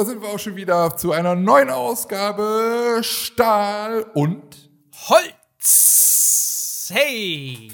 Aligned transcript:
da 0.00 0.06
sind 0.06 0.22
wir 0.22 0.30
auch 0.30 0.38
schon 0.38 0.56
wieder 0.56 0.96
zu 0.96 1.12
einer 1.12 1.34
neuen 1.34 1.68
Ausgabe 1.68 3.00
Stahl 3.02 4.06
und 4.14 4.70
Holz. 5.10 6.88
Hey. 6.90 7.70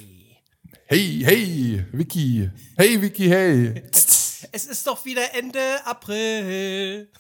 Hey, 0.86 1.20
hey, 1.22 1.86
Vicky. 1.92 2.50
Hey, 2.76 3.00
Vicky, 3.00 3.28
hey. 3.28 3.80
Es 3.92 4.66
ist 4.66 4.84
doch 4.88 5.04
wieder 5.04 5.22
Ende 5.34 5.60
April. 5.84 7.12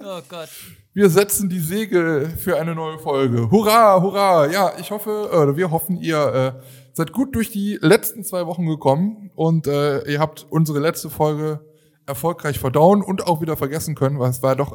oh 0.00 0.20
Gott. 0.28 0.48
Wir 0.92 1.08
setzen 1.08 1.48
die 1.48 1.60
Segel 1.60 2.28
für 2.30 2.58
eine 2.58 2.74
neue 2.74 2.98
Folge. 2.98 3.48
Hurra, 3.48 4.02
hurra. 4.02 4.48
Ja, 4.50 4.72
ich 4.80 4.90
hoffe, 4.90 5.28
oder 5.30 5.56
wir 5.56 5.70
hoffen, 5.70 5.98
ihr 6.00 6.56
äh, 6.58 6.62
seid 6.94 7.12
gut 7.12 7.36
durch 7.36 7.52
die 7.52 7.78
letzten 7.80 8.24
zwei 8.24 8.44
Wochen 8.46 8.66
gekommen 8.66 9.30
und 9.36 9.68
äh, 9.68 10.02
ihr 10.10 10.18
habt 10.18 10.48
unsere 10.50 10.80
letzte 10.80 11.10
Folge 11.10 11.60
erfolgreich 12.08 12.58
verdauen 12.58 13.02
und 13.02 13.26
auch 13.26 13.40
wieder 13.40 13.56
vergessen 13.56 13.94
können, 13.94 14.18
weil 14.18 14.30
es 14.30 14.42
war 14.42 14.56
doch, 14.56 14.72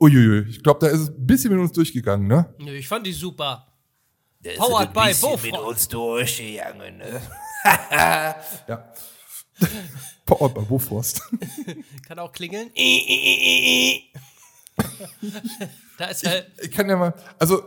uiuiui, 0.00 0.48
ich 0.48 0.62
glaube, 0.62 0.80
da 0.80 0.86
ist 0.86 1.00
es 1.00 1.08
ein 1.10 1.26
bisschen 1.26 1.52
mit 1.52 1.60
uns 1.60 1.72
durchgegangen, 1.72 2.26
ne? 2.26 2.54
Nö, 2.58 2.72
ich 2.72 2.88
fand 2.88 3.06
die 3.06 3.12
super. 3.12 3.66
Der 4.40 4.52
ist 4.52 4.58
Powered 4.58 4.88
ein 4.88 4.92
by 4.94 5.08
bisschen 5.08 5.30
Bofrost. 5.30 5.44
mit 5.44 5.58
uns 5.58 5.88
durchgegangen, 5.88 6.98
ne? 6.98 7.20
Ja. 8.68 8.92
Powered 10.26 10.54
by 10.54 10.60
Bofrost. 10.62 11.22
Kann 12.06 12.18
auch 12.20 12.32
klingeln. 12.32 12.70
da 15.98 16.06
ist 16.06 16.26
halt. 16.26 16.46
Ich 16.62 16.70
kann 16.70 16.88
ja 16.88 16.96
mal, 16.96 17.14
also 17.38 17.62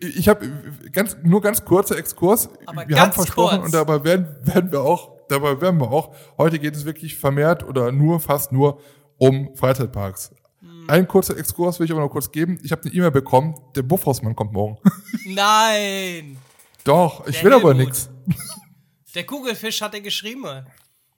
ich 0.00 0.28
habe 0.28 0.50
ganz 0.92 1.16
nur 1.22 1.40
ganz 1.40 1.64
kurzer 1.64 1.96
Exkurs. 1.96 2.48
Aber 2.66 2.88
wir 2.88 2.96
ganz 2.96 3.00
haben 3.00 3.12
versprochen 3.12 3.58
kurz. 3.60 3.66
und 3.66 3.74
dabei 3.74 4.02
werden, 4.02 4.26
werden 4.42 4.72
wir 4.72 4.80
auch, 4.80 5.12
dabei 5.30 5.60
werden 5.60 5.80
wir 5.80 5.90
auch. 5.90 6.14
Heute 6.38 6.58
geht 6.58 6.74
es 6.74 6.84
wirklich 6.84 7.16
vermehrt 7.16 7.62
oder 7.64 7.92
nur 7.92 8.20
fast 8.20 8.52
nur 8.52 8.80
um 9.18 9.54
Freizeitparks. 9.56 10.34
Hm. 10.60 10.84
Ein 10.88 11.08
kurzer 11.08 11.36
Exkurs 11.36 11.78
will 11.78 11.86
ich 11.86 11.92
aber 11.92 12.00
noch 12.00 12.10
kurz 12.10 12.30
geben. 12.30 12.58
Ich 12.62 12.72
habe 12.72 12.82
eine 12.82 12.92
E-Mail 12.92 13.10
bekommen. 13.10 13.54
Der 13.74 13.82
Buffhausmann 13.82 14.34
kommt 14.34 14.52
morgen. 14.52 14.78
Nein! 15.26 16.36
Doch, 16.84 17.26
ich 17.26 17.36
Der 17.36 17.44
will 17.44 17.52
aber 17.54 17.68
Helmut. 17.68 17.86
nichts. 17.86 18.10
Der 19.14 19.24
Kugelfisch 19.24 19.80
hat 19.82 19.94
er 19.94 20.00
geschrieben. 20.00 20.66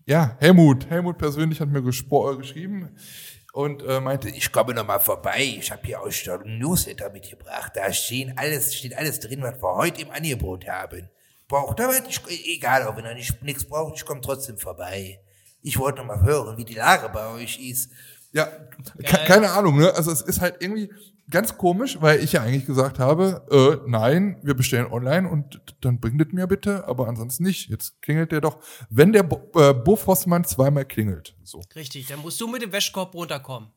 Ja, 0.07 0.37
Helmut. 0.41 0.89
Helmut 0.91 1.19
persönlich 1.19 1.61
hat 1.61 1.69
mir 1.69 1.79
äh, 1.79 2.37
geschrieben 2.37 2.89
und 3.53 3.83
äh, 3.83 4.01
meinte, 4.01 4.31
ich 4.31 4.51
komme 4.51 4.75
noch 4.75 4.87
mal 4.87 4.99
vorbei. 4.99 5.57
Ich 5.59 5.71
habe 5.71 5.83
hier 5.85 6.01
Ausstellung 6.01 6.59
Newsletter 6.59 7.11
mitgebracht. 7.11 7.73
Da 7.75 7.93
stehen 7.93 8.33
alles, 8.37 8.75
steht 8.75 8.97
alles 8.97 9.21
drin, 9.21 9.43
was 9.43 9.63
wir 9.63 9.75
heute 9.77 10.03
im 10.03 10.11
Angebot 10.11 10.67
haben. 10.67 11.09
Braucht 11.53 11.81
er 11.81 11.89
was? 11.89 12.01
Ich, 12.09 12.49
egal, 12.49 12.87
auch 12.87 12.97
wenn 12.97 13.05
er 13.05 13.15
nicht, 13.15 13.43
nichts 13.43 13.67
braucht, 13.67 13.97
ich 13.97 14.07
komme 14.07 14.23
trotzdem 14.23 14.57
vorbei. 14.57 15.21
Ich 15.61 15.79
wollte 15.79 15.99
noch 15.99 16.07
mal 16.07 16.23
hören, 16.23 16.57
wie 16.57 16.65
die 16.65 16.73
Lage 16.73 17.11
bei 17.11 17.29
euch 17.35 17.61
ist. 17.61 17.91
Ja, 18.33 18.47
ke 18.47 19.19
keine 19.27 19.51
Ahnung, 19.51 19.77
ne? 19.77 19.95
Also 19.95 20.11
es 20.13 20.23
ist 20.23 20.41
halt 20.41 20.57
irgendwie 20.61 20.91
ganz 21.29 21.59
komisch, 21.59 21.99
weil 22.01 22.21
ich 22.21 22.33
ja 22.33 22.41
eigentlich 22.41 22.65
gesagt 22.65 22.99
habe, 22.99 23.47
äh, 23.51 23.87
nein, 23.87 24.39
wir 24.43 24.55
bestellen 24.55 24.87
online 24.91 25.29
und 25.29 25.61
dann 25.83 26.01
bringt 26.01 26.23
es 26.23 26.33
mir 26.33 26.47
bitte, 26.47 26.89
aber 26.89 27.07
ansonsten 27.07 27.43
nicht. 27.43 27.69
Jetzt 27.69 28.01
klingelt 28.01 28.33
der 28.33 28.41
doch, 28.41 28.57
wenn 28.89 29.13
der 29.13 29.23
Bo 29.23 29.51
äh, 29.61 29.75
Bofrostmann 29.75 30.45
zweimal 30.45 30.87
klingelt. 30.87 31.37
So. 31.45 31.61
Richtig, 31.75 32.07
dann 32.07 32.21
musst 32.21 32.41
du 32.41 32.49
mit 32.49 32.63
dem 32.63 32.73
Wäschkorb 32.73 33.15
runterkommen. 33.15 33.69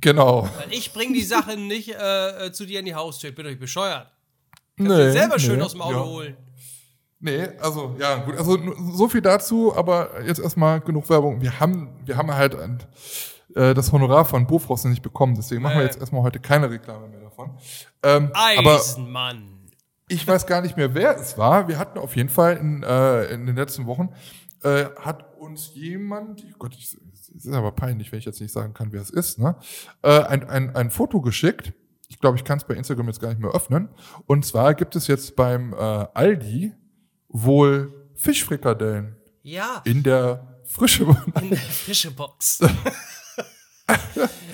Genau. 0.00 0.48
Weil 0.58 0.72
ich 0.72 0.92
bring 0.92 1.14
die 1.14 1.22
Sachen 1.22 1.68
nicht 1.68 1.90
äh, 1.90 2.46
äh, 2.46 2.52
zu 2.52 2.66
dir 2.66 2.80
in 2.80 2.86
die 2.86 2.96
Haustür. 2.96 3.30
Ich 3.30 3.36
bin 3.36 3.46
euch 3.46 3.60
bescheuert. 3.60 4.10
Nee, 4.76 4.88
Kannst 4.88 4.98
du 4.98 5.12
selber 5.12 5.38
schön 5.38 5.58
nee, 5.58 5.62
aus 5.62 5.72
dem 5.72 5.82
Auto 5.82 5.96
ja. 5.96 6.04
holen. 6.04 6.47
Nee, 7.20 7.48
also 7.60 7.96
ja, 7.98 8.16
gut, 8.18 8.36
also 8.36 8.58
so 8.92 9.08
viel 9.08 9.20
dazu, 9.20 9.74
aber 9.74 10.24
jetzt 10.24 10.38
erstmal 10.38 10.80
genug 10.80 11.10
Werbung. 11.10 11.40
Wir 11.40 11.58
haben, 11.58 11.88
wir 12.04 12.16
haben 12.16 12.32
halt 12.32 12.54
ein, 12.54 12.78
äh, 13.56 13.74
das 13.74 13.92
Honorar 13.92 14.24
von 14.24 14.46
Bofrost 14.46 14.84
nicht 14.84 15.02
bekommen, 15.02 15.34
deswegen 15.34 15.62
machen 15.62 15.78
wir 15.78 15.84
jetzt 15.84 15.98
erstmal 15.98 16.22
heute 16.22 16.38
keine 16.38 16.70
Reklame 16.70 17.08
mehr 17.08 17.20
davon. 17.20 17.58
Ähm, 18.04 18.30
aber 18.32 18.76
Eisenmann. 18.76 19.68
ich 20.06 20.26
weiß 20.26 20.46
gar 20.46 20.60
nicht 20.60 20.76
mehr, 20.76 20.94
wer 20.94 21.16
es 21.16 21.36
war. 21.36 21.66
Wir 21.66 21.78
hatten 21.78 21.98
auf 21.98 22.14
jeden 22.14 22.28
Fall 22.28 22.56
in, 22.56 22.84
äh, 22.84 23.24
in 23.32 23.46
den 23.46 23.56
letzten 23.56 23.86
Wochen, 23.86 24.10
äh, 24.62 24.84
hat 25.00 25.36
uns 25.38 25.74
jemand, 25.74 26.44
oh 26.44 26.56
Gott, 26.58 26.74
ich, 26.76 26.96
es 27.36 27.44
ist 27.44 27.52
aber 27.52 27.72
peinlich, 27.72 28.12
wenn 28.12 28.20
ich 28.20 28.26
jetzt 28.26 28.40
nicht 28.40 28.52
sagen 28.52 28.74
kann, 28.74 28.92
wer 28.92 29.02
es 29.02 29.10
ist, 29.10 29.40
ne? 29.40 29.56
äh, 30.02 30.20
ein, 30.22 30.48
ein, 30.48 30.76
ein 30.76 30.90
Foto 30.90 31.20
geschickt. 31.20 31.72
Ich 32.06 32.20
glaube, 32.20 32.36
ich 32.36 32.44
kann 32.44 32.58
es 32.58 32.64
bei 32.64 32.74
Instagram 32.74 33.08
jetzt 33.08 33.20
gar 33.20 33.28
nicht 33.28 33.40
mehr 33.40 33.50
öffnen. 33.50 33.88
Und 34.26 34.46
zwar 34.46 34.74
gibt 34.74 34.96
es 34.96 35.08
jetzt 35.08 35.36
beim 35.36 35.74
äh, 35.74 35.76
Aldi 35.76 36.72
wohl 37.28 38.10
Fischfrikadellen 38.14 39.16
Ja, 39.42 39.82
in 39.84 40.02
der 40.02 40.60
Frische. 40.64 41.04
in 41.40 41.50
der 41.50 41.58
Fischebox. 41.58 42.60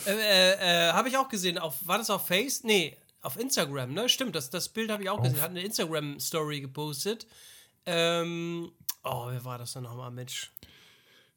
äh, 0.07 0.11
äh, 0.11 0.53
äh, 0.89 0.93
habe 0.93 1.09
ich 1.09 1.17
auch 1.17 1.29
gesehen. 1.29 1.59
Auf, 1.59 1.87
war 1.87 1.99
das 1.99 2.11
auf 2.11 2.27
Face? 2.27 2.62
Nee, 2.65 2.97
auf 3.23 3.39
Instagram, 3.39 3.93
ne? 3.93 4.09
Stimmt, 4.09 4.37
das, 4.37 4.51
das 4.51 4.69
Bild 4.69 4.91
habe 4.91 5.03
ich 5.03 5.11
auch 5.11 5.23
gesehen. 5.23 5.41
Hat 5.41 5.51
eine 5.51 5.62
Instagram-Story 5.62 6.61
gepostet. 6.61 7.27
Ähm, 7.87 8.73
oh, 9.03 9.27
wer 9.29 9.45
war 9.45 9.59
das 9.59 9.73
denn 9.73 9.83
nochmal, 9.83 10.11
Mensch? 10.11 10.53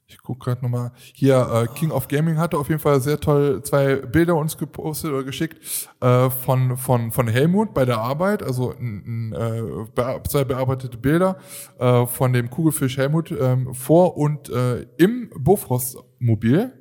Ich 0.10 0.18
guck 0.20 0.40
gerade 0.40 0.62
nochmal. 0.62 0.94
Hier, 1.14 1.68
äh, 1.68 1.78
King 1.78 1.92
of 1.92 2.08
Gaming 2.08 2.38
hatte 2.38 2.58
auf 2.58 2.70
jeden 2.70 2.80
Fall 2.80 3.02
sehr 3.02 3.20
toll 3.20 3.62
zwei 3.64 3.98
Bilder 3.98 4.36
uns 4.36 4.58
gepostet 4.58 5.12
oder 5.12 5.26
geschickt 5.26 5.60
äh, 6.00 6.30
von, 6.30 6.78
von, 6.78 7.12
von 7.12 7.28
Helmut 7.28 7.74
bei 7.74 7.84
der 7.84 7.98
Arbeit, 7.98 8.42
also 8.42 8.72
n, 8.72 9.34
n, 9.34 9.34
äh, 9.34 10.24
zwei 10.30 10.46
bearbeitete 10.46 10.98
Bilder 10.98 11.38
äh, 11.78 12.06
von 12.06 12.32
dem 12.32 12.50
Kugelfisch 12.50 12.96
Helmut 12.96 13.32
ähm, 13.32 13.74
vor 13.74 14.16
und 14.16 14.48
äh, 14.50 14.84
im 14.98 15.30
Bofrost-Mobil. 15.36 16.72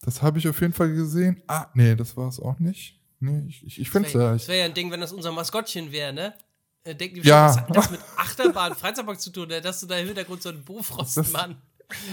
Das 0.00 0.22
habe 0.22 0.38
ich 0.38 0.48
auf 0.48 0.58
jeden 0.62 0.72
Fall 0.72 0.94
gesehen. 0.94 1.42
Ah, 1.46 1.66
nee, 1.74 1.94
das 1.94 2.16
war 2.16 2.28
es 2.28 2.40
auch 2.40 2.58
nicht. 2.58 2.98
Nee, 3.20 3.44
ich, 3.48 3.66
ich, 3.66 3.80
ich 3.82 3.90
finde 3.90 4.08
es 4.08 4.14
ja. 4.14 4.32
Das 4.32 4.48
wäre 4.48 4.60
ja 4.60 4.64
ein 4.64 4.72
Ding, 4.72 4.90
wenn 4.90 5.00
das 5.00 5.12
unser 5.12 5.32
Maskottchen 5.32 5.92
wäre, 5.92 6.14
ne? 6.14 6.34
Äh, 6.84 6.94
Denken 6.94 7.16
die 7.16 7.28
Ja. 7.28 7.48
ja. 7.48 7.48
was 7.48 7.56
hat 7.58 7.76
das 7.76 7.90
mit 7.90 8.00
Achterbahn, 8.16 8.74
Freizeitpark 8.74 9.20
zu 9.20 9.30
tun, 9.30 9.48
ne? 9.48 9.60
dass 9.60 9.80
du 9.80 9.86
da 9.86 9.98
im 9.98 10.06
Hintergrund 10.06 10.40
so 10.40 10.48
einen 10.48 10.64
Bofrostmann. 10.64 11.60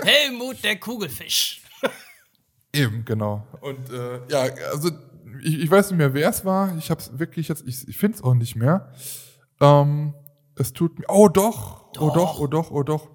Helmut, 0.03 0.63
der 0.63 0.79
Kugelfisch. 0.79 1.61
Eben, 2.73 3.05
genau. 3.05 3.45
Und 3.61 3.89
äh, 3.89 4.19
ja, 4.29 4.41
also 4.71 4.91
ich, 5.41 5.59
ich 5.59 5.71
weiß 5.71 5.91
nicht 5.91 5.97
mehr, 5.97 6.13
wer 6.13 6.29
es 6.29 6.45
war. 6.45 6.75
Ich 6.77 6.89
habe 6.89 7.01
es 7.01 7.17
wirklich 7.17 7.47
jetzt, 7.47 7.63
ich, 7.67 7.87
ich 7.87 7.97
finde 7.97 8.17
es 8.17 8.23
auch 8.23 8.33
nicht 8.33 8.55
mehr. 8.55 8.91
Ähm, 9.61 10.13
es 10.57 10.73
tut 10.73 10.99
mir, 10.99 11.05
oh 11.09 11.27
doch, 11.27 11.85
oh 11.99 12.11
doch, 12.13 12.39
oh 12.39 12.47
doch, 12.47 12.71
oh 12.71 12.83
doch. 12.83 13.09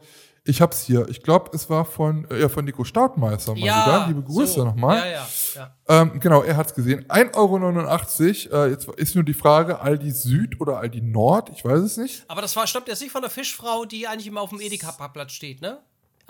Ich 0.45 0.63
hab's 0.63 0.85
hier. 0.85 1.07
Ich 1.11 1.23
glaube, 1.23 1.51
es 1.55 1.69
war 1.69 1.85
von, 1.85 2.27
äh, 2.31 2.41
ja, 2.41 2.49
von 2.49 2.65
Nico 2.65 2.83
Staudmeister 2.83 3.53
mal 3.53 3.61
Ja, 3.61 3.87
wieder. 3.87 4.07
Liebe 4.09 4.23
Grüße 4.23 4.55
so. 4.55 4.65
nochmal. 4.65 4.97
Ja, 4.99 5.07
ja, 5.07 5.29
ja. 5.55 5.77
Ähm, 5.89 6.19
genau, 6.19 6.43
er 6.43 6.57
hat's 6.57 6.75
gesehen. 6.75 7.05
1,89 7.09 8.51
Euro. 8.51 8.65
Äh, 8.65 8.71
jetzt 8.71 8.89
ist 8.89 9.15
nur 9.15 9.25
die 9.25 9.35
Frage, 9.35 9.81
Aldi 9.81 10.11
Süd 10.11 10.59
oder 10.61 10.79
Aldi 10.79 11.03
Nord? 11.03 11.51
Ich 11.51 11.63
weiß 11.65 11.81
es 11.81 11.99
nicht. 11.99 12.25
Aber 12.29 12.41
das 12.41 12.57
war, 12.57 12.67
stammt 12.67 12.89
jetzt 12.89 13.03
nicht 13.03 13.13
von 13.13 13.21
der 13.21 13.31
Fischfrau, 13.31 13.85
die 13.85 14.09
eigentlich 14.09 14.27
immer 14.29 14.41
auf 14.41 14.51
dem 14.51 14.61
Edeka-Parkplatz 14.61 15.33
steht, 15.33 15.61
ne? 15.61 15.79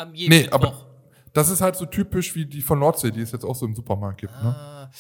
Am 0.01 0.15
jeden 0.15 0.31
Nee, 0.31 0.43
Mittwoch. 0.43 0.55
aber 0.55 0.87
das 1.33 1.49
ist 1.49 1.61
halt 1.61 1.77
so 1.77 1.87
typisch 1.87 2.35
wie 2.35 2.47
die 2.47 2.63
von 2.63 2.79
Nordsee, 2.79 3.11
die 3.11 3.21
es 3.21 3.33
jetzt 3.33 3.45
auch 3.45 3.55
so 3.55 3.67
im 3.67 3.75
Supermarkt 3.75 4.21
gibt. 4.21 4.33
Ne? 4.43 4.55
Ah. 4.57 4.91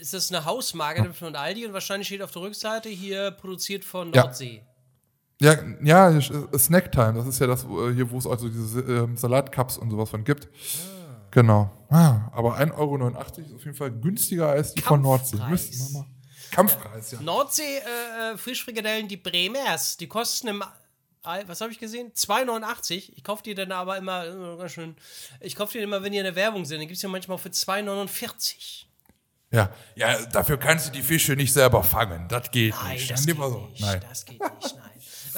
ist 0.00 0.12
das 0.14 0.30
eine 0.32 0.44
Hausmarke 0.44 1.12
von 1.14 1.34
Aldi 1.36 1.66
und 1.66 1.72
wahrscheinlich 1.72 2.08
steht 2.08 2.22
auf 2.22 2.30
der 2.32 2.42
Rückseite 2.42 2.88
hier 2.88 3.30
produziert 3.30 3.84
von 3.84 4.12
Ja. 4.12 4.24
Nordsee. 4.24 4.62
Ja, 5.42 5.54
ja, 5.82 6.10
äh, 6.10 6.58
Snacktime, 6.58 7.14
das 7.14 7.26
ist 7.26 7.38
ja 7.38 7.46
das, 7.46 7.64
äh, 7.64 7.94
hier, 7.94 8.10
wo 8.10 8.18
es 8.18 8.26
also 8.26 8.48
diese 8.48 8.80
ähm, 8.80 9.16
Salatcups 9.16 9.78
und 9.78 9.90
sowas 9.90 10.10
von 10.10 10.22
gibt. 10.24 10.48
Genau. 11.30 11.70
Ah, 11.88 12.28
aber 12.32 12.58
1,89 12.58 12.76
Euro 12.76 13.08
ist 13.08 13.54
auf 13.54 13.64
jeden 13.64 13.74
Fall 13.76 13.90
günstiger 13.92 14.48
als 14.50 14.74
die 14.74 14.82
von 14.82 15.00
Nordsee. 15.00 15.38
Kampfpreis. 15.38 15.70
Müssen 15.70 15.94
wir 15.94 16.00
mal. 16.00 16.06
Kampfpreis, 16.50 17.10
ja. 17.12 17.20
Nordsee 17.22 17.62
äh, 17.62 18.32
äh, 18.34 18.36
Frischfrikadellen, 18.36 19.06
die 19.08 19.16
Bremers, 19.16 19.96
die 19.96 20.08
kosten 20.08 20.48
im 20.48 20.64
was 21.22 21.60
habe 21.60 21.72
ich 21.72 21.78
gesehen? 21.78 22.12
2,89. 22.12 23.12
Ich 23.14 23.24
kaufe 23.24 23.42
die 23.42 23.54
dann 23.54 23.72
aber 23.72 23.96
immer 23.98 24.56
ganz 24.56 24.72
schön. 24.72 24.96
Ich 25.40 25.56
kaufe 25.56 25.72
die 25.72 25.78
immer, 25.78 26.02
wenn 26.02 26.12
die 26.12 26.18
in 26.18 26.24
der 26.24 26.34
Werbung 26.36 26.64
sind. 26.64 26.78
Dann 26.78 26.88
gibt 26.88 26.96
es 26.96 27.02
ja 27.02 27.08
manchmal 27.08 27.38
für 27.38 27.50
2,49. 27.50 28.84
Ja, 29.52 29.74
ja, 29.96 30.24
dafür 30.26 30.58
kannst 30.58 30.86
du 30.88 30.92
die 30.92 31.02
Fische 31.02 31.32
nicht 31.32 31.52
selber 31.52 31.82
fangen. 31.82 32.28
Das 32.28 32.50
geht 32.52 32.72
Nein, 32.74 32.92
nicht. 32.94 33.10
das 33.10 33.26
geht 33.26 33.36
so. 33.36 33.66
nicht. 33.66 33.80
Nein. 33.80 34.00
Das 34.08 34.24
geht 34.24 34.40
nicht, 34.40 34.76
nein. 34.76 34.90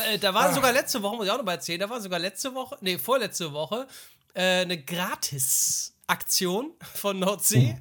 Äh, 0.06 0.18
da 0.18 0.34
war 0.34 0.52
sogar 0.52 0.72
letzte 0.72 1.02
Woche, 1.02 1.16
muss 1.16 1.26
ich 1.26 1.32
auch 1.32 1.38
noch 1.38 1.44
mal 1.44 1.52
erzählen, 1.52 1.80
da 1.80 1.88
war 1.88 2.00
sogar 2.00 2.18
letzte 2.18 2.54
Woche, 2.54 2.76
nee, 2.80 2.98
vorletzte 2.98 3.52
Woche, 3.52 3.86
äh, 4.34 4.60
eine 4.62 4.82
Gratis-Aktion 4.82 6.72
von 6.94 7.18
Nordsee. 7.18 7.78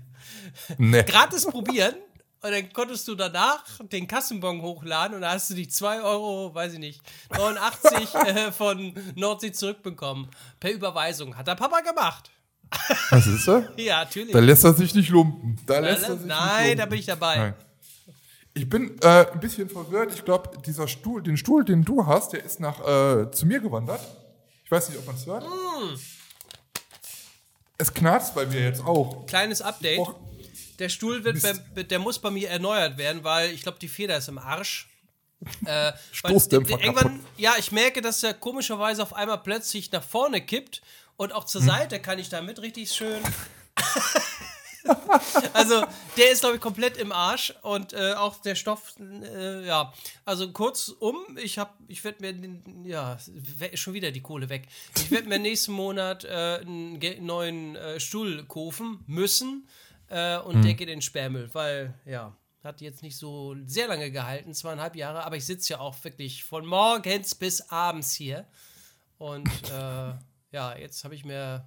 Nee. 0.78 1.04
Gratis 1.04 1.46
probieren. 1.46 1.96
Und 2.44 2.52
dann 2.52 2.74
konntest 2.74 3.08
du 3.08 3.14
danach 3.16 3.64
den 3.92 4.08
Kassenbon 4.08 4.62
hochladen 4.64 5.16
und 5.16 5.22
da 5.22 5.32
hast 5.34 5.52
du 5.52 5.54
die 5.54 5.68
2 5.68 6.02
Euro, 6.02 6.54
weiß 6.56 6.74
ich 6.74 6.80
nicht, 6.80 7.02
89 7.38 8.16
äh, 8.26 8.52
von 8.52 8.94
Nordsee 9.16 9.52
zurückbekommen. 9.52 10.28
Per 10.60 10.72
Überweisung. 10.72 11.38
Hat 11.38 11.48
der 11.48 11.56
Papa 11.56 11.82
gemacht. 11.82 12.32
Was 13.12 13.28
ist 13.28 13.48
das? 13.48 13.66
Ja, 13.78 14.00
natürlich. 14.06 14.32
Da 14.32 14.40
lässt 14.40 14.64
er 14.64 14.74
sich 14.74 14.96
nicht 14.96 15.10
lumpen. 15.10 15.60
Da 15.68 15.76
Da- 15.76 15.80
lässt 15.90 16.04
er 16.10 16.18
sich 16.18 16.26
Nein, 16.26 16.66
nicht 16.70 16.80
da 16.80 16.86
bin 16.88 17.00
ich 17.00 17.06
dabei. 17.06 17.36
Nein. 17.38 17.54
Ich 18.54 18.68
bin 18.68 18.98
äh, 19.02 19.28
ein 19.32 19.40
bisschen 19.40 19.70
verwirrt. 19.70 20.14
Ich 20.14 20.26
glaube, 20.26 20.50
dieser 20.66 20.88
Stuhl, 20.88 21.22
den 21.22 21.38
Stuhl, 21.38 21.64
den 21.64 21.86
du 21.86 22.06
hast, 22.06 22.34
der 22.34 22.44
ist 22.44 22.60
nach 22.60 22.80
äh, 22.80 23.32
zu 23.32 23.46
mir 23.46 23.60
gewandert. 23.60 24.02
Ich 24.66 24.72
weiß 24.72 24.90
nicht, 24.90 24.98
ob 25.00 25.06
man 25.06 25.16
es 25.16 25.26
hört. 25.26 25.44
Mm. 25.46 25.96
Es 27.78 27.94
knarzt 27.94 28.36
bei 28.36 28.46
mir 28.46 28.62
jetzt 28.62 28.84
auch. 28.84 29.26
Kleines 29.26 29.62
Update. 29.62 30.00
Der 30.82 30.90
Stuhl 30.90 31.24
wird 31.24 31.42
bei, 31.42 31.84
der 31.84 32.00
muss 32.00 32.20
bei 32.20 32.32
mir 32.32 32.50
erneuert 32.50 32.98
werden, 32.98 33.24
weil 33.24 33.52
ich 33.52 33.62
glaube, 33.62 33.78
die 33.80 33.88
Feder 33.88 34.18
ist 34.18 34.28
im 34.28 34.38
Arsch. 34.40 34.88
Äh, 35.66 35.66
weil 35.66 35.94
Stoßdämpfer 36.12 36.78
d- 36.78 36.84
irgendwann, 36.84 37.18
kaputt. 37.20 37.28
ja, 37.38 37.54
ich 37.58 37.72
merke, 37.72 38.02
dass 38.02 38.22
er 38.24 38.34
komischerweise 38.34 39.02
auf 39.02 39.14
einmal 39.16 39.40
plötzlich 39.40 39.92
nach 39.92 40.04
vorne 40.04 40.42
kippt 40.42 40.82
und 41.18 41.34
auch 41.34 41.44
Hm. 41.44 41.48
zur 41.48 41.62
Seite 41.62 42.00
kann 42.00 42.20
ich 42.20 42.30
damit 42.30 42.62
richtig 42.62 42.92
schön. 42.92 43.22
also, 45.54 45.84
der 46.18 46.32
ist, 46.32 46.40
glaube 46.42 46.56
ich, 46.56 46.62
komplett 46.62 46.98
im 46.98 47.12
Arsch 47.12 47.54
und 47.62 47.94
äh, 47.94 48.14
auch 48.14 48.38
der 48.42 48.56
Stoff, 48.56 48.96
äh, 49.00 49.66
ja. 49.66 49.94
Also, 50.26 50.52
kurzum, 50.52 51.16
ich 51.42 51.58
habe, 51.60 51.72
ich 51.88 52.04
werde 52.04 52.22
mir, 52.22 52.34
den- 52.34 52.86
ja, 52.86 53.18
schon 53.76 53.94
wieder 53.94 54.12
die 54.12 54.22
Kohle 54.22 54.50
weg. 54.50 54.68
Ich 54.98 55.12
werde 55.12 55.28
mir 55.30 55.40
nächsten 55.40 55.72
Monat 55.74 56.24
äh, 56.24 56.60
einen 56.62 57.00
neuen 57.26 57.76
äh, 57.76 58.00
Stuhl 58.00 58.44
kaufen 58.48 59.04
müssen 59.08 59.68
äh, 60.12 60.38
und 60.40 60.62
der 60.64 60.74
geht 60.74 60.90
in 60.90 60.98
den 60.98 61.02
Sperrmüll, 61.02 61.50
weil, 61.54 61.94
ja, 62.06 62.36
hat 62.64 62.82
jetzt 62.82 63.02
nicht 63.02 63.18
so 63.18 63.56
sehr 63.66 63.88
lange 63.88 64.12
gehalten, 64.12 64.54
zweieinhalb 64.54 64.96
Jahre, 64.96 65.24
aber 65.24 65.36
ich 65.36 65.46
sitze 65.46 65.74
ja 65.74 65.80
auch 65.80 65.96
wirklich 66.04 66.44
von 66.44 66.66
morgens 66.66 67.34
bis 67.34 67.62
abends 67.72 68.14
hier. 68.14 68.46
Und 69.18 69.48
äh, 69.72 70.14
ja, 70.52 70.76
jetzt 70.78 71.04
habe 71.04 71.16
ich 71.16 71.26
mir. 71.26 71.66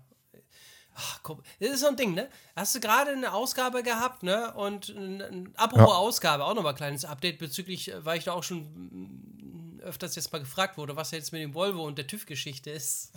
Ach, 0.96 1.20
guck, 1.25 1.43
das 1.58 1.70
ist 1.70 1.81
so 1.81 1.88
ein 1.88 1.96
Ding, 1.96 2.14
ne? 2.14 2.29
Hast 2.55 2.75
du 2.76 2.81
gerade 2.81 3.11
eine 3.11 3.32
Ausgabe 3.32 3.82
gehabt, 3.82 4.23
ne? 4.23 4.55
Und 4.55 4.91
ein, 4.91 5.50
apropos 5.56 5.88
Ja. 5.88 5.94
Ausgabe, 5.96 6.44
auch 6.44 6.55
nochmal 6.55 6.75
ein 6.75 6.76
kleines 6.76 7.05
Update 7.05 7.38
bezüglich, 7.38 7.91
äh, 7.91 8.05
weil 8.05 8.19
ich 8.19 8.25
da 8.25 8.32
auch 8.32 8.44
schon 8.44 8.61
mm, 8.61 9.81
öfters 9.81 10.14
jetzt 10.14 10.32
mal 10.32 10.38
gefragt 10.38 10.76
wurde, 10.79 10.94
was 10.94 11.11
jetzt 11.11 11.32
mit 11.32 11.43
dem 11.43 11.55
Volvo 11.55 11.85
und 11.85 11.99
der 11.99 12.06
TÜV-Geschichte 12.06 12.70
ist. 12.70 13.11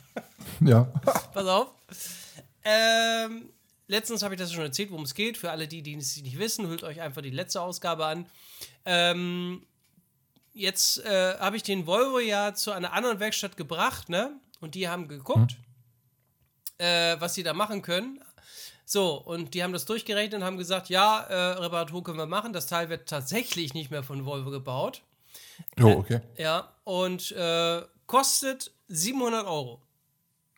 Ja. 0.59 0.83
Pass 1.33 1.45
auf. 1.45 1.74
Ähm, 2.63 3.50
letztens 3.88 4.24
habe 4.24 4.36
ich 4.36 4.39
das 4.39 4.51
schon 4.51 4.63
erzählt, 4.63 4.92
worum 4.92 5.04
es 5.04 5.13
geht. 5.13 5.38
Für 5.38 5.51
alle, 5.51 5.68
die, 5.68 5.81
die 5.81 5.95
es 5.95 6.22
nicht 6.22 6.38
wissen, 6.38 6.68
hört 6.68 6.84
euch 6.84 7.01
einfach 7.01 7.22
die 7.22 7.30
letzte 7.31 7.62
Ausgabe 7.62 8.06
an. 8.06 8.28
Ähm, 8.86 9.66
jetzt 10.54 11.04
äh, 11.06 11.38
habe 11.39 11.57
ich 11.57 11.63
den 11.63 11.88
Volvo 11.88 12.19
ja 12.19 12.54
zu 12.54 12.72
einer 12.72 12.94
anderen 12.94 13.19
Werkstatt 13.19 13.57
gebracht, 13.57 14.10
ne? 14.10 14.39
Und 14.60 14.75
die 14.75 14.89
haben 14.89 15.07
geguckt, 15.07 15.57
äh, 16.78 17.16
was 17.19 17.36
sie 17.36 17.44
da 17.44 17.54
machen 17.54 17.81
können. 17.81 18.19
So, 18.86 19.16
und 19.16 19.54
die 19.54 19.63
haben 19.63 19.74
das 19.74 19.86
durchgerechnet 19.86 20.39
und 20.39 20.45
haben 20.45 20.57
gesagt, 20.57 20.89
ja, 20.89 21.19
äh, 21.24 21.60
Reparatur 21.60 22.04
können 22.04 22.18
wir 22.18 22.25
machen. 22.25 22.54
Das 22.54 22.68
Teil 22.68 22.89
wird 22.89 23.10
tatsächlich 23.10 23.74
nicht 23.74 23.92
mehr 23.92 24.01
von 24.01 24.25
Volvo 24.25 24.50
gebaut. 24.50 25.01
Jo, 25.78 25.89
okay. 25.89 26.22
Ja, 26.38 26.72
und 26.86 27.31
äh, 27.34 27.81
kostet 28.06 28.72
700 28.88 29.45
Euro. 29.45 29.81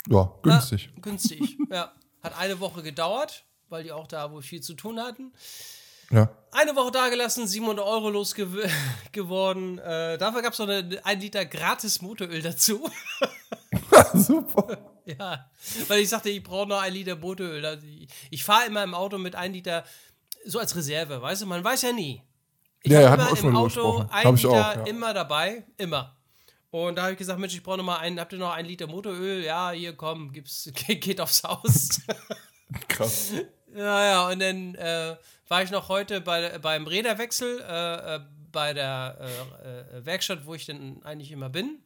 Ja, 0.08 0.31
günstig. 0.44 0.90
Ja, 0.94 1.02
günstig, 1.02 1.58
ja. 1.72 1.92
Hat 2.21 2.38
eine 2.38 2.60
Woche 2.60 2.83
gedauert, 2.83 3.45
weil 3.69 3.83
die 3.83 3.92
auch 3.92 4.07
da 4.07 4.31
wohl 4.31 4.42
viel 4.42 4.62
zu 4.62 4.74
tun 4.74 5.00
hatten. 5.00 5.33
Ja. 6.12 6.30
Eine 6.51 6.75
Woche 6.75 6.92
dagelassen, 6.92 7.48
700 7.48 7.86
Euro 7.86 8.10
losgeworden. 8.10 9.80
Äh, 9.89 10.18
dafür 10.18 10.42
gab 10.42 10.54
es 10.54 10.60
noch 10.60 10.68
eine, 10.68 11.00
ein 11.04 11.19
Liter 11.19 11.45
gratis 11.45 12.01
Motoröl 12.01 12.42
dazu. 12.42 12.89
Super. 14.13 14.77
ja, 15.06 15.50
weil 15.88 16.01
ich 16.01 16.10
sagte, 16.10 16.30
ich 16.30 16.44
brauche 16.44 16.68
noch 16.68 16.81
ein 16.81 16.94
Liter 16.94 17.16
Motoröl. 17.16 17.80
Ich 17.83 18.10
ich 18.30 18.44
fahre 18.44 18.66
immer 18.68 18.83
im 18.83 18.94
Auto 18.94 19.18
mit 19.18 19.36
ein 19.36 19.54
Liter, 19.54 19.83
so 20.45 20.60
als 20.60 20.75
Reserve, 20.75 21.21
weißt 21.21 21.44
du, 21.44 21.45
man 21.45 21.63
weiß 21.63 21.83
ja 21.83 21.92
nie. 21.92 22.24
Ich 22.81 22.92
Ja, 22.92 23.01
ja, 23.01 23.10
hab 23.12 23.19
hatten 23.19 23.31
wir 23.31 23.31
auch 23.31 23.38
schon 23.38 23.50
im 23.50 23.56
Auto 23.56 24.06
ein 24.10 24.36
Liter 24.36 24.50
auch, 24.50 24.54
ja. 24.54 24.83
immer 24.86 25.13
dabei, 25.13 25.66
immer. 25.77 26.16
Und 26.71 26.95
da 26.95 27.04
habe 27.04 27.13
ich 27.13 27.18
gesagt, 27.18 27.39
Mensch, 27.39 27.56
ich 27.56 27.63
brauche 27.63 27.77
noch 27.77 27.83
mal 27.83 27.98
einen, 27.98 28.19
habt 28.19 28.31
ihr 28.31 28.39
noch 28.39 28.54
ein 28.54 28.66
Liter 28.66 28.88
Motoröl? 28.88 29.44
Ja, 29.44 29.71
hier, 29.71 29.95
komm, 29.95 30.31
gib's, 30.31 30.69
geht 30.88 31.19
aufs 31.19 31.44
Haus. 31.44 32.01
Krass. 32.88 33.33
Ja, 33.75 34.06
ja, 34.06 34.27
und 34.27 34.39
dann 34.39 34.75
äh, 34.75 35.16
war 35.48 35.63
ich 35.63 35.71
noch 35.71 35.89
heute 35.89 36.21
bei, 36.21 36.57
beim 36.60 36.86
Räderwechsel 36.88 37.62
äh, 37.62 38.16
äh, 38.16 38.19
bei 38.51 38.74
der 38.74 39.18
äh, 39.63 39.98
äh, 39.98 40.06
Werkstatt, 40.06 40.45
wo 40.45 40.54
ich 40.54 40.66
denn 40.66 41.01
eigentlich 41.04 41.31
immer 41.31 41.50
bin. 41.50 41.80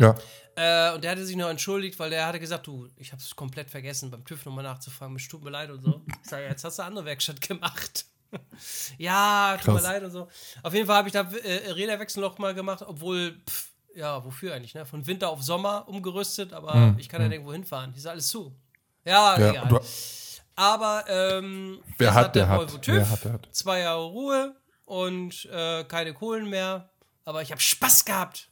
Ja. 0.00 0.14
Äh, 0.56 0.94
und 0.94 1.04
der 1.04 1.12
hatte 1.12 1.24
sich 1.24 1.36
noch 1.36 1.48
entschuldigt, 1.48 1.98
weil 1.98 2.10
der 2.10 2.26
hatte 2.26 2.40
gesagt, 2.40 2.66
du, 2.66 2.88
ich 2.96 3.12
habe 3.12 3.22
es 3.22 3.34
komplett 3.36 3.70
vergessen, 3.70 4.10
beim 4.10 4.24
TÜV 4.24 4.44
nochmal 4.44 4.64
nachzufragen, 4.64 5.14
es 5.16 5.28
tut 5.28 5.44
mir 5.44 5.50
leid 5.50 5.70
und 5.70 5.82
so. 5.82 6.02
Ich 6.22 6.30
sage, 6.30 6.44
jetzt 6.44 6.64
hast 6.64 6.78
du 6.78 6.82
eine 6.82 6.88
andere 6.88 7.04
Werkstatt 7.04 7.40
gemacht. 7.40 8.06
ja, 8.98 9.56
tut 9.58 9.68
mir 9.68 9.74
Krass. 9.74 9.82
leid 9.84 10.02
und 10.02 10.10
so. 10.10 10.28
Auf 10.62 10.74
jeden 10.74 10.86
Fall 10.86 10.96
habe 10.96 11.08
ich 11.08 11.12
da 11.12 11.20
äh, 11.20 11.70
Räderwechsel 11.70 12.20
noch 12.20 12.38
mal 12.38 12.54
gemacht, 12.54 12.82
obwohl, 12.82 13.40
pff, 13.48 13.73
ja, 13.94 14.24
wofür 14.24 14.54
eigentlich, 14.54 14.74
ne? 14.74 14.84
Von 14.86 15.06
Winter 15.06 15.28
auf 15.30 15.42
Sommer 15.42 15.84
umgerüstet, 15.88 16.52
aber 16.52 16.94
ich 16.98 17.08
kann 17.08 17.20
ja 17.22 17.28
nirgendwo 17.28 17.52
hinfahren. 17.52 17.90
Hier 17.92 17.98
ist 17.98 18.06
alles 18.06 18.28
zu. 18.28 18.54
Ja, 19.04 19.36
Hm, 19.36 19.42
ja. 19.42 19.50
egal. 19.50 19.80
Aber 20.56 21.04
ähm, 21.08 21.80
Wer 21.98 22.08
jetzt 22.08 22.14
hat, 22.16 22.36
der 22.36 22.48
hat. 22.48 22.58
Volvo 22.60 22.78
TÜV, 22.78 22.94
Wer 22.96 23.10
hat, 23.10 23.24
der 23.24 23.32
hat. 23.34 23.48
zwei 23.52 23.80
Jahre 23.80 24.04
Ruhe 24.04 24.54
und 24.84 25.46
äh, 25.52 25.84
keine 25.84 26.14
Kohlen 26.14 26.48
mehr. 26.48 26.90
Aber 27.24 27.42
ich 27.42 27.50
habe 27.50 27.60
Spaß 27.60 28.04
gehabt. 28.04 28.50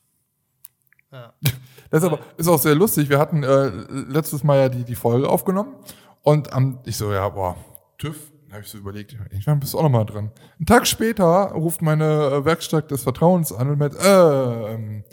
Ja. 1.10 1.32
Das 1.90 2.02
ist 2.02 2.08
aber 2.08 2.20
ist 2.38 2.48
auch 2.48 2.58
sehr 2.58 2.74
lustig. 2.74 3.10
Wir 3.10 3.18
hatten 3.18 3.42
äh, 3.42 3.66
letztes 4.08 4.42
Mal 4.44 4.58
ja 4.58 4.68
die, 4.70 4.82
die 4.82 4.94
Folge 4.94 5.28
aufgenommen 5.28 5.74
und 6.22 6.50
am, 6.54 6.78
ich 6.86 6.96
so, 6.96 7.12
ja, 7.12 7.28
boah, 7.28 7.54
TÜV, 7.98 8.16
da 8.48 8.54
habe 8.54 8.62
ich 8.64 8.70
so 8.70 8.78
überlegt, 8.78 9.12
irgendwann 9.12 9.60
bist 9.60 9.74
du 9.74 9.78
auch 9.78 9.82
nochmal 9.82 10.06
dran. 10.06 10.30
Einen 10.58 10.64
Tag 10.64 10.86
später 10.86 11.50
ruft 11.52 11.82
meine 11.82 12.04
äh, 12.30 12.44
Werkstatt 12.46 12.90
des 12.90 13.02
Vertrauens 13.02 13.52
an 13.52 13.68
und 13.68 13.78
meint, 13.78 13.94
äh, 13.94 14.72
ähm, 14.72 15.04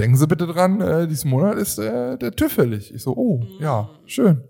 denken 0.00 0.16
Sie 0.16 0.26
bitte 0.26 0.46
dran, 0.46 0.80
äh, 0.80 1.06
diesen 1.06 1.30
Monat 1.30 1.56
ist 1.56 1.78
äh, 1.78 2.16
der 2.16 2.32
TÜV 2.32 2.52
fällig. 2.52 2.94
Ich 2.94 3.02
so, 3.02 3.16
oh, 3.16 3.44
ja, 3.60 3.90
schön. 4.06 4.42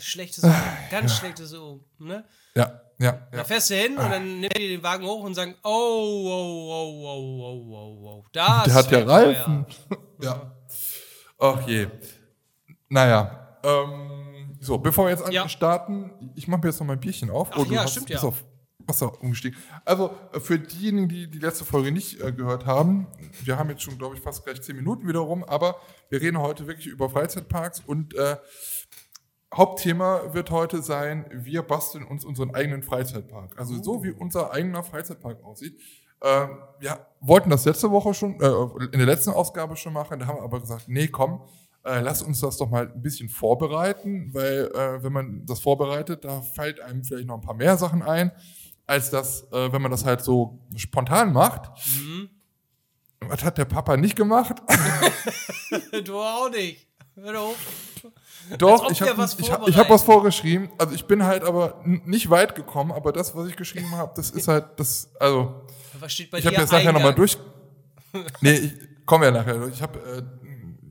Schlechtes 0.00 0.42
Omen, 0.44 0.54
ganz 0.90 1.16
schlechtes 1.16 1.54
Omen. 1.54 1.84
Ne? 1.98 2.24
Ja, 2.54 2.80
ja, 2.98 3.12
Da 3.30 3.38
ja. 3.38 3.44
fährst 3.44 3.70
du 3.70 3.74
hin 3.74 3.96
und 3.96 4.10
dann 4.10 4.40
nimmt 4.40 4.56
die 4.56 4.68
den 4.68 4.82
Wagen 4.82 5.04
hoch 5.04 5.22
und 5.22 5.34
sagen, 5.34 5.54
oh, 5.62 5.68
oh, 5.68 6.72
oh, 6.72 7.04
oh, 7.04 7.42
oh, 7.42 7.74
oh, 7.74 8.08
oh. 8.08 8.24
Das 8.32 8.64
Der 8.64 8.74
hat 8.74 8.90
ja. 8.90 9.04
Reifen. 9.04 9.66
ja. 10.22 10.52
Ach 11.38 11.66
je. 11.68 11.86
Naja, 12.88 13.56
ähm, 13.62 14.56
so, 14.60 14.78
bevor 14.78 15.06
wir 15.06 15.10
jetzt 15.10 15.32
Ja. 15.32 15.48
starten, 15.48 16.32
ich 16.34 16.48
mache 16.48 16.60
mir 16.62 16.68
jetzt 16.68 16.80
noch 16.80 16.86
mein 16.86 17.00
Bierchen 17.00 17.30
auf. 17.30 17.50
Ach 17.52 17.64
du 17.64 17.72
ja, 17.72 17.82
hast, 17.82 17.92
stimmt 17.92 18.10
ja. 18.10 18.20
auf 18.20 18.44
Wasser 18.90 19.22
umgestiegen. 19.22 19.58
Also, 19.84 20.10
äh, 20.32 20.40
für 20.40 20.58
diejenigen, 20.58 21.08
die 21.08 21.30
die 21.30 21.38
letzte 21.38 21.64
Folge 21.64 21.92
nicht 21.92 22.20
äh, 22.20 22.32
gehört 22.32 22.66
haben, 22.66 23.06
wir 23.44 23.58
haben 23.58 23.70
jetzt 23.70 23.82
schon, 23.82 23.96
glaube 23.96 24.16
ich, 24.16 24.20
fast 24.20 24.44
gleich 24.44 24.60
zehn 24.60 24.76
Minuten 24.76 25.08
wieder 25.08 25.20
rum, 25.20 25.44
aber 25.44 25.76
wir 26.10 26.20
reden 26.20 26.38
heute 26.38 26.66
wirklich 26.66 26.86
über 26.86 27.08
Freizeitparks 27.08 27.80
und 27.80 28.14
äh, 28.14 28.36
Hauptthema 29.52 30.32
wird 30.32 30.50
heute 30.52 30.80
sein, 30.80 31.26
wir 31.32 31.62
basteln 31.62 32.04
uns 32.04 32.24
unseren 32.24 32.54
eigenen 32.54 32.82
Freizeitpark. 32.82 33.58
Also 33.58 33.82
so 33.82 34.04
wie 34.04 34.12
unser 34.12 34.52
eigener 34.52 34.84
Freizeitpark 34.84 35.42
aussieht. 35.42 35.80
Ähm, 36.22 36.58
wir 36.78 37.06
wollten 37.20 37.50
das 37.50 37.64
letzte 37.64 37.90
Woche 37.90 38.14
schon, 38.14 38.40
äh, 38.40 38.84
in 38.92 38.98
der 38.98 39.06
letzten 39.06 39.30
Ausgabe 39.30 39.76
schon 39.76 39.92
machen, 39.92 40.20
da 40.20 40.26
haben 40.26 40.36
wir 40.38 40.44
aber 40.44 40.60
gesagt, 40.60 40.84
nee, 40.86 41.08
komm, 41.08 41.42
äh, 41.84 42.00
lass 42.00 42.22
uns 42.22 42.40
das 42.40 42.58
doch 42.58 42.68
mal 42.68 42.92
ein 42.92 43.02
bisschen 43.02 43.28
vorbereiten, 43.28 44.32
weil 44.34 44.70
äh, 44.74 45.02
wenn 45.02 45.12
man 45.12 45.46
das 45.46 45.60
vorbereitet, 45.60 46.24
da 46.24 46.42
fällt 46.42 46.80
einem 46.80 47.02
vielleicht 47.02 47.26
noch 47.26 47.36
ein 47.36 47.40
paar 47.40 47.54
mehr 47.54 47.76
Sachen 47.76 48.02
ein, 48.02 48.32
als 48.90 49.08
das, 49.08 49.44
äh, 49.52 49.72
wenn 49.72 49.80
man 49.80 49.90
das 49.90 50.04
halt 50.04 50.22
so 50.22 50.58
spontan 50.76 51.32
macht. 51.32 51.70
Mhm. 51.96 52.28
Was 53.20 53.44
hat 53.44 53.56
der 53.56 53.64
Papa 53.64 53.96
nicht 53.96 54.16
gemacht? 54.16 54.56
Du 56.04 56.18
auch 56.18 56.50
nicht. 56.50 56.84
Hör 57.14 57.32
doch 57.32 57.50
auf. 57.50 57.56
Doch, 58.58 58.84
ob 58.84 58.90
ich 58.90 59.00
habe 59.02 59.16
was 59.18 59.38
ich 59.38 59.52
hab, 59.52 59.68
ich 59.68 59.76
hab 59.76 59.88
was 59.88 60.02
vorgeschrieben. 60.02 60.68
Also 60.78 60.94
ich 60.94 61.04
bin 61.04 61.22
halt 61.22 61.44
aber 61.44 61.80
nicht 61.84 62.28
weit 62.28 62.56
gekommen, 62.56 62.90
aber 62.90 63.12
das, 63.12 63.36
was 63.36 63.46
ich 63.46 63.54
geschrieben 63.54 63.92
habe, 63.92 64.12
das 64.16 64.30
ist 64.30 64.48
halt 64.48 64.64
das, 64.76 65.08
also 65.20 65.62
Was 66.00 66.12
steht 66.12 66.32
bei 66.32 66.38
ich 66.38 66.46
habe 66.46 66.56
jetzt 66.56 66.72
nachher 66.72 66.92
nochmal 66.92 67.14
durch. 67.14 67.38
Nee, 68.40 68.52
ich 68.54 68.72
komme 69.06 69.26
ja 69.26 69.30
nachher. 69.30 69.58
durch. 69.58 69.74
Ich 69.74 69.82
habe 69.82 69.98
äh, 70.00 70.22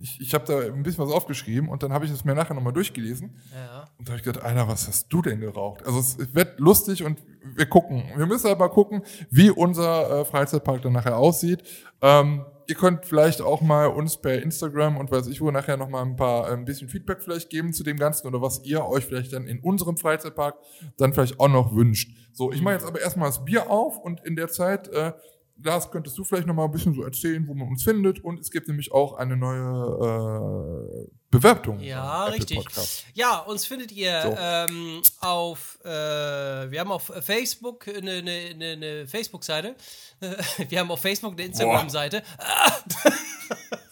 ich, 0.02 0.20
ich 0.22 0.34
hab 0.34 0.46
da 0.46 0.60
ein 0.60 0.84
bisschen 0.84 1.06
was 1.06 1.14
aufgeschrieben 1.14 1.70
und 1.70 1.84
dann 1.84 1.94
habe 1.94 2.06
ich 2.06 2.12
es 2.12 2.24
mir 2.26 2.36
nachher 2.36 2.54
nochmal 2.54 2.74
durchgelesen. 2.74 3.36
Ja. 3.54 3.90
Und 3.98 4.08
da 4.08 4.12
habe 4.12 4.20
ich 4.20 4.24
gedacht, 4.24 4.44
Alter, 4.44 4.68
was 4.68 4.88
hast 4.88 5.08
du 5.10 5.22
denn 5.22 5.40
geraucht? 5.40 5.86
Also 5.86 6.00
es 6.00 6.18
wird 6.34 6.60
lustig 6.60 7.04
und 7.04 7.20
wir 7.56 7.66
gucken. 7.66 8.04
Wir 8.16 8.26
müssen 8.26 8.48
halt 8.48 8.60
mal 8.60 8.70
gucken, 8.70 9.04
wie 9.30 9.50
unser 9.50 10.22
äh, 10.22 10.26
Freizeitpark 10.26 10.82
dann 10.82 10.94
nachher 10.94 11.18
aussieht. 11.18 11.64
Ähm, 12.02 12.46
ihr 12.68 12.76
könnt 12.76 13.06
vielleicht 13.06 13.42
auch 13.42 13.62
mal 13.62 13.88
uns 13.88 14.18
per 14.18 14.42
Instagram 14.42 14.98
und 14.98 15.12
weiß 15.12 15.28
ich 15.28 15.42
wo 15.42 15.50
nachher 15.52 15.76
noch 15.76 15.90
mal 15.90 16.04
ein 16.04 16.16
paar 16.16 16.50
äh, 16.50 16.54
ein 16.54 16.66
bisschen 16.66 16.88
Feedback 16.88 17.22
vielleicht 17.22 17.50
geben 17.50 17.74
zu 17.74 17.84
dem 17.84 17.98
Ganzen 17.98 18.28
oder 18.28 18.42
was 18.42 18.64
ihr 18.64 18.86
euch 18.86 19.06
vielleicht 19.06 19.34
dann 19.34 19.48
in 19.48 19.60
unserem 19.60 19.98
Freizeitpark 19.98 20.56
dann 20.98 21.14
vielleicht 21.14 21.40
auch 21.40 21.48
noch 21.48 21.76
wünscht. 21.76 22.16
So, 22.32 22.52
ich 22.52 22.62
mache 22.62 22.76
jetzt 22.76 22.86
aber 22.86 23.02
erstmal 23.02 23.30
das 23.30 23.44
Bier 23.44 23.70
auf 23.70 23.98
und 23.98 24.24
in 24.24 24.36
der 24.36 24.50
Zeit 24.50 24.88
äh, 24.90 25.14
Lars, 25.62 25.92
könntest 25.92 26.18
du 26.18 26.24
vielleicht 26.24 26.48
noch 26.48 26.54
mal 26.54 26.66
ein 26.66 26.72
bisschen 26.72 26.94
so 26.94 27.04
erzählen, 27.04 27.46
wo 27.48 27.54
man 27.54 27.68
uns 27.68 27.84
findet? 27.84 28.24
Und 28.24 28.40
es 28.40 28.50
gibt 28.50 28.68
nämlich 28.68 28.92
auch 28.92 29.14
eine 29.14 29.36
neue 29.36 31.08
äh, 31.08 31.08
Bewertung. 31.32 31.80
Ja, 31.80 32.26
richtig. 32.26 32.58
Podcast. 32.58 33.06
Ja, 33.14 33.40
uns 33.40 33.66
findet 33.66 33.92
ihr 33.92 34.22
So. 34.22 34.36
ähm, 34.40 35.02
auf, 35.20 35.80
äh, 35.84 35.88
wir 35.90 36.80
haben 36.80 36.92
auf 36.92 37.12
Facebook 37.22 37.88
eine, 37.88 38.12
eine, 38.14 38.32
eine, 38.32 38.66
eine 38.72 39.08
Facebook-Seite. 39.08 39.76
Wir 40.70 40.80
haben 40.80 40.92
auf 40.92 41.00
Facebook 41.02 41.34
eine 41.34 41.44
Instagram-Seite. 41.44 42.24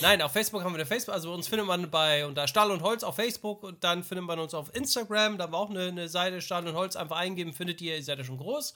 Nein, 0.00 0.22
auf 0.22 0.32
Facebook 0.32 0.62
haben 0.62 0.72
wir 0.72 0.78
eine 0.78 0.86
Facebook, 0.86 1.14
also 1.14 1.32
uns 1.32 1.48
findet 1.48 1.66
man 1.66 1.90
bei 1.90 2.26
unter 2.26 2.46
Stahl 2.46 2.70
und 2.70 2.82
Holz 2.82 3.02
auf 3.02 3.16
Facebook 3.16 3.62
und 3.62 3.82
dann 3.84 4.04
findet 4.04 4.26
man 4.26 4.38
uns 4.38 4.54
auf 4.54 4.74
Instagram, 4.74 5.38
da 5.38 5.44
haben 5.44 5.52
wir 5.52 5.58
auch 5.58 5.70
eine, 5.70 5.84
eine 5.84 6.08
Seite 6.08 6.40
Stahl 6.40 6.66
und 6.66 6.74
Holz 6.74 6.96
einfach 6.96 7.16
eingeben, 7.16 7.52
findet 7.52 7.80
ihr, 7.80 7.96
ihr 7.96 8.02
seid 8.02 8.18
ja 8.18 8.24
schon 8.24 8.38
groß. 8.38 8.74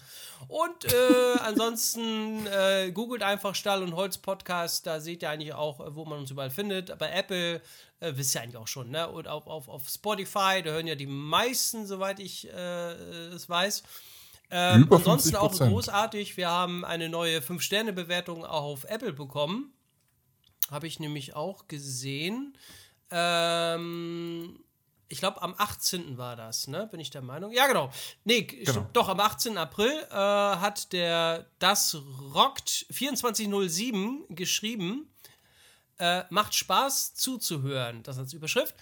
Und 0.48 0.84
äh, 0.84 1.38
ansonsten 1.40 2.46
äh, 2.46 2.90
googelt 2.92 3.22
einfach 3.22 3.54
Stahl 3.54 3.82
und 3.82 3.94
Holz 3.94 4.18
Podcast, 4.18 4.86
da 4.86 5.00
seht 5.00 5.22
ihr 5.22 5.30
eigentlich 5.30 5.54
auch, 5.54 5.80
wo 5.94 6.04
man 6.04 6.18
uns 6.20 6.30
überall 6.30 6.50
findet. 6.50 6.98
Bei 6.98 7.10
Apple 7.10 7.60
äh, 8.00 8.12
wisst 8.16 8.34
ihr 8.34 8.42
eigentlich 8.42 8.56
auch 8.56 8.68
schon, 8.68 8.90
ne? 8.90 9.08
Und 9.08 9.28
auf, 9.28 9.46
auf, 9.46 9.68
auf 9.68 9.88
Spotify, 9.88 10.62
da 10.62 10.70
hören 10.70 10.86
ja 10.86 10.94
die 10.94 11.06
meisten, 11.06 11.86
soweit 11.86 12.18
ich 12.18 12.48
äh, 12.48 12.92
es 13.34 13.48
weiß. 13.48 13.82
Ähm, 14.50 14.88
ansonsten 14.90 15.36
auch 15.36 15.52
50%. 15.52 15.68
großartig. 15.68 16.36
Wir 16.36 16.50
haben 16.50 16.84
eine 16.84 17.08
neue 17.08 17.38
5-Sterne-Bewertung 17.38 18.44
auf 18.44 18.84
Apple 18.84 19.12
bekommen. 19.12 19.72
Habe 20.70 20.86
ich 20.86 21.00
nämlich 21.00 21.34
auch 21.34 21.68
gesehen. 21.68 22.56
Ähm, 23.10 24.62
ich 25.08 25.18
glaube, 25.18 25.42
am 25.42 25.54
18. 25.58 26.16
war 26.16 26.36
das, 26.36 26.68
ne? 26.68 26.86
Bin 26.86 27.00
ich 27.00 27.10
der 27.10 27.22
Meinung? 27.22 27.52
Ja, 27.52 27.66
genau. 27.66 27.90
Nee, 28.24 28.46
stimmt, 28.62 28.94
doch, 28.94 29.08
am 29.08 29.18
18. 29.18 29.58
April 29.58 29.90
äh, 29.90 30.14
hat 30.14 30.92
der 30.92 31.46
Das 31.58 31.96
Rockt 32.32 32.86
2407 32.88 34.26
geschrieben. 34.28 35.12
Äh, 35.98 36.22
macht 36.30 36.54
Spaß 36.54 37.14
zuzuhören. 37.14 38.04
Das 38.04 38.18
als 38.18 38.32
Überschrift. 38.32 38.74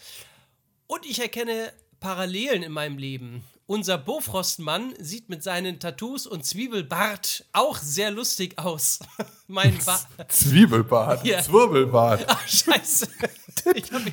Und 0.86 1.06
ich 1.06 1.18
erkenne 1.18 1.72
Parallelen 1.98 2.62
in 2.62 2.72
meinem 2.72 2.98
Leben. 2.98 3.42
Unser 3.70 3.98
Bofrostmann 3.98 4.94
sieht 4.98 5.28
mit 5.28 5.42
seinen 5.42 5.78
Tattoos 5.78 6.26
und 6.26 6.42
Zwiebelbart 6.42 7.44
auch 7.52 7.76
sehr 7.76 8.10
lustig 8.10 8.58
aus. 8.58 8.98
mein 9.46 9.76
Bart. 9.84 10.06
Zwiebelbart, 10.28 11.26
Ja. 11.26 11.42
Zwirbelbart. 11.42 12.24
Ach, 12.28 12.48
scheiße. 12.48 13.08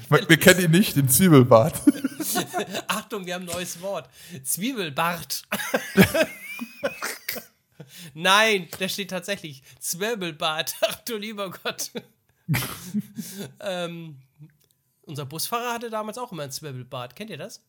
Wir, 0.10 0.28
wir 0.28 0.38
kennen 0.38 0.60
ihn 0.66 0.72
nicht, 0.72 0.98
den 0.98 1.08
Zwiebelbart. 1.08 1.80
Achtung, 2.88 3.26
wir 3.26 3.36
haben 3.36 3.44
ein 3.48 3.54
neues 3.56 3.80
Wort. 3.80 4.10
Zwiebelbart. 4.44 5.44
Nein, 8.14 8.68
da 8.78 8.90
steht 8.90 9.12
tatsächlich 9.12 9.64
Zwirbelbart. 9.80 10.76
Ach 10.82 10.96
du 11.06 11.16
lieber 11.16 11.52
Gott. 11.52 11.92
ähm, 13.62 14.18
unser 15.06 15.26
Busfahrer 15.26 15.74
hatte 15.74 15.90
damals 15.90 16.18
auch 16.18 16.32
immer 16.32 16.44
ein 16.44 16.52
Zwirbelbart. 16.52 17.16
Kennt 17.16 17.30
ihr 17.30 17.38
das? 17.38 17.64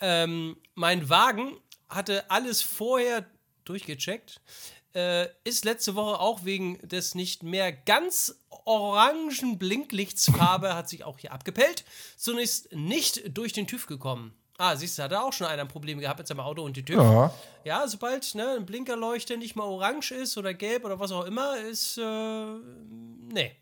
Ähm, 0.00 0.56
mein 0.74 1.08
Wagen 1.08 1.58
hatte 1.88 2.30
alles 2.30 2.62
vorher 2.62 3.26
durchgecheckt. 3.64 4.40
Äh, 4.94 5.26
ist 5.42 5.64
letzte 5.64 5.96
Woche 5.96 6.20
auch 6.20 6.44
wegen 6.44 6.78
des 6.86 7.14
nicht 7.16 7.42
mehr 7.42 7.72
ganz 7.72 8.38
orangen 8.64 9.58
Blinklichtsfarbe, 9.58 10.74
hat 10.74 10.88
sich 10.88 11.04
auch 11.04 11.18
hier 11.18 11.32
abgepellt, 11.32 11.84
zunächst 12.16 12.72
nicht 12.72 13.36
durch 13.36 13.52
den 13.52 13.66
TÜV 13.66 13.86
gekommen. 13.86 14.34
Ah, 14.56 14.76
siehst 14.76 14.98
du, 14.98 15.02
hat 15.02 15.10
er 15.10 15.24
auch 15.24 15.32
schon 15.32 15.48
einer 15.48 15.66
Probleme 15.66 16.00
gehabt 16.00 16.20
mit 16.20 16.28
seinem 16.28 16.40
Auto 16.40 16.62
und 16.62 16.76
die 16.76 16.84
TÜV. 16.84 16.96
Ja. 16.98 17.34
Ja, 17.64 17.88
sobald 17.88 18.34
ne, 18.36 18.56
ein 18.56 18.66
Blinkerleuchter 18.66 19.36
nicht 19.36 19.56
mal 19.56 19.64
orange 19.64 20.12
ist 20.12 20.38
oder 20.38 20.54
gelb 20.54 20.84
oder 20.84 21.00
was 21.00 21.10
auch 21.10 21.24
immer, 21.24 21.56
ist, 21.58 21.98
äh, 21.98 22.44
nee. 23.32 23.56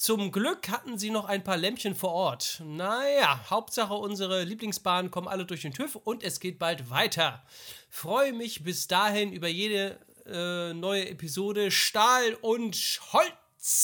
Zum 0.00 0.32
Glück 0.32 0.70
hatten 0.70 0.96
sie 0.96 1.10
noch 1.10 1.26
ein 1.26 1.44
paar 1.44 1.58
Lämpchen 1.58 1.94
vor 1.94 2.12
Ort. 2.12 2.62
Naja, 2.64 3.38
Hauptsache 3.50 3.92
unsere 3.92 4.44
Lieblingsbahnen 4.44 5.10
kommen 5.10 5.28
alle 5.28 5.44
durch 5.44 5.60
den 5.60 5.74
TÜV 5.74 5.96
und 5.96 6.24
es 6.24 6.40
geht 6.40 6.58
bald 6.58 6.88
weiter. 6.88 7.42
Freue 7.90 8.32
mich 8.32 8.64
bis 8.64 8.88
dahin 8.88 9.30
über 9.30 9.48
jede 9.48 9.98
äh, 10.24 10.72
neue 10.72 11.06
Episode 11.06 11.70
Stahl 11.70 12.34
und 12.40 12.78
Holz. 13.12 13.74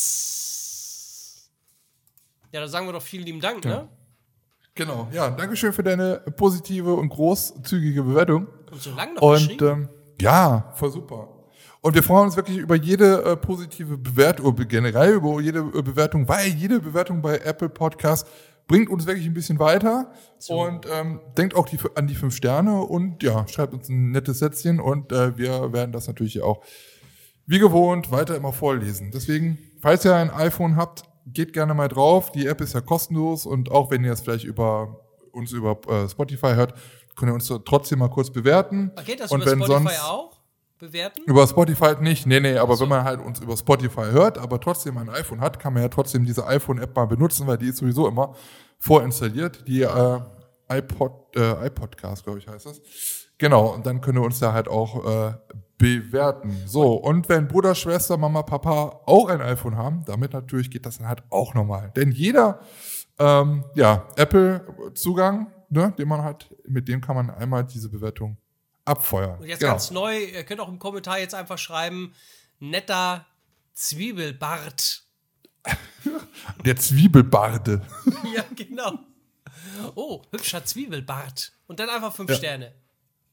Ja, 2.51 2.61
da 2.61 2.69
sagen 2.69 2.87
wir 2.89 2.95
doch 2.95 3.03
vielen 3.03 3.27
lieben 3.27 3.41
Dank, 3.43 3.67
ne? 3.67 3.87
Genau, 4.75 5.11
ja, 5.13 5.29
Dankeschön 5.29 5.75
für 5.75 5.83
deine 5.83 6.21
positive 6.35 6.95
und 6.95 7.11
großzügige 7.11 8.03
Bewertung. 8.03 8.47
Und 8.71 8.81
so 8.81 8.95
lange 8.95 9.13
noch 9.17 9.23
Und 9.23 9.61
ähm, 9.61 9.91
ja, 10.19 10.73
voll 10.77 10.93
super. 10.93 11.36
Und 11.87 11.95
wir 11.95 12.03
freuen 12.03 12.25
uns 12.25 12.35
wirklich 12.35 12.57
über 12.57 12.75
jede 12.75 13.23
äh, 13.23 13.37
positive 13.37 13.97
Bewertung, 13.97 14.57
generell 14.67 15.13
über 15.13 15.41
jede 15.41 15.61
äh, 15.61 15.83
Bewertung, 15.83 16.29
weil 16.29 16.49
jede 16.49 16.81
Bewertung 16.81 17.23
bei 17.23 17.39
Apple 17.39 17.69
Podcast 17.69 18.27
bringt 18.67 18.91
uns 18.91 19.07
wirklich 19.07 19.25
ein 19.25 19.35
bisschen 19.35 19.61
weiter. 19.61 20.11
Und 20.49 20.85
ähm, 20.93 21.21
denkt 21.39 21.55
auch 21.55 21.69
die, 21.69 21.79
an 21.95 22.09
die 22.09 22.17
fünf 22.17 22.35
Sterne 22.35 22.81
und 22.81 23.23
ja, 23.23 23.47
schreibt 23.47 23.73
uns 23.73 23.89
ein 23.89 24.11
nettes 24.11 24.41
Sätzchen 24.41 24.81
und 24.81 25.13
äh, 25.13 25.39
wir 25.39 25.73
werden 25.73 25.93
das 25.93 26.09
natürlich 26.09 26.43
auch 26.43 26.61
wie 27.47 27.61
gewohnt 27.61 28.11
weiter 28.11 28.35
immer 28.35 28.53
vorlesen. 28.53 29.13
Deswegen, 29.13 29.57
falls 29.81 30.05
ihr 30.05 30.17
ein 30.17 30.31
iPhone 30.31 30.75
habt, 30.75 31.05
geht 31.25 31.53
gerne 31.53 31.73
mal 31.73 31.87
drauf. 31.87 32.33
Die 32.33 32.49
App 32.49 32.61
ist 32.63 32.75
ja 32.75 32.81
kostenlos 32.81 33.47
und 33.47 33.71
auch 33.71 33.93
wenn 33.93 34.03
ihr 34.03 34.11
es 34.11 34.23
vielleicht 34.23 34.45
über 34.45 35.05
uns 35.31 35.53
über 35.53 35.79
äh, 35.87 36.09
Spotify 36.09 36.55
hört, 36.55 36.75
könnt 37.15 37.31
ihr 37.31 37.35
uns 37.35 37.47
trotzdem 37.65 38.01
mal 38.01 38.11
kurz 38.11 38.31
bewerten. 38.31 38.91
Geht 39.05 39.21
das 39.21 39.31
und 39.31 39.43
über 39.43 39.53
wenn 39.53 39.63
Spotify 39.63 39.83
sonst, 39.85 40.03
auch? 40.03 40.36
Bewerten? 40.79 41.23
Über 41.27 41.47
Spotify 41.47 41.95
nicht, 42.01 42.27
nee, 42.27 42.41
nee, 42.41 42.59
aber 42.59 42.79
wenn 42.79 42.89
man 42.89 43.05
halt 43.05 43.21
uns 43.21 43.41
über 43.41 43.57
Spotify 43.57 44.11
hört, 44.11 44.37
aber 44.37 44.61
trotzdem 44.61 44.99
ein 44.99 45.09
iPhone 45.09 45.41
hat, 45.41 45.59
kann 45.59 45.73
man 45.73 45.83
ja 45.83 45.89
trotzdem 45.89 46.25
diese 46.25 46.47
iPhone-App 46.47 46.95
mal 46.95 47.07
benutzen, 47.07 47.47
weil 47.47 47.57
die 47.57 47.69
ist 47.69 47.79
sowieso 47.79 48.07
immer 48.09 48.35
vorinstalliert. 48.79 49.67
Die 49.67 49.83
äh, 49.83 50.21
iPod, 50.69 51.35
äh, 51.37 51.67
iPodcast, 51.67 52.25
glaube 52.25 52.39
ich, 52.39 52.49
heißt 52.49 52.67
das. 52.67 52.81
Genau, 53.39 53.75
und 53.75 53.87
dann 53.87 54.01
können 54.01 54.19
wir 54.19 54.25
uns 54.25 54.39
da 54.39 54.53
halt 54.53 54.69
auch 54.69 55.05
äh, 55.05 55.35
bewerten. 55.79 56.57
So, 56.67 56.95
und 56.95 57.29
wenn 57.29 57.49
Bruder, 57.49 57.75
Schwester, 57.75 58.17
Mama, 58.17 58.43
Papa 58.43 59.01
auch 59.05 59.29
ein 59.29 59.41
iPhone 59.41 59.77
haben, 59.77 60.05
damit 60.07 60.33
natürlich 60.33 60.71
geht 60.71 60.87
das 60.87 60.99
dann 60.99 61.09
halt 61.09 61.23
auch 61.31 61.55
nochmal. 61.55 61.93
Denn 61.97 62.13
jeder, 62.13 62.61
ähm, 63.19 63.65
ja, 63.75 64.07
Apple-Zugang, 64.17 65.53
ne, 65.69 65.95
den 65.99 66.09
man 66.09 66.23
hat, 66.23 66.55
mit 66.67 66.89
dem 66.89 67.01
kann 67.01 67.17
man 67.17 67.31
einmal 67.31 67.65
diese 67.65 67.91
Bewertung 67.91 68.39
abfeuern. 68.87 69.39
Und 69.41 69.47
jetzt 69.49 69.61
Genau. 69.61 69.73
ganz 69.73 69.91
neu, 69.91 70.19
ihr 70.25 70.45
könnt 70.45 70.61
auch 70.61 70.69
im 70.69 70.79
Kommentar 70.79 71.19
jetzt 71.19 71.35
einfach 71.35 71.59
schreiben, 71.59 72.15
netter 72.61 73.27
Zwiebelbart. 73.75 75.03
Der 76.65 76.77
Zwiebelbarde. 76.77 77.83
ja, 78.35 78.45
genau. 78.55 78.99
Oh, 79.95 80.23
hübscher 80.31 80.65
Zwiebelbart. 80.65 81.53
Und 81.67 81.81
dann 81.81 81.89
einfach 81.91 82.15
fünf 82.15 82.33
Sterne. 82.35 82.73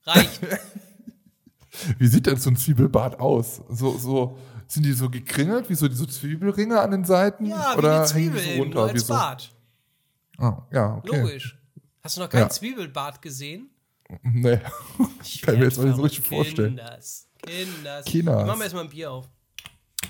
Reicht. 0.05 0.41
Wie 2.00 2.07
sieht 2.07 2.25
denn 2.27 2.38
so 2.38 2.50
ein 2.50 2.55
Zwiebelbart 2.55 3.19
aus? 3.19 3.62
So, 3.69 3.98
so, 3.98 4.38
sind 4.67 4.83
die 4.83 4.93
so 4.93 5.10
gekringelt, 5.10 5.69
wie 5.69 5.75
so 5.75 5.88
diese 5.88 6.07
Zwiebelringe 6.07 6.79
an 6.79 6.91
den 6.91 7.03
Seiten? 7.03 7.45
Ja, 7.45 7.74
wie 7.74 7.77
Oder 7.79 7.98
eine 7.98 8.05
Zwiebel 8.05 8.41
hängen 8.41 8.50
die 8.51 8.55
so 8.57 8.62
runter? 8.63 8.79
nur 8.79 8.88
wie 8.88 8.91
als 8.91 9.07
so? 9.07 9.13
Bart. 9.13 9.51
Ah, 10.38 10.62
ja, 10.72 10.95
okay. 10.98 11.19
Logisch. 11.22 11.57
Hast 12.03 12.17
du 12.17 12.22
noch 12.22 12.29
keinen 12.29 12.41
Ja. 12.41 12.50
Zwiebelbart 12.50 13.22
gesehen? 13.22 13.69
Nee. 14.24 14.58
Kann 14.58 15.10
ich 15.24 15.46
mir 15.48 15.63
jetzt 15.65 15.79
auch 15.79 15.84
nicht 15.84 15.96
so 15.96 16.01
richtig 16.01 16.27
verrückt. 16.27 16.48
vorstellen. 16.48 16.75
Kinders. 16.77 17.27
Kinders. 17.46 18.05
Kinders. 18.05 18.41
Ich 18.41 18.48
mach 18.48 18.58
mir 18.58 18.63
erstmal 18.63 18.84
ein 18.86 18.89
Bier 18.89 19.12
auf. 19.12 19.29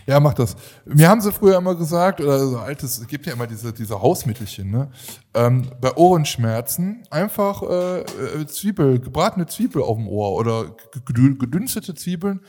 Ja, 0.05 0.19
mach 0.19 0.33
das. 0.33 0.55
Mir 0.85 1.07
haben 1.07 1.21
sie 1.21 1.31
früher 1.31 1.57
immer 1.57 1.75
gesagt, 1.75 2.19
oder 2.19 2.39
so 2.45 2.57
altes, 2.57 2.97
es 2.97 3.07
gibt 3.07 3.25
ja 3.25 3.33
immer 3.33 3.47
diese, 3.47 3.71
diese 3.71 4.01
Hausmittelchen, 4.01 4.69
ne? 4.69 4.91
Ähm, 5.33 5.69
bei 5.79 5.95
Ohrenschmerzen 5.95 7.03
einfach 7.09 7.61
äh, 7.61 7.99
äh, 8.01 8.45
Zwiebel, 8.47 8.99
gebratene 8.99 9.45
Zwiebel 9.45 9.81
auf 9.83 9.95
dem 9.97 10.07
Ohr 10.07 10.33
oder 10.33 10.75
gedü- 11.07 11.37
gedünstete 11.37 11.93
Zwiebeln 11.95 12.41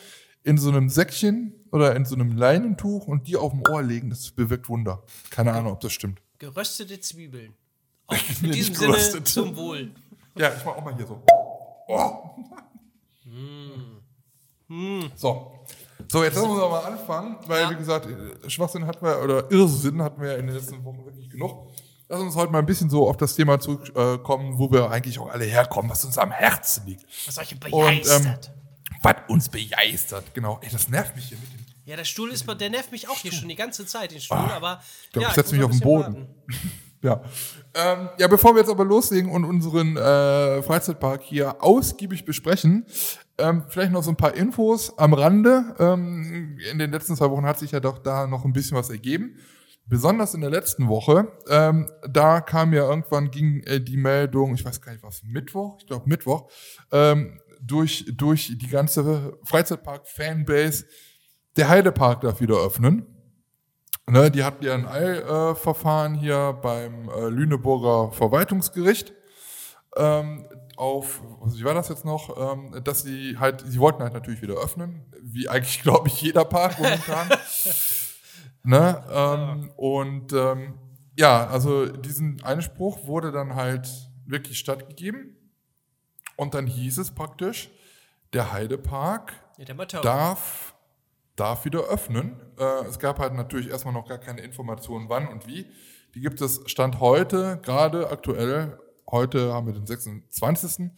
in 0.43 0.59
so 0.59 0.69
einem 0.71 0.89
Säckchen 0.89 1.55
oder 1.71 1.95
in 1.95 2.05
so 2.07 2.15
einem 2.15 2.37
Leinentuch 2.37 3.07
und 3.07 3.29
die 3.29 3.37
auf 3.37 3.53
dem 3.53 3.63
Ohr 3.71 3.83
legen, 3.83 4.11
das 4.11 4.31
bewirkt 4.33 4.69
Wunder. 4.69 5.03
Keine 5.31 5.53
Ahnung, 5.53 5.73
ob 5.73 5.81
das 5.81 5.93
stimmt. 5.93 6.21
Geröstete 6.39 6.99
Zwiebeln. 6.99 7.53
Auch 8.07 8.17
in 8.43 8.51
diesem 8.53 8.75
Sinne 8.75 9.25
zum 9.25 9.55
Wohl. 9.57 9.93
Ja, 10.37 10.49
ich 10.57 10.65
mach 10.65 10.77
auch 10.77 10.85
mal 10.85 10.95
hier 10.97 11.07
so. 11.07 11.23
Oh. 11.89 12.31
So. 15.17 15.53
So, 16.11 16.23
jetzt 16.25 16.35
müssen 16.37 16.57
wir 16.57 16.69
mal 16.69 16.85
anfangen, 16.85 17.37
weil, 17.47 17.63
Ja. 17.63 17.71
wie 17.71 17.77
gesagt, 17.77 18.07
äh, 18.07 18.51
Schwachsinn 18.51 18.87
hatten 18.87 19.05
wir, 19.05 19.23
oder 19.23 19.51
Irrsinn 19.51 20.03
hatten 20.03 20.21
wir 20.21 20.37
in 20.39 20.47
den 20.47 20.57
letzten 20.57 20.85
Wochen 20.85 21.05
wirklich 21.05 21.31
genug. 21.31 21.71
Lass 22.09 22.21
uns 22.21 22.35
heute 22.37 22.53
mal 22.53 22.59
ein 22.59 22.67
bisschen 22.67 22.91
so 22.91 23.09
auf 23.09 23.17
das 23.17 23.35
Thema 23.35 23.59
zurückkommen, 23.59 24.59
wo 24.59 24.71
wir 24.71 24.91
eigentlich 24.91 25.19
auch 25.19 25.29
alle 25.31 25.45
herkommen, 25.45 25.91
was 25.91 26.05
uns 26.05 26.19
am 26.19 26.31
Herzen 26.31 26.87
liegt. 26.87 27.05
Was 27.27 27.39
euch 27.39 27.53
Und, 27.53 27.65
ähm, 27.65 27.71
begeistert. 27.71 28.53
was 29.03 29.15
uns 29.29 29.49
begeistert, 29.49 30.35
genau. 30.35 30.59
Ey, 30.63 30.69
das 30.71 30.89
nervt 30.89 31.17
mich 31.17 31.27
hier 31.27 31.39
mit 31.39 31.53
dem. 31.53 31.65
ja, 31.87 31.97
der 31.97 32.05
Stuhl 32.05 32.31
ist, 32.31 32.47
der 32.61 32.71
nervt 32.71 32.93
mich 32.93 33.09
auch 33.09 33.17
hier 33.17 33.33
schon 33.33 33.49
die 33.49 33.55
ganze 33.57 33.87
Zeit, 33.87 34.11
den 34.13 34.21
Stuhl, 34.21 34.37
aber. 34.37 34.69
Ah, 34.79 34.83
glaub, 35.13 35.23
ja, 35.23 35.29
ich 35.31 35.35
setz 35.35 35.47
muss 35.47 35.53
mich 35.53 35.65
auf 35.65 35.71
den 35.71 35.81
Boden. 35.81 36.29
Ja. 37.05 37.21
Ähm, 37.75 38.09
ja, 38.19 38.29
bevor 38.29 38.55
wir 38.55 38.61
jetzt 38.61 38.71
aber 38.71 38.85
loslegen 38.85 39.31
und 39.31 39.45
unseren 39.45 39.99
äh, 39.99 40.63
Freizeitpark 40.63 41.23
hier 41.23 41.63
ausgiebig 41.63 42.25
besprechen, 42.25 42.87
ähm, 43.37 43.65
vielleicht 43.69 43.93
noch 43.93 44.03
so 44.03 44.11
ein 44.11 44.17
paar 44.17 44.35
Infos 44.35 44.97
am 44.97 45.13
Rande. 45.13 45.75
Ähm, 45.79 46.57
in 46.71 46.79
den 46.79 46.91
letzten 46.91 47.15
zwei 47.15 47.31
Wochen 47.31 47.45
hat 47.45 47.59
sich 47.59 47.73
ja 47.73 47.81
doch 47.81 47.99
da 47.99 48.27
noch 48.27 48.47
ein 48.47 48.55
bisschen 48.55 48.79
was 48.79 48.89
ergeben. 48.89 49.37
Besonders 49.85 50.33
in 50.33 50.41
der 50.41 50.49
letzten 50.49 50.89
Woche, 50.89 51.29
ähm, 51.51 51.91
da 52.09 52.41
kam 52.41 52.73
ja 52.73 52.89
irgendwann, 52.89 53.31
ging 53.31 53.61
äh, 53.65 53.83
die 53.83 53.99
Meldung, 53.99 54.55
ich 54.55 54.65
weiß 54.65 54.81
gar 54.81 54.93
nicht 54.93 55.05
was, 55.05 55.23
Mittwoch, 55.25 55.77
ich 55.81 55.87
glaube 55.87 56.09
Mittwoch, 56.09 56.51
ähm, 56.91 57.39
durch, 57.61 58.07
durch 58.17 58.57
die 58.57 58.69
ganze 58.69 59.37
Freizeitpark-Fanbase, 59.45 60.87
der 61.59 61.69
Heidepark 61.69 62.23
darf 62.23 62.41
wieder 62.41 62.57
öffnen. 62.57 63.14
Ne, 64.07 64.31
die 64.31 64.45
hatten 64.45 64.65
ja 64.65 64.75
ein 64.75 64.87
Eilverfahren 64.87 66.15
hier 66.15 66.59
beim 66.61 67.09
äh, 67.09 67.29
Lüneburger 67.29 68.13
Verwaltungsgericht 68.13 69.15
ähm, 69.97 70.47
auf, 70.77 71.23
wie 71.47 71.65
war 71.65 71.75
das 71.75 71.89
jetzt 71.89 72.05
noch, 72.05 72.37
ähm, 72.37 72.83
dass 72.85 73.03
sie 73.03 73.39
halt, 73.39 73.63
sie 73.67 73.79
wollten 73.79 74.03
halt 74.03 74.13
natürlich 74.13 74.43
wieder 74.43 74.55
öffnen, 74.55 75.05
wie 75.23 75.49
eigentlich, 75.49 75.83
glaube 75.83 76.09
ich, 76.09 76.21
jeder 76.21 76.45
Park 76.45 76.79
momentan. 76.79 77.29
ne? 78.63 79.05
Ähm, 79.11 79.71
und 79.77 80.33
ähm, 80.33 80.75
ja, 81.17 81.47
also 81.47 81.87
diesen 81.87 82.43
Einspruch 82.43 83.07
wurde 83.07 83.31
dann 83.31 83.55
halt 83.55 83.89
wirklich 84.27 84.59
stattgegeben. 84.59 85.37
Und 86.37 86.55
dann 86.55 86.67
hieß 86.67 86.99
es 86.99 87.13
praktisch, 87.13 87.71
der 88.33 88.53
Heidepark 88.53 89.33
Ja, 89.57 89.65
der 89.67 89.87
darf, 90.01 90.74
darf 91.37 91.65
wieder 91.65 91.81
öffnen. 91.81 92.41
Äh, 92.59 92.87
es 92.89 92.99
gab 92.99 93.19
halt 93.19 93.35
natürlich 93.35 93.69
erstmal 93.71 93.95
noch 93.95 94.09
gar 94.09 94.19
keine 94.19 94.43
Informationen, 94.43 95.09
wann 95.09 95.29
und 95.29 95.47
wie. 95.47 95.67
Die 96.15 96.21
gibt 96.21 96.41
es 96.41 96.63
Stand 96.67 97.01
heute, 97.01 97.59
gerade 97.63 98.11
aktuell, 98.11 98.79
heute 99.11 99.53
haben 99.53 99.67
wir 99.67 99.75
den 99.75 99.87
26. 99.87 100.91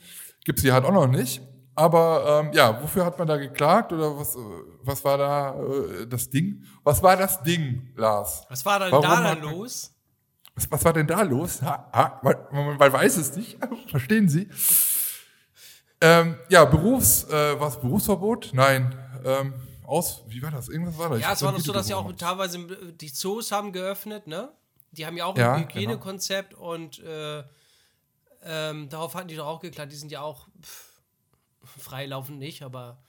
Gibt 0.45 0.59
es 0.59 0.63
die 0.63 0.73
halt 0.73 0.85
auch 0.85 0.93
noch 0.93 1.07
nicht. 1.07 1.43
Aber 1.75 2.43
ähm, 2.45 2.53
ja, 2.55 2.83
wofür 2.83 3.05
hat 3.05 3.19
man 3.19 3.29
da 3.29 3.37
geklagt 3.37 3.93
oder 3.93 4.19
was, 4.19 4.35
äh, 4.35 4.39
was 4.83 5.05
war 5.05 5.19
da 5.19 5.61
äh, 5.61 6.07
das 6.07 6.31
Ding? 6.31 6.65
Was 6.83 7.03
war 7.03 7.17
das 7.17 7.43
Ding, 7.43 7.93
Lars? 7.97 8.47
Was 8.49 8.65
war 8.65 8.79
denn 8.81 8.91
Warum 8.91 9.05
da 9.05 9.35
dann 9.35 9.43
los? 9.43 9.95
Was, 10.55 10.71
was 10.71 10.85
war 10.87 10.95
denn 10.95 11.07
da 11.07 11.21
los? 11.21 11.61
Ha, 11.61 11.91
ha, 11.93 12.21
man, 12.23 12.35
man, 12.51 12.79
man 12.79 12.93
weiß 12.93 13.19
es 13.19 13.37
nicht. 13.37 13.59
Verstehen 13.91 14.27
Sie? 14.27 14.49
Ähm, 16.01 16.37
ja, 16.49 16.65
Berufs, 16.65 17.25
äh, 17.25 17.61
was 17.61 17.79
Berufsverbot? 17.79 18.51
Nein. 18.55 18.95
Ähm, 19.23 19.53
aus, 19.87 20.23
wie 20.29 20.43
war 20.43 20.51
das? 20.51 20.69
Irgendwas 20.69 20.99
war 20.99 21.11
da. 21.11 21.17
Ja, 21.17 21.33
es 21.33 21.43
war 21.43 21.53
doch 21.53 21.61
so, 21.61 21.73
dass 21.73 21.89
ja 21.89 21.97
auch 21.97 22.13
teilweise 22.13 22.59
die 22.93 23.13
Zoos 23.13 23.53
haben 23.53 23.73
geöffnet, 23.73 24.27
ne? 24.27 24.53
Die 24.93 25.07
haben 25.07 25.17
ja 25.17 25.27
auch 25.27 25.37
Ja, 25.37 25.55
ein 25.55 25.63
genau. 25.63 25.75
Hygienekonzept 25.75 26.55
und 26.55 26.99
äh, 27.01 27.45
ähm, 28.43 28.89
darauf 28.89 29.15
hatten 29.15 29.29
die 29.29 29.37
doch 29.37 29.47
auch 29.47 29.61
geklagt. 29.61 29.93
Die 29.93 29.97
sind 29.97 30.13
ja 30.13 30.21
auch 30.23 30.49
pff, 30.63 31.01
freilaufend 31.79 32.39
nicht, 32.39 32.63
aber 32.63 33.03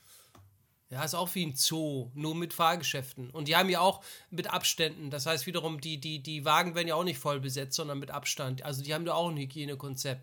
ja, 0.89 1.03
ist 1.03 1.15
auch 1.15 1.34
wie 1.36 1.46
ein 1.46 1.55
Zoo, 1.55 2.12
nur 2.13 2.34
mit 2.34 2.53
Fahrgeschäften. 2.53 3.29
Und 3.29 3.48
die 3.50 3.55
haben 3.57 3.69
ja 3.69 3.81
auch 3.81 4.01
mit 4.29 4.51
Abständen. 4.53 5.10
Das 5.10 5.25
heißt 5.25 5.46
wiederum, 5.46 5.81
die, 5.81 6.00
die, 6.00 6.24
die 6.24 6.46
Wagen 6.46 6.75
werden 6.75 6.88
ja 6.88 6.96
auch 6.96 7.03
nicht 7.03 7.19
voll 7.19 7.39
besetzt, 7.41 7.75
sondern 7.75 8.00
mit 8.00 8.10
Abstand. 8.10 8.63
Also 8.63 8.84
die 8.84 8.93
haben 8.93 9.03
da 9.03 9.13
auch 9.13 9.29
ein 9.29 9.38
Hygienekonzept. 9.38 10.22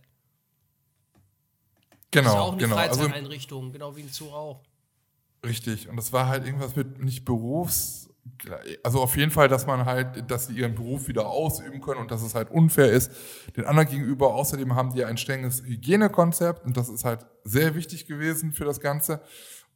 Das 2.11 2.25
ist 2.25 2.27
ja 2.27 2.33
Genau, 2.33 2.45
auch 2.45 2.53
eine 2.53 2.63
genau. 2.63 2.77
Also 2.77 3.01
Freizeiteinrichtung, 3.01 3.73
genau 3.73 3.97
wie 3.97 4.03
ein 4.03 4.09
Zoo 4.09 4.31
auch. 4.31 4.63
Richtig. 5.45 5.89
Und 5.89 5.97
das 5.97 6.13
war 6.13 6.29
halt 6.29 6.47
irgendwas 6.47 6.77
mit 6.77 7.03
nicht 7.03 7.25
Berufs. 7.25 8.11
Also 8.83 9.01
auf 9.01 9.17
jeden 9.17 9.31
Fall, 9.31 9.49
dass 9.49 9.67
man 9.67 9.85
halt, 9.85 10.31
dass 10.31 10.47
sie 10.47 10.55
ihren 10.55 10.75
Beruf 10.75 11.09
wieder 11.09 11.29
ausüben 11.29 11.81
können 11.81 12.01
und 12.01 12.11
dass 12.11 12.23
es 12.23 12.35
halt 12.35 12.51
unfair 12.51 12.91
ist 12.91 13.13
den 13.57 13.65
anderen 13.65 13.89
gegenüber. 13.89 14.35
Außerdem 14.35 14.75
haben 14.75 14.93
die 14.93 15.01
ja 15.01 15.09
ein 15.09 15.19
strenges 15.19 15.63
Hygienekonzept 15.63 16.65
und 16.65 16.77
das 16.77 16.89
ist 16.89 17.05
halt 17.05 17.27
sehr 17.45 17.75
wichtig 17.75 18.07
gewesen 18.07 18.53
für 18.53 18.65
das 18.65 18.81
Ganze. 18.81 19.21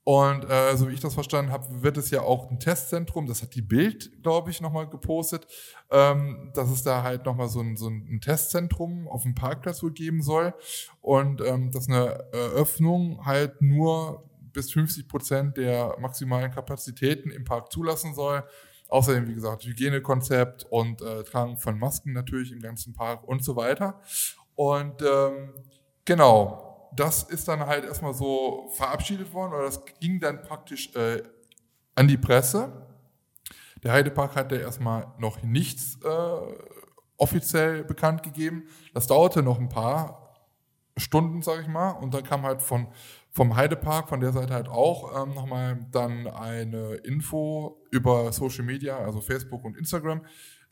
Und 0.09 0.49
äh, 0.49 0.75
so 0.75 0.89
wie 0.89 0.95
ich 0.95 1.01
das 1.01 1.13
verstanden 1.13 1.53
habe, 1.53 1.83
wird 1.83 1.99
es 1.99 2.11
ja 2.11 2.23
auch 2.23 2.51
ein 2.51 2.59
Testzentrum, 2.59 3.27
das 3.27 3.43
hat 3.43 3.55
die 3.55 3.61
Bild, 3.61 4.23
glaube 4.23 4.51
ich, 4.51 4.63
nochmal 4.63 4.89
gepostet, 4.89 5.47
ähm, 5.91 6.51
dass 6.55 6.71
es 6.71 6.83
da 6.83 7.03
halt 7.03 7.27
nochmal 7.27 7.49
so 7.49 7.61
ein, 7.61 7.77
so 7.77 7.89
ein 7.89 8.19
Testzentrum 8.23 9.07
auf 9.07 9.25
dem 9.25 9.35
Parkplatz 9.35 9.83
wohl 9.83 9.93
geben 9.93 10.23
soll 10.23 10.55
und 11.03 11.43
ähm, 11.43 11.73
dass 11.73 11.91
eine 11.91 12.25
Eröffnung 12.33 13.27
halt 13.27 13.61
nur 13.61 14.28
bis 14.53 14.73
50 14.73 15.09
Prozent 15.09 15.57
der 15.57 15.97
maximalen 15.99 16.51
Kapazitäten 16.51 17.31
im 17.31 17.45
Park 17.45 17.73
zulassen 17.73 18.15
soll. 18.15 18.45
Außerdem, 18.89 19.29
wie 19.29 19.35
gesagt, 19.35 19.65
Hygienekonzept 19.65 20.65
und 20.71 21.03
äh, 21.03 21.23
Tragen 21.25 21.59
von 21.59 21.79
Masken 21.79 22.13
natürlich 22.13 22.53
im 22.53 22.61
ganzen 22.61 22.95
Park 22.95 23.25
und 23.25 23.45
so 23.45 23.55
weiter. 23.55 24.01
Und 24.55 25.03
ähm, 25.03 25.53
genau, 26.05 26.91
das 26.97 27.23
ist 27.25 27.49
dann 27.49 27.67
halt 27.67 27.85
erstmal 27.85 28.15
so 28.15 28.71
verabschiedet 28.75 29.33
worden 29.33 29.53
oder 29.53 29.65
das 29.65 29.85
ging 30.01 30.21
dann 30.21 30.43
praktisch 30.43 30.95
äh, 30.97 31.23
an 31.95 32.09
die 32.09 32.17
Presse. 32.17 32.87
Der 33.83 33.93
Heidepark 33.93 34.35
hatte 34.35 34.57
erstmal 34.57 35.13
noch 35.19 35.43
nichts 35.43 35.99
äh, 36.03 36.55
offiziell 37.17 37.85
bekannt 37.85 38.23
gegeben. 38.23 38.65
Das 38.95 39.07
dauerte 39.07 39.43
noch 39.43 39.59
ein 39.59 39.69
paar 39.69 40.35
Stunden, 40.97 41.43
sage 41.43 41.63
ich 41.63 41.69
mal. 41.69 41.91
Und 41.91 42.15
dann 42.15 42.25
kam 42.25 42.43
halt 42.43 42.63
von, 42.63 42.89
vom 43.31 43.57
Heidepark, 43.57 44.09
von 44.09 44.21
der 44.21 44.33
Seite 44.33 44.55
halt 44.55 44.69
auch 44.69 45.23
ähm, 45.23 45.35
nochmal 45.35 45.79
dann 45.93 46.27
eine 46.27 46.95
Info 47.05 47.81
über 47.91 48.33
Social 48.33 48.65
Media, 48.65 48.99
also 48.99 49.21
Facebook 49.21 49.65
und 49.65 49.77
Instagram, 49.77 50.23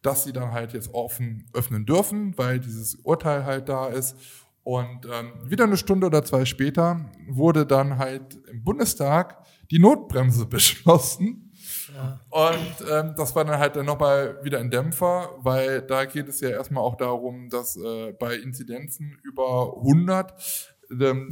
dass 0.02 0.24
sie 0.24 0.32
dann 0.32 0.52
halt 0.52 0.72
jetzt 0.72 0.92
offen 0.94 1.48
öffnen 1.52 1.86
dürfen, 1.86 2.36
weil 2.36 2.60
dieses 2.60 2.96
Urteil 2.96 3.44
halt 3.44 3.68
da 3.68 3.86
ist. 3.88 4.16
Und 4.62 5.06
ähm, 5.06 5.32
wieder 5.44 5.64
eine 5.64 5.76
Stunde 5.76 6.08
oder 6.08 6.24
zwei 6.24 6.44
später 6.44 7.08
wurde 7.28 7.66
dann 7.66 7.98
halt 7.98 8.34
im 8.50 8.64
Bundestag 8.64 9.44
die 9.70 9.78
Notbremse 9.78 10.46
beschlossen. 10.48 11.52
Ja. 11.94 12.20
Und 12.30 12.90
ähm, 12.90 13.14
das 13.16 13.34
war 13.36 13.44
dann 13.44 13.58
halt 13.58 13.76
dann 13.76 13.86
nochmal 13.86 14.40
wieder 14.42 14.58
ein 14.58 14.70
Dämpfer, 14.70 15.30
weil 15.38 15.82
da 15.82 16.04
geht 16.04 16.28
es 16.28 16.40
ja 16.40 16.50
erstmal 16.50 16.82
auch 16.82 16.96
darum, 16.96 17.48
dass 17.48 17.76
äh, 17.76 18.12
bei 18.12 18.34
Inzidenzen 18.34 19.18
über 19.22 19.76
100 19.76 20.32
ähm, 20.32 20.36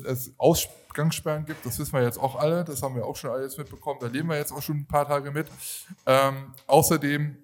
es 0.05 0.35
Ausgangssperren 0.39 1.45
gibt. 1.45 1.65
Das 1.65 1.79
wissen 1.79 1.93
wir 1.93 2.03
jetzt 2.03 2.19
auch 2.19 2.37
alle, 2.37 2.65
das 2.65 2.83
haben 2.83 2.95
wir 2.95 3.07
auch 3.07 3.17
schon 3.17 3.31
alles 3.31 3.57
mitbekommen, 3.57 3.99
da 4.01 4.07
leben 4.07 4.29
wir 4.29 4.37
jetzt 4.37 4.53
auch 4.53 4.63
schon 4.63 4.79
ein 4.79 4.87
paar 4.87 5.07
Tage 5.07 5.31
mit. 5.31 5.49
Ähm, 6.07 6.55
außerdem 6.67 7.37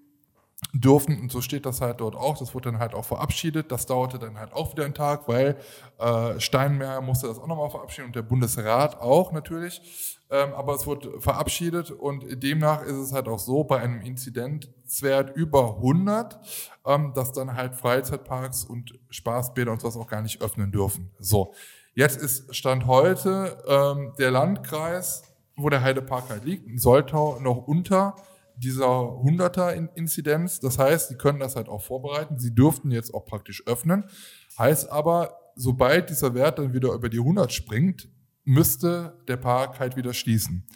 dürfen, 0.72 1.20
und 1.20 1.32
so 1.32 1.40
steht 1.40 1.66
das 1.66 1.80
halt 1.80 2.00
dort 2.00 2.14
auch, 2.14 2.38
das 2.38 2.54
wurde 2.54 2.70
dann 2.70 2.80
halt 2.80 2.94
auch 2.94 3.04
verabschiedet, 3.04 3.72
das 3.72 3.86
dauerte 3.86 4.18
dann 4.18 4.38
halt 4.38 4.52
auch 4.52 4.72
wieder 4.72 4.84
einen 4.84 4.94
Tag, 4.94 5.26
weil 5.26 5.56
äh, 5.98 6.38
Steinmeier 6.38 7.00
musste 7.00 7.26
das 7.26 7.38
auch 7.38 7.46
nochmal 7.46 7.70
verabschieden 7.70 8.08
und 8.08 8.16
der 8.16 8.22
Bundesrat 8.22 9.00
auch 9.00 9.32
natürlich, 9.32 10.18
ähm, 10.30 10.52
aber 10.54 10.74
es 10.74 10.86
wurde 10.86 11.20
verabschiedet 11.20 11.90
und 11.90 12.24
demnach 12.42 12.82
ist 12.82 12.96
es 12.96 13.12
halt 13.12 13.26
auch 13.26 13.38
so, 13.38 13.64
bei 13.64 13.80
einem 13.80 14.00
Inzidenzwert 14.00 15.36
über 15.36 15.76
100, 15.76 16.38
ähm, 16.86 17.12
dass 17.14 17.32
dann 17.32 17.56
halt 17.56 17.74
Freizeitparks 17.74 18.64
und 18.64 18.98
Spaßbäder 19.08 19.72
und 19.72 19.80
sowas 19.80 19.96
auch 19.96 20.06
gar 20.08 20.22
nicht 20.22 20.40
öffnen 20.40 20.70
dürfen. 20.70 21.10
So, 21.18 21.52
jetzt 22.00 22.16
ist 22.22 22.54
Stand 22.56 22.86
heute 22.86 23.62
ähm, 23.68 24.12
der 24.18 24.30
Landkreis, 24.30 25.22
wo 25.56 25.68
der 25.68 25.82
Heidepark 25.82 26.30
halt 26.30 26.44
liegt, 26.46 26.66
in 26.66 26.78
Soltau 26.78 27.38
noch 27.40 27.58
unter 27.66 28.16
dieser 28.56 28.86
100er 28.86 29.72
In- 29.72 29.90
Inzidenz. 29.94 30.60
Das 30.60 30.78
heißt, 30.78 31.10
sie 31.10 31.16
können 31.16 31.40
das 31.40 31.56
halt 31.56 31.68
auch 31.68 31.82
vorbereiten. 31.82 32.38
Sie 32.38 32.54
dürften 32.54 32.90
jetzt 32.90 33.12
auch 33.12 33.26
praktisch 33.26 33.62
öffnen. 33.66 34.04
Heißt 34.58 34.90
aber, 34.90 35.36
sobald 35.56 36.08
dieser 36.08 36.34
Wert 36.34 36.58
dann 36.58 36.72
wieder 36.72 36.92
über 36.94 37.10
die 37.10 37.18
100 37.18 37.52
springt, 37.52 38.08
müsste 38.44 39.18
der 39.28 39.36
Park 39.36 39.78
halt 39.78 39.96
wieder 39.96 40.14
schließen. 40.14 40.66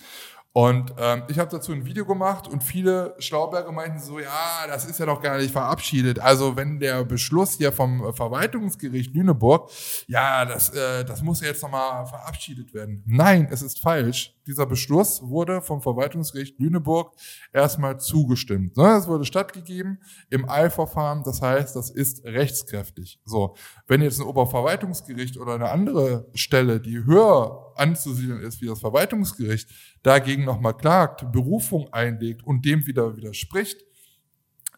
Und 0.57 0.95
ähm, 0.99 1.25
ich 1.27 1.41
habe 1.41 1.51
dazu 1.51 1.73
ein 1.73 1.85
Video 1.85 2.07
gemacht 2.07 2.47
und 2.47 2.63
viele 2.63 3.17
Schlauberger 3.19 3.73
meinten 3.73 3.99
so, 3.99 4.21
ja, 4.21 4.69
das 4.69 4.85
ist 4.85 5.01
ja 5.01 5.07
doch 5.07 5.21
gar 5.21 5.37
nicht 5.39 5.51
verabschiedet. 5.51 6.21
Also 6.21 6.55
wenn 6.55 6.79
der 6.79 7.05
Beschluss 7.05 7.55
hier 7.55 7.73
vom 7.73 8.05
äh, 8.05 8.13
Verwaltungsgericht 8.13 9.13
Lüneburg, 9.13 9.69
ja, 10.07 10.45
das, 10.45 10.69
äh, 10.71 11.05
das 11.05 11.23
muss 11.23 11.41
jetzt 11.41 11.61
nochmal 11.61 12.07
verabschiedet 12.07 12.73
werden. 12.73 13.03
Nein, 13.05 13.49
es 13.51 13.63
ist 13.63 13.81
falsch. 13.81 14.34
Dieser 14.47 14.67
Beschluss 14.67 15.23
wurde 15.23 15.63
vom 15.63 15.81
Verwaltungsgericht 15.81 16.59
Lüneburg 16.59 17.15
erstmal 17.53 17.99
zugestimmt. 17.99 18.77
Ne? 18.77 18.97
Es 18.99 19.07
wurde 19.07 19.25
stattgegeben 19.25 20.01
im 20.31 20.49
Eilverfahren, 20.49 21.23
das 21.25 21.41
heißt, 21.41 21.75
das 21.75 21.91
ist 21.91 22.25
rechtskräftig. 22.25 23.21
So, 23.25 23.55
wenn 23.87 24.03
jetzt 24.03 24.21
ein 24.21 24.27
Oberverwaltungsgericht 24.27 25.39
oder 25.39 25.55
eine 25.55 25.71
andere 25.71 26.29
Stelle, 26.35 26.81
die 26.81 27.05
höher 27.05 27.73
anzusiedeln 27.77 28.41
ist 28.41 28.61
wie 28.61 28.67
das 28.67 28.81
Verwaltungsgericht, 28.81 29.69
dagegen 30.03 30.45
nochmal 30.45 30.77
klagt, 30.77 31.33
Berufung 31.33 31.93
einlegt 31.93 32.45
und 32.45 32.65
dem 32.65 32.87
wieder 32.87 33.17
widerspricht, 33.17 33.85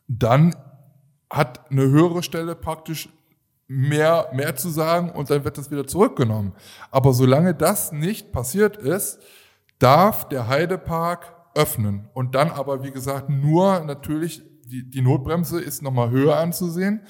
dann 0.08 0.54
hat 1.28 1.70
eine 1.70 1.82
höhere 1.82 2.22
Stelle 2.22 2.54
praktisch 2.54 3.08
mehr, 3.68 4.28
mehr 4.32 4.54
zu 4.56 4.70
sagen 4.70 5.10
und 5.10 5.30
dann 5.30 5.44
wird 5.44 5.58
das 5.58 5.70
wieder 5.70 5.86
zurückgenommen. 5.86 6.52
Aber 6.90 7.12
solange 7.12 7.54
das 7.54 7.92
nicht 7.92 8.32
passiert 8.32 8.76
ist, 8.76 9.18
darf 9.78 10.28
der 10.28 10.48
Heidepark 10.48 11.34
öffnen. 11.54 12.08
Und 12.12 12.34
dann 12.34 12.50
aber, 12.50 12.82
wie 12.82 12.90
gesagt, 12.90 13.28
nur 13.28 13.80
natürlich, 13.80 14.42
die, 14.66 14.88
die 14.88 15.00
Notbremse 15.00 15.60
ist 15.60 15.82
nochmal 15.82 16.10
höher 16.10 16.36
anzusehen, 16.36 17.02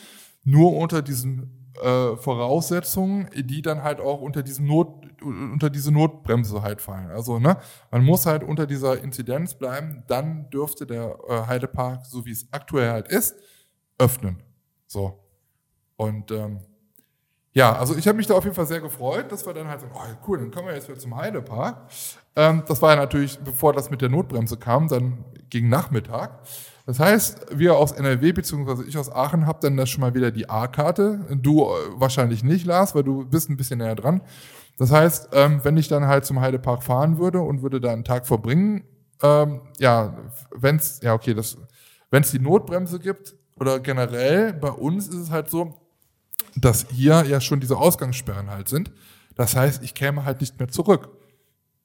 nur 0.45 0.77
unter 0.77 1.03
diesen 1.03 1.73
äh, 1.83 2.17
Voraussetzungen, 2.17 3.29
die 3.35 3.63
dann 3.63 3.83
halt 3.83 4.01
auch 4.01 4.21
unter 4.21 4.43
diesem 4.43 4.67
Not, 4.67 4.89
unter 5.23 5.71
diese 5.71 5.93
Notbremse 5.93 6.63
halt 6.63 6.81
fallen. 6.81 7.11
Also, 7.11 7.39
ne, 7.39 7.59
man 7.91 8.05
muss 8.05 8.27
halt 8.27 8.45
unter 8.45 8.67
dieser 8.67 9.03
Inzidenz 9.03 9.55
bleiben, 9.55 10.05
dann 10.07 10.49
dürfte 10.51 10.87
der 10.87 11.19
äh, 11.29 11.47
Heidepark, 11.47 12.07
so 12.07 12.25
wie 12.25 12.31
es 12.31 12.47
aktuell 12.53 12.91
halt 12.91 13.09
ist, 13.09 13.37
öffnen. 13.99 14.43
So. 14.87 15.25
Und 15.97 16.31
ähm, 16.31 16.61
ja, 17.53 17.75
also 17.75 17.97
ich 17.97 18.07
habe 18.07 18.17
mich 18.17 18.27
da 18.27 18.35
auf 18.35 18.45
jeden 18.45 18.55
Fall 18.55 18.67
sehr 18.67 18.81
gefreut, 18.81 19.33
dass 19.33 19.47
wir 19.47 19.55
dann 19.55 19.67
halt 19.67 19.81
so, 19.81 19.87
oh 19.93 20.01
cool, 20.29 20.39
dann 20.39 20.51
kommen 20.51 20.69
wir 20.69 20.75
jetzt 20.75 20.89
wieder 20.89 20.99
zum 20.99 21.17
Heidepark. 21.17 21.91
Ähm, 22.37 22.63
das 22.69 22.83
war 22.83 22.91
ja 22.91 22.97
natürlich, 22.97 23.39
bevor 23.39 23.73
das 23.73 23.91
mit 23.91 24.03
der 24.03 24.11
Notbremse 24.11 24.57
kam, 24.57 24.89
dann 24.89 25.25
gegen 25.51 25.69
Nachmittag. 25.69 26.41
Das 26.87 27.01
heißt, 27.01 27.47
wir 27.59 27.77
aus 27.77 27.93
NRW 27.93 28.33
beziehungsweise 28.33 28.85
ich 28.85 28.97
aus 28.97 29.11
Aachen 29.11 29.47
hab 29.47 29.61
dann 29.61 29.77
das 29.77 29.91
schon 29.91 30.03
mal 30.03 30.15
wieder 30.15 30.31
die 30.31 30.49
A-Karte. 30.49 31.27
Du 31.43 31.65
äh, 31.65 31.67
wahrscheinlich 31.97 32.45
nicht, 32.45 32.65
Lars, 32.65 32.95
weil 32.95 33.03
du 33.03 33.25
bist 33.25 33.51
ein 33.51 33.57
bisschen 33.57 33.79
näher 33.79 33.97
dran. 33.97 34.21
Das 34.79 34.93
heißt, 34.93 35.31
ähm, 35.33 35.61
wenn 35.65 35.77
ich 35.77 35.89
dann 35.89 36.07
halt 36.07 36.27
zum 36.27 36.41
Heidepark 36.41 36.83
fahren 36.83 37.19
würde 37.19 37.41
und 37.41 37.63
würde 37.63 37.81
da 37.81 37.93
einen 37.93 38.05
Tag 38.05 38.27
verbringen, 38.27 38.85
ähm, 39.23 39.63
ja, 39.79 40.17
wenn's, 40.55 41.01
ja 41.03 41.15
okay, 41.15 41.35
das, 41.35 41.57
wenn's 42.11 42.31
die 42.31 42.39
Notbremse 42.39 43.01
gibt 43.01 43.35
oder 43.59 43.81
generell 43.81 44.53
bei 44.53 44.71
uns 44.71 45.09
ist 45.09 45.17
es 45.17 45.31
halt 45.31 45.51
so, 45.51 45.75
dass 46.55 46.87
hier 46.91 47.25
ja 47.27 47.41
schon 47.41 47.61
diese 47.61 47.79
Ausgangssperren 47.79 48.51
halt 48.51 48.69
sind. 48.69 48.93
Das 49.35 49.57
heißt, 49.57 49.83
ich 49.83 49.95
käme 49.95 50.25
halt 50.25 50.41
nicht 50.41 50.59
mehr 50.59 50.69
zurück. 50.69 51.09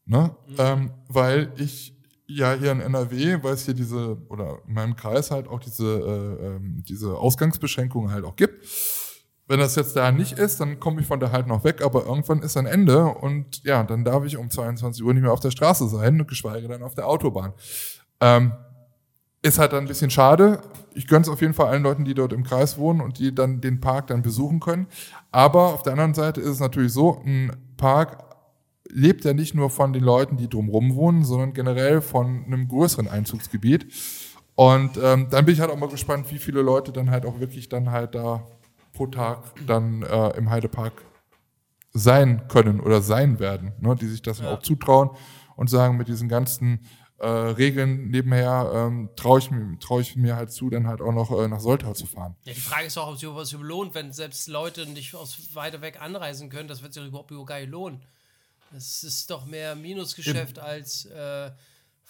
Ne? 0.06 0.36
Mhm. 0.48 0.56
Ähm, 0.58 0.92
weil 1.08 1.54
ich 1.58 1.96
ja 2.28 2.54
hier 2.54 2.72
in 2.72 2.80
NRW, 2.80 3.44
weil 3.44 3.54
es 3.54 3.66
hier 3.66 3.74
diese, 3.74 4.18
oder 4.30 4.60
in 4.68 4.74
meinem 4.74 4.96
Kreis 4.96 5.32
halt 5.32 5.48
auch 5.48 5.60
diese, 5.60 5.86
äh, 5.86 6.46
ähm, 6.48 6.84
diese 6.88 7.18
Ausgangsbeschränkungen 7.18 8.12
halt 8.12 8.26
auch 8.26 8.36
gibt. 8.36 8.66
Wenn 9.48 9.60
das 9.60 9.76
jetzt 9.76 9.98
da 9.98 10.12
nicht 10.14 10.40
ist, 10.40 10.62
dann 10.62 10.80
komme 10.80 11.02
ich 11.02 11.08
von 11.08 11.20
da 11.20 11.32
halt 11.32 11.48
noch 11.48 11.66
weg, 11.66 11.84
aber 11.84 12.06
irgendwann 12.06 12.42
ist 12.42 12.56
ein 12.56 12.66
Ende 12.66 13.06
und 13.06 13.64
ja, 13.64 13.84
dann 13.84 14.06
darf 14.06 14.24
ich 14.24 14.38
um 14.38 14.50
22 14.50 15.04
Uhr 15.04 15.14
nicht 15.14 15.24
mehr 15.24 15.34
auf 15.34 15.42
der 15.42 15.52
Straße 15.52 15.90
sein, 15.90 16.26
geschweige 16.26 16.70
dann 16.70 16.84
auf 16.84 16.96
der 16.96 17.08
Autobahn. 17.08 17.54
Ähm, 18.22 18.54
ist 19.42 19.60
halt 19.60 19.74
dann 19.74 19.86
ein 19.86 19.88
bisschen 19.88 20.12
schade. 20.12 20.62
Ich 20.94 21.08
gönne 21.08 21.24
es 21.24 21.30
auf 21.30 21.42
jeden 21.42 21.54
Fall 21.54 21.68
allen 21.68 21.84
Leuten, 21.84 22.06
die 22.06 22.14
dort 22.14 22.32
im 22.32 22.44
Kreis 22.44 22.78
wohnen 22.78 23.02
und 23.02 23.18
die 23.20 23.34
dann 23.34 23.60
den 23.60 23.82
Park 23.82 24.08
dann 24.08 24.22
besuchen 24.22 24.60
können. 24.60 24.88
Aber 25.32 25.74
auf 25.74 25.84
der 25.84 25.94
anderen 25.94 26.14
Seite 26.14 26.42
ist 26.42 26.50
es 26.50 26.60
natürlich 26.60 26.94
so, 26.94 27.22
ein 27.26 27.52
Park 27.76 28.31
lebt 28.90 29.26
ja 29.26 29.34
nicht 29.34 29.54
nur 29.54 29.70
von 29.70 29.94
den 29.94 30.04
Leuten, 30.04 30.38
die 30.38 30.50
drumherum 30.50 30.96
wohnen, 30.96 31.24
sondern 31.24 31.54
generell 31.54 32.02
von 32.02 32.46
einem 32.46 32.68
größeren 32.68 33.08
Einzugsgebiet. 33.08 33.88
Und 34.56 34.98
ähm, 35.02 35.28
dann 35.30 35.46
bin 35.46 35.54
ich 35.54 35.62
halt 35.62 35.72
auch 35.72 35.78
mal 35.78 35.90
gespannt, 35.90 36.32
wie 36.32 36.38
viele 36.38 36.62
Leute 36.62 36.92
dann 36.92 37.10
halt 37.10 37.26
auch 37.26 37.40
wirklich 37.40 37.70
dann 37.70 37.92
halt 37.92 38.16
da 38.16 38.46
pro 38.94 39.08
Tag 39.08 39.44
dann 39.66 40.04
äh, 40.04 40.38
im 40.38 40.50
Heidepark 40.50 40.94
sein 41.94 42.48
können 42.48 42.80
oder 42.80 43.02
sein 43.02 43.40
werden, 43.40 43.74
ne, 43.80 43.96
die 43.96 44.08
sich 44.08 44.22
das 44.22 44.40
ja. 44.40 44.46
dann 44.46 44.58
auch 44.58 44.62
zutrauen 44.62 45.10
und 45.56 45.70
sagen, 45.70 45.98
mit 45.98 46.08
diesen 46.08 46.30
ganzen 46.30 46.86
äh, 47.20 47.28
Regeln 47.28 48.10
nebenher 48.10 48.72
ähm, 48.74 49.10
traue 49.16 49.40
ich, 49.40 49.50
trau 49.80 50.00
ich 50.00 50.16
mir 50.16 50.36
halt 50.36 50.52
zu, 50.52 50.70
dann 50.70 50.88
halt 50.88 51.02
auch 51.02 51.12
noch 51.14 51.32
äh, 51.32 51.48
nach 51.48 51.60
Soltau 51.60 51.94
zu 51.94 52.08
fahren. 52.08 52.36
Ja, 52.44 52.54
die 52.54 52.60
Frage 52.60 52.88
ist 52.88 52.98
auch, 52.98 53.12
ob 53.12 53.18
sich 53.18 53.30
was 53.30 53.52
lohnt, 53.52 53.94
wenn 53.94 54.12
selbst 54.12 54.48
Leute 54.48 54.86
nicht 54.88 55.14
aus 55.16 55.54
weiter 55.54 55.82
weg 55.82 56.02
anreisen 56.02 56.50
können, 56.50 56.68
das 56.68 56.82
wird 56.82 56.94
sich 56.94 57.06
überhaupt 57.06 57.32
gar 57.46 57.60
nicht 57.60 57.70
lohnen. 57.70 58.02
Das 58.72 59.04
ist 59.04 59.30
doch 59.30 59.46
mehr 59.46 59.76
Minusgeschäft 59.76 60.58
Im 60.58 60.64
als 60.64 61.06
äh, 61.06 61.52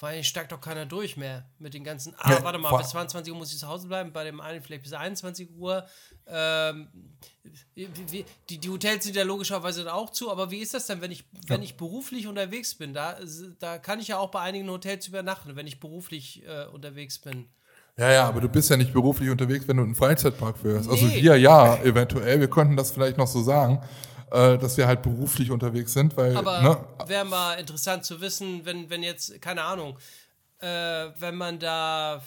vor 0.02 0.10
allem 0.10 0.24
steigt 0.24 0.52
doch 0.52 0.60
keiner 0.60 0.88
durch 0.88 1.16
mehr 1.16 1.46
mit 1.60 1.76
den 1.76 1.84
ganzen. 1.84 2.16
Ah, 2.18 2.32
ja, 2.32 2.44
warte 2.44 2.58
mal, 2.58 2.76
bis 2.76 2.90
22 2.90 3.32
Uhr 3.32 3.38
muss 3.38 3.54
ich 3.54 3.60
zu 3.60 3.68
Hause 3.68 3.88
bleiben, 3.88 4.12
bei 4.12 4.24
dem 4.24 4.42
einen 4.42 4.64
vielleicht 4.64 4.82
bis 4.82 4.94
21 4.94 5.52
Uhr. 5.56 5.86
Ähm, 6.26 6.88
die, 7.76 8.26
die, 8.50 8.70
Hotels 8.70 9.04
sind 9.04 9.16
ja 9.16 9.22
logischerweise 9.22 9.84
dann 9.84 9.94
auch 9.94 10.10
zu, 10.10 10.32
aber 10.32 10.50
wie 10.50 10.58
ist 10.58 10.74
das 10.74 10.88
denn, 10.88 11.02
wenn 11.02 11.12
ich, 11.12 11.26
wenn 11.46 11.62
ich 11.62 11.78
beruflich 11.78 12.26
unterwegs 12.26 12.74
bin? 12.74 12.96
Da, 12.96 13.16
da 13.60 13.78
kann 13.78 14.00
ich 14.00 14.08
ja 14.08 14.18
auch 14.18 14.32
bei 14.32 14.42
einigen 14.42 14.68
Hotels 14.72 15.08
übernachten, 15.08 15.56
wenn 15.56 15.68
ich 15.68 15.80
beruflich 15.80 16.42
äh, 16.48 16.66
unterwegs 16.66 17.20
bin. 17.20 17.46
Ja, 17.96 18.12
ja, 18.12 18.28
aber 18.28 18.42
du 18.42 18.50
bist 18.50 18.72
ja 18.72 18.78
nicht 18.78 18.94
beruflich 18.94 19.30
unterwegs, 19.30 19.68
wenn 19.68 19.78
du 19.78 19.84
einen 19.84 19.94
Freizeitpark 19.94 20.58
führst. 20.58 20.90
Also 20.90 21.06
nee. 21.06 21.12
Also 21.12 21.24
wir 21.24 21.38
ja, 21.38 21.76
eventuell, 21.84 22.40
wir 22.40 22.50
könnten 22.50 22.76
das 22.76 22.90
vielleicht 22.90 23.20
noch 23.20 23.28
so 23.28 23.44
sagen 23.44 23.84
äh, 24.32 24.58
dass 24.58 24.78
wir 24.78 24.88
halt 24.88 25.02
beruflich 25.02 25.52
unterwegs 25.52 25.94
sind, 25.94 26.16
weil. 26.18 26.36
Aber 26.36 26.62
ne, 26.62 27.08
wäre 27.08 27.26
mal 27.26 27.56
interessant 27.56 28.06
zu 28.06 28.22
wissen, 28.22 28.66
wenn, 28.66 28.90
wenn 28.90 29.04
jetzt, 29.04 29.42
keine 29.42 29.64
Ahnung, 29.64 29.98
äh, 30.60 30.68
wenn 31.20 31.36
man 31.36 31.60
da, 31.60 32.22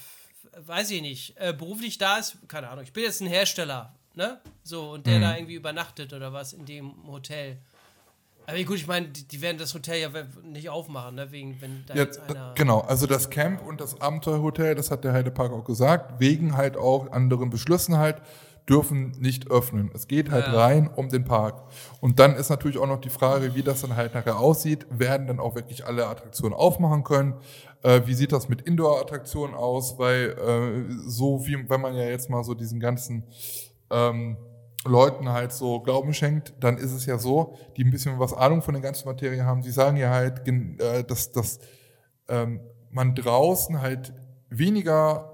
weiß 0.66 0.90
ich 0.90 1.02
nicht, 1.02 1.34
äh, 1.38 1.52
beruflich 1.52 1.98
da 1.98 2.18
ist, 2.18 2.36
keine 2.46 2.68
Ahnung, 2.68 2.84
ich 2.84 2.92
bin 2.92 3.04
jetzt 3.04 3.20
ein 3.20 3.26
Hersteller, 3.26 3.94
ne? 4.14 4.38
So, 4.62 4.92
und 4.92 5.06
der 5.06 5.18
mhm. 5.18 5.22
da 5.22 5.36
irgendwie 5.36 5.54
übernachtet 5.54 6.12
oder 6.12 6.32
was 6.32 6.52
in 6.52 6.66
dem 6.66 6.92
Hotel. 7.06 7.58
Aber 8.46 8.62
gut, 8.64 8.76
ich 8.76 8.86
meine, 8.86 9.08
die, 9.08 9.26
die, 9.26 9.40
werden 9.40 9.56
das 9.56 9.72
Hotel 9.72 10.00
ja 10.00 10.10
nicht 10.42 10.68
aufmachen, 10.68 11.14
ne? 11.14 11.32
Wegen, 11.32 11.58
wenn 11.62 11.84
da 11.86 11.94
ja, 11.94 12.02
jetzt 12.02 12.20
einer. 12.20 12.52
Genau, 12.54 12.80
also 12.80 13.06
das 13.06 13.30
Camp 13.30 13.66
und 13.66 13.80
das 13.80 14.00
Abenteuerhotel, 14.02 14.74
das 14.74 14.90
hat 14.90 15.04
der 15.04 15.14
Heidepark 15.14 15.52
auch 15.52 15.64
gesagt, 15.64 16.20
wegen 16.20 16.54
halt 16.54 16.76
auch 16.76 17.10
anderen 17.12 17.48
Beschlüssen 17.48 17.96
halt 17.96 18.20
dürfen 18.68 19.12
nicht 19.18 19.50
öffnen. 19.50 19.90
Es 19.94 20.08
geht 20.08 20.30
halt 20.30 20.46
ja. 20.46 20.54
rein 20.54 20.88
um 20.88 21.08
den 21.08 21.24
Park. 21.24 21.64
Und 22.00 22.18
dann 22.18 22.34
ist 22.34 22.48
natürlich 22.48 22.78
auch 22.78 22.86
noch 22.86 23.00
die 23.00 23.10
Frage, 23.10 23.54
wie 23.54 23.62
das 23.62 23.82
dann 23.82 23.96
halt 23.96 24.14
nachher 24.14 24.38
aussieht. 24.38 24.86
Werden 24.90 25.26
dann 25.26 25.38
auch 25.38 25.54
wirklich 25.54 25.86
alle 25.86 26.06
Attraktionen 26.06 26.54
aufmachen 26.54 27.04
können? 27.04 27.34
Äh, 27.82 28.02
wie 28.06 28.14
sieht 28.14 28.32
das 28.32 28.48
mit 28.48 28.62
Indoor-Attraktionen 28.62 29.54
aus? 29.54 29.98
Weil 29.98 30.30
äh, 30.30 30.92
so 31.06 31.46
wie, 31.46 31.68
wenn 31.68 31.80
man 31.80 31.94
ja 31.94 32.04
jetzt 32.04 32.30
mal 32.30 32.42
so 32.42 32.54
diesen 32.54 32.80
ganzen 32.80 33.24
ähm, 33.90 34.38
Leuten 34.86 35.28
halt 35.30 35.52
so 35.52 35.80
Glauben 35.80 36.14
schenkt, 36.14 36.54
dann 36.60 36.78
ist 36.78 36.92
es 36.92 37.06
ja 37.06 37.18
so, 37.18 37.56
die 37.76 37.84
ein 37.84 37.90
bisschen 37.90 38.18
was 38.18 38.32
Ahnung 38.32 38.62
von 38.62 38.74
der 38.74 38.82
ganzen 38.82 39.06
Materie 39.06 39.44
haben, 39.44 39.62
die 39.62 39.70
sagen 39.70 39.96
ja 39.96 40.10
halt, 40.10 40.46
äh, 40.48 41.04
dass, 41.04 41.32
dass 41.32 41.58
ähm, 42.28 42.60
man 42.90 43.14
draußen 43.14 43.80
halt 43.80 44.14
weniger 44.48 45.33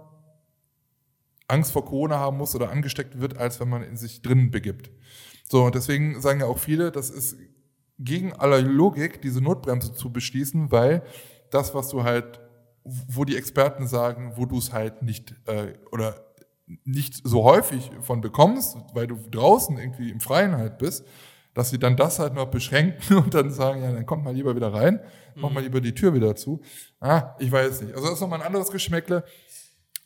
Angst 1.51 1.73
vor 1.73 1.85
Corona 1.85 2.19
haben 2.19 2.37
muss 2.37 2.55
oder 2.55 2.71
angesteckt 2.71 3.21
wird, 3.21 3.37
als 3.37 3.61
wenn 3.61 3.69
man 3.69 3.83
in 3.83 3.97
sich 3.97 4.23
drinnen 4.23 4.51
begibt. 4.51 4.91
So, 5.49 5.65
und 5.65 5.75
deswegen 5.75 6.21
sagen 6.21 6.41
ja 6.41 6.47
auch 6.47 6.59
viele, 6.59 6.93
das 6.93 7.11
ist 7.11 7.37
gegen 7.99 8.33
aller 8.33 8.63
Logik, 8.63 9.21
diese 9.21 9.41
Notbremse 9.41 9.93
zu 9.93 10.13
beschließen, 10.13 10.71
weil 10.73 11.03
das, 11.51 11.75
was 11.75 11.89
du 11.89 12.05
halt, 12.05 12.41
wo 12.85 13.25
die 13.25 13.37
Experten 13.37 13.87
sagen, 13.87 14.33
wo 14.37 14.47
du 14.47 14.59
es 14.59 14.73
halt 14.73 15.03
nicht 15.03 15.35
äh, 15.47 15.75
oder 15.93 16.25
nicht 16.85 17.21
so 17.25 17.45
häufig 17.45 17.91
von 18.01 18.21
bekommst, 18.21 18.77
weil 18.95 19.07
du 19.07 19.17
draußen 19.31 19.77
irgendwie 19.77 20.11
im 20.11 20.21
Freien 20.21 20.57
halt 20.57 20.79
bist, 20.79 21.05
dass 21.53 21.71
sie 21.71 21.79
dann 21.79 21.97
das 21.97 22.19
halt 22.19 22.35
noch 22.35 22.47
beschränken 22.47 23.17
und 23.17 23.35
dann 23.35 23.51
sagen, 23.51 23.83
ja, 23.83 23.93
dann 23.93 24.07
kommt 24.07 24.25
mal 24.25 24.35
lieber 24.35 24.55
wieder 24.55 24.73
rein, 24.73 25.01
mach 25.35 25.51
mal 25.51 25.61
mhm. 25.61 25.67
lieber 25.67 25.81
die 25.81 25.95
Tür 25.95 26.15
wieder 26.15 26.37
zu. 26.37 26.61
Ah, 27.01 27.35
ich 27.39 27.51
weiß 27.51 27.83
nicht. 27.83 27.95
Also 27.95 28.07
das 28.07 28.15
ist 28.15 28.21
nochmal 28.21 28.41
ein 28.41 28.47
anderes 28.47 28.71
Geschmäckle. 28.71 29.25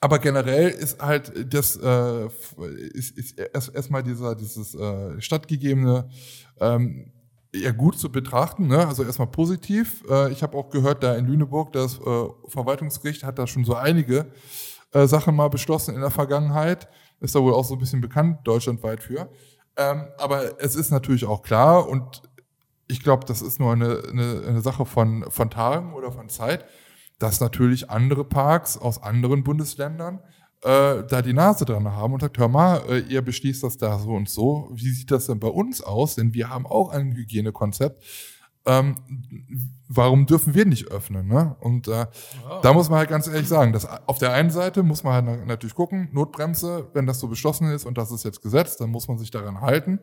Aber 0.04 0.18
generell 0.18 0.68
ist 0.68 1.00
halt 1.00 1.32
das 1.54 1.76
äh, 1.76 2.28
ist, 2.92 3.16
ist 3.16 3.38
erst 3.38 3.74
erstmal 3.74 4.02
dieser 4.02 4.34
dieses 4.34 4.74
äh, 4.74 5.18
stattgegebene 5.18 6.10
ähm, 6.60 7.10
ja 7.54 7.70
gut 7.70 7.98
zu 7.98 8.12
betrachten, 8.12 8.66
ne? 8.66 8.86
also 8.86 9.02
erstmal 9.02 9.28
positiv. 9.28 10.04
Äh, 10.10 10.30
ich 10.30 10.42
habe 10.42 10.58
auch 10.58 10.68
gehört, 10.68 11.02
da 11.02 11.14
in 11.14 11.24
Lüneburg, 11.24 11.72
das 11.72 11.98
äh, 12.00 12.26
Verwaltungsgericht 12.48 13.24
hat 13.24 13.38
da 13.38 13.46
schon 13.46 13.64
so 13.64 13.76
einige 13.76 14.26
äh, 14.92 15.06
Sachen 15.06 15.34
mal 15.34 15.48
beschlossen 15.48 15.94
in 15.94 16.02
der 16.02 16.10
Vergangenheit. 16.10 16.86
Ist 17.20 17.34
da 17.34 17.40
wohl 17.40 17.54
auch 17.54 17.64
so 17.64 17.72
ein 17.72 17.80
bisschen 17.80 18.02
bekannt 18.02 18.40
deutschlandweit 18.44 19.02
für. 19.02 19.30
Ähm, 19.78 20.08
aber 20.18 20.60
es 20.60 20.76
ist 20.76 20.90
natürlich 20.90 21.24
auch 21.24 21.40
klar 21.40 21.88
und 21.88 22.20
ich 22.88 23.02
glaube, 23.02 23.24
das 23.24 23.40
ist 23.40 23.58
nur 23.58 23.72
eine, 23.72 24.02
eine, 24.10 24.42
eine 24.46 24.60
Sache 24.60 24.84
von, 24.84 25.24
von 25.30 25.48
Tagen 25.48 25.94
oder 25.94 26.12
von 26.12 26.28
Zeit 26.28 26.66
dass 27.18 27.40
natürlich 27.40 27.90
andere 27.90 28.24
Parks 28.24 28.76
aus 28.76 29.02
anderen 29.02 29.44
Bundesländern 29.44 30.20
äh, 30.64 31.04
da 31.06 31.22
die 31.22 31.32
Nase 31.32 31.64
dran 31.64 31.86
haben 31.92 32.14
und 32.14 32.20
sagt, 32.20 32.38
hör 32.38 32.48
mal, 32.48 32.82
äh, 32.88 33.00
ihr 33.00 33.22
beschließt 33.22 33.62
das 33.62 33.76
da 33.76 33.98
so 33.98 34.10
und 34.12 34.28
so. 34.28 34.70
Wie 34.72 34.90
sieht 34.90 35.10
das 35.10 35.26
denn 35.26 35.38
bei 35.38 35.48
uns 35.48 35.82
aus? 35.82 36.14
Denn 36.14 36.32
wir 36.32 36.48
haben 36.48 36.66
auch 36.66 36.90
ein 36.90 37.12
Hygienekonzept. 37.12 38.02
Ähm, 38.66 38.96
warum 39.88 40.24
dürfen 40.24 40.54
wir 40.54 40.64
nicht 40.64 40.88
öffnen? 40.88 41.28
Ne? 41.28 41.54
Und 41.60 41.88
äh, 41.88 42.06
oh. 42.48 42.60
da 42.62 42.72
muss 42.72 42.88
man 42.88 42.98
halt 42.98 43.10
ganz 43.10 43.26
ehrlich 43.26 43.46
sagen, 43.46 43.74
dass 43.74 43.86
auf 43.86 44.18
der 44.18 44.32
einen 44.32 44.50
Seite 44.50 44.82
muss 44.82 45.04
man 45.04 45.26
halt 45.26 45.46
natürlich 45.46 45.74
gucken, 45.74 46.08
Notbremse, 46.12 46.88
wenn 46.94 47.06
das 47.06 47.20
so 47.20 47.28
beschlossen 47.28 47.70
ist 47.70 47.84
und 47.84 47.98
das 47.98 48.10
ist 48.10 48.24
jetzt 48.24 48.40
Gesetz, 48.40 48.78
dann 48.78 48.88
muss 48.88 49.06
man 49.06 49.18
sich 49.18 49.30
daran 49.30 49.60
halten. 49.60 50.00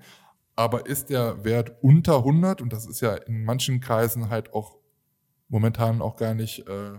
Aber 0.56 0.86
ist 0.86 1.10
der 1.10 1.44
Wert 1.44 1.72
unter 1.82 2.18
100 2.18 2.62
und 2.62 2.72
das 2.72 2.86
ist 2.86 3.02
ja 3.02 3.16
in 3.16 3.46
manchen 3.46 3.80
Kreisen 3.80 4.30
halt 4.30 4.54
auch 4.54 4.81
momentan 5.52 6.02
auch 6.02 6.16
gar 6.16 6.34
nicht, 6.34 6.68
äh, 6.68 6.94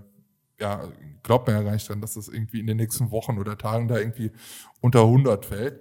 ja, 0.61 0.83
glaubt 1.23 1.49
man 1.49 1.57
ja 1.57 1.62
gar 1.62 1.73
nicht 1.73 1.88
dran, 1.88 2.01
dass 2.01 2.15
das 2.15 2.29
irgendwie 2.29 2.61
in 2.61 2.67
den 2.67 2.77
nächsten 2.77 3.11
Wochen 3.11 3.38
oder 3.38 3.59
Tagen 3.59 3.88
da 3.88 3.99
irgendwie 3.99 4.31
unter 4.81 5.03
100 5.03 5.45
fällt. 5.45 5.81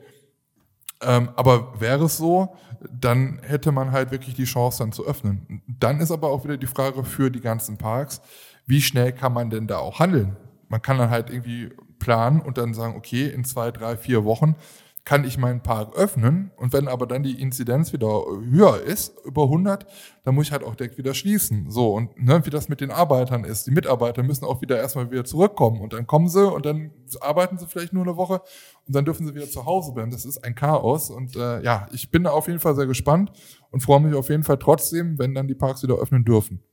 Ähm, 1.04 1.30
aber 1.36 1.80
wäre 1.80 2.06
es 2.06 2.18
so, 2.18 2.56
dann 2.90 3.40
hätte 3.44 3.72
man 3.72 3.92
halt 3.92 4.12
wirklich 4.12 4.36
die 4.36 4.46
Chance 4.46 4.80
dann 4.80 4.92
zu 4.92 5.06
öffnen. 5.06 5.62
Dann 5.68 6.00
ist 6.00 6.12
aber 6.12 6.30
auch 6.30 6.44
wieder 6.44 6.58
die 6.58 6.68
Frage 6.68 7.04
für 7.04 7.30
die 7.30 7.42
ganzen 7.42 7.78
Parks, 7.78 8.22
wie 8.66 8.82
schnell 8.82 9.12
kann 9.12 9.34
man 9.34 9.50
denn 9.50 9.68
da 9.68 9.78
auch 9.78 10.00
handeln? 10.00 10.38
Man 10.70 10.82
kann 10.82 10.98
dann 10.98 11.10
halt 11.10 11.30
irgendwie 11.30 11.72
planen 12.00 12.40
und 12.40 12.58
dann 12.58 12.74
sagen, 12.74 12.96
okay, 12.96 13.28
in 13.28 13.44
zwei, 13.44 13.72
drei, 13.72 13.98
vier 13.98 14.24
Wochen 14.24 14.56
kann 15.04 15.24
ich 15.24 15.38
meinen 15.38 15.64
Park 15.64 15.96
öffnen 15.96 16.52
und 16.58 16.74
wenn 16.74 16.88
aber 16.88 17.08
dann 17.08 17.24
die 17.24 17.42
Inzidenz 17.42 17.92
wieder 17.92 18.24
höher 18.50 18.82
ist, 18.82 19.14
über 19.26 19.44
100, 19.44 19.86
dann 20.24 20.36
muss 20.36 20.48
ich 20.48 20.52
halt 20.52 20.64
auch 20.64 20.76
direkt 20.76 20.98
wieder 20.98 21.16
schließen. 21.16 21.72
So, 21.72 21.94
und 21.94 22.22
ne, 22.22 22.46
wie 22.46 22.52
das 22.52 22.70
mit 22.70 22.82
den 22.82 22.92
Arbeitern 22.92 23.44
ist. 23.44 23.66
Die 23.66 23.72
Mitarbeiter 23.72 24.22
müssen 24.22 24.46
auch 24.46 24.62
wieder 24.62 24.78
erstmal 24.78 25.10
wieder 25.10 25.26
zurückkommen 25.26 25.82
und 25.82 25.94
dann 25.94 26.06
kommen 26.06 26.30
sie 26.30 26.48
und 26.48 26.66
dann 26.66 26.92
arbeiten 27.20 27.58
sie 27.58 27.66
vielleicht 27.66 27.94
nur 27.94 28.04
eine 28.04 28.16
Woche 28.16 28.42
und 28.86 28.96
dann 28.96 29.04
dürfen 29.04 29.26
sie 29.26 29.34
wieder 29.34 29.50
zu 29.50 29.66
Hause 29.66 29.92
bleiben. 29.92 30.12
Das 30.12 30.24
ist 30.24 30.44
ein 30.44 30.54
Chaos 30.54 31.10
und 31.10 31.36
äh, 31.36 31.64
ja, 31.64 31.88
ich 31.92 32.12
bin 32.12 32.24
da 32.24 32.32
auf 32.32 32.48
jeden 32.48 32.60
Fall 32.60 32.76
sehr 32.76 32.86
gespannt 32.88 33.32
und 33.72 33.82
freue 33.82 34.02
mich 34.02 34.14
auf 34.14 34.30
jeden 34.30 34.44
Fall 34.44 34.60
trotzdem, 34.60 35.18
wenn 35.18 35.34
dann 35.34 35.48
die 35.48 35.56
Parks 35.56 35.82
wieder 35.82 35.96
öffnen 35.96 36.26
dürfen. 36.26 36.64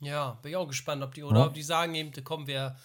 Ja, 0.00 0.38
bin 0.42 0.52
ich 0.52 0.56
auch 0.56 0.68
gespannt, 0.68 1.02
ob 1.02 1.14
die 1.14 1.24
oder 1.24 1.40
ja. 1.40 1.46
ob 1.46 1.54
die 1.54 1.62
sagen 1.62 1.94
eben, 1.94 2.12
kommen 2.22 2.46
wir 2.46 2.76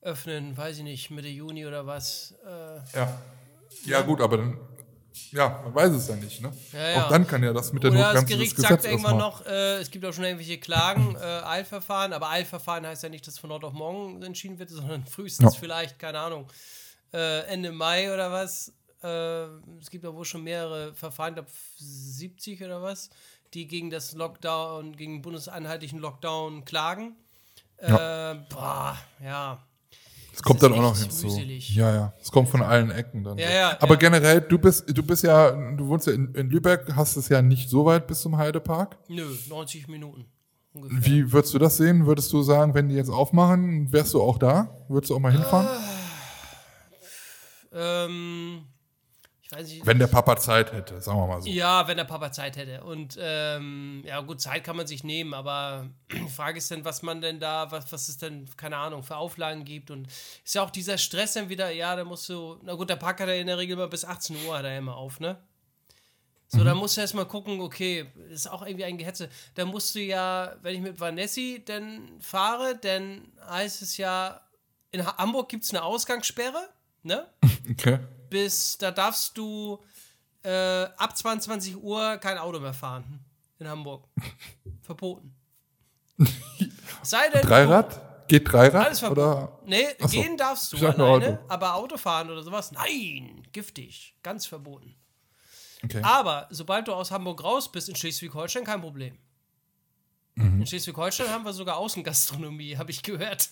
öffnen, 0.00 0.56
weiß 0.56 0.78
ich 0.78 0.84
nicht, 0.84 1.10
Mitte 1.10 1.28
Juni 1.28 1.66
oder 1.66 1.86
was. 1.86 2.34
Äh, 2.46 2.98
Ja. 2.98 3.18
Ja, 3.84 4.00
gut, 4.02 4.20
aber 4.20 4.36
dann, 4.38 4.58
ja, 5.32 5.60
man 5.64 5.74
weiß 5.74 5.92
es 5.92 6.08
ja 6.08 6.16
nicht, 6.16 6.40
ne? 6.40 6.52
Ja, 6.72 6.88
ja. 6.88 7.04
Auch 7.04 7.08
dann 7.08 7.26
kann 7.26 7.42
ja 7.42 7.52
das 7.52 7.72
mit 7.72 7.82
der 7.82 7.90
Oder 7.90 8.00
das 8.00 8.06
Notbremse 8.14 8.26
des 8.26 8.36
Gericht 8.36 8.56
Gesetzes 8.56 8.82
sagt 8.82 8.84
irgendwann 8.84 9.18
noch, 9.18 9.44
äh, 9.46 9.78
es 9.78 9.90
gibt 9.90 10.04
auch 10.04 10.12
schon 10.12 10.24
irgendwelche 10.24 10.58
Klagen, 10.58 11.16
äh, 11.16 11.18
Eilverfahren, 11.18 12.12
aber 12.12 12.30
Eilverfahren 12.30 12.86
heißt 12.86 13.02
ja 13.02 13.08
nicht, 13.08 13.26
dass 13.26 13.38
von 13.38 13.50
heute 13.50 13.66
auf 13.66 13.72
morgen 13.72 14.22
entschieden 14.22 14.58
wird, 14.58 14.70
sondern 14.70 15.04
frühestens 15.06 15.54
Ja. 15.54 15.60
vielleicht, 15.60 15.98
keine 15.98 16.20
Ahnung, 16.20 16.46
äh, 17.12 17.40
Ende 17.46 17.72
Mai 17.72 18.12
oder 18.12 18.30
was. 18.30 18.72
Äh, 19.02 19.46
es 19.80 19.90
gibt 19.90 20.04
ja 20.04 20.14
wohl 20.14 20.24
schon 20.24 20.44
mehrere 20.44 20.94
Verfahren, 20.94 21.30
ich 21.30 21.34
glaube 21.36 21.50
70 21.76 22.62
oder 22.62 22.82
was, 22.82 23.10
die 23.52 23.66
gegen 23.66 23.90
das 23.90 24.12
Lockdown, 24.12 24.96
gegen 24.96 25.16
den 25.16 25.22
bundeseinheitlichen 25.22 25.98
Lockdown 25.98 26.64
klagen. 26.64 27.16
Äh, 27.78 28.36
boah, 28.48 28.96
ja. 29.22 29.60
Es 30.32 30.42
kommt 30.42 30.62
dann 30.62 30.72
auch 30.72 30.80
noch 30.80 30.96
hinzu. 30.98 31.26
mühselig. 31.26 31.74
Ja, 31.74 31.94
ja. 31.94 32.14
Es 32.20 32.30
kommt 32.32 32.48
von 32.48 32.62
allen 32.62 32.90
Ecken 32.90 33.22
dann. 33.22 33.36
Ja, 33.38 33.46
so. 33.48 33.52
ja, 33.54 33.76
Aber 33.80 33.94
ja. 33.94 33.98
generell, 34.00 34.40
du 34.40 34.58
bist, 34.58 34.84
du 34.96 35.02
bist 35.02 35.22
ja, 35.24 35.50
du 35.50 35.86
wohnst 35.88 36.06
ja 36.06 36.14
in, 36.14 36.34
in 36.34 36.50
Lübeck, 36.50 36.86
hast 36.96 37.16
es 37.16 37.28
ja 37.28 37.42
nicht 37.42 37.68
so 37.68 37.84
weit 37.84 38.06
bis 38.06 38.22
zum 38.22 38.36
Heidepark. 38.38 38.96
Nö, 39.08 39.26
90 39.48 39.88
Minuten 39.88 40.24
ungefähr. 40.72 41.04
Wie 41.04 41.32
würdest 41.32 41.52
du 41.54 41.58
das 41.58 41.76
sehen? 41.76 42.06
Würdest 42.06 42.32
du 42.32 42.42
sagen, 42.42 42.74
wenn 42.74 42.88
die 42.88 42.94
jetzt 42.94 43.10
aufmachen, 43.10 43.92
wärst 43.92 44.14
du 44.14 44.22
auch 44.22 44.38
da? 44.38 44.74
Würdest 44.88 45.10
du 45.10 45.16
auch 45.16 45.20
mal 45.20 45.32
hinfahren? 45.32 45.68
Ähm, 47.72 48.62
ich 48.62 48.62
weiß 48.62 48.71
nicht. 49.52 49.86
Wenn 49.86 49.98
der 49.98 50.06
Papa 50.06 50.36
Zeit 50.36 50.72
hätte, 50.72 51.00
sagen 51.00 51.18
wir 51.18 51.26
mal 51.26 51.42
so. 51.42 51.48
Ja, 51.48 51.86
wenn 51.88 51.96
der 51.96 52.04
Papa 52.04 52.32
Zeit 52.32 52.56
hätte. 52.56 52.82
Und 52.84 53.16
ähm, 53.20 54.02
ja, 54.06 54.20
gut, 54.20 54.40
Zeit 54.40 54.64
kann 54.64 54.76
man 54.76 54.86
sich 54.86 55.04
nehmen, 55.04 55.34
aber 55.34 55.86
die 56.12 56.28
Frage 56.28 56.58
ist 56.58 56.70
dann, 56.70 56.84
was 56.84 57.02
man 57.02 57.20
denn 57.20 57.38
da, 57.40 57.70
was, 57.70 57.92
was 57.92 58.08
es 58.08 58.18
denn, 58.18 58.48
keine 58.56 58.76
Ahnung, 58.76 59.02
für 59.02 59.16
Auflagen 59.16 59.64
gibt. 59.64 59.90
Und 59.90 60.06
ist 60.44 60.54
ja 60.54 60.62
auch 60.62 60.70
dieser 60.70 60.98
Stress 60.98 61.34
dann 61.34 61.48
wieder, 61.48 61.70
ja, 61.70 61.94
da 61.96 62.04
musst 62.04 62.28
du, 62.28 62.58
na 62.62 62.74
gut, 62.74 62.90
der 62.90 62.96
Park 62.96 63.20
hat 63.20 63.28
er 63.28 63.40
in 63.40 63.46
der 63.46 63.58
Regel 63.58 63.74
immer 63.74 63.88
bis 63.88 64.04
18 64.04 64.36
Uhr 64.46 64.56
hat 64.58 64.64
er 64.64 64.76
immer 64.78 64.96
auf, 64.96 65.20
ne? 65.20 65.36
So, 66.54 66.62
da 66.64 66.74
musst 66.74 66.98
du 66.98 67.00
erstmal 67.00 67.24
gucken, 67.24 67.62
okay, 67.62 68.04
ist 68.28 68.46
auch 68.50 68.60
irgendwie 68.60 68.84
ein 68.84 68.98
Gehetze. 68.98 69.30
Da 69.54 69.64
musst 69.64 69.94
du 69.94 70.00
ja, 70.00 70.54
wenn 70.60 70.74
ich 70.74 70.82
mit 70.82 71.00
Vanessi 71.00 71.62
dann 71.64 72.20
fahre, 72.20 72.76
dann 72.78 73.32
heißt 73.48 73.80
es 73.80 73.96
ja, 73.96 74.38
in 74.90 75.06
Ha- 75.06 75.16
Hamburg 75.16 75.48
gibt 75.48 75.64
es 75.64 75.70
eine 75.70 75.82
Ausgangssperre, 75.82 76.68
ne? 77.02 77.26
Okay. 77.70 78.00
Bis 78.32 78.78
da 78.78 78.90
darfst 78.90 79.36
du 79.36 79.78
äh, 80.42 80.84
ab 80.96 81.16
22 81.16 81.76
Uhr 81.76 82.16
kein 82.16 82.38
Auto 82.38 82.58
mehr 82.58 82.74
fahren 82.74 83.20
in 83.58 83.68
Hamburg. 83.68 84.08
Verboten. 84.82 85.34
Sei 87.02 87.28
denn. 87.32 87.42
Dreirad? 87.42 88.00
Geht 88.28 88.50
Dreirad? 88.50 88.86
Alles 88.86 89.00
verboten. 89.00 89.20
oder? 89.20 89.58
Nee, 89.66 89.86
Ach 90.00 90.08
so. 90.08 90.20
gehen 90.20 90.36
darfst 90.36 90.72
du 90.72 90.76
alleine, 90.78 91.04
Auto. 91.04 91.38
aber 91.48 91.74
Autofahren 91.74 92.30
oder 92.30 92.42
sowas, 92.42 92.72
nein, 92.72 93.46
giftig, 93.52 94.16
ganz 94.22 94.46
verboten. 94.46 94.94
Okay. 95.84 96.00
Aber 96.02 96.46
sobald 96.50 96.88
du 96.88 96.92
aus 96.94 97.10
Hamburg 97.10 97.42
raus 97.42 97.70
bist 97.70 97.88
in 97.88 97.96
Schleswig-Holstein, 97.96 98.64
kein 98.64 98.80
Problem. 98.80 99.18
Mhm. 100.36 100.60
In 100.60 100.66
Schleswig-Holstein 100.66 101.28
haben 101.28 101.44
wir 101.44 101.52
sogar 101.52 101.76
Außengastronomie, 101.76 102.76
habe 102.78 102.90
ich 102.90 103.02
gehört. 103.02 103.50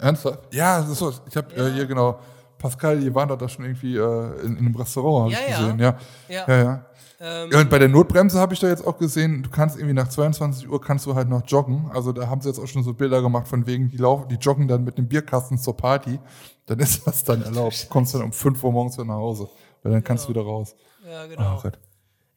Ernsthaft? 0.00 0.54
Ja, 0.54 0.80
das 0.80 0.90
ist 0.90 0.98
so. 0.98 1.12
Ich 1.28 1.36
habe 1.36 1.54
äh, 1.54 1.72
hier 1.72 1.86
genau, 1.86 2.20
Pascal, 2.58 3.00
die 3.00 3.14
waren 3.14 3.28
da 3.28 3.48
schon 3.48 3.64
irgendwie 3.64 3.96
äh, 3.96 4.40
in, 4.44 4.52
in 4.56 4.66
einem 4.66 4.76
Restaurant, 4.76 5.34
habe 5.34 5.42
Ja, 5.44 5.48
ich 5.48 5.50
ja. 5.52 5.60
gesehen. 5.60 5.78
Ja, 5.78 5.98
Ja. 6.28 6.44
ja. 6.48 6.62
ja. 6.62 6.86
Ähm, 7.18 7.50
Ja, 7.50 7.60
und 7.60 7.70
bei 7.70 7.78
der 7.78 7.88
Notbremse 7.88 8.38
habe 8.38 8.52
ich 8.54 8.60
da 8.60 8.68
jetzt 8.68 8.86
auch 8.86 8.98
gesehen, 8.98 9.42
du 9.42 9.48
kannst 9.50 9.76
irgendwie 9.76 9.94
nach 9.94 10.08
22 10.08 10.68
Uhr 10.68 10.80
kannst 10.80 11.06
du 11.06 11.14
halt 11.14 11.28
noch 11.28 11.42
joggen. 11.46 11.90
Also 11.92 12.12
da 12.12 12.28
haben 12.28 12.40
sie 12.42 12.48
jetzt 12.48 12.58
auch 12.58 12.66
schon 12.66 12.82
so 12.82 12.92
Bilder 12.92 13.22
gemacht 13.22 13.48
von 13.48 13.66
wegen, 13.66 13.88
die 13.88 13.96
laufen, 13.96 14.28
die 14.28 14.34
joggen 14.36 14.68
dann 14.68 14.84
mit 14.84 14.98
dem 14.98 15.08
Bierkasten 15.08 15.56
zur 15.58 15.76
Party. 15.76 16.20
Dann 16.66 16.78
ist 16.78 17.06
das 17.06 17.24
dann 17.24 17.42
erlaubt. 17.42 17.84
Du 17.84 17.88
kommst 17.88 18.14
dann 18.14 18.22
um 18.22 18.32
5 18.32 18.62
Uhr 18.62 18.72
morgens 18.72 18.96
wieder 18.96 19.06
nach 19.06 19.14
Hause. 19.14 19.48
Weil 19.82 19.92
dann 19.92 20.04
kannst 20.04 20.26
du 20.26 20.30
wieder 20.30 20.42
raus. 20.42 20.74
ja, 21.08 21.24
Oh 21.24 21.28
genau. 21.28 21.60
Gott. 21.62 21.78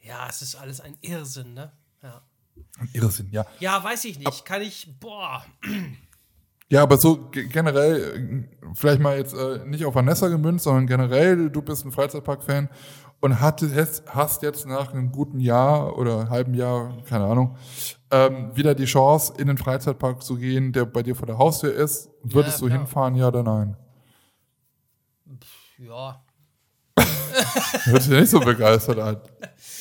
Ja, 0.01 0.27
es 0.29 0.41
ist 0.41 0.55
alles 0.55 0.79
ein 0.79 0.97
Irrsinn, 1.01 1.53
ne? 1.55 1.71
Ja. 2.01 2.21
Ein 2.79 2.89
Irrsinn, 2.93 3.27
ja. 3.31 3.45
Ja, 3.59 3.83
weiß 3.83 4.05
ich 4.05 4.17
nicht. 4.19 4.45
Kann 4.45 4.61
ich, 4.61 4.97
boah, 4.99 5.43
Ja, 6.71 6.83
aber 6.83 6.97
so 6.97 7.29
ge- 7.31 7.47
generell, 7.47 8.45
äh, 8.61 8.67
vielleicht 8.75 9.01
mal 9.01 9.17
jetzt 9.17 9.33
äh, 9.33 9.65
nicht 9.65 9.85
auf 9.85 9.95
Vanessa 9.95 10.27
gemünzt, 10.27 10.65
sondern 10.65 10.85
generell, 10.87 11.49
du 11.49 11.61
bist 11.61 11.83
ein 11.85 11.91
Freizeitpark-Fan 11.91 12.69
und 13.21 13.41
hattest, 13.41 14.03
hast 14.07 14.43
jetzt 14.43 14.65
nach 14.67 14.93
einem 14.93 15.11
guten 15.11 15.39
Jahr 15.39 15.97
oder 15.97 16.29
halben 16.29 16.53
Jahr, 16.53 16.95
keine 17.09 17.25
Ahnung, 17.25 17.57
ähm, 18.11 18.55
wieder 18.55 18.75
die 18.75 18.85
Chance, 18.85 19.33
in 19.37 19.47
den 19.47 19.57
Freizeitpark 19.57 20.21
zu 20.23 20.35
gehen, 20.35 20.71
der 20.71 20.85
bei 20.85 21.01
dir 21.03 21.15
vor 21.15 21.25
der 21.25 21.37
Haustür 21.39 21.73
ist. 21.73 22.09
Würdest 22.23 22.61
du 22.61 22.67
klar. 22.67 22.77
hinfahren, 22.79 23.15
ja 23.15 23.27
oder 23.29 23.43
nein? 23.43 23.75
ja. 25.77 26.23
Hört 27.83 28.01
sich 28.03 28.11
ja 28.11 28.19
nicht 28.19 28.29
so 28.29 28.39
begeistert 28.39 28.99
an. 28.99 29.17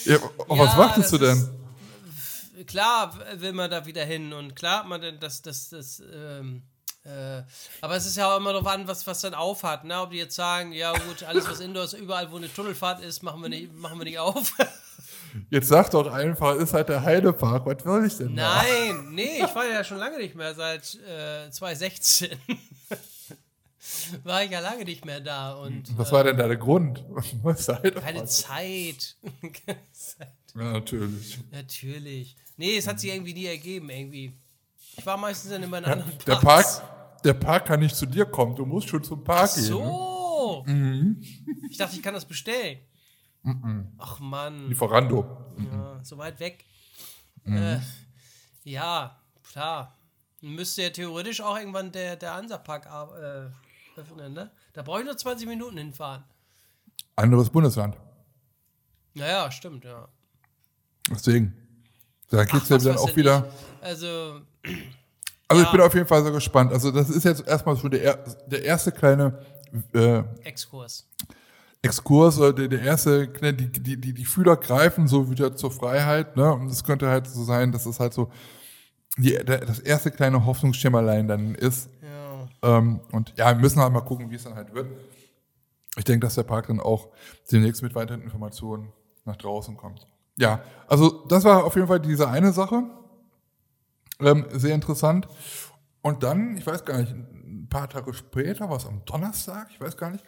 Ja, 0.04 0.16
auf 0.48 0.58
was 0.58 0.72
Ja, 0.72 0.78
wartest 0.78 1.12
du 1.12 1.18
denn? 1.18 1.36
ist- 1.36 1.50
Klar 2.66 3.12
will 3.36 3.52
man 3.52 3.70
da 3.70 3.86
wieder 3.86 4.04
hin 4.04 4.32
und 4.32 4.54
klar, 4.56 4.84
man 4.84 5.00
denn 5.00 5.18
das, 5.20 5.42
das, 5.42 5.68
das, 5.70 6.02
ähm, 6.12 6.62
äh, 7.08 7.42
aber 7.80 7.96
es 7.96 8.06
ist 8.06 8.16
ja 8.16 8.32
auch 8.32 8.38
immer 8.38 8.52
darauf 8.52 8.66
an, 8.66 8.86
was, 8.86 9.06
was 9.06 9.20
dann 9.20 9.34
aufhat, 9.34 9.84
ne? 9.84 10.00
Ob 10.00 10.10
die 10.10 10.18
jetzt 10.18 10.34
sagen, 10.34 10.72
ja 10.72 10.92
gut, 10.92 11.22
alles 11.22 11.48
was 11.48 11.60
Indoor 11.60 11.84
ist, 11.84 11.94
überall 11.94 12.30
wo 12.30 12.36
eine 12.36 12.52
Tunnelfahrt 12.52 13.02
ist, 13.02 13.22
machen 13.22 13.40
wir 13.42 13.48
nicht, 13.48 13.74
machen 13.74 13.98
wir 13.98 14.04
nicht 14.04 14.18
auf. 14.18 14.54
Jetzt 15.50 15.68
sag 15.68 15.90
doch 15.90 16.10
einfach, 16.10 16.56
ist 16.56 16.72
halt 16.72 16.88
der 16.88 17.02
Heidepark. 17.02 17.66
Was 17.66 17.84
will 17.84 18.06
ich 18.06 18.16
denn 18.16 18.34
da? 18.34 18.62
Nein, 18.62 19.08
nee, 19.12 19.42
ich 19.44 19.54
war 19.54 19.66
ja 19.66 19.84
schon 19.84 19.98
lange 19.98 20.18
nicht 20.18 20.34
mehr, 20.34 20.54
seit 20.54 20.94
äh, 21.06 21.50
2016. 21.50 22.30
war 24.24 24.42
ich 24.42 24.50
ja 24.50 24.60
lange 24.60 24.84
nicht 24.84 25.04
mehr 25.04 25.20
da 25.20 25.52
und 25.54 25.96
Was 25.96 26.12
war 26.12 26.24
denn 26.24 26.36
da 26.36 26.48
der 26.48 26.56
Grund? 26.56 26.98
Der 27.44 27.54
keine 27.54 28.04
Heidepark? 28.04 28.28
Zeit. 28.28 29.16
Ja, 30.54 30.72
natürlich. 30.72 31.38
Natürlich. 31.50 32.36
Nee, 32.56 32.76
es 32.76 32.86
hat 32.86 32.98
sich 32.98 33.10
irgendwie 33.10 33.34
nie 33.34 33.46
ergeben, 33.46 33.90
irgendwie. 33.90 34.32
Ich 34.96 35.06
war 35.06 35.16
meistens 35.16 35.50
dann 35.52 35.62
immer 35.62 35.78
in 35.78 35.84
anderen 35.84 36.18
Der 36.26 36.36
Parks. 36.36 36.80
Park, 36.80 36.97
der 37.24 37.34
Park 37.34 37.66
kann 37.66 37.80
nicht 37.80 37.96
zu 37.96 38.06
dir 38.06 38.26
kommen. 38.26 38.54
Du 38.54 38.64
musst 38.66 38.88
schon 38.88 39.02
zum 39.02 39.22
Park 39.24 39.54
gehen. 39.54 39.64
Ne? 39.64 39.68
So. 39.68 40.64
Mhm. 40.66 41.22
Ich 41.70 41.76
dachte, 41.76 41.96
ich 41.96 42.02
kann 42.02 42.14
das 42.14 42.24
bestellen. 42.24 42.78
Ach 43.98 44.18
Mann, 44.20 44.68
Lieferando. 44.68 45.54
ja, 45.72 46.00
so 46.04 46.18
weit 46.18 46.38
weg. 46.40 46.64
Mhm. 47.44 47.56
Äh, 47.56 47.80
ja, 48.64 49.20
klar. 49.42 49.96
Müsste 50.40 50.82
ja 50.82 50.90
theoretisch 50.90 51.40
auch 51.40 51.58
irgendwann 51.58 51.90
der, 51.90 52.16
der 52.16 52.34
Hansapark 52.34 52.86
äh, 52.86 53.98
öffnen, 53.98 54.32
ne? 54.34 54.50
Da 54.72 54.82
brauche 54.82 55.00
ich 55.00 55.04
nur 55.06 55.16
20 55.16 55.48
Minuten 55.48 55.78
hinfahren. 55.78 56.24
Anderes 57.16 57.50
Bundesland. 57.50 57.96
Naja, 59.14 59.50
stimmt, 59.50 59.84
ja. 59.84 60.08
Deswegen. 61.10 61.54
Da 62.30 62.44
geht's 62.44 62.66
Ach, 62.66 62.70
ja 62.70 62.78
dann 62.78 62.98
auch 62.98 63.16
wieder. 63.16 63.50
ich. 63.80 63.84
Also, 63.84 64.42
Also 65.48 65.62
Ja. 65.62 65.66
ich 65.68 65.72
bin 65.72 65.80
auf 65.80 65.94
jeden 65.94 66.06
Fall 66.06 66.22
so 66.24 66.32
gespannt. 66.32 66.72
Also 66.72 66.90
das 66.90 67.08
ist 67.10 67.24
jetzt 67.24 67.46
erstmal 67.46 67.76
so 67.76 67.88
der, 67.88 68.02
er- 68.04 68.24
der 68.46 68.64
erste 68.64 68.92
kleine 68.92 69.38
äh, 69.94 70.22
Exkurs. 70.44 71.06
Exkurs 71.80 72.38
oder 72.38 72.52
der, 72.52 72.68
der 72.68 72.82
erste, 72.82 73.30
ne, 73.40 73.54
die, 73.54 73.68
die, 73.70 73.96
die, 74.00 74.12
die 74.12 74.24
Fühler 74.24 74.56
greifen 74.56 75.06
so 75.06 75.30
wieder 75.30 75.54
zur 75.56 75.70
Freiheit. 75.70 76.36
Ne? 76.36 76.52
Und 76.52 76.66
es 76.70 76.84
könnte 76.84 77.08
halt 77.08 77.26
so 77.28 77.44
sein, 77.44 77.72
dass 77.72 77.86
es 77.86 78.00
halt 78.00 78.12
so 78.12 78.30
die, 79.16 79.30
der, 79.44 79.58
das 79.64 79.78
erste 79.78 80.10
kleine 80.10 80.44
Hoffnungsschimmerlein 80.44 81.28
dann 81.28 81.54
ist. 81.54 81.88
Ja. 82.62 82.78
Ähm, 82.78 83.00
und 83.12 83.32
ja, 83.36 83.48
wir 83.48 83.60
müssen 83.60 83.80
halt 83.80 83.92
mal 83.92 84.00
gucken, 84.00 84.30
wie 84.30 84.34
es 84.34 84.44
dann 84.44 84.54
halt 84.54 84.74
wird. 84.74 84.88
Ich 85.96 86.04
denke, 86.04 86.26
dass 86.26 86.34
der 86.34 86.42
Park 86.44 86.66
dann 86.66 86.80
auch 86.80 87.08
demnächst 87.50 87.82
mit 87.82 87.94
weiteren 87.94 88.22
Informationen 88.22 88.92
nach 89.24 89.36
draußen 89.36 89.76
kommt. 89.76 90.06
Ja, 90.36 90.60
also 90.86 91.24
das 91.28 91.44
war 91.44 91.64
auf 91.64 91.74
jeden 91.74 91.88
Fall 91.88 92.00
diese 92.00 92.28
eine 92.28 92.52
Sache. 92.52 92.84
Ähm, 94.20 94.46
sehr 94.52 94.74
interessant. 94.74 95.28
Und 96.02 96.22
dann, 96.22 96.56
ich 96.56 96.66
weiß 96.66 96.84
gar 96.84 96.98
nicht, 96.98 97.12
ein 97.12 97.68
paar 97.68 97.88
Tage 97.88 98.12
später, 98.14 98.70
was 98.70 98.86
am 98.86 99.04
Donnerstag, 99.04 99.68
ich 99.70 99.80
weiß 99.80 99.96
gar 99.96 100.10
nicht, 100.10 100.24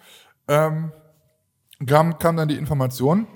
ähm, 0.48 0.92
kam, 1.86 2.18
kam 2.18 2.36
dann 2.36 2.48
die 2.48 2.56
Information, 2.56 3.26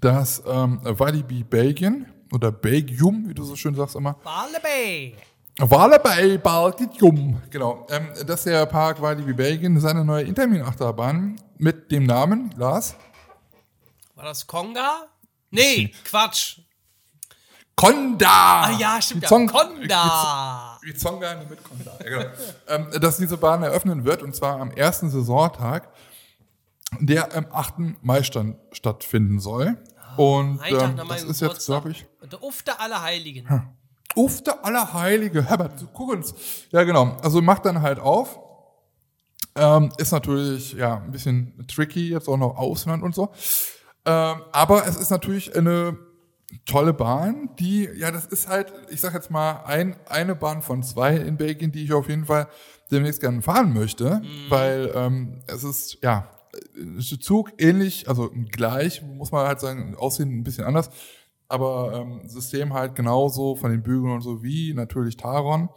dass 0.00 0.42
ähm, 0.46 0.80
Walibi 0.82 1.44
Belgien 1.44 2.06
oder 2.32 2.52
Belgium, 2.52 3.28
wie 3.28 3.34
du 3.34 3.44
so 3.44 3.56
schön 3.56 3.74
sagst 3.74 3.96
immer, 3.96 4.14
Balebe. 4.14 5.16
Wallabei 5.58 6.38
Belgium, 6.38 7.42
genau, 7.50 7.86
ähm, 7.90 8.08
dass 8.26 8.44
der 8.44 8.64
Park 8.66 9.02
Walibi 9.02 9.34
Belgien 9.34 9.78
seine 9.78 10.04
neue 10.04 10.24
Intermin-Achterbahn 10.24 11.36
mit 11.58 11.90
dem 11.92 12.04
Namen, 12.04 12.54
Lars, 12.56 12.96
War 14.14 14.24
das 14.24 14.46
Konga? 14.46 15.06
Nee, 15.50 15.92
Quatsch. 16.04 16.60
Konda! 17.80 18.62
Ah 18.64 18.70
ja, 18.78 19.00
stimmt 19.00 19.22
Die 19.22 19.24
ja. 19.24 19.30
Zong- 19.30 19.46
Konda. 19.50 20.78
Die 20.86 20.94
Zonga 20.94 21.34
mit 21.48 21.62
Konda. 21.64 21.92
Ja, 22.04 22.22
genau. 22.22 22.30
ähm, 22.68 23.00
dass 23.00 23.16
diese 23.16 23.36
Bahn 23.36 23.62
eröffnen 23.62 24.04
wird 24.04 24.22
und 24.22 24.34
zwar 24.34 24.60
am 24.60 24.70
ersten 24.70 25.10
Saisontag, 25.10 25.88
der 26.98 27.34
am 27.36 27.46
8. 27.52 27.74
Mai 28.02 28.22
stand, 28.22 28.56
stattfinden 28.72 29.40
soll. 29.40 29.76
Und 30.16 30.60
Ein 30.60 30.74
Tag 30.78 30.98
ähm, 30.98 31.08
das 31.08 31.22
ist 31.22 31.40
jetzt, 31.40 31.66
glaube 31.66 31.90
ich, 31.92 32.06
Der 32.30 32.42
Ufte 32.42 32.78
aller 32.80 33.00
Heiligen. 33.02 33.46
Uf 34.16 34.42
der 34.42 34.64
Allerheilige, 34.64 35.44
Herbert, 35.44 35.86
guck 35.94 36.10
uns. 36.10 36.34
Ja, 36.70 36.82
genau. 36.82 37.16
Also 37.22 37.40
macht 37.40 37.64
dann 37.64 37.80
halt 37.80 38.00
auf 38.00 38.38
Ähm, 39.54 39.90
ist 39.98 40.10
natürlich 40.12 40.72
ja 40.72 40.96
ein 40.96 41.12
bisschen 41.12 41.64
tricky, 41.68 42.10
jetzt 42.10 42.28
auch 42.28 42.36
noch 42.36 42.56
Ausland 42.56 43.02
und 43.04 43.14
so. 43.14 43.30
Ähm, 44.04 44.42
aber 44.52 44.86
es 44.86 44.96
ist 44.96 45.10
natürlich 45.10 45.56
eine 45.56 45.96
tolle 46.66 46.92
Bahn, 46.92 47.50
die, 47.58 47.88
ja, 47.96 48.10
das 48.10 48.26
ist 48.26 48.48
halt, 48.48 48.72
ich 48.90 49.00
sag 49.00 49.14
jetzt 49.14 49.30
mal, 49.30 49.62
ein, 49.64 49.96
eine 50.06 50.34
Bahn 50.34 50.62
von 50.62 50.82
zwei 50.82 51.16
in 51.16 51.36
Belgien, 51.36 51.72
die 51.72 51.84
ich 51.84 51.92
auf 51.92 52.08
jeden 52.08 52.26
Fall 52.26 52.48
demnächst 52.90 53.20
gerne 53.20 53.42
fahren 53.42 53.72
möchte, 53.72 54.22
weil 54.48 54.90
ähm, 54.94 55.42
es 55.46 55.64
ist, 55.64 55.98
ja, 56.02 56.28
Zug 57.20 57.52
ähnlich, 57.58 58.08
also 58.08 58.30
gleich, 58.50 59.02
muss 59.02 59.30
man 59.30 59.46
halt 59.46 59.60
sagen, 59.60 59.94
aussehen 59.96 60.40
ein 60.40 60.44
bisschen 60.44 60.64
anders, 60.64 60.90
aber 61.48 61.92
ähm, 61.94 62.28
System 62.28 62.74
halt 62.74 62.94
genauso 62.94 63.56
von 63.56 63.70
den 63.70 63.82
Bügeln 63.82 64.12
und 64.12 64.20
so 64.20 64.42
wie 64.42 64.74
natürlich 64.74 65.16
Taron 65.16 65.68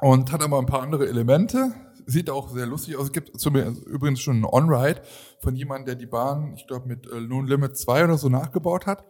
und 0.00 0.32
hat 0.32 0.42
aber 0.42 0.58
ein 0.58 0.66
paar 0.66 0.82
andere 0.82 1.08
Elemente. 1.08 1.72
Sieht 2.06 2.28
auch 2.28 2.50
sehr 2.50 2.66
lustig 2.66 2.96
aus. 2.96 3.04
Es 3.04 3.12
gibt 3.12 3.40
zum 3.40 3.54
Beispiel 3.54 3.82
übrigens 3.86 4.20
schon 4.20 4.36
einen 4.36 4.44
On-Ride 4.44 5.00
von 5.40 5.56
jemandem, 5.56 5.86
der 5.86 5.94
die 5.94 6.06
Bahn, 6.06 6.54
ich 6.56 6.66
glaube, 6.66 6.86
mit 6.86 7.06
äh, 7.06 7.16
Loon 7.16 7.46
Limit 7.46 7.78
2 7.78 8.04
oder 8.04 8.18
so 8.18 8.28
nachgebaut 8.28 8.86
hat. 8.86 9.04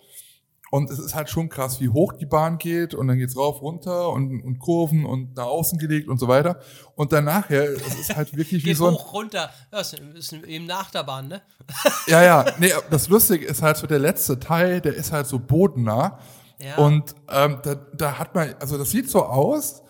Und 0.74 0.90
es 0.90 0.98
ist 0.98 1.14
halt 1.14 1.30
schon 1.30 1.48
krass, 1.48 1.80
wie 1.80 1.88
hoch 1.88 2.14
die 2.14 2.26
Bahn 2.26 2.58
geht 2.58 2.94
und 2.94 3.06
dann 3.06 3.16
geht's 3.16 3.36
rauf, 3.36 3.62
runter 3.62 4.10
und, 4.10 4.42
und 4.42 4.58
Kurven 4.58 5.04
und 5.04 5.36
nach 5.36 5.44
außen 5.44 5.78
gelegt 5.78 6.08
und 6.08 6.18
so 6.18 6.26
weiter. 6.26 6.58
Und 6.96 7.12
dann 7.12 7.26
nachher, 7.26 7.62
es 7.62 7.96
ist 7.96 8.16
halt 8.16 8.36
wirklich 8.36 8.64
wie 8.64 8.70
Geht 8.70 8.78
so 8.78 8.88
ein, 8.88 8.94
hoch, 8.94 9.12
runter. 9.12 9.50
Das 9.70 9.92
ist 9.92 10.32
eben 10.32 10.66
nach 10.66 10.90
der 10.90 11.04
Bahn, 11.04 11.28
ne? 11.28 11.42
ja, 12.08 12.24
ja, 12.24 12.44
nee, 12.58 12.72
das 12.90 13.08
Lustige 13.08 13.46
ist 13.46 13.62
halt 13.62 13.76
so 13.76 13.86
der 13.86 14.00
letzte 14.00 14.40
Teil, 14.40 14.80
der 14.80 14.94
ist 14.94 15.12
halt 15.12 15.28
so 15.28 15.38
bodennah. 15.38 16.18
Ja. 16.58 16.74
Und 16.78 17.14
ähm, 17.30 17.60
da, 17.62 17.76
da 17.76 18.18
hat 18.18 18.34
man, 18.34 18.56
also 18.58 18.76
das 18.76 18.90
sieht 18.90 19.08
so 19.08 19.24
aus, 19.24 19.80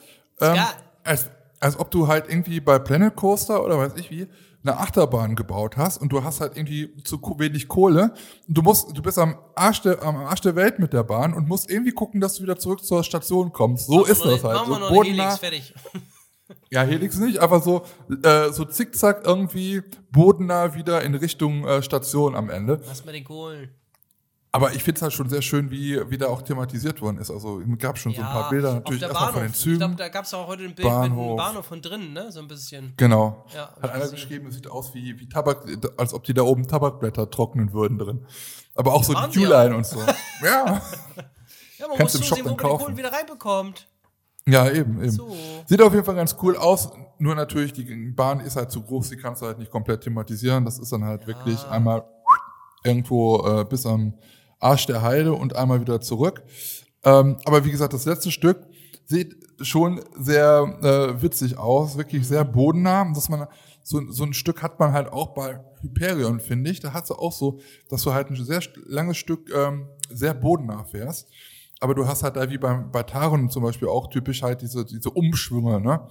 ähm, 0.42 0.52
geil. 0.52 0.66
als, 1.02 1.30
als 1.60 1.78
ob 1.78 1.90
du 1.92 2.08
halt 2.08 2.28
irgendwie 2.28 2.60
bei 2.60 2.78
Planet 2.78 3.16
Coaster 3.16 3.64
oder 3.64 3.78
weiß 3.78 3.92
ich 3.96 4.10
wie, 4.10 4.28
eine 4.64 4.78
Achterbahn 4.78 5.36
gebaut 5.36 5.76
hast 5.76 5.98
und 5.98 6.10
du 6.10 6.24
hast 6.24 6.40
halt 6.40 6.56
irgendwie 6.56 6.94
zu 7.04 7.20
wenig 7.38 7.68
Kohle 7.68 8.14
und 8.48 8.56
du 8.56 8.62
musst, 8.62 8.96
du 8.96 9.02
bist 9.02 9.18
am 9.18 9.36
Arsch 9.54 9.82
der, 9.82 10.02
am 10.02 10.16
Arsch 10.16 10.40
der 10.40 10.56
Welt 10.56 10.78
mit 10.78 10.92
der 10.92 11.04
Bahn 11.04 11.34
und 11.34 11.46
musst 11.46 11.70
irgendwie 11.70 11.92
gucken, 11.92 12.20
dass 12.20 12.34
du 12.34 12.42
wieder 12.42 12.58
zurück 12.58 12.84
zur 12.84 13.04
Station 13.04 13.52
kommst. 13.52 13.86
So 13.86 14.04
ist 14.04 14.24
das 14.24 14.42
halt. 14.42 14.66
So 14.66 14.88
bodennah. 14.88 15.24
Helix, 15.24 15.38
fertig. 15.38 15.74
Ja, 16.70 16.82
Helix 16.82 17.16
nicht, 17.16 17.38
aber 17.38 17.60
so, 17.60 17.86
äh, 18.22 18.52
so 18.52 18.66
zickzack 18.66 19.22
irgendwie 19.24 19.82
bodennah 20.10 20.74
wieder 20.74 21.02
in 21.02 21.14
Richtung 21.14 21.66
äh, 21.66 21.82
Station 21.82 22.34
am 22.34 22.50
Ende. 22.50 22.80
Was 22.86 23.04
mit 23.04 23.14
den 23.14 23.24
Kohlen? 23.24 23.70
Aber 24.54 24.72
ich 24.72 24.84
finde 24.84 24.98
es 24.98 25.02
halt 25.02 25.12
schon 25.12 25.28
sehr 25.28 25.42
schön, 25.42 25.70
wie, 25.72 26.00
wie 26.10 26.16
da 26.16 26.28
auch 26.28 26.40
thematisiert 26.40 27.02
worden 27.02 27.18
ist. 27.18 27.28
Also 27.28 27.60
es 27.60 27.78
gab 27.78 27.98
schon 27.98 28.12
so 28.14 28.20
ein 28.22 28.26
paar 28.28 28.50
Bilder 28.50 28.74
natürlich 28.74 29.02
erstmal 29.02 29.22
Bahnhof. 29.24 29.34
von 29.34 29.42
den 29.42 29.50
Ich 29.52 29.58
Zügen. 29.58 29.78
glaube, 29.78 29.94
da 29.96 30.08
gab 30.08 30.24
es 30.26 30.32
auch 30.34 30.46
heute 30.46 30.62
ein 30.62 30.74
Bild 30.76 30.86
mit 30.86 30.96
einem 30.96 31.16
Bahnhof. 31.16 31.36
Bahnhof 31.36 31.66
von 31.66 31.82
drinnen, 31.82 32.12
ne? 32.12 32.30
So 32.30 32.38
ein 32.38 32.46
bisschen. 32.46 32.92
genau. 32.96 33.44
Ja, 33.52 33.70
Hat 33.82 33.84
ich 33.84 33.90
einer 33.90 34.08
geschrieben, 34.08 34.46
es 34.46 34.54
sieht 34.54 34.68
aus 34.70 34.94
wie, 34.94 35.18
wie 35.18 35.28
Tabak, 35.28 35.66
als 35.96 36.14
ob 36.14 36.22
die 36.22 36.34
da 36.34 36.42
oben 36.42 36.68
Tabakblätter 36.68 37.28
trocknen 37.30 37.72
würden 37.72 37.98
drin. 37.98 38.24
Aber 38.76 38.94
auch 38.94 39.02
so 39.02 39.12
die 39.12 39.38
Q-Line 39.40 39.76
und 39.76 39.84
so. 39.86 39.98
ja. 40.42 40.80
Ja, 41.78 41.88
man 41.88 41.96
Kannst 41.98 42.16
muss 42.18 42.28
so 42.28 42.34
sehen, 42.36 42.44
wo 42.44 42.50
man 42.50 42.58
die. 42.58 42.62
Kohlen 42.64 42.96
wieder 42.96 43.12
reinbekommt. 43.12 43.88
Ja, 44.46 44.70
eben, 44.70 44.98
eben. 45.00 45.10
So. 45.10 45.34
Sieht 45.66 45.82
auf 45.82 45.92
jeden 45.92 46.04
Fall 46.04 46.14
ganz 46.14 46.36
cool 46.42 46.56
aus. 46.56 46.90
Nur 47.18 47.34
natürlich, 47.34 47.72
die 47.72 47.82
Bahn 48.12 48.38
ist 48.38 48.54
halt 48.54 48.70
zu 48.70 48.82
groß, 48.82 49.08
die 49.10 49.16
kannst 49.16 49.42
du 49.42 49.46
halt 49.46 49.58
nicht 49.58 49.72
komplett 49.72 50.02
thematisieren. 50.02 50.64
Das 50.64 50.78
ist 50.78 50.92
dann 50.92 51.02
halt 51.04 51.26
wirklich 51.26 51.58
einmal 51.66 52.04
irgendwo 52.84 53.44
äh, 53.46 53.64
bis 53.64 53.84
am 53.86 54.14
Arsch 54.64 54.86
der 54.86 55.02
Heide 55.02 55.34
und 55.34 55.54
einmal 55.54 55.80
wieder 55.80 56.00
zurück. 56.00 56.42
Ähm, 57.04 57.36
aber 57.44 57.64
wie 57.64 57.70
gesagt, 57.70 57.92
das 57.92 58.06
letzte 58.06 58.30
Stück 58.30 58.66
sieht 59.04 59.36
schon 59.60 60.00
sehr 60.18 60.78
äh, 60.82 61.22
witzig 61.22 61.58
aus, 61.58 61.96
wirklich 61.98 62.26
sehr 62.26 62.44
bodennah. 62.44 63.12
Dass 63.14 63.28
man 63.28 63.46
so, 63.82 64.00
so 64.10 64.24
ein 64.24 64.32
Stück 64.32 64.62
hat 64.62 64.80
man 64.80 64.92
halt 64.92 65.12
auch 65.12 65.34
bei 65.34 65.60
Hyperion, 65.82 66.40
finde 66.40 66.70
ich. 66.70 66.80
Da 66.80 66.92
hat 66.92 67.06
sie 67.06 67.16
auch 67.16 67.32
so, 67.32 67.60
dass 67.90 68.02
du 68.02 68.12
halt 68.12 68.30
ein 68.30 68.42
sehr 68.42 68.62
langes 68.86 69.18
Stück 69.18 69.52
ähm, 69.54 69.88
sehr 70.10 70.34
bodennah 70.34 70.84
fährst. 70.84 71.28
Aber 71.80 71.94
du 71.94 72.06
hast 72.06 72.22
halt 72.22 72.36
da 72.36 72.48
wie 72.48 72.56
beim, 72.56 72.90
bei 72.90 73.02
Taron 73.02 73.50
zum 73.50 73.62
Beispiel 73.62 73.88
auch 73.88 74.08
typisch 74.08 74.42
halt 74.42 74.62
diese, 74.62 74.86
diese 74.86 75.10
Umschwünge, 75.10 75.80
ne? 75.80 76.08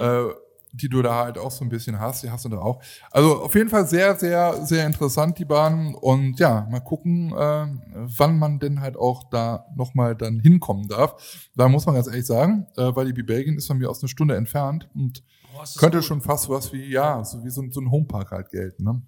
Äh, 0.00 0.32
die 0.76 0.88
du 0.88 1.02
da 1.02 1.24
halt 1.24 1.38
auch 1.38 1.50
so 1.50 1.64
ein 1.64 1.68
bisschen 1.68 1.98
hast, 1.98 2.22
die 2.22 2.30
hast 2.30 2.44
du 2.44 2.48
da 2.50 2.58
auch. 2.58 2.80
Also 3.10 3.42
auf 3.42 3.54
jeden 3.54 3.68
Fall 3.70 3.86
sehr, 3.86 4.14
sehr, 4.16 4.64
sehr 4.66 4.86
interessant, 4.86 5.38
die 5.38 5.44
Bahn. 5.44 5.94
Und 5.94 6.38
ja, 6.38 6.66
mal 6.70 6.80
gucken, 6.80 7.32
äh, 7.32 7.66
wann 7.94 8.38
man 8.38 8.58
denn 8.58 8.80
halt 8.80 8.96
auch 8.96 9.24
da 9.30 9.66
nochmal 9.74 10.14
dann 10.14 10.38
hinkommen 10.40 10.88
darf. 10.88 11.48
Da 11.54 11.68
muss 11.68 11.86
man 11.86 11.94
ganz 11.94 12.06
ehrlich 12.06 12.26
sagen, 12.26 12.66
äh, 12.76 12.94
weil 12.94 13.12
die 13.12 13.22
Belgien 13.22 13.56
ist 13.56 13.66
von 13.66 13.78
mir 13.78 13.88
aus 13.90 14.00
eine 14.02 14.08
Stunde 14.08 14.36
entfernt 14.36 14.88
und 14.94 15.22
Boah, 15.54 15.64
könnte 15.78 15.98
gut. 15.98 16.04
schon 16.06 16.20
fast 16.20 16.48
was 16.48 16.72
wie, 16.72 16.90
ja, 16.90 17.24
so 17.24 17.42
wie 17.44 17.50
so, 17.50 17.62
ein- 17.62 17.72
so 17.72 17.80
ein 17.80 17.90
Homepark 17.90 18.30
halt 18.30 18.50
gelten, 18.50 18.84
ne? 18.84 19.02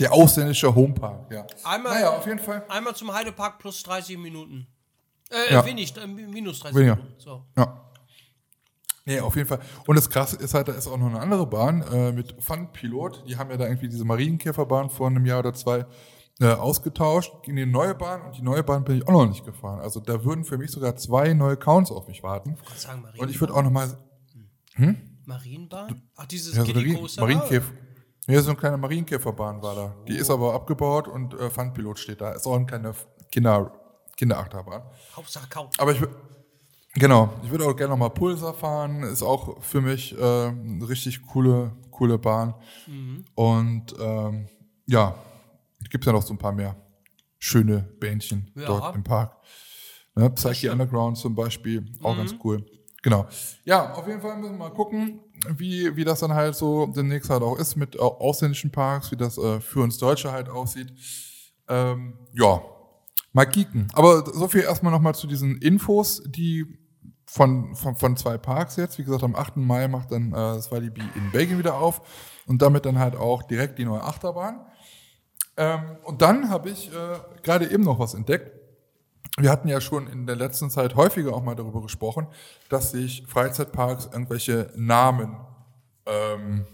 Der 0.00 0.12
ausländische 0.12 0.74
Homepark, 0.74 1.30
ja. 1.32 1.42
Mhm. 1.42 1.46
Einmal, 1.64 1.94
Naja, 1.94 2.10
auf 2.10 2.26
jeden 2.26 2.40
Fall. 2.40 2.64
einmal 2.68 2.94
zum 2.96 3.14
Heidepark 3.14 3.58
plus 3.58 3.82
30 3.84 4.18
Minuten. 4.18 4.66
Äh, 5.30 5.54
Ja. 5.54 5.64
wenig, 5.64 5.96
äh, 5.96 6.06
minus 6.06 6.60
30 6.60 6.76
Weniger. 6.76 6.96
Minuten. 6.96 7.14
So. 7.18 7.42
Ja. 7.56 7.80
Nee, 9.06 9.20
auf 9.20 9.36
jeden 9.36 9.48
Fall. 9.48 9.60
Und 9.86 9.96
das 9.96 10.10
Krasse 10.10 10.36
ist 10.36 10.52
halt, 10.52 10.68
da 10.68 10.72
ist 10.72 10.88
auch 10.88 10.98
noch 10.98 11.06
eine 11.06 11.20
andere 11.20 11.46
Bahn 11.46 11.82
äh, 11.92 12.12
mit 12.12 12.34
Fun 12.42 12.72
Pilot. 12.72 13.24
Die 13.28 13.36
haben 13.36 13.50
ja 13.50 13.56
da 13.56 13.66
irgendwie 13.66 13.88
diese 13.88 14.04
Marienkäferbahn 14.04 14.90
vor 14.90 15.06
einem 15.06 15.24
Jahr 15.24 15.38
oder 15.38 15.54
zwei 15.54 15.86
äh, 16.40 16.48
ausgetauscht 16.48 17.32
gegen 17.44 17.56
die 17.56 17.66
neue 17.66 17.94
Bahn. 17.94 18.22
Und 18.22 18.36
die 18.36 18.42
neue 18.42 18.64
Bahn 18.64 18.82
bin 18.84 18.98
ich 18.98 19.06
auch 19.06 19.12
noch 19.12 19.26
nicht 19.26 19.44
gefahren. 19.44 19.80
Also 19.80 20.00
da 20.00 20.24
würden 20.24 20.44
für 20.44 20.58
mich 20.58 20.72
sogar 20.72 20.96
zwei 20.96 21.32
neue 21.34 21.56
Counts 21.56 21.92
auf 21.92 22.08
mich 22.08 22.22
warten. 22.24 22.56
Ich 22.74 22.80
sagen, 22.80 23.02
Marienbahn. 23.02 23.26
Und 23.26 23.30
ich 23.30 23.40
würde 23.40 23.54
auch 23.54 23.62
noch 23.62 23.70
mal 23.70 23.96
Marienbahn? 25.24 26.02
Ach, 26.16 26.26
dieses 26.26 26.56
ja, 26.56 26.64
so 26.64 26.72
Marien-. 26.72 27.08
Marienkäfer. 27.18 27.72
Ja, 28.28 28.42
so 28.42 28.50
eine 28.50 28.58
kleine 28.58 28.76
Marienkäferbahn 28.76 29.62
war 29.62 29.74
da. 29.74 29.94
Die 30.08 30.16
ist 30.16 30.30
aber 30.30 30.54
abgebaut 30.54 31.06
und 31.06 31.34
äh, 31.34 31.48
Fun 31.48 31.72
Pilot 31.72 31.98
steht 31.98 32.20
da. 32.20 32.32
Ist 32.32 32.46
auch 32.46 32.56
eine 32.56 32.66
kleine 32.66 32.92
Kinder, 33.30 33.72
Kinderachterbahn. 34.16 34.82
Ah, 34.82 35.16
Hauptsache 35.16 35.48
Kaum. 35.48 35.68
Aber 35.78 35.92
ich 35.92 36.00
genau, 36.98 37.32
ich 37.42 37.50
würde 37.50 37.64
auch 37.66 37.76
gerne 37.76 37.90
noch 37.90 37.98
mal 37.98 38.08
Pulsar 38.10 38.54
fahren. 38.54 39.02
Ist 39.04 39.22
auch 39.22 39.62
für 39.62 39.80
mich 39.80 40.16
äh, 40.18 40.48
eine 40.48 40.88
richtig 40.88 41.24
coole, 41.26 41.72
coole 41.90 42.18
Bahn. 42.18 42.54
Und 43.34 43.94
ähm, 44.00 44.46
ja, 44.86 45.14
gibt 45.90 46.04
ja 46.04 46.12
noch 46.12 46.22
so 46.22 46.34
ein 46.34 46.38
paar 46.38 46.52
mehr 46.52 46.76
schöne 47.38 47.80
Bähnchen 48.00 48.50
Ja. 48.56 48.66
dort 48.66 48.94
im 48.94 49.04
Park. 49.04 49.36
Ne, 50.14 50.30
Psyche 50.30 50.72
Underground 50.72 51.18
zum 51.18 51.34
Beispiel, 51.34 51.84
auch 52.02 52.16
ganz 52.16 52.34
cool. 52.42 52.64
Genau. 53.02 53.26
Ja, 53.64 53.92
auf 53.92 54.08
jeden 54.08 54.20
Fall 54.20 54.36
müssen 54.38 54.52
wir 54.54 54.58
mal 54.58 54.70
gucken, 54.72 55.20
wie, 55.56 55.94
wie 55.94 56.04
das 56.04 56.20
dann 56.20 56.32
halt 56.34 56.56
so 56.56 56.86
demnächst 56.86 57.30
halt 57.30 57.42
auch 57.42 57.56
ist 57.58 57.76
mit 57.76 58.00
au- 58.00 58.16
ausländischen 58.18 58.70
Parks, 58.72 59.12
wie 59.12 59.16
das 59.16 59.36
äh, 59.38 59.60
für 59.60 59.80
uns 59.80 59.98
Deutsche 59.98 60.32
halt 60.32 60.48
aussieht. 60.48 60.92
Ähm, 61.68 62.14
ja, 62.32 62.62
mal 63.32 63.44
kicken. 63.44 63.86
Aber 63.92 64.24
so 64.32 64.48
viel 64.48 64.62
erstmal 64.62 64.90
nochmal 64.90 65.14
zu 65.14 65.26
diesen 65.26 65.58
Infos, 65.58 66.22
die 66.26 66.66
von, 67.26 67.74
von, 67.74 67.96
von 67.96 68.16
zwei 68.16 68.38
Parks 68.38 68.76
jetzt. 68.76 68.98
Wie 68.98 69.04
gesagt, 69.04 69.24
am 69.24 69.34
8. 69.34 69.56
Mai 69.56 69.88
macht 69.88 70.12
dann 70.12 70.32
äh, 70.32 70.34
das 70.34 70.70
Walibi 70.70 71.02
in 71.14 71.30
Belgien 71.32 71.58
wieder 71.58 71.74
auf 71.74 72.00
und 72.46 72.62
damit 72.62 72.86
dann 72.86 72.98
halt 72.98 73.16
auch 73.16 73.42
direkt 73.42 73.78
die 73.78 73.84
neue 73.84 74.02
Achterbahn. 74.02 74.60
Ähm, 75.56 75.80
und 76.04 76.22
dann 76.22 76.48
habe 76.48 76.70
ich 76.70 76.92
äh, 76.92 77.18
gerade 77.42 77.70
eben 77.70 77.82
noch 77.82 77.98
was 77.98 78.14
entdeckt. 78.14 78.52
Wir 79.38 79.50
hatten 79.50 79.68
ja 79.68 79.80
schon 79.80 80.06
in 80.06 80.26
der 80.26 80.36
letzten 80.36 80.70
Zeit 80.70 80.94
häufiger 80.94 81.34
auch 81.34 81.42
mal 81.42 81.54
darüber 81.54 81.82
gesprochen, 81.82 82.26
dass 82.70 82.92
sich 82.92 83.24
Freizeitparks 83.26 84.06
irgendwelche 84.06 84.70
Namen 84.76 85.36
ähm, 86.06 86.64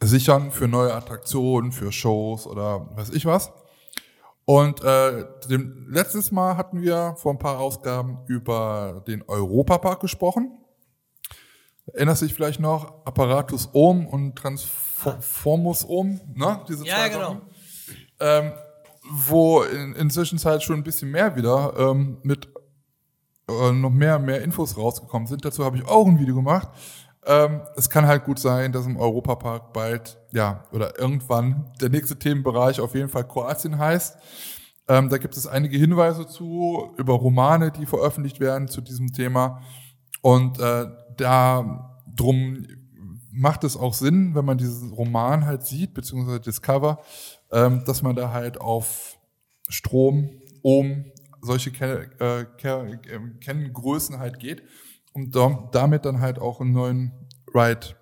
sichern 0.00 0.50
für 0.50 0.68
neue 0.68 0.94
Attraktionen, 0.94 1.72
für 1.72 1.92
Shows 1.92 2.46
oder 2.46 2.96
weiß 2.96 3.10
ich 3.10 3.24
was. 3.24 3.52
Und 4.50 4.82
äh, 4.82 5.26
dem, 5.48 5.86
letztes 5.88 6.32
Mal 6.32 6.56
hatten 6.56 6.82
wir 6.82 7.14
vor 7.18 7.32
ein 7.32 7.38
paar 7.38 7.60
Ausgaben 7.60 8.18
über 8.26 9.04
den 9.06 9.22
Europapark 9.28 10.00
gesprochen. 10.00 10.58
Erinnerst 11.92 12.22
du 12.22 12.26
dich 12.26 12.34
vielleicht 12.34 12.58
noch? 12.58 13.06
Apparatus 13.06 13.68
Ohm 13.74 14.08
und 14.08 14.34
Transformus 14.34 15.88
Ohm, 15.88 16.20
ne? 16.34 16.64
Diese 16.68 16.84
Ja, 16.84 16.96
zwei 16.96 17.00
ja, 17.00 17.08
genau. 17.08 17.40
Ähm, 18.18 18.52
wo 19.08 19.62
in, 19.62 19.94
inzwischen 19.94 20.36
Zeit 20.36 20.64
schon 20.64 20.78
ein 20.78 20.82
bisschen 20.82 21.12
mehr 21.12 21.36
wieder 21.36 21.72
ähm, 21.78 22.18
mit 22.24 22.48
äh, 23.48 23.70
noch 23.70 23.90
mehr 23.90 24.18
mehr 24.18 24.42
Infos 24.42 24.76
rausgekommen 24.76 25.28
sind. 25.28 25.44
Dazu 25.44 25.64
habe 25.64 25.76
ich 25.76 25.86
auch 25.86 26.08
ein 26.08 26.18
Video 26.18 26.34
gemacht. 26.34 26.70
Ähm, 27.26 27.60
es 27.76 27.90
kann 27.90 28.06
halt 28.06 28.24
gut 28.24 28.38
sein, 28.38 28.72
dass 28.72 28.86
im 28.86 28.96
Europapark 28.96 29.72
bald, 29.72 30.18
ja, 30.32 30.64
oder 30.72 30.98
irgendwann 30.98 31.70
der 31.80 31.90
nächste 31.90 32.18
Themenbereich 32.18 32.80
auf 32.80 32.94
jeden 32.94 33.08
Fall 33.08 33.28
Kroatien 33.28 33.78
heißt. 33.78 34.16
Ähm, 34.88 35.08
da 35.08 35.18
gibt 35.18 35.36
es 35.36 35.46
einige 35.46 35.76
Hinweise 35.76 36.26
zu, 36.26 36.94
über 36.96 37.14
Romane, 37.14 37.70
die 37.70 37.86
veröffentlicht 37.86 38.40
werden 38.40 38.68
zu 38.68 38.80
diesem 38.80 39.12
Thema. 39.12 39.60
Und 40.22 40.58
äh, 40.58 40.86
da 41.16 41.98
drum 42.16 42.66
macht 43.30 43.64
es 43.64 43.76
auch 43.76 43.94
Sinn, 43.94 44.34
wenn 44.34 44.44
man 44.44 44.58
diesen 44.58 44.92
Roman 44.92 45.46
halt 45.46 45.64
sieht, 45.64 45.94
beziehungsweise 45.94 46.40
Discover, 46.40 47.00
ähm, 47.52 47.84
dass 47.84 48.02
man 48.02 48.16
da 48.16 48.32
halt 48.32 48.60
auf 48.60 49.18
Strom, 49.68 50.30
Ohm, 50.62 51.04
solche 51.40 51.70
Ken 51.70 52.10
äh, 52.18 52.44
Ke- 52.58 52.98
äh, 53.08 53.18
Kenngrößen 53.40 54.18
halt 54.18 54.38
geht 54.40 54.62
und 55.12 55.34
dam- 55.34 55.68
damit 55.72 56.04
dann 56.04 56.20
halt 56.20 56.38
auch 56.38 56.60
einen 56.60 56.72
neuen 56.72 57.12
Ride 57.54 57.96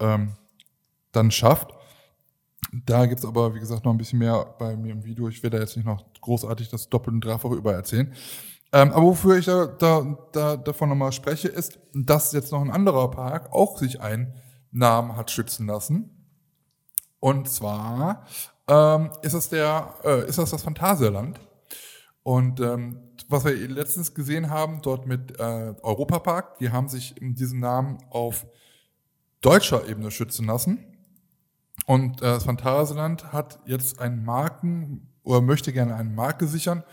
ähm, 0.00 0.36
dann 1.12 1.30
schafft. 1.30 1.72
Da 2.86 3.06
gibt's 3.06 3.24
aber, 3.24 3.54
wie 3.54 3.60
gesagt, 3.60 3.84
noch 3.84 3.92
ein 3.92 3.98
bisschen 3.98 4.18
mehr 4.18 4.44
bei 4.58 4.76
mir 4.76 4.92
im 4.92 5.04
Video. 5.04 5.28
Ich 5.28 5.42
werde 5.42 5.58
da 5.58 5.62
jetzt 5.62 5.76
nicht 5.76 5.86
noch 5.86 6.04
großartig 6.20 6.70
das 6.70 6.88
doppelt 6.88 7.14
und 7.14 7.24
dreifach 7.24 7.50
über 7.50 7.72
erzählen. 7.72 8.12
Ähm, 8.72 8.90
aber 8.92 9.02
wofür 9.04 9.38
ich 9.38 9.46
da, 9.46 9.66
da, 9.66 10.18
da 10.32 10.56
davon 10.56 10.88
nochmal 10.88 11.12
spreche, 11.12 11.46
ist, 11.46 11.78
dass 11.92 12.32
jetzt 12.32 12.50
noch 12.50 12.60
ein 12.60 12.72
anderer 12.72 13.10
Park 13.10 13.52
auch 13.52 13.78
sich 13.78 14.00
einen 14.00 14.34
Namen 14.72 15.16
hat 15.16 15.30
schützen 15.30 15.68
lassen. 15.68 16.10
Und 17.20 17.48
zwar 17.48 18.26
ähm, 18.66 19.10
ist 19.22 19.34
es 19.34 19.48
der, 19.48 19.94
äh, 20.04 20.28
ist 20.28 20.38
das 20.38 20.50
das 20.50 20.62
Phantasialand. 20.62 21.38
Und 22.24 22.58
ähm, 22.58 23.03
was 23.28 23.44
wir 23.44 23.54
letztens 23.68 24.14
gesehen 24.14 24.50
haben, 24.50 24.80
dort 24.82 25.06
mit 25.06 25.38
äh, 25.38 25.74
Europapark, 25.82 26.58
die 26.58 26.70
haben 26.70 26.88
sich 26.88 27.14
diesen 27.20 27.60
Namen 27.60 27.98
auf 28.10 28.46
deutscher 29.40 29.88
Ebene 29.88 30.10
schützen 30.10 30.46
lassen. 30.46 30.84
Und 31.86 32.22
äh, 32.22 32.26
das 32.26 32.44
Phantasialand 32.44 33.32
hat 33.32 33.60
jetzt 33.66 34.00
einen 34.00 34.24
Marken 34.24 35.08
oder 35.22 35.40
möchte 35.40 35.72
gerne 35.72 35.94
eine 35.96 36.10
Marke 36.10 36.46
sichern 36.46 36.84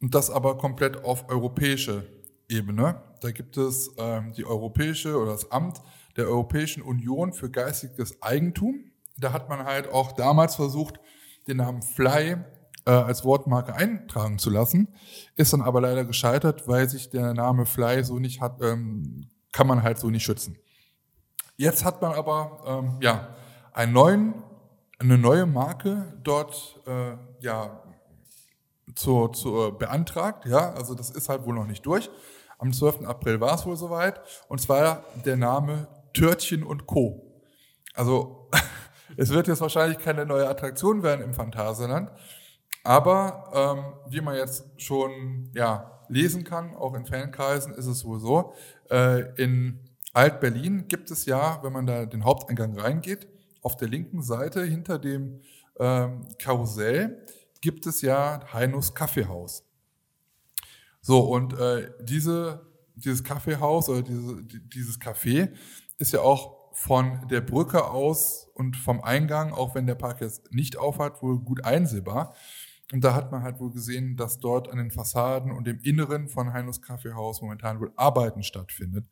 und 0.00 0.14
das 0.14 0.30
aber 0.30 0.58
komplett 0.58 1.04
auf 1.04 1.28
europäische 1.28 2.06
Ebene. 2.48 3.02
Da 3.20 3.30
gibt 3.30 3.56
es 3.56 3.90
ähm, 3.98 4.32
die 4.36 4.44
europäische 4.44 5.18
oder 5.18 5.32
das 5.32 5.50
Amt 5.50 5.80
der 6.16 6.26
Europäischen 6.26 6.82
Union 6.82 7.32
für 7.32 7.50
geistiges 7.50 8.22
Eigentum. 8.22 8.90
Da 9.18 9.32
hat 9.32 9.48
man 9.48 9.64
halt 9.64 9.88
auch 9.90 10.12
damals 10.12 10.56
versucht, 10.56 11.00
den 11.46 11.58
Namen 11.58 11.82
Fly 11.82 12.36
äh, 12.84 12.90
als 12.90 13.24
Wortmarke 13.24 13.74
eintragen 13.74 14.38
zu 14.38 14.50
lassen, 14.50 14.88
ist 15.36 15.52
dann 15.52 15.62
aber 15.62 15.80
leider 15.80 16.04
gescheitert, 16.04 16.66
weil 16.68 16.88
sich 16.88 17.10
der 17.10 17.34
Name 17.34 17.66
Fly 17.66 18.02
so 18.04 18.18
nicht 18.18 18.40
hat, 18.40 18.60
ähm, 18.60 19.30
kann 19.52 19.66
man 19.66 19.82
halt 19.82 19.98
so 19.98 20.10
nicht 20.10 20.24
schützen. 20.24 20.58
Jetzt 21.56 21.84
hat 21.84 22.02
man 22.02 22.12
aber 22.12 22.62
ähm, 22.66 22.98
ja 23.00 23.36
einen 23.72 23.92
neuen, 23.92 24.34
eine 24.98 25.18
neue 25.18 25.46
Marke 25.46 26.18
dort 26.22 26.80
äh, 26.86 27.16
ja 27.40 27.82
zu, 28.94 29.28
zu 29.28 29.74
beantragt. 29.78 30.46
Ja, 30.46 30.72
also 30.72 30.94
das 30.94 31.10
ist 31.10 31.28
halt 31.28 31.44
wohl 31.46 31.54
noch 31.54 31.66
nicht 31.66 31.84
durch. 31.86 32.10
Am 32.58 32.72
12. 32.72 33.06
April 33.06 33.40
war 33.40 33.54
es 33.54 33.66
wohl 33.66 33.76
soweit. 33.76 34.20
Und 34.48 34.60
zwar 34.60 35.04
der 35.24 35.36
Name 35.36 35.88
Törtchen 36.14 36.62
und 36.62 36.86
Co. 36.86 37.42
Also 37.94 38.48
es 39.16 39.30
wird 39.30 39.48
jetzt 39.48 39.60
wahrscheinlich 39.60 39.98
keine 39.98 40.26
neue 40.26 40.48
Attraktion 40.48 41.02
werden 41.02 41.22
im 41.22 41.34
Phantasialand. 41.34 42.10
Aber 42.84 43.50
ähm, 43.54 44.12
wie 44.12 44.20
man 44.20 44.36
jetzt 44.36 44.64
schon 44.80 45.50
ja, 45.54 46.02
lesen 46.08 46.44
kann, 46.44 46.74
auch 46.74 46.94
in 46.94 47.06
Fankreisen, 47.06 47.74
ist 47.74 47.86
es 47.86 48.04
wohl 48.04 48.20
so, 48.20 48.54
äh, 48.90 49.32
in 49.42 49.78
Alt-Berlin 50.12 50.88
gibt 50.88 51.10
es 51.10 51.24
ja, 51.26 51.62
wenn 51.62 51.72
man 51.72 51.86
da 51.86 52.04
den 52.06 52.24
Haupteingang 52.24 52.78
reingeht, 52.78 53.28
auf 53.62 53.76
der 53.76 53.88
linken 53.88 54.22
Seite 54.22 54.64
hinter 54.64 54.98
dem 54.98 55.40
ähm, 55.78 56.26
Karussell 56.38 57.24
gibt 57.60 57.86
es 57.86 58.02
ja 58.02 58.40
Heinus 58.52 58.94
Kaffeehaus. 58.94 59.64
So, 61.00 61.20
und 61.20 61.58
äh, 61.58 61.90
diese, 62.00 62.66
dieses 62.94 63.24
Kaffeehaus 63.24 63.88
oder 63.88 64.02
diese, 64.02 64.42
dieses 64.44 65.00
Café 65.00 65.52
ist 65.98 66.12
ja 66.12 66.20
auch 66.20 66.62
von 66.74 67.26
der 67.28 67.40
Brücke 67.40 67.84
aus 67.84 68.48
und 68.54 68.76
vom 68.76 69.02
Eingang, 69.02 69.52
auch 69.52 69.74
wenn 69.74 69.86
der 69.86 69.94
Park 69.94 70.20
jetzt 70.20 70.52
nicht 70.52 70.76
aufhat, 70.76 71.22
wohl 71.22 71.38
gut 71.38 71.64
einsehbar. 71.64 72.34
Und 72.92 73.02
da 73.02 73.14
hat 73.14 73.32
man 73.32 73.42
halt 73.42 73.58
wohl 73.58 73.72
gesehen, 73.72 74.16
dass 74.16 74.38
dort 74.38 74.70
an 74.70 74.76
den 74.76 74.90
Fassaden 74.90 75.50
und 75.50 75.66
im 75.66 75.80
Inneren 75.80 76.28
von 76.28 76.52
Heinus 76.52 76.82
Kaffeehaus 76.82 77.40
momentan 77.40 77.80
wohl 77.80 77.92
Arbeiten 77.96 78.42
stattfindet, 78.42 79.06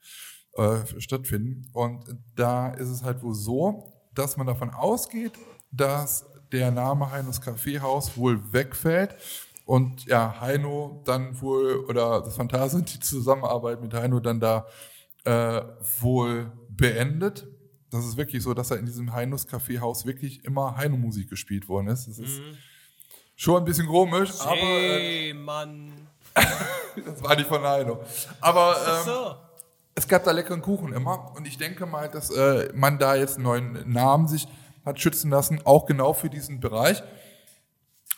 äh, 0.55 0.79
stattfinden. 0.99 1.67
Und 1.73 2.05
da 2.37 2.69
ist 2.69 2.89
es 2.89 3.03
halt 3.03 3.23
wohl 3.23 3.35
so, 3.35 3.93
dass 4.15 4.37
man 4.37 4.47
davon 4.47 4.71
ausgeht, 4.71 5.33
dass 5.73 6.27
der 6.53 6.71
Name 6.71 7.11
Heinus 7.11 7.41
Kaffeehaus 7.41 8.17
wohl 8.17 8.53
wegfällt 8.53 9.17
und 9.65 10.05
ja, 10.07 10.41
Heino 10.41 11.01
dann 11.05 11.41
wohl, 11.41 11.85
oder 11.89 12.21
das 12.21 12.37
Phantasien, 12.37 12.85
die 12.85 13.01
Zusammenarbeit 13.01 13.81
mit 13.81 13.95
Heino 13.95 14.21
dann 14.21 14.41
da 14.41 14.67
äh, 15.25 15.63
wohl 16.01 16.53
beendet. 16.69 17.47
Das 17.91 18.05
ist 18.05 18.17
wirklich 18.17 18.43
so, 18.43 18.53
dass 18.53 18.71
er 18.71 18.79
in 18.79 18.87
diesem 18.87 19.13
Heinus 19.13 19.47
Kaffeehaus 19.47 20.05
wirklich 20.05 20.45
immer 20.45 20.77
Heino-Musik 20.77 21.31
gespielt 21.31 21.69
worden 21.69 21.89
ist. 21.89 22.09
Das 22.09 22.19
ist 22.19 22.41
mhm. 22.41 22.57
Schon 23.41 23.57
ein 23.57 23.65
bisschen 23.65 23.87
komisch, 23.87 24.33
aber. 24.41 24.55
Hey, 24.55 25.31
äh, 25.31 25.35
Mann. 25.35 25.93
das 26.35 27.23
war 27.23 27.35
nicht 27.35 27.49
von 27.49 27.63
Heino. 27.63 28.01
Aber 28.41 28.77
ähm, 28.87 29.05
so. 29.05 29.35
es 29.95 30.07
gab 30.07 30.25
da 30.25 30.31
leckeren 30.31 30.61
Kuchen 30.61 30.93
immer 30.93 31.33
und 31.35 31.47
ich 31.47 31.57
denke 31.57 31.87
mal, 31.87 32.09
dass 32.09 32.31
äh, 32.31 32.71
man 32.75 32.99
da 32.99 33.15
jetzt 33.15 33.37
einen 33.37 33.45
neuen 33.45 33.91
Namen 33.91 34.29
sich 34.29 34.47
hat 34.85 35.01
schützen 35.01 35.31
lassen, 35.31 35.61
auch 35.65 35.87
genau 35.87 36.13
für 36.13 36.29
diesen 36.31 36.61
Bereich. 36.61 37.03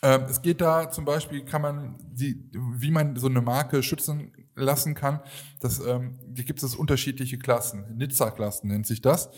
Ähm, 0.03 0.23
es 0.29 0.43
geht 0.43 0.61
da 0.61 0.91
zum 0.91 1.05
Beispiel, 1.05 1.45
kann 1.45 1.63
man 1.63 1.97
die, 2.01 2.51
wie 2.53 2.91
man 2.91 3.17
so 3.17 3.29
eine 3.29 3.41
Marke 3.41 3.83
schützen 3.83 4.33
lassen 4.57 4.95
kann. 4.95 5.21
Das, 5.61 5.79
ähm, 5.79 6.19
hier 6.35 6.45
gibt 6.45 6.63
es 6.63 6.75
unterschiedliche 6.75 7.39
Klassen. 7.39 7.97
Nizza-Klassen 7.97 8.69
nennt 8.69 8.87
sich 8.87 9.01
das. 9.01 9.31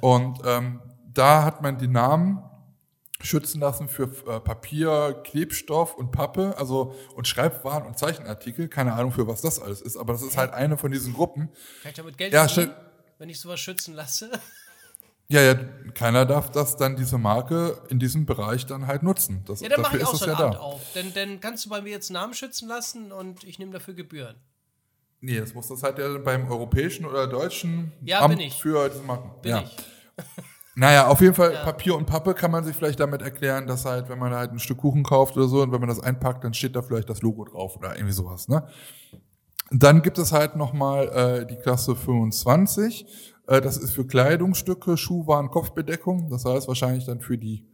Und 0.00 0.40
ähm, 0.44 0.80
da 1.12 1.44
hat 1.44 1.62
man 1.62 1.78
die 1.78 1.88
Namen 1.88 2.42
schützen 3.22 3.60
lassen 3.60 3.88
für 3.88 4.04
äh, 4.26 4.40
Papier, 4.40 5.20
Klebstoff 5.24 5.94
und 5.94 6.10
Pappe, 6.10 6.54
also 6.58 6.94
und 7.14 7.28
Schreibwaren 7.28 7.86
und 7.86 7.98
Zeichenartikel. 7.98 8.68
Keine 8.68 8.92
Ahnung, 8.92 9.12
für 9.12 9.26
was 9.26 9.40
das 9.40 9.60
alles 9.60 9.80
ist, 9.80 9.96
aber 9.96 10.12
das 10.12 10.22
ist 10.22 10.36
halt 10.36 10.52
eine 10.52 10.76
von 10.76 10.92
diesen 10.92 11.14
Gruppen. 11.14 11.48
Kann 11.82 11.90
ich 11.90 11.96
damit 11.96 12.18
Geld 12.18 12.32
ja, 12.32 12.48
verdienen, 12.48 12.76
wenn 13.18 13.28
ich 13.28 13.40
sowas 13.40 13.60
schützen 13.60 13.94
lasse? 13.94 14.30
Ja, 15.28 15.40
ja, 15.40 15.54
keiner 15.94 16.26
darf 16.26 16.50
das 16.50 16.76
dann 16.76 16.94
diese 16.96 17.16
Marke 17.16 17.80
in 17.88 17.98
diesem 17.98 18.26
Bereich 18.26 18.66
dann 18.66 18.86
halt 18.86 19.02
nutzen. 19.02 19.42
Das, 19.46 19.60
ja, 19.60 19.70
dann 19.70 19.80
mache 19.80 19.96
ich 19.96 20.04
auch 20.04 20.14
so 20.14 20.26
ja 20.26 20.34
Amt 20.34 20.56
auf. 20.56 20.92
Denn, 20.94 21.14
denn 21.14 21.40
kannst 21.40 21.64
du 21.64 21.70
bei 21.70 21.80
mir 21.80 21.90
jetzt 21.90 22.10
Namen 22.10 22.34
schützen 22.34 22.68
lassen 22.68 23.12
und 23.12 23.42
ich 23.44 23.58
nehme 23.58 23.72
dafür 23.72 23.94
Gebühren. 23.94 24.36
Nee, 25.20 25.38
das 25.38 25.54
muss 25.54 25.68
das 25.68 25.82
halt 25.82 25.98
ja 25.98 26.18
beim 26.18 26.50
europäischen 26.50 27.06
oder 27.06 27.26
deutschen 27.28 27.92
ja, 28.04 28.20
Amt 28.20 28.42
für 28.52 28.88
diese 28.90 29.04
Marken. 29.04 29.30
Bin 29.40 29.50
ja. 29.52 29.62
ich. 29.62 29.76
Naja, 30.74 31.06
auf 31.06 31.20
jeden 31.20 31.34
Fall 31.34 31.52
ja. 31.52 31.64
Papier 31.64 31.94
und 31.94 32.06
Pappe 32.06 32.34
kann 32.34 32.50
man 32.50 32.64
sich 32.64 32.74
vielleicht 32.74 33.00
damit 33.00 33.20
erklären, 33.20 33.66
dass 33.66 33.84
halt, 33.84 34.08
wenn 34.08 34.18
man 34.18 34.32
halt 34.32 34.52
ein 34.52 34.58
Stück 34.58 34.78
Kuchen 34.78 35.02
kauft 35.02 35.36
oder 35.36 35.46
so 35.46 35.62
und 35.62 35.70
wenn 35.72 35.80
man 35.80 35.88
das 35.88 36.00
einpackt, 36.00 36.44
dann 36.44 36.54
steht 36.54 36.76
da 36.76 36.82
vielleicht 36.82 37.10
das 37.10 37.20
Logo 37.20 37.44
drauf 37.44 37.76
oder 37.76 37.94
irgendwie 37.94 38.14
sowas. 38.14 38.48
Ne? 38.48 38.66
Dann 39.70 40.02
gibt 40.02 40.18
es 40.18 40.32
halt 40.32 40.56
nochmal 40.56 41.08
äh, 41.08 41.46
die 41.46 41.56
Klasse 41.56 41.94
25 41.94 43.32
äh, 43.46 43.60
das 43.60 43.76
ist 43.76 43.92
für 43.92 44.06
Kleidungsstücke, 44.06 44.96
Schuhwaren, 44.96 45.50
Kopfbedeckung. 45.50 46.28
Das 46.30 46.44
heißt 46.44 46.68
wahrscheinlich 46.68 47.06
dann 47.06 47.20
für 47.20 47.38
die 47.38 47.66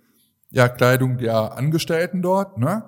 ja, 0.50 0.68
Kleidung 0.68 1.18
der 1.18 1.56
Angestellten 1.56 2.22
dort. 2.22 2.58
Ne? 2.58 2.84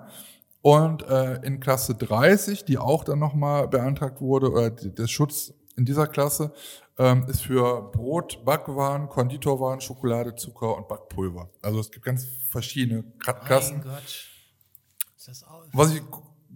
Und 0.61 1.07
äh, 1.07 1.35
in 1.43 1.59
Klasse 1.59 1.95
30, 1.95 2.65
die 2.65 2.77
auch 2.77 3.03
dann 3.03 3.19
nochmal 3.19 3.67
beantragt 3.67 4.21
wurde, 4.21 4.51
oder 4.51 4.69
der 4.69 5.07
Schutz 5.07 5.53
in 5.75 5.85
dieser 5.85 6.07
Klasse, 6.07 6.53
ähm, 6.97 7.25
ist 7.27 7.43
für 7.43 7.91
Brot, 7.91 8.43
Backwaren, 8.45 9.09
Konditorwaren, 9.09 9.81
Schokolade, 9.81 10.35
Zucker 10.35 10.75
und 10.75 10.87
Backpulver. 10.87 11.49
Also 11.61 11.79
es 11.79 11.91
gibt 11.91 12.05
ganz 12.05 12.25
verschiedene 12.49 13.03
Klassen. 13.19 13.79
Mein 13.79 13.95
Gott. 13.95 14.27
Ist 15.17 15.27
das 15.27 15.43
auch 15.43 15.63
Was 15.73 15.93
ich, 15.93 16.01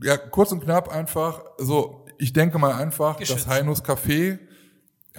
ja, 0.03 0.17
kurz 0.17 0.51
und 0.51 0.61
knapp 0.61 0.89
einfach, 0.89 1.43
so, 1.57 2.05
ich 2.17 2.33
denke 2.33 2.57
mal 2.57 2.73
einfach, 2.73 3.17
Geschützt. 3.17 3.47
dass 3.47 3.53
Heinus 3.53 3.83
Café 3.83 4.39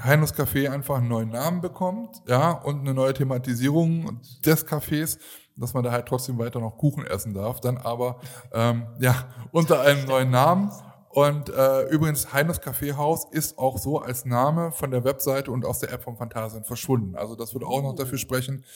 Heinus 0.03 0.35
Café 0.35 0.71
einfach 0.71 0.97
einen 0.97 1.09
neuen 1.09 1.31
Namen 1.31 1.61
bekommt, 1.61 2.23
ja, 2.27 2.53
und 2.53 2.81
eine 2.81 2.93
neue 2.93 3.15
Thematisierung 3.15 4.21
des 4.45 4.67
Cafés, 4.67 5.19
dass 5.57 5.73
man 5.73 5.85
da 5.85 5.91
halt 5.91 6.07
trotzdem 6.07 6.39
weiter 6.39 6.61
noch 6.61 6.77
Kuchen 6.77 7.07
essen 7.07 7.33
darf, 7.33 7.61
dann 7.61 7.79
aber 7.79 8.21
ähm, 8.53 8.87
ja 9.01 9.29
unter 9.53 9.81
einem 9.81 10.05
neuen 10.07 10.31
Namen. 10.31 10.71
Und 11.17 11.49
äh, 11.49 11.85
übrigens, 11.85 12.35
Heinus 12.35 12.61
Kaffeehaus 12.61 13.25
ist 13.31 13.57
auch 13.57 13.79
so 13.79 14.01
als 14.01 14.27
Name 14.27 14.71
von 14.71 14.91
der 14.91 15.03
Webseite 15.03 15.51
und 15.51 15.65
aus 15.65 15.79
der 15.79 15.91
App 15.91 16.03
von 16.03 16.15
Phantasien 16.15 16.63
verschwunden. 16.63 17.17
Also 17.17 17.35
das 17.35 17.55
würde 17.55 17.65
auch 17.67 17.81
noch 17.81 17.95
dafür 17.95 18.19
sprechen, 18.19 18.67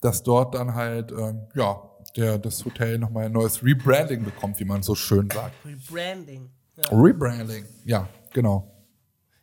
dass 0.00 0.24
dort 0.24 0.56
dann 0.56 0.74
halt, 0.74 1.12
ähm, 1.12 1.46
ja, 1.54 1.80
der, 2.16 2.38
das 2.38 2.64
Hotel 2.64 2.98
nochmal 2.98 3.26
ein 3.26 3.32
neues 3.32 3.62
Rebranding 3.62 4.24
bekommt, 4.24 4.58
wie 4.58 4.64
man 4.64 4.82
so 4.82 4.96
schön 4.96 5.30
sagt. 5.30 5.54
Rebranding. 5.64 6.50
Ja. 6.74 6.82
Rebranding, 6.90 7.64
ja, 7.84 8.08
genau. 8.32 8.68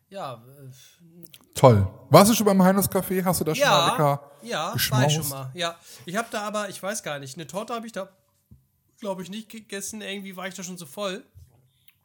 Ja, 0.09 0.33
äh, 0.33 1.53
Toll. 1.53 1.87
Warst 2.09 2.31
du 2.31 2.35
schon 2.35 2.47
beim 2.47 2.61
Heinus 2.61 2.91
Café? 2.91 3.23
Hast 3.23 3.39
du 3.39 3.45
da 3.45 3.55
schon 3.55 3.63
ja, 3.63 3.69
mal 3.69 3.91
lecker 3.91 4.31
Ja, 4.41 4.73
geschmaust? 4.73 5.01
war 5.01 5.07
ich 5.07 5.15
schon 5.15 5.29
mal. 5.29 5.51
Ja, 5.53 5.77
ich 6.05 6.17
habe 6.17 6.27
da 6.29 6.41
aber, 6.41 6.67
ich 6.67 6.83
weiß 6.83 7.01
gar 7.01 7.17
nicht, 7.17 7.37
eine 7.37 7.47
Torte 7.47 7.73
habe 7.73 7.87
ich 7.87 7.93
da, 7.93 8.09
glaube 8.99 9.21
ich, 9.23 9.29
nicht 9.29 9.47
gegessen. 9.47 10.01
Irgendwie 10.01 10.35
war 10.35 10.49
ich 10.49 10.53
da 10.53 10.63
schon 10.63 10.77
so 10.77 10.85
voll. 10.85 11.23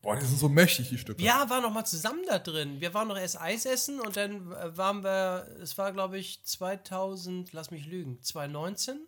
Boah, 0.06 0.14
die 0.14 0.24
sind 0.24 0.38
so 0.38 0.48
mächtig, 0.48 0.88
die 0.88 0.98
Stücke. 0.98 1.20
Ja, 1.20 1.50
waren 1.50 1.64
noch 1.64 1.72
mal 1.72 1.84
zusammen 1.84 2.22
da 2.28 2.38
drin. 2.38 2.80
Wir 2.80 2.94
waren 2.94 3.08
noch 3.08 3.18
erst 3.18 3.40
Eis 3.40 3.66
essen 3.66 3.98
und 3.98 4.16
dann 4.16 4.48
waren 4.48 5.02
wir, 5.02 5.48
es 5.60 5.76
war, 5.78 5.90
glaube 5.92 6.16
ich, 6.16 6.44
2000, 6.44 7.52
lass 7.52 7.72
mich 7.72 7.86
lügen, 7.86 8.22
2019? 8.22 9.00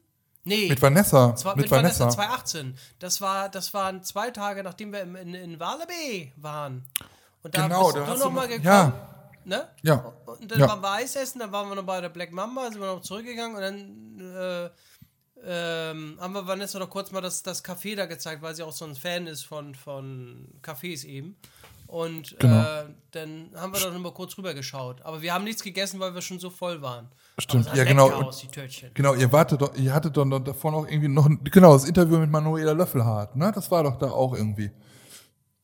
Nee. 0.43 0.69
Mit 0.69 0.83
Vanessa. 0.83 1.37
Zwei, 1.37 1.51
mit, 1.51 1.67
mit 1.67 1.71
Vanessa. 1.71 2.01
Vanessa 2.07 2.17
2018. 2.17 2.79
Das, 2.99 3.21
war, 3.21 3.49
das 3.49 3.73
waren 3.75 4.03
zwei 4.03 4.33
Tage, 4.33 4.65
nachdem 4.65 4.93
wir 4.93 5.03
in, 5.03 5.15
in, 5.15 5.35
in 5.35 5.61
Walibi 5.61 6.33
waren. 6.35 6.85
Und 7.45 7.57
da 7.57 7.69
genau, 7.69 7.85
bist 7.93 7.97
da 7.99 8.15
du 8.15 8.19
noch 8.19 8.33
mal 8.33 8.49
gekommen. 8.49 8.65
Ja 8.65 9.09
ne? 9.49 9.69
Ja. 9.83 10.13
Und 10.27 10.51
dann 10.51 10.61
Ja. 10.61 10.69
waren 10.69 10.81
wir 10.81 10.93
Eis 10.93 11.17
essen, 11.17 11.39
dann 11.41 11.51
waren 11.53 11.69
wir 11.69 11.75
noch 11.75 11.85
bei 11.85 12.01
der 12.01 12.11
Black 12.11 12.33
Mamba, 12.33 12.71
sind 12.71 12.81
wir 12.81 12.87
noch 12.87 13.03
zurückgegangen 13.03 13.57
und 13.57 13.63
dann 13.63 14.67
äh, 14.67 14.71
ähm, 15.45 16.17
haben 16.21 16.33
wir 16.35 16.47
Vanessa 16.47 16.79
noch 16.79 16.91
kurz 16.91 17.11
mal 17.13 17.21
das, 17.21 17.43
das 17.43 17.65
Café 17.65 17.97
da 17.97 18.07
gezeigt, 18.07 18.43
weil 18.43 18.55
sie 18.55 18.63
auch 18.63 18.73
so 18.73 18.85
ein 18.85 18.95
Fan 18.95 19.27
ist 19.27 19.45
von, 19.45 19.75
von 19.75 20.49
Cafés 20.63 21.05
eben. 21.05 21.37
Und 21.87 22.39
Genau. 22.39 22.61
äh, 22.63 22.85
dann 23.13 23.51
haben 23.57 23.73
wir 23.73 23.81
doch 23.81 23.93
noch 23.93 23.99
mal 24.01 24.13
kurz 24.13 24.37
rüber 24.37 24.53
geschaut. 24.53 25.01
Aber 25.03 25.23
wir 25.23 25.33
haben 25.33 25.45
nichts 25.45 25.63
gegessen, 25.63 25.99
weil 26.01 26.15
wir 26.15 26.21
schon 26.21 26.39
so 26.39 26.51
voll 26.51 26.83
waren. 26.83 27.09
Stimmt, 27.39 27.71
ja, 27.75 27.85
genau. 27.85 28.11
aus. 28.11 28.47
Genau, 28.93 29.15
ihr 29.15 29.33
wartet 29.33 29.63
doch, 29.63 29.75
ihr 29.77 29.95
hattet 29.95 30.17
doch 30.17 30.25
noch 30.27 30.41
davor 30.41 30.73
noch 30.73 30.87
irgendwie 30.87 31.09
noch, 31.09 31.25
ein, 31.27 31.43
genau, 31.45 31.73
das 31.73 31.85
Interview 31.87 32.19
mit 32.19 32.31
Manuela 32.31 32.73
Löffelhardt, 32.73 33.37
ne? 33.37 33.51
Das 33.55 33.71
war 33.71 33.85
doch 33.85 33.97
da 33.97 34.11
auch 34.11 34.35
irgendwie. 34.35 34.71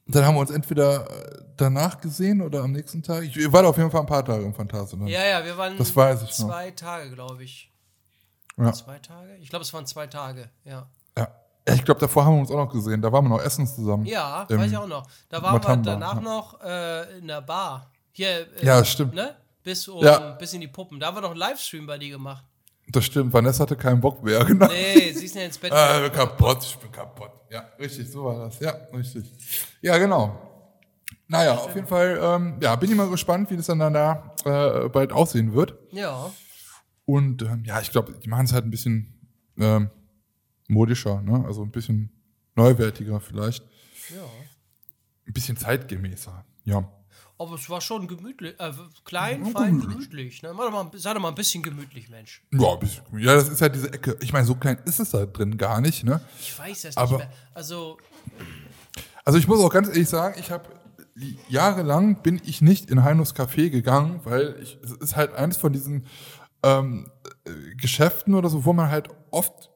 Dann 0.07 0.25
haben 0.25 0.35
wir 0.37 0.41
uns 0.41 0.51
entweder 0.51 1.11
äh, 1.11 1.43
danach 1.57 2.01
gesehen 2.01 2.41
oder 2.41 2.63
am 2.63 2.73
nächsten 2.73 3.03
Tag. 3.03 3.25
Ich, 3.25 3.37
ihr 3.37 3.53
wart 3.53 3.67
auf 3.67 3.77
jeden 3.77 3.91
Fall 3.91 4.01
ein 4.01 4.07
paar 4.07 4.25
Tage 4.25 4.45
im 4.45 4.55
Phantasialand. 4.55 5.11
Ja, 5.11 5.25
ja, 5.25 5.45
wir 5.45 5.57
waren 5.59 5.77
Das 5.77 5.95
weiß 5.95 6.23
ich 6.23 6.39
noch. 6.39 6.49
zwei 6.49 6.71
Tage, 6.71 7.11
glaube 7.11 7.43
ich. 7.45 7.71
Ja. 8.57 8.73
Zwei 8.73 8.99
Tage? 8.99 9.37
Ich 9.37 9.51
glaube, 9.51 9.65
es 9.65 9.73
waren 9.73 9.87
zwei 9.87 10.07
Tage, 10.07 10.49
ja. 10.65 10.89
Ja. 11.17 11.29
Ich 11.67 11.85
glaube, 11.85 12.01
davor 12.01 12.25
haben 12.27 12.35
wir 12.35 12.41
uns 12.41 12.51
auch 12.51 12.57
noch 12.57 12.71
gesehen. 12.73 13.01
Da 13.01 13.11
waren 13.11 13.25
wir 13.25 13.31
noch 13.31 13.43
essen 13.43 13.67
zusammen. 13.67 14.05
Ja, 14.05 14.47
weiß 14.49 14.71
ich 14.71 14.77
auch 14.77 14.87
noch. 14.87 15.07
Da 15.31 15.43
waren 15.43 15.55
Matamba, 15.55 15.85
wir 15.87 15.93
danach 15.93 16.15
ja. 16.17 16.21
noch 16.21 16.61
äh, 16.63 17.19
in 17.19 17.27
der 17.27 17.41
Bar. 17.41 17.91
Hier, 18.13 18.47
äh, 18.61 18.67
Ja, 18.67 18.85
stimmt. 18.85 19.15
Ne? 19.15 19.35
Bis, 19.63 19.89
um, 19.89 20.05
Ja. 20.05 20.33
bis 20.33 20.53
in 20.53 20.61
die 20.61 20.69
Puppen. 20.69 21.01
Da 21.01 21.07
haben 21.07 21.17
wir 21.17 21.23
noch 21.23 21.31
einen 21.31 21.39
Livestream 21.39 21.87
bei 21.87 21.97
dir 21.97 22.11
gemacht. 22.11 22.45
Das 22.89 23.07
stimmt. 23.07 23.33
Vanessa 23.33 23.63
hatte 23.63 23.77
keinen 23.77 24.01
Bock 24.01 24.23
mehr. 24.23 24.45
Genau. 24.45 24.67
Nee, 24.67 25.13
sie 25.13 25.25
ist 25.25 25.35
ja 25.35 25.43
ins 25.43 25.57
Bett. 25.57 25.73
Ah, 25.73 25.97
ich 25.97 26.03
bin 26.03 26.13
kaputt, 26.13 26.59
ich 26.63 26.77
bin 26.77 26.93
kaputt. 26.93 27.31
Ja, 27.51 27.65
richtig, 27.79 28.11
so 28.13 28.25
war 28.25 28.45
das. 28.45 28.61
Ja, 28.61 28.75
richtig. 28.93 29.25
Ja, 29.81 29.97
genau. 29.97 30.39
Naja, 31.29 31.55
auf 31.55 31.75
jeden 31.75 31.87
Fall, 31.87 32.19
ähm, 32.23 32.59
ja, 32.61 32.77
bin 32.77 32.91
ich 32.91 32.97
mal 32.97 33.09
gespannt, 33.09 33.51
wie 33.51 33.57
das 33.57 33.67
dann 33.67 33.79
da 33.79 34.35
äh, 34.45 34.89
bald 34.91 35.13
aussehen 35.13 35.55
wird. 35.55 35.75
Ja. 35.91 36.31
Und 37.07 37.43
ähm, 37.43 37.65
ja, 37.65 37.81
ich 37.81 37.91
glaube, 37.91 38.13
die 38.23 38.29
machen 38.29 38.47
es 38.47 38.53
halt 38.53 38.65
ein 38.65 38.71
bisschen 38.71 39.13
ähm, 39.59 39.91
modischer, 40.69 41.21
ne? 41.23 41.45
Also 41.47 41.63
ein 41.63 41.71
bisschen 41.71 42.11
neuwertiger 42.57 43.21
vielleicht. 43.21 43.63
Ja. 44.15 44.23
Ein 45.27 45.33
bisschen 45.33 45.57
zeitgemäßer. 45.57 46.45
Ja. 46.65 46.91
Aber 47.39 47.55
es 47.57 47.69
war 47.69 47.81
schon 47.81 48.07
gemütlich. 48.07 48.55
Äh, 48.59 48.73
klein, 49.05 49.45
fein, 49.47 49.81
gemütlich. 49.81 50.43
Ne? 50.43 50.53
Mach 50.55 50.65
doch 50.65 50.71
mal, 50.73 50.91
sei 50.99 51.13
doch 51.15 51.21
mal 51.21 51.31
ein 51.31 51.35
bisschen 51.35 51.63
gemütlich, 51.63 52.09
Mensch. 52.09 52.43
Ja, 52.53 52.77
bisschen, 52.77 53.03
ja, 53.19 53.35
das 53.35 53.49
ist 53.49 53.61
halt 53.61 53.75
diese 53.75 53.93
Ecke. 53.93 54.17
Ich 54.21 54.33
meine, 54.33 54.47
so 54.47 54.55
klein 54.55 54.79
ist 54.85 55.01
es 55.01 55.11
da 55.11 55.27
drin 55.27 55.59
gar 55.59 55.81
nicht, 55.81 56.05
ne? 56.05 56.21
Ich 56.41 56.57
weiß 56.59 56.85
es 56.85 56.97
Aber- 56.97 57.17
nicht 57.19 57.27
mehr. 57.27 57.33
Also, 57.53 57.99
Also 59.25 59.39
ich 59.39 59.49
muss 59.49 59.59
auch 59.61 59.71
ganz 59.71 59.89
ehrlich 59.89 60.09
sagen, 60.09 60.39
ich 60.39 60.51
habe 60.51 60.69
jahrelang 61.49 62.23
bin 62.23 62.41
ich 62.45 62.61
nicht 62.61 62.91
in 62.91 63.03
Heinos 63.05 63.35
Café 63.35 63.71
gegangen, 63.71 64.21
weil 64.25 64.57
ich, 64.63 64.79
es 64.83 64.93
ist 64.93 65.17
halt 65.17 65.33
eines 65.35 65.57
von 65.57 65.73
diesen 65.73 66.07
ähm, 66.65 67.11
äh, 67.45 67.75
Geschäften 67.77 68.35
oder 68.35 68.49
so, 68.49 68.65
wo 68.65 68.73
man 68.73 68.91
halt 68.91 69.09
oft 69.31 69.71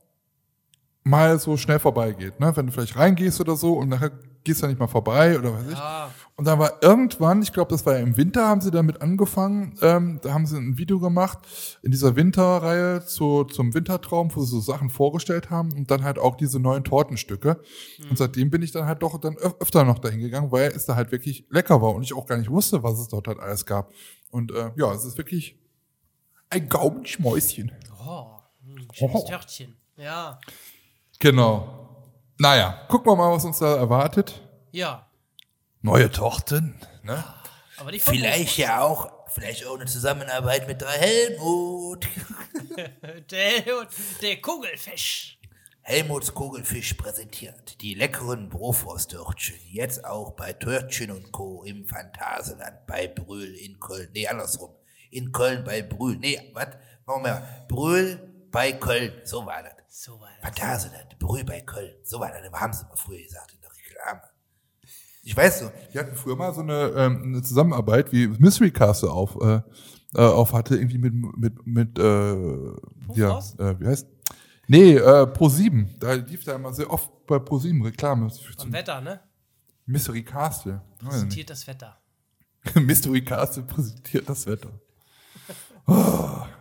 mal 1.04 1.38
so 1.38 1.56
schnell 1.56 1.78
vorbeigeht, 1.78 2.40
ne? 2.40 2.56
Wenn 2.56 2.66
du 2.66 2.72
vielleicht 2.72 2.96
reingehst 2.96 3.40
oder 3.40 3.56
so 3.56 3.74
und 3.74 3.88
nachher 3.88 4.10
gehst 4.44 4.62
du 4.62 4.66
nicht 4.66 4.78
mal 4.78 4.86
vorbei 4.86 5.38
oder 5.38 5.52
weiß 5.52 5.66
ich. 5.70 5.78
ja. 5.78 6.10
Und 6.36 6.46
dann 6.46 6.58
war 6.58 6.82
irgendwann, 6.82 7.42
ich 7.42 7.52
glaube, 7.52 7.70
das 7.70 7.84
war 7.84 7.94
ja 7.94 7.98
im 7.98 8.16
Winter, 8.16 8.46
haben 8.46 8.60
sie 8.60 8.70
damit 8.70 9.02
angefangen, 9.02 9.74
ähm, 9.82 10.20
da 10.22 10.32
haben 10.32 10.46
sie 10.46 10.56
ein 10.56 10.78
Video 10.78 11.00
gemacht 11.00 11.38
in 11.82 11.90
dieser 11.90 12.14
Winterreihe 12.14 13.04
zu, 13.04 13.44
zum 13.44 13.74
Wintertraum, 13.74 14.30
wo 14.34 14.40
sie 14.42 14.50
so 14.52 14.60
Sachen 14.60 14.88
vorgestellt 14.88 15.50
haben 15.50 15.72
und 15.72 15.90
dann 15.90 16.04
halt 16.04 16.18
auch 16.18 16.36
diese 16.36 16.60
neuen 16.60 16.84
Tortenstücke. 16.84 17.60
Und 18.08 18.16
seitdem 18.16 18.50
bin 18.50 18.62
ich 18.62 18.70
dann 18.70 18.86
halt 18.86 19.02
doch 19.02 19.18
dann 19.18 19.36
öf 19.36 19.56
öfter 19.60 19.84
noch 19.84 19.98
dahin 19.98 20.20
gegangen, 20.20 20.52
weil 20.52 20.70
es 20.70 20.86
da 20.86 20.94
halt 20.94 21.10
wirklich 21.10 21.44
lecker 21.50 21.82
war 21.82 21.94
und 21.94 22.02
ich 22.02 22.14
auch 22.14 22.26
gar 22.26 22.38
nicht 22.38 22.50
wusste, 22.50 22.82
was 22.82 23.00
es 23.00 23.08
dort 23.08 23.26
halt 23.26 23.40
alles 23.40 23.66
gab. 23.66 23.92
Und 24.30 24.52
äh, 24.52 24.70
ja, 24.76 24.92
es 24.92 25.04
ist 25.04 25.18
wirklich 25.18 25.58
ein 26.50 26.68
Gaumenschmäuschen. 26.68 27.72
Oh, 28.06 28.38
hm, 28.64 28.88
schönes 28.92 29.14
Oh. 29.22 29.26
Törtchen. 29.28 29.76
Ja. 29.96 30.38
Genau. 31.18 32.04
Naja, 32.38 32.86
gucken 32.88 33.10
wir 33.10 33.16
mal, 33.16 33.32
was 33.32 33.44
uns 33.44 33.58
da 33.58 33.76
erwartet. 33.76 34.40
Ja. 34.70 35.08
Neue 35.82 36.10
Torten, 36.10 36.74
ne? 37.02 37.24
Aber 37.78 37.92
die 37.92 37.98
Vielleicht 38.00 38.58
ja 38.58 38.80
auch, 38.82 39.10
vielleicht 39.28 39.66
auch 39.66 39.74
eine 39.76 39.86
Zusammenarbeit 39.86 40.66
mit 40.68 40.80
der 40.82 40.88
Helmut. 40.88 42.06
Der, 43.30 43.62
der 44.22 44.40
Kugelfisch. 44.40 45.38
Helmuts 45.82 46.34
Kugelfisch 46.34 46.94
präsentiert 46.94 47.80
die 47.80 47.94
leckeren 47.94 48.50
Brofwursttörtchen. 48.50 49.56
Jetzt 49.70 50.04
auch 50.04 50.32
bei 50.32 50.52
Törtchen 50.52 51.10
und 51.10 51.32
Co. 51.32 51.62
im 51.64 51.86
Phantasialand 51.86 52.86
bei 52.86 53.08
Brühl 53.08 53.54
in 53.54 53.80
Köln. 53.80 54.10
Nee, 54.12 54.26
andersrum. 54.26 54.74
In 55.10 55.32
Köln 55.32 55.64
bei 55.64 55.82
Brühl. 55.82 56.16
Nee, 56.18 56.38
was? 56.54 56.68
Machen 57.06 57.24
wir 57.24 57.32
mal. 57.32 57.66
Brühl 57.68 58.20
bei 58.50 58.72
Köln. 58.72 59.12
So 59.24 59.44
war 59.46 59.62
das. 59.62 59.72
So 59.88 60.20
war 60.20 60.28
das. 60.40 60.56
Phantasialand, 60.56 61.18
Brühl 61.18 61.44
bei 61.44 61.60
Köln. 61.60 61.94
So 62.04 62.20
war 62.20 62.30
das. 62.30 62.60
Haben 62.60 62.72
sie 62.72 62.84
mal 62.84 62.96
früher 62.96 63.22
gesagt 63.22 63.52
in 63.52 63.60
der 63.60 63.70
Reklame. 63.70 64.22
Ich 65.22 65.36
weiß 65.36 65.60
so. 65.60 65.72
Die 65.92 65.98
hatten 65.98 66.16
früher 66.16 66.36
mal 66.36 66.54
so 66.54 66.62
eine, 66.62 66.92
ähm, 66.96 67.22
eine 67.24 67.42
Zusammenarbeit, 67.42 68.12
wie 68.12 68.28
Mystery 68.28 68.70
Castle 68.70 69.10
auf, 69.10 69.36
äh, 69.40 69.60
äh, 70.14 70.20
auf 70.20 70.52
hatte, 70.52 70.76
irgendwie 70.76 70.98
mit, 70.98 71.12
mit, 71.14 71.66
mit 71.66 71.98
äh, 71.98 72.02
ja, 73.14 73.38
äh, 73.58 73.80
wie 73.80 73.86
heißt? 73.86 74.08
Nee, 74.68 74.94
äh, 74.96 75.24
Pro7. 75.24 75.98
Da 75.98 76.12
lief 76.14 76.44
da 76.44 76.54
immer 76.54 76.72
sehr 76.72 76.90
oft 76.90 77.26
bei 77.26 77.36
Pro7 77.36 77.84
Reklame 77.84 78.30
zum 78.30 78.72
Wetter, 78.72 79.00
ne? 79.00 79.20
Mystery 79.86 80.22
Castle. 80.22 80.82
Präsentiert 80.98 81.50
das 81.50 81.66
Wetter. 81.66 81.98
Mystery 82.74 83.24
Castle 83.24 83.62
präsentiert 83.62 84.28
das 84.28 84.46
Wetter. 84.46 84.70
Oh, 85.88 85.94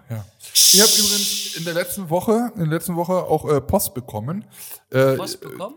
ja. 0.09 0.25
Ich 0.41 0.81
habe 0.81 0.91
übrigens 0.91 1.55
in 1.57 1.65
der 1.65 1.73
letzten 1.73 2.09
Woche, 2.09 2.51
in 2.55 2.61
der 2.61 2.69
letzten 2.69 2.95
Woche 2.95 3.13
auch 3.13 3.47
äh, 3.49 3.59
Post 3.59 3.93
bekommen. 3.93 4.45
Äh, 4.89 5.17
Post 5.17 5.41
bekommen? 5.41 5.75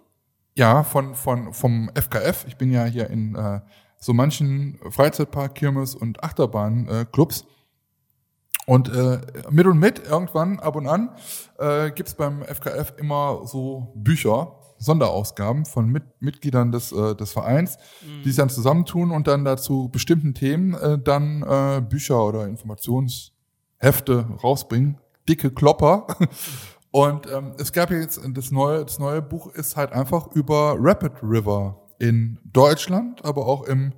Ja, 0.54 0.84
von, 0.84 1.14
von, 1.14 1.52
vom 1.52 1.90
FKF. 1.94 2.44
Ich 2.46 2.56
bin 2.56 2.70
ja 2.70 2.84
hier 2.84 3.10
in 3.10 3.34
äh, 3.34 3.60
so 3.98 4.12
manchen 4.12 4.78
Freizeitpark, 4.90 5.54
Kirmes 5.54 5.94
und 5.94 6.22
Achterbahn-Clubs. 6.22 7.42
Äh, 7.42 7.44
und 8.66 8.88
äh, 8.88 9.20
mit 9.50 9.66
und 9.66 9.78
mit, 9.78 10.06
irgendwann, 10.06 10.60
ab 10.60 10.76
und 10.76 10.86
an, 10.86 11.10
äh, 11.58 11.90
gibt's 11.90 12.14
beim 12.14 12.42
FKF 12.42 12.94
immer 12.98 13.40
so 13.44 13.92
Bücher, 13.96 14.60
Sonderausgaben 14.78 15.64
von 15.66 15.88
mit, 15.88 16.04
Mitgliedern 16.20 16.70
des, 16.70 16.92
äh, 16.92 17.14
des 17.16 17.32
Vereins, 17.32 17.78
die 18.24 18.28
sich 18.28 18.36
dann 18.36 18.48
zusammentun 18.48 19.10
und 19.10 19.26
dann 19.26 19.44
dazu 19.44 19.88
bestimmten 19.90 20.34
Themen 20.34 20.74
äh, 20.74 20.98
dann 20.98 21.42
äh, 21.42 21.80
Bücher 21.80 22.24
oder 22.24 22.46
Informationshefte 23.80 24.26
rausbringen. 24.42 24.98
Dicke 25.28 25.50
Klopper. 25.50 26.06
Und 26.92 27.30
ähm, 27.30 27.52
es 27.58 27.72
gab 27.72 27.90
jetzt 27.90 28.20
das 28.34 28.50
neue, 28.50 28.84
das 28.84 28.98
neue 28.98 29.22
Buch 29.22 29.52
ist 29.54 29.76
halt 29.76 29.92
einfach 29.92 30.32
über 30.32 30.74
Rapid 30.76 31.22
River 31.22 31.80
in 32.00 32.38
Deutschland, 32.44 33.24
aber 33.24 33.46
auch 33.46 33.62
im, 33.62 33.92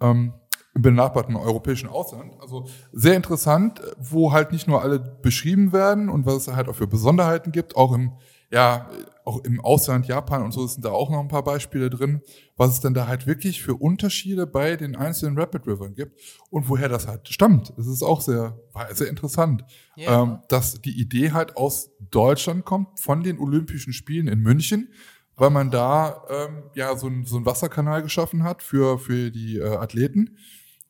ähm, 0.00 0.32
im 0.74 0.82
benachbarten 0.82 1.36
europäischen 1.36 1.88
Ausland. 1.88 2.32
Also 2.40 2.66
sehr 2.92 3.14
interessant, 3.14 3.80
wo 3.98 4.32
halt 4.32 4.50
nicht 4.50 4.66
nur 4.66 4.82
alle 4.82 4.98
beschrieben 4.98 5.72
werden 5.72 6.08
und 6.08 6.26
was 6.26 6.48
es 6.48 6.56
halt 6.56 6.68
auch 6.68 6.74
für 6.74 6.88
Besonderheiten 6.88 7.52
gibt, 7.52 7.76
auch 7.76 7.92
im, 7.92 8.12
ja, 8.50 8.88
auch 9.24 9.42
im 9.44 9.60
Ausland, 9.60 10.06
Japan 10.06 10.42
und 10.42 10.52
so 10.52 10.66
sind 10.66 10.84
da 10.84 10.90
auch 10.90 11.10
noch 11.10 11.20
ein 11.20 11.28
paar 11.28 11.44
Beispiele 11.44 11.88
drin, 11.90 12.20
was 12.56 12.72
es 12.72 12.80
denn 12.80 12.92
da 12.94 13.06
halt 13.06 13.26
wirklich 13.26 13.62
für 13.62 13.74
Unterschiede 13.74 14.46
bei 14.46 14.76
den 14.76 14.96
einzelnen 14.96 15.38
Rapid 15.38 15.66
Rivern 15.66 15.94
gibt 15.94 16.20
und 16.50 16.68
woher 16.68 16.88
das 16.88 17.06
halt 17.06 17.28
stammt. 17.28 17.72
Das 17.76 17.86
ist 17.86 18.02
auch 18.02 18.20
sehr, 18.20 18.58
sehr 18.92 19.08
interessant, 19.08 19.64
Ja. 19.96 20.22
ähm, 20.22 20.38
dass 20.48 20.80
die 20.82 21.00
Idee 21.00 21.32
halt 21.32 21.56
aus 21.56 21.90
Deutschland 22.10 22.64
kommt, 22.64 23.00
von 23.00 23.22
den 23.22 23.38
Olympischen 23.38 23.92
Spielen 23.94 24.28
in 24.28 24.40
München, 24.40 24.92
weil 25.36 25.50
man 25.50 25.70
da 25.70 26.22
ähm, 26.28 26.64
ja 26.74 26.94
so, 26.96 27.06
ein, 27.08 27.24
so 27.24 27.36
einen 27.36 27.46
Wasserkanal 27.46 28.02
geschaffen 28.02 28.44
hat 28.44 28.62
für, 28.62 28.98
für 28.98 29.30
die 29.30 29.56
äh, 29.58 29.76
Athleten, 29.76 30.36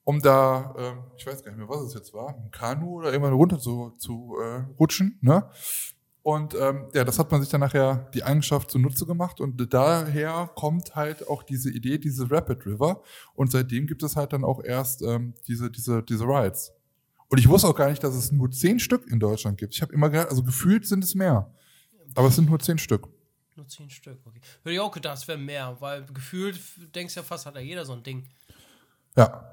um 0.03 0.21
da, 0.21 0.75
ähm, 0.77 0.99
ich 1.17 1.27
weiß 1.27 1.43
gar 1.45 1.53
nicht 1.53 1.59
mehr, 1.61 1.69
was 1.69 1.81
es 1.83 1.95
jetzt 1.95 2.13
war, 2.13 2.35
ein 2.37 2.51
Kanu 2.51 2.99
oder 2.99 3.11
irgendwann 3.13 3.33
runter 3.33 3.59
zu, 3.59 3.93
zu 3.97 4.37
äh, 4.43 4.65
rutschen, 4.79 5.19
ne? 5.23 5.49
Und 6.25 6.55
ähm, 6.55 6.89
ja, 6.95 7.05
das 7.05 7.19
hat 7.19 7.31
man 7.31 7.43
sich 7.43 7.51
dann 7.51 7.61
nachher 7.61 8.09
die 8.15 8.23
Eigenschaft 8.23 8.71
zunutze 8.71 9.05
gemacht 9.05 9.43
und 9.43 9.75
daher 9.75 10.51
kommt 10.55 10.97
halt 10.97 11.29
auch 11.29 11.43
diese 11.43 11.71
Idee, 11.71 11.99
diese 11.99 12.31
Rapid 12.31 12.65
River 12.65 13.03
und 13.35 13.53
seitdem 13.53 13.87
gibt 13.87 14.03
es 14.03 14.17
halt 14.17 14.33
dann 14.33 14.43
auch 14.43 14.65
erst 14.65 15.03
ähm, 15.03 15.35
diese, 15.47 15.71
diese, 15.71 16.03
diese 16.03 16.25
Rides. 16.25 16.73
Und 17.29 17.37
ich 17.37 17.47
wusste 17.47 17.69
auch 17.69 17.77
gar 17.77 17.91
nicht, 17.91 18.03
dass 18.03 18.15
es 18.15 18.33
nur 18.33 18.51
zehn 18.51 18.81
Stück 18.81 19.07
in 19.11 19.21
Deutschland 19.21 19.59
gibt. 19.59 19.75
Ich 19.75 19.83
habe 19.83 19.93
immer 19.93 20.09
gedacht, 20.09 20.31
also 20.31 20.43
gefühlt 20.43 20.87
sind 20.87 21.05
es 21.05 21.15
mehr. 21.15 21.53
Aber 22.15 22.29
es 22.29 22.37
sind 22.37 22.49
nur 22.49 22.59
zehn 22.59 22.79
Stück. 22.79 23.07
Nur 23.55 23.69
zehn 23.69 23.91
Stück, 23.91 24.19
okay. 24.25 24.41
Hätte 24.63 24.73
ich 24.73 24.81
auch 24.81 24.93
gedacht, 24.93 25.19
es 25.19 25.29
wäre 25.29 25.37
mehr, 25.37 25.77
weil 25.79 26.07
gefühlt 26.07 26.59
denkst 26.95 27.17
ja 27.17 27.23
fast, 27.23 27.45
hat 27.45 27.55
ja 27.55 27.61
jeder 27.61 27.85
so 27.85 27.93
ein 27.93 28.03
Ding. 28.03 28.27
Ja. 29.15 29.45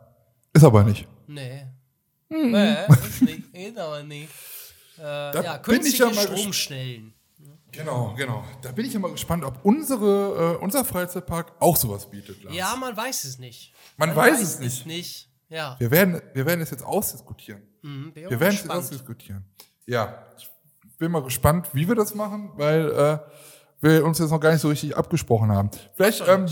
Ist 0.54 0.64
aber 0.64 0.86
nicht. 0.86 1.06
Nee. 1.28 1.68
Hm. 2.30 2.52
Nee, 2.52 2.86
ist 2.88 3.22
nicht. 3.24 3.54
Ist 3.54 3.78
aber 3.78 4.04
nicht. 4.04 4.30
Äh, 4.98 5.02
ja, 5.02 5.32
bin 5.32 5.42
ich 5.52 5.62
künstliche 5.64 6.04
ja 6.04 6.10
mal 6.14 6.22
Stromschnellen. 6.38 7.14
Genau, 7.72 8.14
genau. 8.18 8.44
Da 8.62 8.72
bin 8.74 8.86
ich 8.86 8.94
ja 8.94 9.00
mal 9.00 9.12
gespannt, 9.12 9.46
ob 9.46 9.64
unsere, 9.64 10.58
äh, 10.60 10.64
unser 10.64 10.84
Freizeitpark 10.84 11.54
auch 11.60 11.78
sowas 11.78 12.10
bietet. 12.10 12.44
Lars. 12.44 12.56
Ja, 12.56 12.76
man 12.76 12.96
weiß 12.96 13.24
es 13.24 13.40
nicht. 13.40 13.74
Man 13.98 14.14
weiß 14.16 14.42
es 14.42 14.60
nicht. 14.60 14.86
nicht. 14.86 15.30
Ja. 15.48 15.76
Wir 15.80 15.90
werden, 15.90 16.22
wir 16.34 16.46
werden 16.46 16.62
es 16.62 16.70
jetzt 16.72 16.84
ausdiskutieren. 16.84 17.62
Mhm, 17.82 18.12
Wir 18.14 18.30
werden 18.32 18.42
es 18.42 18.42
jetzt 18.42 18.62
gespannt. 18.64 18.80
ausdiskutieren. 18.84 19.46
Ja, 19.86 20.26
ich 20.38 20.50
bin 20.98 21.12
mal 21.12 21.24
gespannt, 21.24 21.70
wie 21.74 21.88
wir 21.88 21.96
das 21.96 22.14
machen, 22.14 22.52
weil 22.56 22.92
äh, 22.92 23.20
wir 23.82 24.06
uns 24.06 24.20
jetzt 24.20 24.30
noch 24.30 24.40
gar 24.40 24.52
nicht 24.52 24.62
so 24.62 24.70
richtig 24.70 24.96
abgesprochen 24.96 25.52
haben. 25.52 25.70
Vielleicht, 25.96 26.24
ähm, 26.28 26.46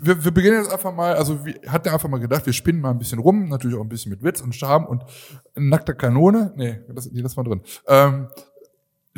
wir, 0.00 0.24
wir 0.24 0.30
beginnen 0.30 0.58
jetzt 0.58 0.72
einfach 0.72 0.94
mal, 0.94 1.14
also 1.14 1.44
wir 1.44 1.54
hatten 1.66 1.88
einfach 1.88 2.08
mal 2.08 2.18
gedacht, 2.18 2.44
wir 2.46 2.52
spinnen 2.52 2.80
mal 2.80 2.90
ein 2.90 2.98
bisschen 2.98 3.18
rum, 3.18 3.48
natürlich 3.48 3.76
auch 3.76 3.82
ein 3.82 3.88
bisschen 3.88 4.10
mit 4.10 4.22
Witz 4.22 4.40
und 4.40 4.54
Charme 4.54 4.86
und 4.86 5.04
nackter 5.54 5.94
Kanone. 5.94 6.52
Nee, 6.56 6.80
das, 6.88 7.10
nee, 7.10 7.22
das 7.22 7.36
war 7.36 7.44
drin. 7.44 7.62
Ähm, 7.86 8.28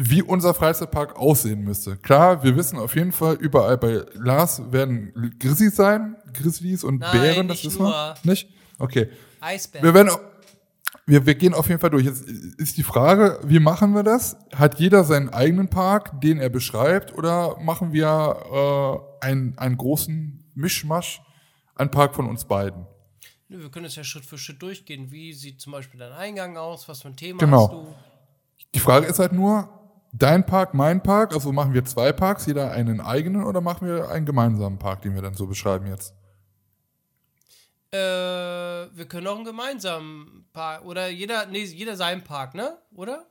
wie 0.00 0.22
unser 0.22 0.54
Freizeitpark 0.54 1.16
aussehen 1.16 1.64
müsste. 1.64 1.96
Klar, 1.96 2.44
wir 2.44 2.54
wissen 2.54 2.78
auf 2.78 2.94
jeden 2.94 3.10
Fall, 3.10 3.34
überall 3.34 3.76
bei 3.76 4.04
Lars 4.14 4.62
werden 4.70 5.34
Grizzlies 5.40 5.74
sein, 5.74 6.14
Grizzlies 6.32 6.84
und 6.84 7.00
Nein, 7.00 7.20
Bären, 7.20 7.48
das 7.48 7.64
wissen 7.64 7.82
wir. 7.82 8.14
Nicht? 8.22 8.48
Okay. 8.78 9.08
Eisbär. 9.40 9.82
Wir 9.82 9.94
werden 9.94 10.10
wir, 11.08 11.24
wir 11.24 11.34
gehen 11.34 11.54
auf 11.54 11.68
jeden 11.68 11.80
Fall 11.80 11.88
durch. 11.88 12.04
Jetzt 12.04 12.22
ist 12.22 12.76
die 12.76 12.82
Frage, 12.82 13.40
wie 13.42 13.60
machen 13.60 13.94
wir 13.94 14.02
das? 14.02 14.36
Hat 14.54 14.78
jeder 14.78 15.04
seinen 15.04 15.30
eigenen 15.30 15.68
Park, 15.70 16.20
den 16.20 16.38
er 16.38 16.50
beschreibt, 16.50 17.16
oder 17.16 17.58
machen 17.60 17.94
wir 17.94 19.10
äh, 19.22 19.26
einen, 19.26 19.56
einen 19.56 19.78
großen 19.78 20.44
Mischmasch, 20.54 21.22
einen 21.76 21.90
Park 21.90 22.14
von 22.14 22.26
uns 22.28 22.44
beiden? 22.44 22.86
Nö, 23.48 23.62
wir 23.62 23.70
können 23.70 23.86
es 23.86 23.96
ja 23.96 24.04
Schritt 24.04 24.26
für 24.26 24.36
Schritt 24.36 24.60
durchgehen. 24.60 25.10
Wie 25.10 25.32
sieht 25.32 25.62
zum 25.62 25.72
Beispiel 25.72 25.98
dein 25.98 26.12
Eingang 26.12 26.58
aus? 26.58 26.86
Was 26.90 27.00
für 27.00 27.08
ein 27.08 27.16
Thema 27.16 27.38
Genau. 27.38 27.62
hast 27.62 27.72
du? 27.72 27.86
Die 28.74 28.80
Frage 28.80 29.06
ist 29.06 29.18
halt 29.18 29.32
nur, 29.32 29.70
dein 30.12 30.44
Park, 30.44 30.74
mein 30.74 31.02
Park, 31.02 31.32
also 31.32 31.52
machen 31.52 31.72
wir 31.72 31.86
zwei 31.86 32.12
Parks, 32.12 32.44
jeder 32.44 32.70
einen 32.72 33.00
eigenen, 33.00 33.44
oder 33.44 33.62
machen 33.62 33.88
wir 33.88 34.10
einen 34.10 34.26
gemeinsamen 34.26 34.78
Park, 34.78 35.00
den 35.00 35.14
wir 35.14 35.22
dann 35.22 35.32
so 35.32 35.46
beschreiben 35.46 35.86
jetzt? 35.86 36.14
Äh, 37.90 37.96
wir 37.96 39.06
können 39.08 39.26
auch 39.26 39.36
einen 39.36 39.44
gemeinsamen 39.44 40.46
Park. 40.52 40.84
Oder 40.84 41.08
jeder, 41.08 41.46
nee, 41.46 41.64
jeder 41.64 41.96
seinen 41.96 42.22
Park, 42.22 42.54
ne? 42.54 42.76
Oder? 42.94 43.24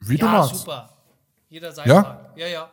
Wie 0.00 0.16
du 0.16 0.26
ja, 0.26 0.32
magst. 0.32 0.56
super. 0.56 0.96
Jeder 1.48 1.72
seinen 1.72 1.88
Ja? 1.88 2.02
Park. 2.02 2.30
Ja, 2.36 2.46
ja. 2.46 2.70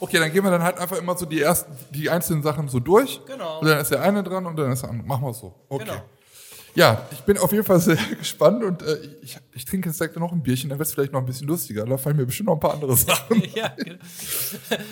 Okay, 0.00 0.18
dann 0.18 0.32
gehen 0.32 0.42
wir 0.42 0.50
dann 0.50 0.62
halt 0.62 0.78
einfach 0.78 0.96
immer 0.96 1.16
so 1.16 1.24
die 1.26 1.40
ersten, 1.40 1.72
die 1.90 2.10
einzelnen 2.10 2.42
Sachen 2.42 2.68
so 2.68 2.80
durch. 2.80 3.20
Genau. 3.26 3.60
Und 3.60 3.68
dann 3.68 3.78
ist 3.78 3.90
der 3.90 4.02
eine 4.02 4.22
dran 4.22 4.44
und 4.46 4.56
dann 4.56 4.72
ist 4.72 4.82
der 4.82 4.90
andere. 4.90 5.06
Machen 5.06 5.22
wir 5.24 5.30
es 5.30 5.38
so. 5.38 5.54
Okay. 5.68 5.84
Genau. 5.84 6.02
Ja, 6.74 7.06
ich 7.12 7.20
bin 7.20 7.38
auf 7.38 7.52
jeden 7.52 7.64
Fall 7.64 7.78
sehr 7.78 7.96
gespannt 8.18 8.64
und 8.64 8.82
äh, 8.82 8.98
ich, 9.22 9.38
ich 9.52 9.64
trinke 9.64 9.88
jetzt 9.88 10.00
direkt 10.00 10.16
noch 10.16 10.32
ein 10.32 10.42
Bierchen, 10.42 10.70
dann 10.70 10.78
wird 10.80 10.88
es 10.88 10.94
vielleicht 10.94 11.12
noch 11.12 11.20
ein 11.20 11.26
bisschen 11.26 11.46
lustiger. 11.46 11.84
Da 11.84 11.96
fallen 11.96 12.16
mir 12.16 12.26
bestimmt 12.26 12.48
noch 12.48 12.54
ein 12.54 12.60
paar 12.60 12.72
andere 12.72 12.96
Sachen. 12.96 13.40
ja 13.54 13.68
genau. 13.68 13.98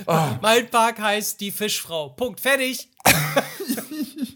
Ah. 0.07 0.39
Mein 0.41 0.71
Park 0.71 1.01
heißt 1.01 1.41
die 1.41 1.51
Fischfrau. 1.51 2.11
Punkt. 2.11 2.39
Fertig. 2.39 2.89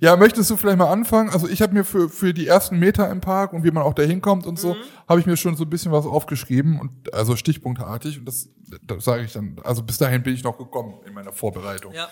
Ja, 0.00 0.16
möchtest 0.16 0.50
du 0.50 0.56
vielleicht 0.56 0.78
mal 0.78 0.90
anfangen? 0.90 1.30
Also 1.30 1.48
ich 1.48 1.62
habe 1.62 1.72
mir 1.74 1.84
für, 1.84 2.08
für 2.08 2.32
die 2.34 2.46
ersten 2.46 2.78
Meter 2.78 3.10
im 3.10 3.20
Park 3.20 3.52
und 3.52 3.64
wie 3.64 3.70
man 3.70 3.82
auch 3.82 3.94
da 3.94 4.02
hinkommt 4.02 4.46
und 4.46 4.54
Mhm. 4.54 4.56
so, 4.58 4.76
habe 5.08 5.20
ich 5.20 5.26
mir 5.26 5.36
schon 5.36 5.56
so 5.56 5.64
ein 5.64 5.70
bisschen 5.70 5.92
was 5.92 6.06
aufgeschrieben 6.06 6.80
und 6.80 7.12
also 7.14 7.36
stichpunktartig 7.36 8.18
und 8.18 8.24
das, 8.26 8.48
das 8.86 9.04
sage 9.04 9.24
ich 9.24 9.32
dann, 9.32 9.56
also 9.64 9.82
bis 9.82 9.98
dahin 9.98 10.22
bin 10.22 10.34
ich 10.34 10.42
noch 10.42 10.56
gekommen 10.58 10.94
in 11.06 11.12
meiner 11.14 11.32
Vorbereitung. 11.32 11.92
Ja. 11.94 12.08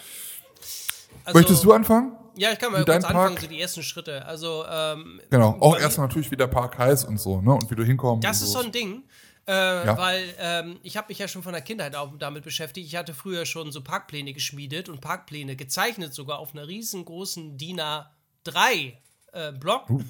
Also, 1.25 1.39
Möchtest 1.39 1.65
du 1.65 1.73
anfangen? 1.73 2.13
Ja, 2.37 2.51
ich 2.53 2.59
kann 2.59 2.73
mal 2.73 2.85
kurz 2.85 3.05
anfangen, 3.05 3.35
Park? 3.35 3.41
so 3.41 3.47
die 3.47 3.61
ersten 3.61 3.83
Schritte. 3.83 4.25
Also, 4.25 4.65
ähm, 4.71 5.21
Genau, 5.31 5.57
auch 5.61 5.79
erstmal 5.79 6.07
natürlich, 6.07 6.31
wie 6.31 6.37
der 6.37 6.47
Park 6.47 6.79
heißt 6.79 7.07
und 7.09 7.19
so, 7.19 7.41
ne? 7.41 7.53
Und 7.53 7.71
wie 7.71 7.75
du 7.75 7.85
hinkommst. 7.85 8.27
Das 8.27 8.41
ist 8.41 8.53
so 8.53 8.61
ein 8.61 8.73
Ding, 8.73 9.03
äh, 9.51 9.87
Ja. 9.87 9.99
weil 9.99 10.35
ähm, 10.39 10.79
ich 10.83 10.97
habe 10.97 11.09
mich 11.09 11.19
ja 11.19 11.27
schon 11.27 11.43
von 11.43 11.53
der 11.53 11.63
Kindheit 11.63 11.97
auch 11.97 12.17
damit 12.19 12.45
beschäftigt. 12.45 12.87
Ich 12.87 12.97
hatte 12.97 13.15
früher 13.15 13.47
schon 13.47 13.73
so 13.73 13.83
Parkpläne 13.83 14.33
geschmiedet 14.33 14.89
und 14.89 15.01
Parkpläne 15.01 15.57
gezeichnet, 15.57 16.15
sogar 16.15 16.39
auf 16.39 16.55
einer 16.55 16.69
riesengroßen 16.69 17.59
DIN 17.59 17.81
A3 17.81 18.95
äh, 19.33 19.53
Block. 19.53 19.91
Uh. 19.91 20.03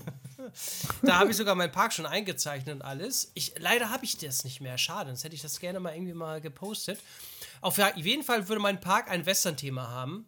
da 1.03 1.19
habe 1.19 1.31
ich 1.31 1.37
sogar 1.37 1.55
meinen 1.55 1.73
Park 1.73 1.93
schon 1.93 2.07
eingezeichnet 2.07 2.77
und 2.77 2.83
alles. 2.83 3.33
Ich, 3.35 3.55
leider 3.59 3.91
habe 3.91 4.05
ich 4.05 4.19
das 4.19 4.45
nicht 4.45 4.61
mehr. 4.61 4.77
Schade, 4.79 5.11
sonst 5.11 5.25
hätte 5.25 5.35
ich 5.35 5.43
das 5.43 5.59
gerne 5.61 5.81
mal 5.81 5.95
irgendwie 5.95 6.15
mal 6.15 6.41
gepostet. 6.41 6.99
Auf 7.63 7.79
jeden 7.97 8.23
Fall 8.23 8.49
würde 8.49 8.61
mein 8.61 8.81
Park 8.81 9.11
ein 9.11 9.27
Western-Thema 9.27 9.89
haben. 9.89 10.27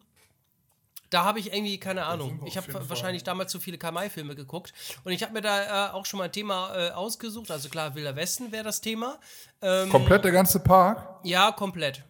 Da 1.13 1.25
habe 1.25 1.39
ich 1.39 1.53
irgendwie, 1.53 1.79
keine 1.79 2.05
Ahnung, 2.05 2.41
ich 2.45 2.57
habe 2.57 2.89
wahrscheinlich 2.89 3.23
damals 3.23 3.51
zu 3.51 3.59
viele 3.59 3.77
Kamai-Filme 3.77 4.33
geguckt 4.33 4.73
und 5.03 5.11
ich 5.11 5.21
habe 5.21 5.33
mir 5.33 5.41
da 5.41 5.89
äh, 5.89 5.91
auch 5.91 6.07
schon 6.07 6.17
mal 6.17 6.23
ein 6.23 6.31
Thema 6.31 6.75
äh, 6.75 6.89
ausgesucht. 6.89 7.51
Also 7.51 7.69
klar, 7.69 7.93
Wilder 7.93 8.15
Westen 8.15 8.51
wäre 8.51 8.63
das 8.63 8.81
Thema. 8.81 9.19
Ähm, 9.61 9.89
Komplett 9.89 10.25
der 10.25 10.31
ganze 10.31 10.59
Park? 10.59 11.19
ja, 11.23 11.51
komplett. 11.51 12.03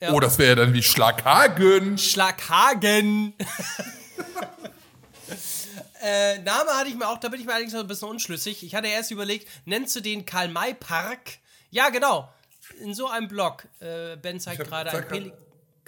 Ja. 0.00 0.12
Oh, 0.12 0.18
das 0.18 0.38
wäre 0.38 0.48
ja 0.50 0.54
dann 0.56 0.74
wie 0.74 0.82
Schlaghagen. 0.82 1.96
Schlaghagen. 1.98 3.34
äh, 6.02 6.38
Name 6.38 6.70
hatte 6.72 6.88
ich 6.88 6.96
mir 6.96 7.08
auch, 7.08 7.18
da 7.18 7.28
bin 7.28 7.38
ich 7.38 7.46
mir 7.46 7.52
allerdings 7.52 7.74
noch 7.74 7.82
ein 7.82 7.86
bisschen 7.86 8.08
unschlüssig. 8.08 8.64
Ich 8.64 8.74
hatte 8.74 8.88
erst 8.88 9.12
überlegt, 9.12 9.46
nennst 9.66 9.94
du 9.94 10.00
den 10.00 10.26
Karl-May-Park? 10.26 11.38
Ja, 11.70 11.90
genau. 11.90 12.28
In 12.80 12.92
so 12.92 13.06
einem 13.06 13.28
Block. 13.28 13.68
Äh, 13.78 14.16
ben 14.16 14.40
zeigt 14.40 14.64
gerade 14.64 14.90
ein 14.90 14.96
zeig 14.96 15.08
grad- 15.08 15.18
Peli 15.18 15.32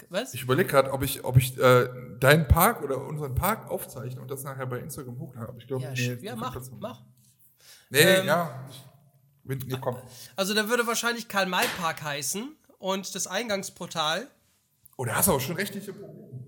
Was? 0.09 0.33
Ich 0.33 0.41
überlege 0.43 0.69
gerade, 0.69 0.91
ob 0.91 1.03
ich, 1.03 1.23
ob 1.23 1.37
ich 1.37 1.57
äh, 1.57 1.87
deinen 2.19 2.47
Park 2.47 2.81
oder 2.83 2.97
unseren 2.97 3.35
Park 3.35 3.69
aufzeichne 3.69 4.21
und 4.21 4.29
das 4.29 4.43
nachher 4.43 4.65
bei 4.65 4.79
Instagram 4.79 5.19
hochlade. 5.19 5.53
Ich 5.57 5.67
glaube, 5.67 5.83
ja, 5.83 5.91
nee, 5.91 6.17
ja, 6.21 6.35
mach, 6.35 6.57
mach. 6.79 7.01
Nee, 7.89 7.99
Ähm, 7.99 8.25
ja. 8.27 8.69
Wenn, 9.43 9.59
nee, 9.59 9.77
komm. 9.79 9.97
Also 10.35 10.53
der 10.53 10.69
würde 10.69 10.87
wahrscheinlich 10.87 11.27
Karl-May-Park 11.27 12.01
heißen 12.03 12.55
und 12.79 13.13
das 13.15 13.27
Eingangsportal. 13.27 14.27
Oh, 14.97 15.05
da 15.05 15.15
hast 15.15 15.27
du 15.27 15.31
aber 15.31 15.39
schon 15.39 15.55
rechtliche 15.55 15.93
Probleme. 15.93 16.43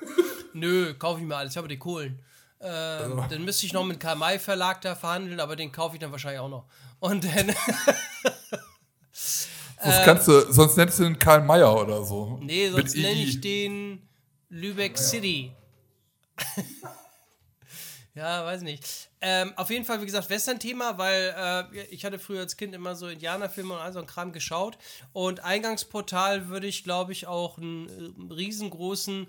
Nö, 0.52 0.94
kaufe 0.94 1.20
ich 1.20 1.26
mir 1.26 1.36
alles, 1.36 1.52
ich 1.52 1.56
habe 1.56 1.68
die 1.68 1.78
Kohlen. 1.78 2.18
Ähm, 2.60 3.22
Dann 3.28 3.44
müsste 3.44 3.66
ich 3.66 3.72
noch 3.72 3.84
mit 3.84 3.98
Karl-May 4.00 4.38
Verlag 4.38 4.80
da 4.82 4.94
verhandeln, 4.94 5.40
aber 5.40 5.56
den 5.56 5.72
kaufe 5.72 5.96
ich 5.96 6.00
dann 6.00 6.12
wahrscheinlich 6.12 6.40
auch 6.40 6.48
noch. 6.48 6.66
Und 7.00 7.24
dann, 7.24 7.48
Sonst, 9.82 10.04
kannst 10.04 10.28
du, 10.28 10.52
sonst 10.52 10.76
nennst 10.76 10.98
du 10.98 11.04
den 11.04 11.18
Karl 11.18 11.42
Mayer 11.42 11.74
oder 11.80 12.04
so. 12.04 12.38
Äh. 12.40 12.44
nee, 12.44 12.70
sonst 12.70 12.96
nenne 12.96 13.22
ich 13.22 13.40
den 13.40 14.08
Lübeck 14.48 14.98
City. 14.98 15.52
ja, 18.14 18.44
weiß 18.44 18.62
nicht. 18.62 19.10
Ähm, 19.20 19.52
auf 19.56 19.70
jeden 19.70 19.84
Fall, 19.84 20.00
wie 20.00 20.06
gesagt, 20.06 20.30
Western-Thema, 20.30 20.98
weil 20.98 21.34
äh, 21.36 21.84
ich 21.90 22.04
hatte 22.04 22.18
früher 22.18 22.40
als 22.40 22.56
Kind 22.56 22.74
immer 22.74 22.96
so 22.96 23.08
Indianerfilme 23.08 23.74
und 23.74 23.80
all 23.80 23.92
so 23.92 24.00
ein 24.00 24.06
Kram 24.06 24.32
geschaut. 24.32 24.78
Und 25.12 25.40
Eingangsportal 25.40 26.48
würde 26.48 26.66
ich, 26.66 26.84
glaube 26.84 27.12
ich, 27.12 27.26
auch 27.26 27.58
einen 27.58 27.88
äh, 27.88 28.34
riesengroßen, 28.34 29.26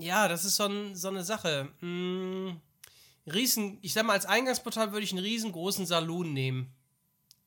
ja, 0.00 0.28
das 0.28 0.44
ist 0.44 0.56
so, 0.56 0.64
ein, 0.64 0.96
so 0.96 1.08
eine 1.08 1.24
Sache. 1.24 1.68
Mm, 1.80 2.56
riesen, 3.32 3.78
ich 3.82 3.92
sag 3.92 4.04
mal, 4.04 4.14
als 4.14 4.26
Eingangsportal 4.26 4.92
würde 4.92 5.04
ich 5.04 5.12
einen 5.12 5.24
riesengroßen 5.24 5.86
Saloon 5.86 6.32
nehmen. 6.32 6.74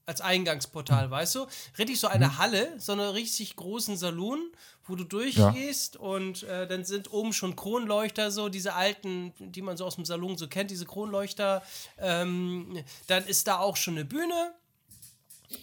Als 0.08 0.22
Eingangsportal, 0.22 1.12
weißt 1.12 1.36
du? 1.36 1.48
Richtig 1.78 2.00
so 2.00 2.08
eine 2.08 2.38
Halle, 2.38 2.74
so 2.80 2.94
einen 2.94 3.10
richtig 3.10 3.56
großen 3.58 3.98
Saloon, 3.98 4.40
wo 4.86 4.96
du 4.96 5.04
durchgehst 5.04 5.98
und 5.98 6.44
äh, 6.44 6.66
dann 6.66 6.86
sind 6.86 7.12
oben 7.12 7.34
schon 7.34 7.58
Kronleuchter, 7.58 8.32
so 8.32 8.48
diese 8.48 8.74
alten, 8.74 9.34
die 9.38 9.62
man 9.62 9.76
so 9.76 9.86
aus 9.86 9.96
dem 9.96 10.06
Salon 10.06 10.38
so 10.38 10.48
kennt, 10.48 10.72
diese 10.72 10.86
Kronleuchter. 10.86 11.62
Ähm, 12.00 12.82
dann 13.08 13.26
ist 13.28 13.48
da 13.48 13.60
auch 13.60 13.76
schon 13.76 13.96
eine 13.96 14.06
Bühne, 14.06 14.54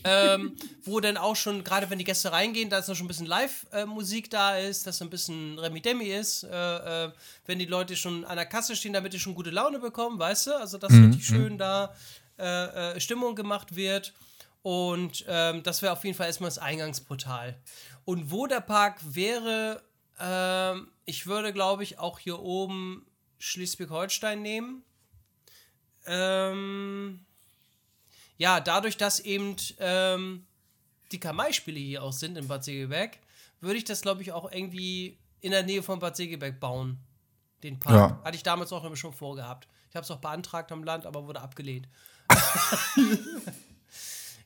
ähm, 0.04 0.56
wo 0.84 1.00
dann 1.00 1.16
auch 1.16 1.36
schon, 1.36 1.64
gerade 1.64 1.88
wenn 1.88 1.98
die 1.98 2.04
Gäste 2.04 2.30
reingehen, 2.30 2.68
da 2.68 2.78
ist 2.78 2.88
noch 2.88 2.96
schon 2.96 3.06
ein 3.06 3.08
bisschen 3.08 3.26
Live-Musik 3.26 4.30
da 4.30 4.58
ist, 4.58 4.86
dass 4.86 4.98
so 4.98 5.04
ein 5.04 5.10
bisschen 5.10 5.58
Remi 5.58 5.80
Demi 5.80 6.06
ist, 6.06 6.44
äh, 6.44 7.04
äh, 7.06 7.12
wenn 7.46 7.58
die 7.58 7.64
Leute 7.64 7.96
schon 7.96 8.24
an 8.26 8.36
der 8.36 8.46
Kasse 8.46 8.76
stehen, 8.76 8.92
damit 8.92 9.14
die 9.14 9.18
schon 9.18 9.34
gute 9.34 9.50
Laune 9.50 9.78
bekommen, 9.78 10.18
weißt 10.18 10.48
du? 10.48 10.58
Also, 10.58 10.76
dass 10.76 10.92
richtig 10.92 11.24
schön 11.24 11.56
da 11.56 11.94
äh, 12.38 12.96
äh, 12.96 13.00
Stimmung 13.00 13.34
gemacht 13.34 13.76
wird. 13.76 14.12
Und 14.64 15.26
ähm, 15.28 15.62
das 15.62 15.82
wäre 15.82 15.92
auf 15.92 16.02
jeden 16.04 16.16
Fall 16.16 16.26
erstmal 16.26 16.48
das 16.48 16.56
Eingangsportal. 16.56 17.54
Und 18.06 18.30
wo 18.30 18.46
der 18.46 18.62
Park 18.62 18.98
wäre, 19.04 19.82
ähm, 20.18 20.88
ich 21.04 21.26
würde, 21.26 21.52
glaube 21.52 21.82
ich, 21.82 21.98
auch 21.98 22.18
hier 22.18 22.38
oben 22.40 23.04
Schleswig-Holstein 23.38 24.40
nehmen. 24.40 24.82
Ähm, 26.06 27.26
ja, 28.38 28.58
dadurch, 28.60 28.96
dass 28.96 29.20
eben 29.20 29.54
ähm, 29.80 30.46
die 31.12 31.20
Kamai-Spiele 31.20 31.78
hier 31.78 32.02
auch 32.02 32.14
sind 32.14 32.38
in 32.38 32.48
Bad 32.48 32.64
Segeberg, 32.64 33.18
würde 33.60 33.76
ich 33.76 33.84
das, 33.84 34.00
glaube 34.00 34.22
ich, 34.22 34.32
auch 34.32 34.50
irgendwie 34.50 35.18
in 35.42 35.50
der 35.50 35.62
Nähe 35.62 35.82
von 35.82 35.98
Bad 35.98 36.16
Segeberg 36.16 36.58
bauen. 36.58 36.98
Den 37.62 37.78
Park. 37.78 37.94
Ja. 37.94 38.24
Hatte 38.24 38.36
ich 38.36 38.42
damals 38.42 38.72
auch 38.72 38.82
immer 38.82 38.96
schon 38.96 39.12
vorgehabt. 39.12 39.68
Ich 39.90 39.94
habe 39.94 40.04
es 40.04 40.10
auch 40.10 40.20
beantragt 40.20 40.72
am 40.72 40.84
Land, 40.84 41.04
aber 41.04 41.26
wurde 41.26 41.42
abgelehnt. 41.42 41.86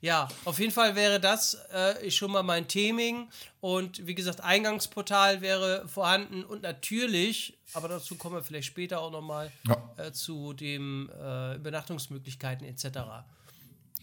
ja, 0.00 0.28
auf 0.44 0.58
jeden 0.60 0.72
Fall 0.72 0.94
wäre 0.94 1.18
das 1.20 1.54
äh, 1.72 2.10
schon 2.10 2.30
mal 2.30 2.42
mein 2.42 2.68
Theming. 2.68 3.28
Und 3.60 4.06
wie 4.06 4.14
gesagt, 4.14 4.40
Eingangsportal 4.42 5.40
wäre 5.40 5.86
vorhanden 5.88 6.44
und 6.44 6.62
natürlich, 6.62 7.58
aber 7.74 7.88
dazu 7.88 8.14
kommen 8.16 8.36
wir 8.36 8.42
vielleicht 8.42 8.66
später 8.68 9.00
auch 9.00 9.10
nochmal, 9.10 9.50
Ja. 9.66 9.76
äh, 9.96 10.12
zu 10.12 10.52
den 10.52 11.08
äh, 11.10 11.56
Übernachtungsmöglichkeiten 11.56 12.66
etc. 12.66 12.84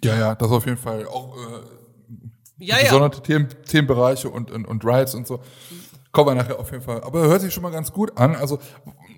Ja, 0.04 0.18
ja, 0.20 0.36
das 0.36 0.52
auf 0.52 0.66
jeden 0.66 0.78
Fall. 0.78 1.08
Auch 1.08 1.36
äh, 1.38 1.62
Ja, 2.58 2.78
ja. 2.78 2.84
gesonderte 2.84 3.22
Themen, 3.22 3.50
Themenbereiche 3.66 4.30
und, 4.30 4.52
und, 4.52 4.66
und 4.66 4.84
Rides 4.86 5.16
und 5.16 5.26
so. 5.28 5.42
Kommen 6.12 6.30
wir 6.30 6.36
nachher 6.36 6.60
auf 6.60 6.72
jeden 6.72 6.84
Fall. 6.84 7.02
Aber 7.04 7.22
hört 7.28 7.42
sich 7.42 7.54
schon 7.54 7.64
mal 7.64 7.72
ganz 7.72 7.92
gut 7.92 8.18
an. 8.18 8.36
Also 8.36 8.60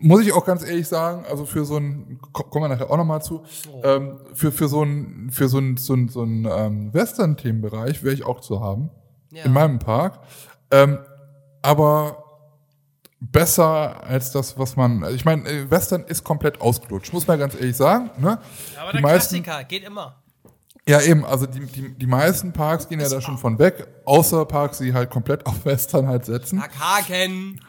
muss 0.01 0.21
ich 0.21 0.33
auch 0.33 0.45
ganz 0.45 0.63
ehrlich 0.63 0.87
sagen, 0.87 1.25
also 1.29 1.45
für 1.45 1.65
so 1.65 1.77
ein, 1.77 2.19
ko- 2.31 2.43
kommen 2.43 2.65
wir 2.65 2.69
nachher 2.69 2.89
auch 2.91 2.97
nochmal 2.97 3.21
zu, 3.21 3.43
ähm, 3.83 4.17
für, 4.33 4.51
für 4.51 4.67
so 4.67 4.83
ein, 4.83 5.29
für 5.31 5.47
so 5.49 5.59
ein, 5.59 5.77
so 5.77 5.93
ein, 5.93 6.09
so 6.09 6.23
ein 6.23 6.47
ähm, 6.49 6.93
Western-Themenbereich 6.93 8.03
wäre 8.03 8.13
ich 8.13 8.25
auch 8.25 8.41
zu 8.41 8.61
haben. 8.61 8.89
Ja. 9.31 9.43
In 9.43 9.53
meinem 9.53 9.79
Park. 9.79 10.19
Ähm, 10.71 10.99
aber 11.61 12.23
besser 13.19 14.03
als 14.03 14.31
das, 14.31 14.57
was 14.59 14.75
man, 14.75 15.03
also 15.03 15.15
ich 15.15 15.25
meine, 15.25 15.47
äh, 15.49 15.69
Western 15.71 16.03
ist 16.03 16.23
komplett 16.23 16.61
ausgelutscht, 16.61 17.11
muss 17.13 17.27
man 17.27 17.39
ganz 17.39 17.55
ehrlich 17.55 17.75
sagen. 17.75 18.09
Ne? 18.19 18.39
Aber 18.79 18.91
die 18.91 18.97
der 18.97 19.01
meisten, 19.01 19.41
Klassiker 19.43 19.63
geht 19.65 19.83
immer. 19.83 20.21
ja, 20.87 21.01
eben, 21.01 21.25
also 21.25 21.45
die, 21.47 21.65
die, 21.65 21.93
die 21.97 22.07
meisten 22.07 22.53
Parks 22.53 22.87
gehen 22.87 22.99
ja 22.99 23.09
da 23.09 23.19
schon 23.19 23.37
von 23.37 23.57
weg, 23.59 23.87
außer 24.05 24.45
Parks, 24.45 24.77
die 24.77 24.93
halt 24.93 25.09
komplett 25.09 25.45
auf 25.45 25.65
Western 25.65 26.07
halt 26.07 26.25
setzen. 26.25 26.61
Haken. 26.61 27.59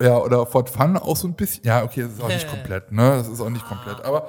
Ja, 0.00 0.18
oder 0.18 0.46
Fort 0.46 0.70
Fun 0.70 0.96
auch 0.96 1.16
so 1.16 1.26
ein 1.26 1.34
bisschen. 1.34 1.64
Ja, 1.64 1.82
okay, 1.82 2.02
das 2.02 2.12
ist 2.12 2.22
auch 2.22 2.28
nicht 2.28 2.48
komplett, 2.48 2.92
ne? 2.92 3.16
Das 3.16 3.28
ist 3.28 3.40
auch 3.40 3.50
nicht 3.50 3.66
komplett. 3.66 4.04
Aber 4.04 4.28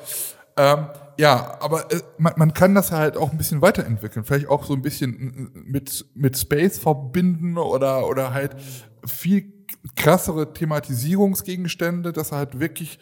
ähm, 0.57 0.87
ja, 1.17 1.57
aber 1.59 1.91
äh, 1.91 2.01
man, 2.17 2.33
man 2.37 2.53
kann 2.53 2.75
das 2.75 2.91
halt 2.91 3.17
auch 3.17 3.31
ein 3.31 3.37
bisschen 3.37 3.61
weiterentwickeln. 3.61 4.25
Vielleicht 4.25 4.47
auch 4.47 4.65
so 4.65 4.73
ein 4.73 4.81
bisschen 4.81 5.51
äh, 5.55 5.59
mit, 5.59 6.05
mit 6.15 6.37
Space 6.37 6.79
verbinden 6.79 7.57
oder, 7.57 8.07
oder 8.07 8.33
halt 8.33 8.55
viel 9.05 9.53
krassere 9.95 10.53
Thematisierungsgegenstände, 10.53 12.13
dass 12.13 12.31
halt 12.31 12.59
wirklich 12.59 12.99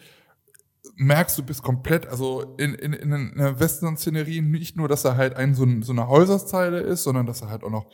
merkst, 0.96 1.38
du 1.38 1.42
bist 1.42 1.62
komplett, 1.62 2.06
also 2.06 2.54
in, 2.58 2.74
in, 2.74 2.92
in 2.92 3.12
einer 3.12 3.58
Western-Szenerie 3.58 4.40
nicht 4.40 4.76
nur, 4.76 4.88
dass 4.88 5.04
er 5.04 5.16
halt 5.16 5.34
ein, 5.36 5.54
so, 5.54 5.64
ein, 5.64 5.82
so 5.82 5.92
eine 5.92 6.08
Häuserzeile 6.08 6.80
ist, 6.80 7.04
sondern 7.04 7.26
dass 7.26 7.42
er 7.42 7.50
halt 7.50 7.64
auch 7.64 7.70
noch, 7.70 7.86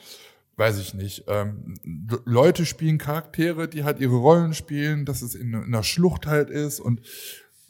weiß 0.56 0.78
ich 0.78 0.94
nicht, 0.94 1.24
ähm, 1.28 1.74
Le- 1.84 2.22
Leute 2.24 2.64
spielen 2.66 2.98
Charaktere, 2.98 3.68
die 3.68 3.84
halt 3.84 4.00
ihre 4.00 4.16
Rollen 4.16 4.54
spielen, 4.54 5.04
dass 5.04 5.22
es 5.22 5.34
in, 5.34 5.52
in 5.52 5.64
einer 5.64 5.82
Schlucht 5.82 6.26
halt 6.26 6.50
ist 6.50 6.80
und 6.80 7.00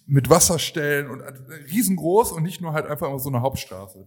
mit 0.06 0.28
Wasserstellen 0.28 1.08
und 1.08 1.20
äh, 1.20 1.32
riesengroß 1.70 2.32
und 2.32 2.42
nicht 2.42 2.60
nur 2.60 2.74
halt 2.74 2.84
einfach 2.86 3.08
immer 3.08 3.18
so 3.18 3.30
eine 3.30 3.40
Hauptstraße. 3.40 4.06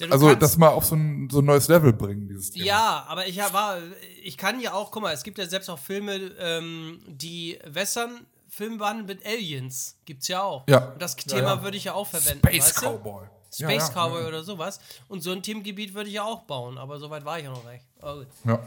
Ja, 0.00 0.08
Also 0.10 0.34
das 0.34 0.56
mal 0.58 0.68
auf 0.70 0.84
so 0.84 0.96
ein, 0.96 1.28
so 1.30 1.38
ein 1.38 1.44
neues 1.44 1.68
Level 1.68 1.92
bringen, 1.92 2.26
dieses 2.28 2.50
Thema. 2.50 2.66
Ja, 2.66 3.04
aber 3.08 3.28
ich 3.28 3.38
war, 3.38 3.78
ich 4.24 4.36
kann 4.36 4.58
ja 4.60 4.72
auch, 4.74 4.90
guck 4.90 5.02
mal, 5.02 5.14
es 5.14 5.22
gibt 5.22 5.38
ja 5.38 5.46
selbst 5.46 5.70
auch 5.70 5.78
Filme, 5.78 6.16
ähm, 6.38 7.00
die 7.06 7.58
Western-Filme 7.64 8.80
waren 8.80 9.06
mit 9.06 9.24
Aliens. 9.24 9.98
Gibt's 10.04 10.26
ja 10.28 10.42
auch. 10.42 10.66
Ja. 10.68 10.92
Und 10.92 11.00
das 11.00 11.16
Ja, 11.26 11.36
Thema 11.36 11.54
ja. 11.54 11.62
würde 11.62 11.76
ich 11.76 11.84
ja 11.84 11.94
auch 11.94 12.08
verwenden. 12.08 12.46
Space 12.46 12.64
weißt 12.66 12.82
du? 12.82 12.86
Cowboy. 12.86 13.26
Space 13.52 13.58
Ja, 13.58 13.70
ja, 13.70 13.88
Cowboy 14.08 14.22
ja. 14.22 14.28
oder 14.28 14.42
sowas. 14.42 14.78
Und 15.08 15.22
so 15.22 15.30
ein 15.32 15.42
Themengebiet 15.42 15.94
würde 15.94 16.08
ich 16.08 16.14
ja 16.16 16.24
auch 16.24 16.42
bauen, 16.42 16.78
aber 16.78 16.98
soweit 16.98 17.24
war 17.24 17.38
ich 17.38 17.44
ja 17.44 17.50
noch 17.50 17.64
nicht. 17.70 17.84
Oh, 18.02 18.14
gut. 18.16 18.26
Ja. 18.44 18.58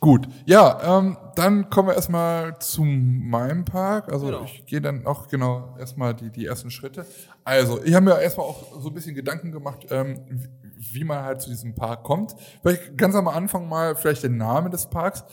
Gut, 0.00 0.28
ja, 0.44 0.98
ähm, 0.98 1.16
dann 1.34 1.70
kommen 1.70 1.88
wir 1.88 1.94
erstmal 1.94 2.58
zu 2.58 2.82
meinem 2.84 3.64
Park. 3.64 4.12
Also 4.12 4.26
Genau. 4.26 4.42
ich 4.44 4.66
gehe 4.66 4.80
dann 4.82 5.06
auch 5.06 5.28
genau 5.28 5.74
erstmal 5.78 6.12
die, 6.14 6.30
die 6.30 6.44
ersten 6.44 6.70
Schritte. 6.70 7.06
Also, 7.42 7.82
ich 7.82 7.94
habe 7.94 8.04
mir 8.04 8.20
erstmal 8.20 8.46
auch 8.46 8.80
so 8.82 8.88
ein 8.88 8.94
bisschen 8.94 9.14
Gedanken 9.14 9.50
gemacht, 9.50 9.86
ähm, 9.90 10.20
wie- 10.28 10.48
wie 10.76 11.04
man 11.04 11.24
halt 11.24 11.40
zu 11.40 11.48
diesem 11.48 11.74
Park 11.74 12.02
kommt. 12.02 12.34
Vielleicht 12.60 12.98
ganz 12.98 13.14
am 13.14 13.28
Anfang 13.28 13.66
mal 13.66 13.96
vielleicht 13.96 14.24
den 14.24 14.36
Namen 14.36 14.70
des 14.70 14.90
Parks. 14.90 15.24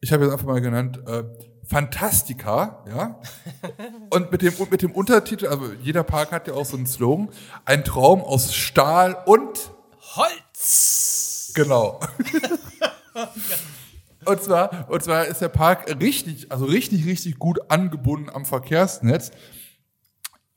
Ich 0.00 0.10
habe 0.12 0.24
jetzt 0.24 0.32
einfach 0.32 0.46
mal 0.46 0.60
genannt 0.62 1.00
äh, 1.06 1.24
Fantastica, 1.66 2.84
ja. 2.88 3.20
Und 4.10 4.30
mit 4.30 4.42
dem, 4.42 4.52
mit 4.70 4.82
dem 4.82 4.92
Untertitel, 4.92 5.46
also 5.46 5.72
jeder 5.82 6.02
Park 6.02 6.32
hat 6.32 6.46
ja 6.46 6.54
auch 6.54 6.66
so 6.66 6.76
einen 6.76 6.86
Slogan, 6.86 7.30
ein 7.64 7.84
Traum 7.84 8.20
aus 8.20 8.54
Stahl 8.54 9.16
und 9.26 9.70
Holz! 10.16 11.52
Genau. 11.54 12.00
und 14.26 14.42
zwar, 14.42 14.90
und 14.90 15.02
zwar 15.02 15.26
ist 15.26 15.40
der 15.40 15.48
Park 15.48 15.86
richtig, 16.00 16.52
also 16.52 16.64
richtig, 16.66 17.06
richtig 17.06 17.38
gut 17.38 17.70
angebunden 17.70 18.28
am 18.28 18.44
Verkehrsnetz. 18.44 19.30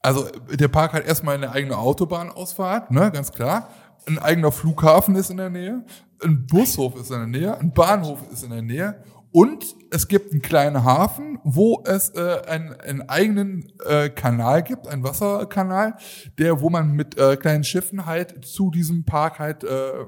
Also 0.01 0.27
der 0.51 0.67
Park 0.67 0.93
hat 0.93 1.05
erstmal 1.05 1.35
eine 1.35 1.51
eigene 1.51 1.77
Autobahnausfahrt, 1.77 2.91
ne, 2.91 3.11
ganz 3.11 3.31
klar. 3.31 3.69
Ein 4.07 4.19
eigener 4.19 4.51
Flughafen 4.51 5.15
ist 5.15 5.29
in 5.29 5.37
der 5.37 5.49
Nähe, 5.49 5.85
ein 6.23 6.47
Bushof 6.47 6.95
ist 6.95 7.11
in 7.11 7.17
der 7.17 7.27
Nähe, 7.27 7.57
ein 7.57 7.73
Bahnhof 7.73 8.19
ist 8.31 8.43
in 8.43 8.51
der 8.51 8.61
Nähe 8.61 9.03
und 9.31 9.75
es 9.91 10.07
gibt 10.07 10.31
einen 10.31 10.41
kleinen 10.41 10.83
Hafen, 10.83 11.39
wo 11.43 11.83
es 11.85 12.09
äh, 12.15 12.41
einen, 12.47 12.73
einen 12.73 13.09
eigenen 13.09 13.71
äh, 13.85 14.09
Kanal 14.09 14.63
gibt, 14.63 14.87
einen 14.87 15.03
Wasserkanal, 15.03 15.97
der, 16.37 16.61
wo 16.61 16.69
man 16.69 16.91
mit 16.91 17.17
äh, 17.17 17.37
kleinen 17.37 17.63
Schiffen 17.63 18.05
halt 18.05 18.45
zu 18.45 18.71
diesem 18.71 19.05
Park 19.05 19.39
halt 19.39 19.63
äh, 19.63 20.05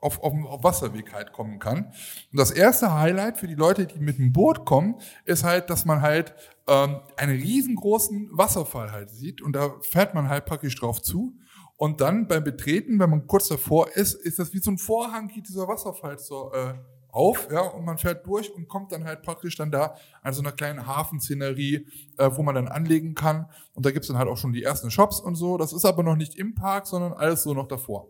auf, 0.00 0.22
auf, 0.22 0.32
auf 0.46 0.64
Wasserweg 0.64 1.12
halt 1.12 1.32
kommen 1.32 1.58
kann. 1.58 1.86
Und 2.32 2.38
das 2.38 2.50
erste 2.50 2.94
Highlight 2.94 3.38
für 3.38 3.46
die 3.46 3.54
Leute, 3.54 3.86
die 3.86 3.98
mit 3.98 4.18
dem 4.18 4.32
Boot 4.32 4.64
kommen, 4.64 4.96
ist 5.24 5.44
halt, 5.44 5.70
dass 5.70 5.84
man 5.84 6.02
halt 6.02 6.34
ähm, 6.68 7.00
einen 7.16 7.40
riesengroßen 7.40 8.30
Wasserfall 8.32 8.92
halt 8.92 9.10
sieht 9.10 9.42
und 9.42 9.54
da 9.54 9.74
fährt 9.82 10.14
man 10.14 10.28
halt 10.28 10.46
praktisch 10.46 10.78
drauf 10.78 11.02
zu. 11.02 11.36
Und 11.78 12.00
dann 12.00 12.26
beim 12.26 12.42
Betreten, 12.42 12.98
wenn 12.98 13.10
man 13.10 13.26
kurz 13.26 13.48
davor 13.48 13.88
ist, 13.94 14.14
ist 14.14 14.38
das 14.38 14.54
wie 14.54 14.60
so 14.60 14.70
ein 14.70 14.78
Vorhang, 14.78 15.28
geht 15.28 15.48
dieser 15.48 15.68
Wasserfall 15.68 16.18
so 16.18 16.50
äh, 16.52 16.74
auf, 17.16 17.48
ja, 17.50 17.60
und 17.60 17.84
man 17.84 17.98
fährt 17.98 18.26
durch 18.26 18.54
und 18.54 18.68
kommt 18.68 18.92
dann 18.92 19.04
halt 19.04 19.22
praktisch 19.22 19.56
dann 19.56 19.70
da 19.70 19.96
an 20.22 20.34
so 20.34 20.42
einer 20.42 20.52
kleinen 20.52 20.86
Hafenszenerie, 20.86 21.86
äh, 22.18 22.30
wo 22.32 22.42
man 22.42 22.54
dann 22.54 22.68
anlegen 22.68 23.14
kann. 23.14 23.48
Und 23.72 23.86
da 23.86 23.90
gibt's 23.90 24.08
dann 24.08 24.18
halt 24.18 24.28
auch 24.28 24.36
schon 24.36 24.52
die 24.52 24.62
ersten 24.62 24.90
Shops 24.90 25.18
und 25.20 25.34
so. 25.34 25.56
Das 25.56 25.72
ist 25.72 25.84
aber 25.84 26.02
noch 26.02 26.16
nicht 26.16 26.34
im 26.36 26.54
Park, 26.54 26.86
sondern 26.86 27.14
alles 27.14 27.42
so 27.42 27.54
noch 27.54 27.68
davor. 27.68 28.08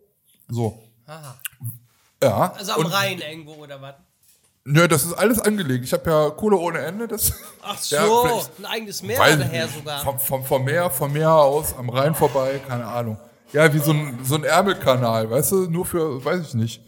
So. 0.48 0.82
Aha. 1.06 1.38
Ja. 2.22 2.52
Also 2.52 2.72
am 2.72 2.80
und, 2.80 2.86
Rhein 2.86 3.20
irgendwo 3.20 3.52
oder 3.54 3.80
was? 3.80 3.94
Nö, 4.64 4.88
das 4.88 5.04
ist 5.04 5.12
alles 5.12 5.38
angelegt. 5.38 5.84
Ich 5.84 5.92
habe 5.92 6.10
ja 6.10 6.30
Kohle 6.30 6.56
ohne 6.56 6.80
Ende. 6.80 7.06
Das, 7.06 7.32
Ach 7.62 7.78
so, 7.80 7.94
Ja, 7.94 8.40
ein 8.58 8.64
eigenes 8.64 9.02
Meer 9.02 9.18
daher 9.36 9.68
sogar. 9.68 10.00
Vom, 10.00 10.18
vom, 10.18 10.44
vom 10.44 10.64
Meer, 10.64 10.90
vom 10.90 11.12
Meer 11.12 11.32
aus, 11.32 11.76
am 11.76 11.88
Rhein 11.88 12.14
vorbei, 12.14 12.60
keine 12.66 12.86
Ahnung. 12.86 13.16
Ja, 13.52 13.72
wie 13.72 13.78
so 13.78 13.92
ein, 13.92 14.18
so 14.24 14.34
ein 14.34 14.42
Ärmelkanal, 14.42 15.30
weißt 15.30 15.52
du, 15.52 15.56
nur 15.70 15.86
für, 15.86 16.24
weiß 16.24 16.48
ich 16.48 16.54
nicht, 16.54 16.82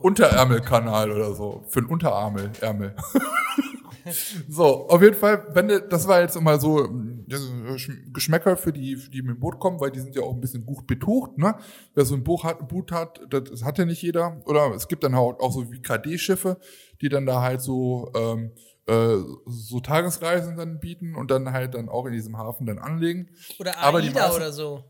Unterärmelkanal 0.00 1.10
oder 1.12 1.34
so, 1.34 1.64
für 1.68 1.80
ein 1.80 1.86
Unterarmel, 1.86 2.50
Ärmel. 2.60 2.94
so, 4.48 4.88
auf 4.88 5.02
jeden 5.02 5.14
Fall, 5.14 5.46
wenn 5.52 5.68
du, 5.68 5.80
das 5.80 6.06
war 6.08 6.20
jetzt 6.20 6.40
mal 6.40 6.60
so 6.60 6.84
ist 7.28 7.42
Sch- 7.76 8.12
Geschmäcker 8.12 8.56
für 8.56 8.72
die, 8.72 8.96
für 8.96 9.10
die 9.10 9.20
mit 9.22 9.36
dem 9.36 9.40
Boot 9.40 9.58
kommen, 9.58 9.80
weil 9.80 9.90
die 9.90 10.00
sind 10.00 10.14
ja 10.16 10.22
auch 10.22 10.32
ein 10.32 10.40
bisschen 10.40 10.64
gut 10.64 10.86
betucht, 10.86 11.36
ne? 11.36 11.56
Wer 11.94 12.04
so 12.06 12.14
ein 12.14 12.24
Buch 12.24 12.44
hat, 12.44 12.66
Boot 12.68 12.90
hat, 12.92 13.20
das, 13.28 13.62
hat 13.64 13.76
ja 13.78 13.84
nicht 13.84 14.00
jeder. 14.02 14.40
Oder 14.46 14.74
es 14.74 14.88
gibt 14.88 15.04
dann 15.04 15.14
halt 15.14 15.40
auch 15.40 15.52
so 15.52 15.70
wie 15.70 15.80
KD-Schiffe, 15.82 16.56
die 17.02 17.08
dann 17.10 17.26
da 17.26 17.42
halt 17.42 17.60
so, 17.60 18.10
ähm, 18.16 18.52
äh, 18.86 19.16
so 19.46 19.80
Tagesreisen 19.80 20.56
dann 20.56 20.80
bieten 20.80 21.14
und 21.14 21.30
dann 21.30 21.52
halt 21.52 21.74
dann 21.74 21.90
auch 21.90 22.06
in 22.06 22.12
diesem 22.12 22.38
Hafen 22.38 22.66
dann 22.66 22.78
anlegen. 22.78 23.28
Oder 23.60 23.76
Aber 23.78 24.00
die 24.00 24.08
AIDA 24.08 24.32
oder 24.34 24.52
so. 24.52 24.84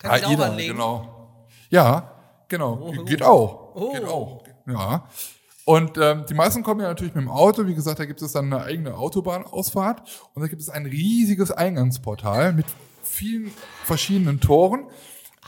Kann 0.00 0.18
ich 0.18 0.26
auch 0.26 0.30
AIDA, 0.32 0.44
anlegen. 0.50 0.74
genau. 0.74 1.46
Ja, 1.70 2.12
genau. 2.48 2.78
Oh. 2.82 3.04
Geht 3.04 3.22
auch. 3.22 3.59
Oh. 3.74 3.92
Geht 3.92 4.04
auch. 4.04 4.44
Ja. 4.66 5.06
Und 5.64 5.98
ähm, 5.98 6.24
die 6.28 6.34
meisten 6.34 6.62
kommen 6.62 6.80
ja 6.80 6.88
natürlich 6.88 7.14
mit 7.14 7.22
dem 7.22 7.30
Auto. 7.30 7.66
Wie 7.66 7.74
gesagt, 7.74 8.00
da 8.00 8.04
gibt 8.04 8.22
es 8.22 8.32
dann 8.32 8.52
eine 8.52 8.64
eigene 8.64 8.96
Autobahnausfahrt. 8.96 10.02
Und 10.34 10.42
da 10.42 10.48
gibt 10.48 10.62
es 10.62 10.68
ein 10.68 10.86
riesiges 10.86 11.50
Eingangsportal 11.50 12.52
mit 12.52 12.66
vielen 13.02 13.52
verschiedenen 13.84 14.40
Toren. 14.40 14.86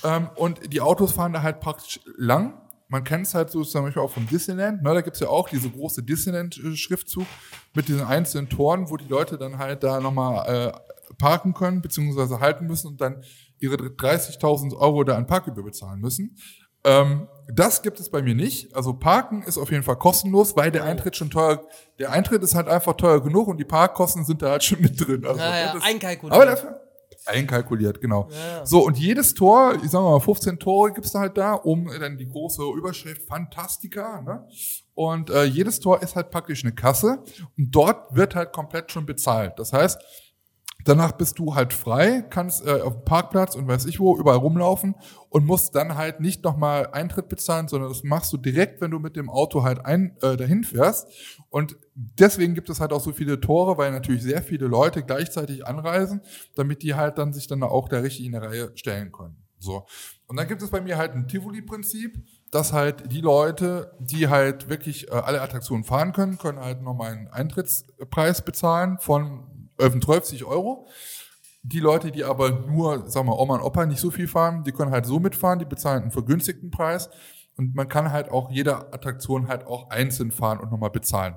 Ähm, 0.05 0.29
und 0.37 0.73
die 0.73 0.81
Autos 0.81 1.13
fahren 1.13 1.33
da 1.33 1.43
halt 1.43 1.61
praktisch 1.61 2.01
lang. 2.17 2.55
Man 2.89 3.05
kennt 3.05 3.27
es 3.27 3.35
halt 3.35 3.51
so 3.51 3.65
zum 3.65 3.85
Beispiel 3.85 4.03
auch 4.03 4.11
vom 4.11 4.27
Disneyland. 4.27 4.83
Ne, 4.83 4.93
da 4.93 5.01
gibt 5.01 5.17
es 5.17 5.21
ja 5.21 5.29
auch 5.29 5.49
diese 5.49 5.71
große 5.71 6.03
Disneyland-Schriftzug 6.03 7.27
mit 7.75 7.89
diesen 7.89 8.05
einzelnen 8.05 8.51
Toren, 8.51 8.91
wo 8.91 8.99
die 8.99 9.09
Leute 9.09 9.39
dann 9.39 9.59
halt 9.59 9.83
da 9.83 9.99
nochmal 9.99 10.47
äh, 10.47 11.15
parken 11.15 11.55
können, 11.55 11.81
beziehungsweise 11.81 12.39
halten 12.41 12.67
müssen 12.67 12.89
und 12.89 13.01
dann 13.01 13.23
ihre 13.59 13.77
30.000 13.77 14.77
Euro 14.77 15.05
da 15.05 15.17
an 15.17 15.27
Parkgebühr 15.27 15.65
bezahlen 15.65 16.01
müssen. 16.01 16.37
Ähm, 16.85 17.29
das 17.55 17.83
gibt 17.83 18.01
es 18.01 18.09
bei 18.11 18.23
mir 18.23 18.35
nicht. 18.35 18.75
Also 18.75 18.95
Parken 18.95 19.43
ist 19.43 19.59
auf 19.59 19.71
jeden 19.71 19.83
Fall 19.83 19.97
kostenlos, 19.97 20.57
weil 20.57 20.71
der 20.71 20.85
Eintritt 20.85 21.17
schon 21.17 21.29
teuer, 21.31 21.61
der 21.99 22.11
Eintritt 22.13 22.43
ist 22.43 22.55
halt 22.55 22.69
einfach 22.69 22.95
teuer 22.95 23.23
genug 23.23 23.49
und 23.49 23.59
die 23.59 23.65
Parkkosten 23.65 24.25
sind 24.25 24.43
da 24.43 24.51
halt 24.53 24.65
schon 24.65 24.81
mit 24.83 24.99
drin. 25.01 25.25
Also, 25.27 25.41
Ja, 25.41 25.59
ja, 25.59 25.73
das- 25.75 25.83
einkalkuliert. 25.83 26.35
Aber 26.35 26.47
dafür 26.47 26.81
einkalkuliert, 27.27 28.01
genau. 28.01 28.29
Ja. 28.31 28.67
So, 28.67 28.85
und 28.85 28.99
jedes 28.99 29.35
Tor, 29.35 29.75
ich 29.85 29.91
sag 29.91 30.01
mal 30.03 30.19
15 30.19 30.59
Tore 30.59 30.93
gibt's 30.93 31.13
da 31.13 31.21
halt 31.21 31.37
da, 31.39 31.53
um 31.55 31.87
dann 32.01 32.17
die 32.19 32.27
große 32.27 32.63
Überschrift 32.77 33.29
Fantastica, 33.29 34.21
ne? 34.23 34.49
Und 34.95 35.31
äh, 35.31 35.45
jedes 35.45 35.79
Tor 35.79 36.03
ist 36.03 36.17
halt 36.17 36.31
praktisch 36.31 36.65
eine 36.65 36.75
Kasse 36.75 37.23
und 37.57 37.71
dort 37.71 38.15
wird 38.17 38.35
halt 38.35 38.53
komplett 38.53 38.91
schon 38.91 39.07
bezahlt. 39.07 39.53
Das 39.59 39.73
heißt, 39.73 39.99
Danach 40.85 41.13
bist 41.13 41.39
du 41.39 41.55
halt 41.55 41.73
frei, 41.73 42.23
kannst 42.29 42.67
äh, 42.67 42.81
auf 42.81 42.95
dem 42.95 43.05
Parkplatz 43.05 43.55
und 43.55 43.69
weiß 43.69 43.87
ich 43.87 44.01
wo 44.01 44.17
überall 44.17 44.39
rumlaufen 44.39 44.95
und 45.29 45.47
musst 45.47 45.75
dann 45.75 45.97
halt 45.97 46.21
nicht 46.21 46.45
nochmal 46.45 46.89
Eintritt 46.93 47.29
bezahlen, 47.29 47.69
sondern 47.69 47.91
das 47.91 48.03
machst 48.05 48.33
du 48.33 48.37
direkt, 48.37 48.81
wenn 48.81 48.91
du 48.91 48.99
mit 48.99 49.17
dem 49.17 49.31
Auto 49.31 49.63
halt 49.63 49.85
ein, 49.85 50.17
äh, 50.23 50.37
dahin 50.37 50.65
fährst. 50.65 51.09
Und 51.51 51.77
deswegen 51.95 52.55
gibt 52.55 52.69
es 52.71 52.81
halt 52.81 52.93
auch 52.93 53.01
so 53.01 53.13
viele 53.13 53.41
Tore, 53.41 53.79
weil 53.79 53.93
natürlich 53.93 54.23
sehr 54.23 54.43
viele 54.43 54.67
Leute 54.67 55.03
gleichzeitig 55.03 55.67
anreisen, 55.67 56.21
damit 56.55 56.83
die 56.83 56.95
halt 56.95 57.19
dann 57.19 57.33
sich 57.33 57.47
dann 57.47 57.63
auch 57.63 57.89
da 57.89 57.99
richtig 57.99 58.27
in 58.27 58.33
der 58.33 58.43
Reihe 58.43 58.73
stellen 58.75 59.13
können. 59.13 59.37
So. 59.63 59.87
Und 60.27 60.37
dann 60.37 60.49
gibt 60.49 60.63
es 60.63 60.71
bei 60.71 60.81
mir 60.81 60.99
halt 60.99 61.13
ein 61.13 61.29
Tivoli-Prinzip, 61.29 62.19
dass 62.51 62.73
halt 62.73 63.11
die 63.13 63.21
Leute, 63.21 63.97
die 63.99 64.29
halt 64.29 64.69
wirklich 64.69 65.09
äh, 65.09 65.13
alle 65.13 65.41
Attraktionen 65.41 65.85
fahren 65.85 66.13
können, 66.13 66.37
können 66.37 66.59
halt 66.59 66.83
nochmal 66.83 67.13
einen 67.13 67.29
Eintrittspreis 67.29 68.43
bezahlen 68.43 68.99
von 68.99 69.45
12 69.91 70.47
Euro. 70.47 70.89
Die 71.65 71.81
Leute, 71.81 72.11
die 72.11 72.25
aber 72.25 72.51
nur, 72.51 73.09
sagen 73.09 73.29
wir, 73.29 73.39
Oma 73.39 73.55
und 73.55 73.63
Opa 73.63 73.87
nicht 73.87 74.01
so 74.01 74.11
viel 74.11 74.27
fahren, 74.27 74.65
die 74.65 74.73
können 74.73 74.91
halt 74.91 75.07
so 75.07 75.21
mitfahren, 75.21 75.61
die 75.61 75.65
bezahlen 75.65 76.03
einen 76.03 76.11
vergünstigten 76.11 76.71
Preis. 76.71 77.09
Und 77.57 77.75
man 77.75 77.89
kann 77.89 78.11
halt 78.11 78.31
auch 78.31 78.51
jede 78.51 78.93
Attraktion 78.93 79.47
halt 79.49 79.67
auch 79.67 79.91
einzeln 79.91 80.33
fahren 80.33 80.59
und 80.59 80.73
nochmal 80.73 80.91
bezahlen. 80.91 81.37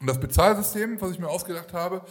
Und 0.00 0.08
das 0.08 0.18
Bezahlsystem, 0.18 1.00
was 1.00 1.12
ich 1.12 1.18
mir 1.18 1.28
ausgedacht 1.28 1.72
habe, 1.72 2.02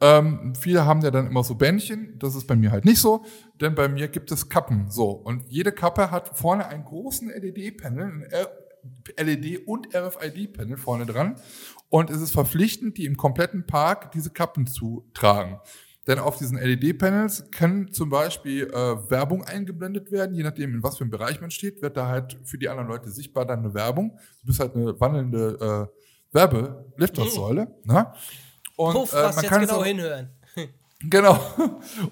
ähm, 0.00 0.54
viele 0.54 0.84
haben 0.84 1.00
ja 1.02 1.10
dann 1.10 1.26
immer 1.26 1.44
so 1.44 1.54
Bändchen, 1.54 2.18
das 2.18 2.34
ist 2.34 2.46
bei 2.46 2.56
mir 2.56 2.72
halt 2.72 2.84
nicht 2.84 3.00
so, 3.00 3.24
denn 3.60 3.74
bei 3.74 3.88
mir 3.88 4.08
gibt 4.08 4.32
es 4.32 4.48
Kappen. 4.48 4.90
So, 4.90 5.10
und 5.10 5.44
jede 5.48 5.72
Kappe 5.72 6.10
hat 6.10 6.36
vorne 6.36 6.66
einen 6.66 6.84
großen 6.84 7.28
LED-Panel, 7.28 8.04
ein 8.04 8.26
LED- 9.16 9.66
und 9.66 9.94
RFID-Panel 9.94 10.76
vorne 10.76 11.06
dran. 11.06 11.36
Und 11.94 12.10
es 12.10 12.20
ist 12.20 12.32
verpflichtend, 12.32 12.98
die 12.98 13.04
im 13.04 13.16
kompletten 13.16 13.66
Park 13.68 14.10
diese 14.10 14.30
Kappen 14.30 14.66
zu 14.66 15.08
tragen. 15.14 15.60
Denn 16.08 16.18
auf 16.18 16.36
diesen 16.36 16.58
LED-Panels 16.58 17.52
kann 17.52 17.92
zum 17.92 18.10
Beispiel 18.10 18.64
äh, 18.64 19.10
Werbung 19.10 19.44
eingeblendet 19.44 20.10
werden, 20.10 20.34
je 20.34 20.42
nachdem, 20.42 20.74
in 20.74 20.82
was 20.82 20.98
für 20.98 21.04
einem 21.04 21.12
Bereich 21.12 21.40
man 21.40 21.52
steht, 21.52 21.82
wird 21.82 21.96
da 21.96 22.08
halt 22.08 22.36
für 22.42 22.58
die 22.58 22.68
anderen 22.68 22.88
Leute 22.88 23.10
sichtbar 23.10 23.46
dann 23.46 23.60
eine 23.60 23.74
Werbung. 23.74 24.18
Du 24.40 24.48
bist 24.48 24.58
halt 24.58 24.74
eine 24.74 24.98
wandelnde 24.98 25.88
äh, 25.92 26.34
Werbeliftersäule. 26.34 27.68
Mhm. 27.84 27.94
Ne? 27.94 28.12
Und 28.74 28.94
Puff, 28.94 29.12
äh, 29.12 29.32
man 29.32 29.44
kann 29.44 29.60
genau 29.60 29.76
auch, 29.76 29.84
hinhören. 29.84 30.30
Genau. 31.10 31.38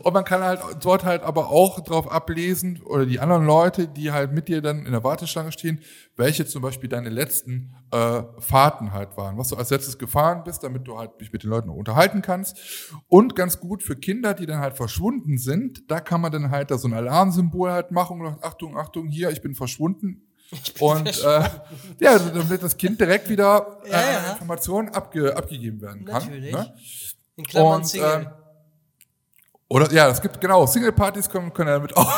Und 0.02 0.12
man 0.12 0.24
kann 0.24 0.42
halt 0.42 0.60
dort 0.80 1.04
halt 1.04 1.22
aber 1.22 1.48
auch 1.48 1.80
drauf 1.80 2.10
ablesen, 2.10 2.80
oder 2.82 3.06
die 3.06 3.20
anderen 3.20 3.46
Leute, 3.46 3.88
die 3.88 4.12
halt 4.12 4.32
mit 4.32 4.48
dir 4.48 4.60
dann 4.60 4.84
in 4.86 4.92
der 4.92 5.04
Warteschlange 5.04 5.52
stehen, 5.52 5.80
welche 6.16 6.46
zum 6.46 6.62
Beispiel 6.62 6.88
deine 6.88 7.08
letzten 7.08 7.74
äh, 7.90 8.22
Fahrten 8.38 8.92
halt 8.92 9.16
waren, 9.16 9.38
was 9.38 9.48
du 9.48 9.56
als 9.56 9.70
letztes 9.70 9.98
gefahren 9.98 10.42
bist, 10.44 10.62
damit 10.62 10.86
du 10.86 10.98
halt 10.98 11.20
dich 11.20 11.32
mit 11.32 11.42
den 11.42 11.50
Leuten 11.50 11.70
unterhalten 11.70 12.22
kannst. 12.22 12.58
Und 13.08 13.36
ganz 13.36 13.60
gut 13.60 13.82
für 13.82 13.96
Kinder, 13.96 14.34
die 14.34 14.46
dann 14.46 14.58
halt 14.58 14.76
verschwunden 14.76 15.38
sind, 15.38 15.90
da 15.90 16.00
kann 16.00 16.20
man 16.20 16.32
dann 16.32 16.50
halt 16.50 16.70
da 16.70 16.78
so 16.78 16.88
ein 16.88 16.94
Alarmsymbol 16.94 17.70
halt 17.70 17.90
machen 17.90 18.20
und 18.20 18.26
sagt, 18.26 18.44
Achtung, 18.44 18.76
Achtung, 18.76 19.08
hier, 19.08 19.30
ich 19.30 19.42
bin 19.42 19.54
verschwunden. 19.54 20.22
Bin 20.50 20.80
und 20.80 21.08
äh, 21.08 21.48
ja, 22.00 22.18
dann 22.18 22.50
wird 22.50 22.62
das 22.62 22.76
Kind 22.76 23.00
direkt 23.00 23.28
wieder 23.30 23.80
äh, 23.84 23.90
ja, 23.90 24.00
ja. 24.00 24.32
Informationen 24.32 24.90
abge 24.90 25.34
abgegeben 25.34 25.80
werden 25.80 26.04
kann. 26.04 26.22
Natürlich. 26.22 26.52
Ne? 26.52 26.74
In 27.36 27.44
Klammern 27.44 27.80
und, 27.80 27.88
Single. 27.88 28.26
Ähm, 28.26 28.41
oder 29.72 29.90
ja, 29.90 30.10
es 30.10 30.20
gibt 30.20 30.38
genau, 30.38 30.66
Single-Partys 30.66 31.30
können, 31.30 31.50
können 31.50 31.70
damit 31.70 31.96
auch 31.96 32.12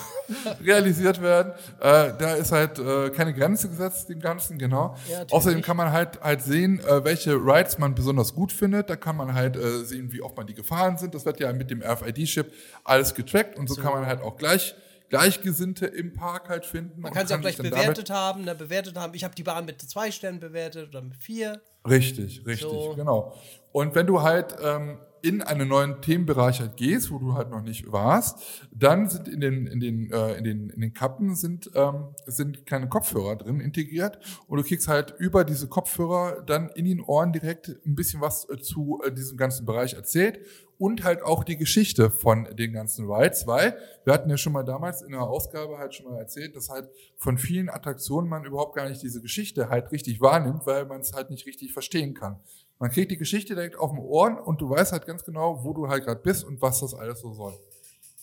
realisiert 0.64 1.22
werden. 1.22 1.52
Äh, 1.78 2.12
da 2.18 2.34
ist 2.34 2.50
halt 2.50 2.80
äh, 2.80 3.10
keine 3.10 3.32
Grenze 3.32 3.68
gesetzt 3.68 4.08
dem 4.08 4.18
Ganzen, 4.18 4.58
genau. 4.58 4.96
Ja, 5.08 5.24
Außerdem 5.30 5.62
kann 5.62 5.76
man 5.76 5.92
halt 5.92 6.20
halt 6.20 6.42
sehen, 6.42 6.80
äh, 6.80 7.04
welche 7.04 7.34
Rides 7.34 7.78
man 7.78 7.94
besonders 7.94 8.34
gut 8.34 8.50
findet. 8.50 8.90
Da 8.90 8.96
kann 8.96 9.16
man 9.16 9.34
halt 9.34 9.54
äh, 9.54 9.84
sehen, 9.84 10.12
wie 10.12 10.20
oft 10.20 10.36
man 10.36 10.48
die 10.48 10.54
gefahren 10.54 10.98
sind. 10.98 11.14
Das 11.14 11.24
wird 11.24 11.38
ja 11.38 11.52
mit 11.52 11.70
dem 11.70 11.80
RFID-Chip 11.80 12.52
alles 12.82 13.14
getrackt 13.14 13.56
und 13.56 13.68
so, 13.68 13.74
so, 13.74 13.82
kann 13.82 13.92
man 13.92 14.04
halt 14.04 14.20
auch 14.20 14.36
gleich 14.36 14.74
Gleichgesinnte 15.08 15.86
im 15.86 16.12
Park 16.12 16.48
halt 16.48 16.66
finden. 16.66 17.00
Man 17.00 17.12
kann 17.12 17.28
sie 17.28 17.34
auch 17.34 17.40
gleich 17.40 17.56
bewertet 17.56 18.10
haben, 18.10 18.42
ne, 18.42 18.56
bewertet 18.56 18.96
haben. 18.96 19.14
Ich 19.14 19.22
habe 19.22 19.36
die 19.36 19.44
Bahn 19.44 19.64
mit 19.64 19.80
zwei 19.80 20.10
Sternen 20.10 20.40
bewertet 20.40 20.88
oder 20.88 21.02
mit 21.02 21.16
vier. 21.16 21.60
Richtig, 21.88 22.44
richtig, 22.44 22.68
so. 22.68 22.94
genau. 22.96 23.32
Und 23.70 23.94
wenn 23.94 24.08
du 24.08 24.22
halt 24.22 24.56
ähm, 24.60 24.98
in 25.22 25.42
einen 25.42 25.68
neuen 25.68 26.00
Themenbereich 26.00 26.60
halt 26.60 26.76
gehst, 26.76 27.10
wo 27.10 27.18
du 27.18 27.34
halt 27.34 27.50
noch 27.50 27.62
nicht 27.62 27.90
warst, 27.90 28.68
dann 28.72 29.08
sind 29.08 29.28
in 29.28 29.40
den 29.40 29.66
in 29.66 29.80
den 29.80 30.10
äh, 30.10 30.34
in 30.34 30.44
den 30.44 30.70
in 30.70 30.80
den 30.80 30.94
Kappen 30.94 31.34
sind 31.34 31.70
ähm, 31.74 32.14
sind 32.26 32.66
keine 32.66 32.88
Kopfhörer 32.88 33.36
drin 33.36 33.60
integriert 33.60 34.18
und 34.46 34.58
du 34.58 34.64
kriegst 34.64 34.88
halt 34.88 35.14
über 35.18 35.44
diese 35.44 35.68
Kopfhörer 35.68 36.42
dann 36.46 36.68
in 36.70 36.84
den 36.84 37.00
Ohren 37.00 37.32
direkt 37.32 37.68
ein 37.84 37.94
bisschen 37.94 38.20
was 38.20 38.48
äh, 38.48 38.58
zu 38.58 39.00
äh, 39.04 39.12
diesem 39.12 39.36
ganzen 39.36 39.66
Bereich 39.66 39.94
erzählt 39.94 40.40
und 40.78 41.04
halt 41.04 41.22
auch 41.22 41.44
die 41.44 41.56
Geschichte 41.56 42.10
von 42.10 42.48
den 42.56 42.72
ganzen 42.72 43.10
Rides, 43.10 43.46
weil 43.46 43.76
wir 44.04 44.12
hatten 44.12 44.28
ja 44.28 44.36
schon 44.36 44.52
mal 44.52 44.62
damals 44.62 45.02
in 45.02 45.12
der 45.12 45.22
Ausgabe 45.22 45.78
halt 45.78 45.94
schon 45.94 46.06
mal 46.06 46.18
erzählt, 46.18 46.54
dass 46.54 46.68
halt 46.68 46.88
von 47.16 47.38
vielen 47.38 47.70
Attraktionen 47.70 48.28
man 48.28 48.44
überhaupt 48.44 48.76
gar 48.76 48.88
nicht 48.88 49.02
diese 49.02 49.20
Geschichte 49.20 49.68
halt 49.68 49.90
richtig 49.92 50.20
wahrnimmt, 50.20 50.66
weil 50.66 50.84
man 50.86 51.00
es 51.00 51.12
halt 51.12 51.30
nicht 51.30 51.46
richtig 51.46 51.72
verstehen 51.72 52.14
kann. 52.14 52.40
Man 52.78 52.90
kriegt 52.90 53.10
die 53.10 53.16
Geschichte 53.16 53.54
direkt 53.54 53.78
auf 53.78 53.90
dem 53.90 54.00
Ohren 54.00 54.38
und 54.38 54.60
du 54.60 54.68
weißt 54.68 54.92
halt 54.92 55.06
ganz 55.06 55.24
genau, 55.24 55.64
wo 55.64 55.72
du 55.72 55.88
halt 55.88 56.04
gerade 56.04 56.20
bist 56.20 56.44
und 56.44 56.60
was 56.60 56.80
das 56.80 56.94
alles 56.94 57.20
so 57.20 57.32
soll. 57.32 57.54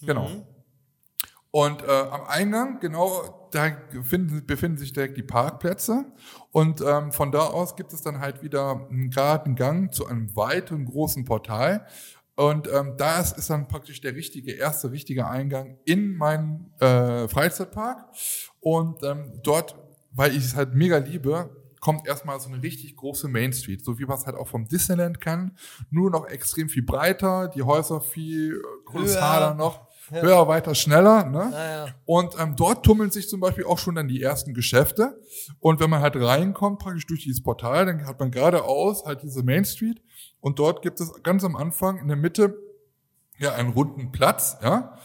Genau. 0.01 0.28
Mhm. 0.28 0.43
Und 1.56 1.84
äh, 1.84 1.91
am 1.91 2.24
Eingang, 2.24 2.80
genau, 2.80 3.47
da 3.51 3.78
befinden, 3.91 4.43
befinden 4.45 4.80
sich 4.80 4.91
direkt 4.91 5.18
die 5.18 5.24
Parkplätze. 5.24 6.06
Und 6.51 6.82
ähm, 6.82 7.12
von 7.12 7.32
da 7.32 7.41
aus 7.41 7.76
gibt 7.76 7.93
es 7.93 8.01
dann 8.01 8.20
halt 8.20 8.41
wieder 8.41 8.88
einen 8.89 9.12
geraden 9.12 9.56
Gang 9.56 9.93
zu 9.93 10.08
einem 10.08 10.36
weiten, 10.36 10.86
großen 10.86 11.26
Portal. 11.26 11.86
Und 12.36 12.68
ähm, 12.74 12.95
da 12.97 13.20
ist, 13.20 13.38
ist 13.38 13.51
dann 13.51 13.68
praktisch 13.68 14.01
der 14.01 14.16
richtige, 14.16 14.54
erste 14.54 14.91
richtige 14.91 15.28
Eingang 15.28 15.78
in 15.86 16.16
meinen 16.16 16.74
äh, 16.80 17.28
Freizeitpark. 17.28 18.08
Und 18.60 19.04
ähm, 19.04 19.39
dort, 19.43 19.76
weil 20.12 20.32
ich 20.32 20.43
es 20.43 20.56
halt 20.56 20.74
mega 20.74 20.97
liebe, 20.97 21.56
kommt 21.84 22.08
erstmal 22.08 22.40
so 22.40 22.48
eine 22.48 22.64
richtig 22.64 22.96
große 22.96 23.28
Main 23.28 23.52
Street, 23.52 23.84
so 23.84 24.00
wie 24.00 24.06
man 24.06 24.18
es 24.18 24.26
halt 24.26 24.38
auch 24.38 24.48
vom 24.48 24.70
Disneyland 24.70 25.20
kann, 25.20 25.58
nur 25.92 26.10
noch 26.10 26.26
extrem 26.28 26.70
viel 26.70 26.84
breiter, 26.84 27.50
die 27.50 27.62
Häuser 27.62 28.00
viel 28.00 28.62
größer 28.86 29.54
noch. 29.56 29.82
Ja. 30.10 30.22
Höher, 30.22 30.48
weiter, 30.48 30.76
schneller. 30.76 31.26
Ne? 31.26 31.50
Ja, 31.52 31.86
ja. 31.86 31.96
Und 32.06 32.36
ähm, 32.40 32.56
dort 32.56 32.86
tummeln 32.86 33.12
sich 33.12 33.28
zum 33.28 33.42
Beispiel 33.42 33.66
auch 33.66 33.80
schon 33.80 33.96
dann 33.96 34.08
die 34.08 34.22
ersten 34.22 34.54
Geschäfte. 34.54 35.20
Und 35.60 35.82
wenn 35.82 35.90
man 35.90 36.02
halt 36.02 36.16
reinkommt, 36.16 36.80
praktisch 36.80 37.06
durch 37.06 37.24
dieses 37.24 37.44
Portal, 37.44 37.86
dann 37.86 38.06
hat 38.06 38.18
man 38.18 38.32
geradeaus 38.32 39.06
halt 39.06 39.22
diese 39.24 39.44
Main 39.44 39.66
Street. 39.66 40.02
Und 40.40 40.60
dort 40.60 40.84
gibt 40.84 41.02
es 41.02 41.12
ganz 41.22 41.44
am 41.44 41.58
Anfang 41.58 41.98
in 41.98 42.08
der 42.08 42.18
Mitte 42.18 42.58
ja 43.40 43.56
einen 43.56 43.70
runden 43.70 44.12
Platz. 44.14 44.58
Ja. 44.62 44.98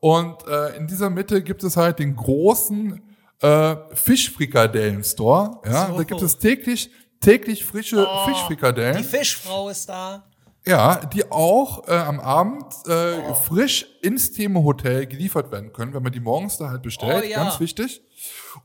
Und 0.00 0.46
äh, 0.48 0.76
in 0.76 0.88
dieser 0.88 1.10
Mitte 1.10 1.42
gibt 1.42 1.62
es 1.62 1.76
halt 1.76 2.00
den 2.00 2.16
großen 2.16 3.02
äh, 3.44 3.76
Fischfrikadellen-Store. 3.94 5.60
Ja, 5.66 5.88
so. 5.88 5.96
da 5.98 6.02
gibt 6.04 6.22
es 6.22 6.38
täglich, 6.38 6.90
täglich 7.20 7.64
frische 7.64 8.06
oh, 8.08 8.26
Fischfrikadellen. 8.26 8.96
Die 8.96 9.04
Fischfrau 9.04 9.68
ist 9.68 9.88
da. 9.88 10.24
Ja, 10.66 10.96
die 10.96 11.30
auch 11.30 11.86
äh, 11.88 11.92
am 11.92 12.20
Abend 12.20 12.64
äh, 12.86 13.16
oh. 13.28 13.34
frisch 13.34 13.86
ins 14.00 14.32
Thema-Hotel 14.32 15.06
geliefert 15.06 15.52
werden 15.52 15.74
können, 15.74 15.92
wenn 15.92 16.02
man 16.02 16.12
die 16.12 16.20
morgens 16.20 16.56
da 16.56 16.70
halt 16.70 16.82
bestellt. 16.82 17.24
Oh, 17.26 17.28
ja. 17.28 17.44
Ganz 17.44 17.60
wichtig. 17.60 18.00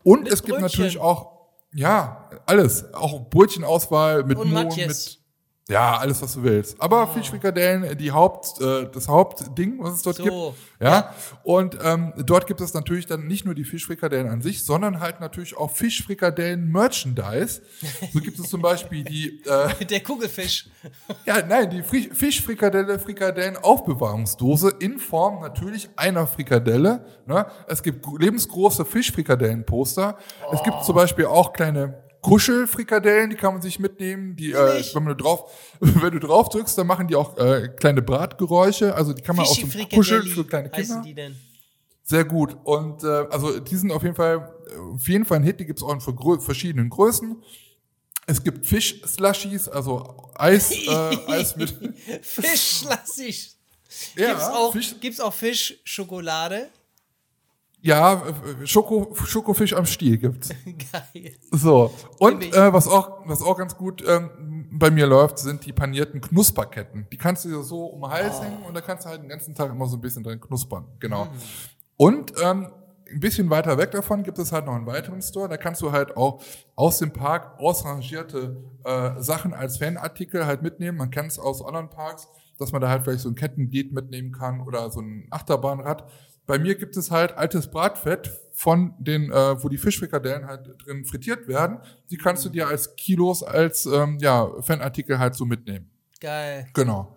Und 0.03 0.23
mit 0.23 0.31
es 0.31 0.43
gibt 0.43 0.59
Brötchen. 0.59 0.61
natürlich 0.61 0.97
auch, 0.97 1.49
ja, 1.73 2.29
alles. 2.45 2.93
Auch 2.93 3.29
Brötchenauswahl 3.29 4.23
mit 4.23 4.37
Und 4.37 4.53
Mohn, 4.53 4.67
mit 4.67 5.18
ja, 5.69 5.97
alles, 5.97 6.21
was 6.21 6.33
du 6.33 6.43
willst. 6.43 6.81
Aber 6.81 7.03
oh. 7.03 7.13
Fischfrikadellen, 7.13 7.95
die 7.97 8.11
Haupt, 8.11 8.59
äh, 8.59 8.87
das 8.91 9.07
Hauptding, 9.07 9.77
was 9.79 9.93
es 9.95 10.01
dort 10.01 10.15
so. 10.15 10.23
gibt. 10.23 10.35
Ja. 10.79 10.89
ja. 10.89 11.15
Und 11.43 11.77
ähm, 11.83 12.11
dort 12.17 12.47
gibt 12.47 12.59
es 12.59 12.73
natürlich 12.73 13.05
dann 13.05 13.27
nicht 13.27 13.45
nur 13.45 13.53
die 13.53 13.63
Fischfrikadellen 13.63 14.27
an 14.27 14.41
sich, 14.41 14.65
sondern 14.65 14.99
halt 14.99 15.19
natürlich 15.19 15.55
auch 15.55 15.69
Fischfrikadellen-Merchandise. 15.69 17.61
So 18.11 18.19
gibt 18.19 18.39
es 18.39 18.49
zum 18.49 18.63
Beispiel 18.63 19.03
die 19.03 19.43
äh, 19.45 19.85
Der 19.89 19.99
Kugelfisch. 20.01 20.67
ja, 21.25 21.45
nein, 21.45 21.69
die 21.69 21.83
Fri 21.83 22.09
Fischfrikadelle, 22.11 22.97
Frikadellen-Aufbewahrungsdose 22.97 24.73
in 24.79 24.97
Form 24.97 25.41
natürlich 25.41 25.87
einer 25.95 26.25
Frikadelle. 26.25 27.05
Ne? 27.27 27.45
Es 27.67 27.83
gibt 27.83 28.05
lebensgroße 28.19 28.85
Fischfrikadellen-Poster. 28.85 30.17
Oh. 30.47 30.53
Es 30.53 30.63
gibt 30.63 30.83
zum 30.83 30.95
Beispiel 30.95 31.25
auch 31.25 31.53
kleine 31.53 32.08
Kuschelfrikadellen, 32.21 33.29
die 33.29 33.35
kann 33.35 33.53
man 33.53 33.61
sich 33.61 33.79
mitnehmen. 33.79 34.35
Die, 34.35 34.51
äh, 34.51 34.83
wenn, 34.93 35.05
du 35.05 35.15
drauf, 35.15 35.51
wenn 35.79 36.11
du 36.11 36.19
drauf 36.19 36.49
drückst, 36.49 36.77
dann 36.77 36.87
machen 36.87 37.07
die 37.07 37.15
auch 37.15 37.37
äh, 37.37 37.69
kleine 37.69 38.01
Bratgeräusche. 38.01 38.93
Also 38.95 39.13
die 39.13 39.21
kann 39.21 39.35
man 39.35 39.45
auch 39.45 39.55
so 39.55 39.67
kuscheln 39.93 40.27
für 40.27 40.45
kleine 40.45 40.69
Kinder. 40.69 41.01
Die 41.05 41.13
denn? 41.13 41.35
Sehr 42.03 42.25
gut. 42.25 42.57
Und 42.63 43.03
äh, 43.03 43.07
also 43.29 43.59
die 43.59 43.75
sind 43.75 43.91
auf 43.91 44.03
jeden 44.03 44.15
Fall 44.15 44.53
auf 44.95 45.07
jeden 45.07 45.25
Fall 45.25 45.37
ein 45.37 45.43
Hit. 45.43 45.59
Die 45.59 45.65
gibt 45.65 45.79
es 45.79 45.83
auch 45.83 45.93
in 45.93 46.41
verschiedenen 46.41 46.89
Größen. 46.89 47.41
Es 48.25 48.43
gibt 48.43 48.65
Fisch-Slushies, 48.65 49.67
also 49.67 50.31
Eis, 50.35 50.71
äh, 50.71 50.87
Eis 51.27 51.55
mit 51.55 51.75
Fisch-Slushies. 52.21 53.57
Ja, 54.15 54.29
gibt's 54.29 54.43
auch, 54.43 54.71
Fisch. 54.71 54.95
Gibt's 54.99 55.19
auch 55.19 55.33
Fisch-Schokolade? 55.33 56.69
Ja, 57.81 58.21
Schoko, 58.65 59.15
Schokofisch 59.15 59.73
am 59.73 59.85
Stiel 59.85 60.17
gibt's. 60.17 60.49
Geil. 60.65 61.31
So. 61.51 61.93
Und 62.17 62.43
äh, 62.43 62.73
was 62.73 62.87
auch, 62.87 63.21
was 63.25 63.41
auch 63.41 63.57
ganz 63.57 63.77
gut 63.77 64.03
ähm, 64.05 64.67
bei 64.71 64.91
mir 64.91 65.07
läuft, 65.07 65.39
sind 65.39 65.65
die 65.65 65.71
panierten 65.71 66.19
Knusperketten. 66.19 67.07
Die 67.11 67.17
kannst 67.17 67.45
du 67.45 67.49
dir 67.49 67.63
so 67.63 67.85
um 67.85 68.01
den 68.01 68.11
Hals 68.11 68.35
oh. 68.39 68.43
hängen 68.43 68.63
und 68.67 68.73
da 68.73 68.81
kannst 68.81 69.05
du 69.05 69.09
halt 69.09 69.21
den 69.21 69.29
ganzen 69.29 69.55
Tag 69.55 69.71
immer 69.71 69.87
so 69.87 69.95
ein 69.95 70.01
bisschen 70.01 70.23
drin 70.23 70.41
knuspern. 70.41 70.85
Genau. 70.99 71.25
Mm. 71.25 71.29
Und 71.95 72.33
ähm, 72.41 72.67
ein 73.11 73.19
bisschen 73.19 73.49
weiter 73.49 73.77
weg 73.77 73.91
davon 73.91 74.23
gibt 74.23 74.39
es 74.39 74.51
halt 74.51 74.65
noch 74.65 74.75
einen 74.75 74.85
weiteren 74.85 75.21
Store. 75.21 75.47
Da 75.47 75.57
kannst 75.57 75.81
du 75.81 75.91
halt 75.91 76.15
auch 76.17 76.41
aus 76.75 76.99
dem 76.99 77.11
Park 77.11 77.59
ausrangierte 77.59 78.57
äh, 78.83 79.21
Sachen 79.21 79.53
als 79.53 79.77
Fanartikel 79.77 80.45
halt 80.45 80.61
mitnehmen. 80.61 80.97
Man 80.97 81.11
kennt 81.11 81.31
es 81.31 81.39
aus 81.39 81.63
anderen 81.63 81.89
Parks, 81.89 82.27
dass 82.57 82.71
man 82.71 82.81
da 82.81 82.89
halt 82.89 83.03
vielleicht 83.03 83.21
so 83.21 83.29
ein 83.29 83.35
Kettenglied 83.35 83.93
mitnehmen 83.93 84.31
kann 84.31 84.61
oder 84.61 84.89
so 84.89 85.01
ein 85.01 85.27
Achterbahnrad. 85.29 86.09
Bei 86.49 86.57
mir 86.57 86.73
gibt 86.73 86.97
es 86.97 87.11
halt 87.11 87.37
altes 87.37 87.69
Bratfett 87.69 88.31
von 88.53 88.95
den, 88.97 89.31
äh, 89.31 89.63
wo 89.63 89.69
die 89.69 89.77
Fischfrikadellen 89.77 90.47
halt 90.47 90.83
drin 90.83 91.05
frittiert 91.05 91.47
werden. 91.47 91.77
Die 92.09 92.17
kannst 92.17 92.43
du 92.43 92.49
dir 92.49 92.67
als 92.67 92.95
Kilos, 92.95 93.43
als 93.43 93.85
ähm, 93.85 94.17
ja, 94.19 94.49
Fanartikel 94.63 95.19
halt 95.19 95.35
so 95.35 95.45
mitnehmen. 95.45 95.91
Geil. 96.19 96.65
Genau. 96.73 97.15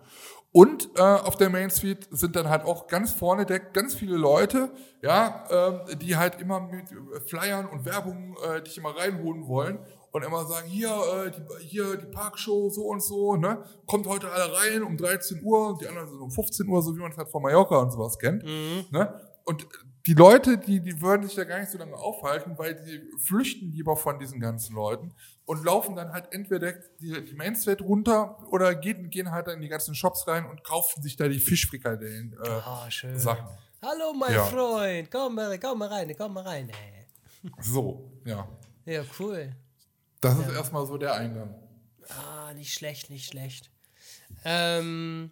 Und 0.51 0.87
äh, 0.97 1.01
auf 1.01 1.35
der 1.35 1.49
Main 1.49 1.71
Street 1.71 2.07
sind 2.11 2.35
dann 2.35 2.47
halt 2.47 2.63
auch 2.63 2.85
ganz 2.85 3.11
vorne 3.11 3.47
der, 3.47 3.59
ganz 3.59 3.95
viele 3.95 4.17
Leute, 4.17 4.69
ja, 5.01 5.45
ähm, 5.49 5.97
die 5.97 6.15
halt 6.15 6.39
immer 6.39 6.59
mit 6.59 6.85
Flyern 7.27 7.65
und 7.65 7.85
Werbung 7.85 8.37
äh, 8.47 8.61
dich 8.61 8.77
immer 8.77 8.95
reinholen 8.95 9.47
wollen 9.47 9.79
und 10.13 10.23
immer 10.23 10.45
sagen, 10.45 10.67
hier, 10.67 10.89
äh, 10.89 11.31
die, 11.31 11.65
hier 11.65 11.97
die 11.97 12.05
Parkshow 12.05 12.69
so 12.69 12.83
und 12.83 13.01
so, 13.03 13.35
ne? 13.35 13.63
Kommt 13.87 14.07
heute 14.07 14.31
alle 14.31 14.53
rein 14.55 14.83
um 14.83 14.95
13 14.95 15.43
Uhr 15.43 15.77
die 15.81 15.87
anderen 15.87 16.07
sind 16.07 16.21
um 16.21 16.31
15 16.31 16.67
Uhr, 16.69 16.81
so 16.81 16.95
wie 16.95 16.99
man 16.99 17.11
es 17.11 17.17
halt 17.17 17.29
von 17.29 17.41
Mallorca 17.41 17.77
und 17.77 17.91
sowas 17.91 18.17
kennt. 18.17 18.43
Mhm. 18.43 18.85
Ne? 18.91 19.19
Und 19.43 19.67
die 20.05 20.13
Leute, 20.13 20.57
die, 20.57 20.81
die 20.81 21.01
würden 21.01 21.23
sich 21.25 21.35
da 21.35 21.45
gar 21.45 21.59
nicht 21.59 21.71
so 21.71 21.77
lange 21.77 21.95
aufhalten, 21.95 22.57
weil 22.57 22.75
die 22.75 23.01
flüchten 23.25 23.71
lieber 23.71 23.95
von 23.97 24.19
diesen 24.19 24.39
ganzen 24.39 24.75
Leuten 24.75 25.13
und 25.45 25.63
laufen 25.65 25.95
dann 25.95 26.11
halt 26.13 26.27
entweder 26.31 26.73
die, 26.99 27.25
die 27.25 27.33
Main 27.33 27.55
Street 27.55 27.81
runter 27.81 28.37
oder 28.51 28.75
gehen, 28.75 29.09
gehen 29.09 29.31
halt 29.31 29.47
in 29.47 29.61
die 29.61 29.67
ganzen 29.69 29.95
Shops 29.95 30.27
rein 30.27 30.45
und 30.45 30.63
kaufen 30.63 31.01
sich 31.01 31.15
da 31.15 31.27
die 31.27 31.39
Fischfrikadellen 31.39 32.33
äh, 32.43 32.49
Ah, 32.49 32.85
schön. 32.91 33.17
Sachen. 33.17 33.47
Hallo, 33.81 34.13
mein 34.13 34.33
Ja. 34.33 34.45
Freund. 34.45 35.09
Komm 35.09 35.35
mal, 35.35 35.57
komm 35.59 35.79
mal 35.79 35.87
rein, 35.89 36.13
komm 36.17 36.33
mal 36.35 36.43
rein. 36.43 36.69
Ey. 36.69 37.07
So, 37.61 38.11
ja. 38.25 38.47
Ja, 38.85 39.01
cool. 39.19 39.55
Das 40.23 40.39
ist 40.39 40.53
erstmal 40.53 40.85
so 40.87 40.97
der 40.97 41.13
Eingang. 41.15 41.53
Ah, 42.09 42.53
nicht 42.53 42.73
schlecht, 42.73 43.09
nicht 43.09 43.27
schlecht. 43.27 43.69
Ähm, 44.45 45.31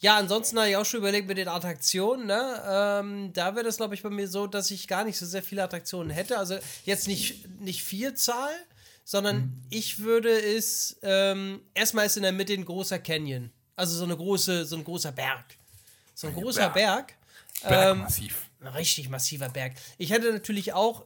ja, 0.00 0.16
ansonsten 0.16 0.58
habe 0.58 0.70
ich 0.70 0.76
auch 0.76 0.84
schon 0.84 1.00
überlegt 1.00 1.28
mit 1.28 1.38
den 1.38 1.48
Attraktionen, 1.48 2.26
ne? 2.26 2.62
Ähm, 2.66 3.32
da 3.32 3.54
wäre 3.54 3.64
das, 3.64 3.76
glaube 3.76 3.94
ich, 3.94 4.02
bei 4.02 4.10
mir 4.10 4.28
so, 4.28 4.46
dass 4.46 4.70
ich 4.70 4.88
gar 4.88 5.04
nicht 5.04 5.18
so 5.18 5.26
sehr 5.26 5.42
viele 5.42 5.62
Attraktionen 5.62 6.10
hätte. 6.10 6.38
Also 6.38 6.56
jetzt 6.84 7.08
nicht, 7.08 7.48
nicht 7.60 7.82
Vielzahl, 7.82 8.52
sondern 9.04 9.62
ich 9.70 9.98
würde 9.98 10.30
es, 10.30 10.98
ähm, 11.02 11.60
erstmal 11.74 12.06
ist 12.06 12.16
in 12.16 12.22
der 12.22 12.32
Mitte 12.32 12.54
ein 12.54 12.64
großer 12.64 12.98
Canyon. 12.98 13.50
Also 13.76 13.96
so 13.96 14.04
eine 14.04 14.16
große, 14.16 14.64
so 14.64 14.76
ein 14.76 14.84
großer 14.84 15.12
Berg. 15.12 15.44
So 16.14 16.28
ein 16.28 16.34
großer 16.34 16.70
Berg. 16.70 17.14
Bergmassiv. 17.62 18.48
Ein 18.60 18.68
richtig 18.68 19.08
massiver 19.08 19.48
Berg. 19.48 19.74
Ich 19.98 20.10
hätte 20.10 20.32
natürlich 20.32 20.72
auch 20.72 21.04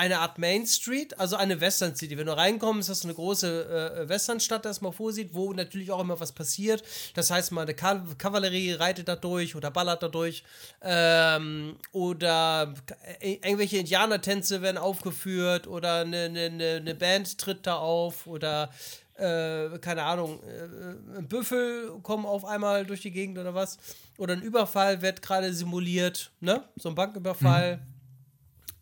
eine 0.00 0.20
Art 0.20 0.38
Main 0.38 0.66
Street, 0.66 1.18
also 1.20 1.36
eine 1.36 1.60
Western 1.60 1.94
City. 1.94 2.16
Wenn 2.16 2.26
du 2.26 2.34
reinkommst, 2.34 2.88
hast 2.88 3.04
du 3.04 3.08
eine 3.08 3.14
große 3.14 4.00
äh, 4.00 4.08
Westernstadt, 4.08 4.64
das 4.64 4.80
man 4.80 4.94
vorsieht, 4.94 5.34
wo 5.34 5.52
natürlich 5.52 5.92
auch 5.92 6.00
immer 6.00 6.18
was 6.18 6.32
passiert. 6.32 6.82
Das 7.14 7.30
heißt, 7.30 7.52
mal 7.52 7.62
eine 7.62 7.74
Ka 7.74 8.02
Kavallerie 8.16 8.72
reitet 8.72 9.08
da 9.08 9.16
durch 9.16 9.54
oder 9.56 9.70
ballert 9.70 10.02
da 10.02 10.08
durch. 10.08 10.42
Ähm, 10.80 11.76
oder 11.92 12.72
äh, 13.20 13.34
irgendwelche 13.34 13.76
Indianertänze 13.76 14.62
werden 14.62 14.78
aufgeführt 14.78 15.66
oder 15.66 15.96
eine, 15.96 16.24
eine, 16.34 16.76
eine 16.76 16.94
Band 16.94 17.36
tritt 17.36 17.66
da 17.66 17.76
auf 17.76 18.26
oder 18.26 18.70
äh, 19.16 19.78
keine 19.80 20.04
Ahnung, 20.04 20.40
äh, 20.44 21.20
Büffel 21.20 21.92
kommen 22.02 22.24
auf 22.24 22.46
einmal 22.46 22.86
durch 22.86 23.02
die 23.02 23.10
Gegend 23.10 23.36
oder 23.36 23.54
was. 23.54 23.76
Oder 24.16 24.32
ein 24.32 24.40
Überfall 24.40 25.02
wird 25.02 25.20
gerade 25.20 25.52
simuliert, 25.52 26.30
ne? 26.40 26.64
So 26.76 26.88
ein 26.88 26.94
Banküberfall. 26.94 27.80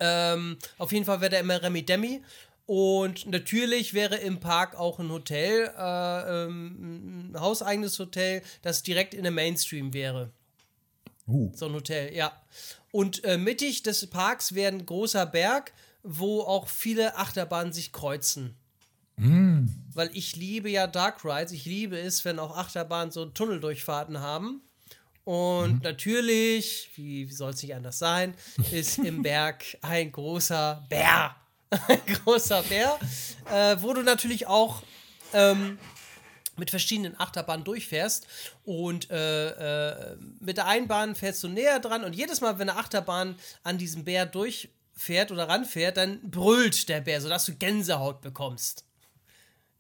Ähm, 0.00 0.58
auf 0.78 0.92
jeden 0.92 1.04
Fall 1.04 1.20
wäre 1.20 1.30
da 1.30 1.38
immer 1.38 1.62
Remi 1.62 1.84
Demi. 1.84 2.22
Und 2.66 3.26
natürlich 3.26 3.94
wäre 3.94 4.16
im 4.16 4.40
Park 4.40 4.74
auch 4.76 4.98
ein 4.98 5.10
Hotel, 5.10 5.72
äh, 5.76 6.44
ähm, 6.44 7.30
ein 7.32 7.40
hauseigenes 7.40 7.98
Hotel, 7.98 8.42
das 8.60 8.82
direkt 8.82 9.14
in 9.14 9.22
der 9.22 9.32
Mainstream 9.32 9.94
wäre. 9.94 10.32
Uh. 11.26 11.50
So 11.54 11.66
ein 11.66 11.72
Hotel, 11.72 12.14
ja. 12.14 12.32
Und 12.92 13.24
äh, 13.24 13.38
mittig 13.38 13.82
des 13.82 14.06
Parks 14.08 14.54
wäre 14.54 14.72
ein 14.72 14.84
großer 14.84 15.24
Berg, 15.24 15.72
wo 16.02 16.42
auch 16.42 16.68
viele 16.68 17.16
Achterbahnen 17.16 17.72
sich 17.72 17.92
kreuzen. 17.92 18.54
Weil 19.94 20.10
ich 20.12 20.36
liebe 20.36 20.70
ja 20.70 20.86
Dark 20.86 21.24
Rides. 21.24 21.52
Ich 21.52 21.64
liebe 21.64 21.98
es, 21.98 22.24
wenn 22.24 22.38
auch 22.38 22.56
Achterbahnen 22.56 23.10
so 23.10 23.26
Tunneldurchfahrten 23.26 24.20
haben. 24.20 24.62
Und 25.28 25.82
natürlich, 25.82 26.88
wie, 26.94 27.28
wie 27.28 27.34
soll 27.34 27.50
es 27.50 27.62
nicht 27.62 27.74
anders 27.74 27.98
sein, 27.98 28.34
ist 28.72 28.96
im 28.96 29.20
Berg 29.22 29.62
ein 29.82 30.10
großer 30.10 30.86
Bär. 30.88 31.36
Ein 31.86 32.00
großer 32.24 32.62
Bär, 32.62 32.98
äh, 33.52 33.76
wo 33.82 33.92
du 33.92 34.00
natürlich 34.02 34.46
auch 34.46 34.82
ähm, 35.34 35.78
mit 36.56 36.70
verschiedenen 36.70 37.20
Achterbahnen 37.20 37.62
durchfährst. 37.62 38.26
Und 38.64 39.10
äh, 39.10 39.50
äh, 39.90 40.16
mit 40.40 40.56
der 40.56 40.66
einen 40.66 40.88
Bahn 40.88 41.14
fährst 41.14 41.42
du 41.42 41.48
näher 41.48 41.78
dran 41.78 42.04
und 42.04 42.16
jedes 42.16 42.40
Mal, 42.40 42.58
wenn 42.58 42.70
eine 42.70 42.78
Achterbahn 42.78 43.36
an 43.64 43.76
diesem 43.76 44.04
Bär 44.04 44.24
durchfährt 44.24 45.30
oder 45.30 45.46
ranfährt, 45.46 45.98
dann 45.98 46.22
brüllt 46.22 46.88
der 46.88 47.02
Bär, 47.02 47.20
sodass 47.20 47.44
du 47.44 47.54
Gänsehaut 47.54 48.22
bekommst. 48.22 48.87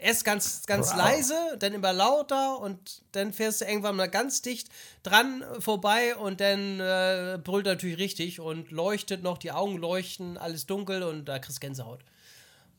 Erst 0.00 0.24
ganz, 0.24 0.64
ganz 0.66 0.90
Wow. 0.90 0.96
leise, 0.96 1.34
dann 1.58 1.74
immer 1.74 1.92
lauter 1.92 2.60
und 2.60 3.02
dann 3.12 3.32
fährst 3.32 3.60
du 3.60 3.64
irgendwann 3.64 3.96
mal 3.96 4.08
ganz 4.08 4.42
dicht 4.42 4.68
dran 5.02 5.44
vorbei 5.58 6.14
und 6.14 6.40
dann 6.40 6.78
äh, 6.78 7.38
brüllt 7.42 7.66
er 7.66 7.74
natürlich 7.74 7.98
richtig 7.98 8.38
und 8.38 8.70
leuchtet 8.70 9.24
noch, 9.24 9.38
die 9.38 9.50
Augen 9.50 9.76
leuchten, 9.76 10.38
alles 10.38 10.66
dunkel 10.66 11.02
und 11.02 11.24
da 11.24 11.40
kriegst 11.40 11.58
du 11.58 11.66
Gänsehaut. 11.66 12.00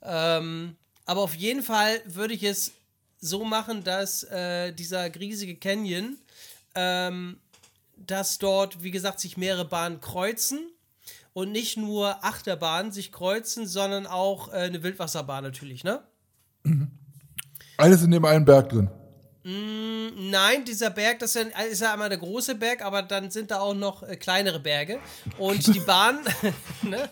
Ähm, 0.02 0.78
aber 1.06 1.22
auf 1.22 1.36
jeden 1.36 1.62
Fall 1.62 2.02
würde 2.06 2.34
ich 2.34 2.44
es 2.44 2.72
so 3.20 3.44
machen, 3.44 3.84
dass 3.84 4.24
äh, 4.24 4.72
dieser 4.72 5.14
riesige 5.14 5.58
Canyon, 5.58 6.18
ähm, 6.74 7.38
dass 7.98 8.38
dort, 8.38 8.82
wie 8.82 8.92
gesagt, 8.92 9.20
sich 9.20 9.36
mehrere 9.36 9.66
Bahnen 9.66 10.00
kreuzen 10.00 10.72
und 11.34 11.52
nicht 11.52 11.76
nur 11.76 12.24
Achterbahnen 12.24 12.94
sich 12.94 13.12
kreuzen, 13.12 13.68
sondern 13.68 14.08
auch 14.08 14.48
äh, 14.54 14.58
eine 14.58 14.84
Wildwasserbahn 14.84 15.44
natürlich, 15.44 15.84
ne? 15.84 16.02
Alles 17.80 18.04
in 18.04 18.12
dem 18.12 18.26
einen 18.26 18.46
Berg 18.46 18.70
drin. 18.70 18.90
Nein, 20.30 20.66
dieser 20.66 20.90
Berg, 20.90 21.20
das 21.20 21.36
ist 21.36 21.52
ja, 21.56 21.64
ist 21.64 21.82
ja 21.82 21.94
einmal 21.94 22.10
der 22.10 22.18
große 22.18 22.56
Berg, 22.56 22.84
aber 22.84 23.02
dann 23.02 23.32
sind 23.32 23.52
da 23.52 23.60
auch 23.60 23.74
noch 23.74 24.04
äh, 24.04 24.16
kleinere 24.16 24.60
Berge. 24.60 25.00
Und 25.38 25.66
die 25.74 25.80
Bahn, 25.80 26.20
ne? 26.82 27.10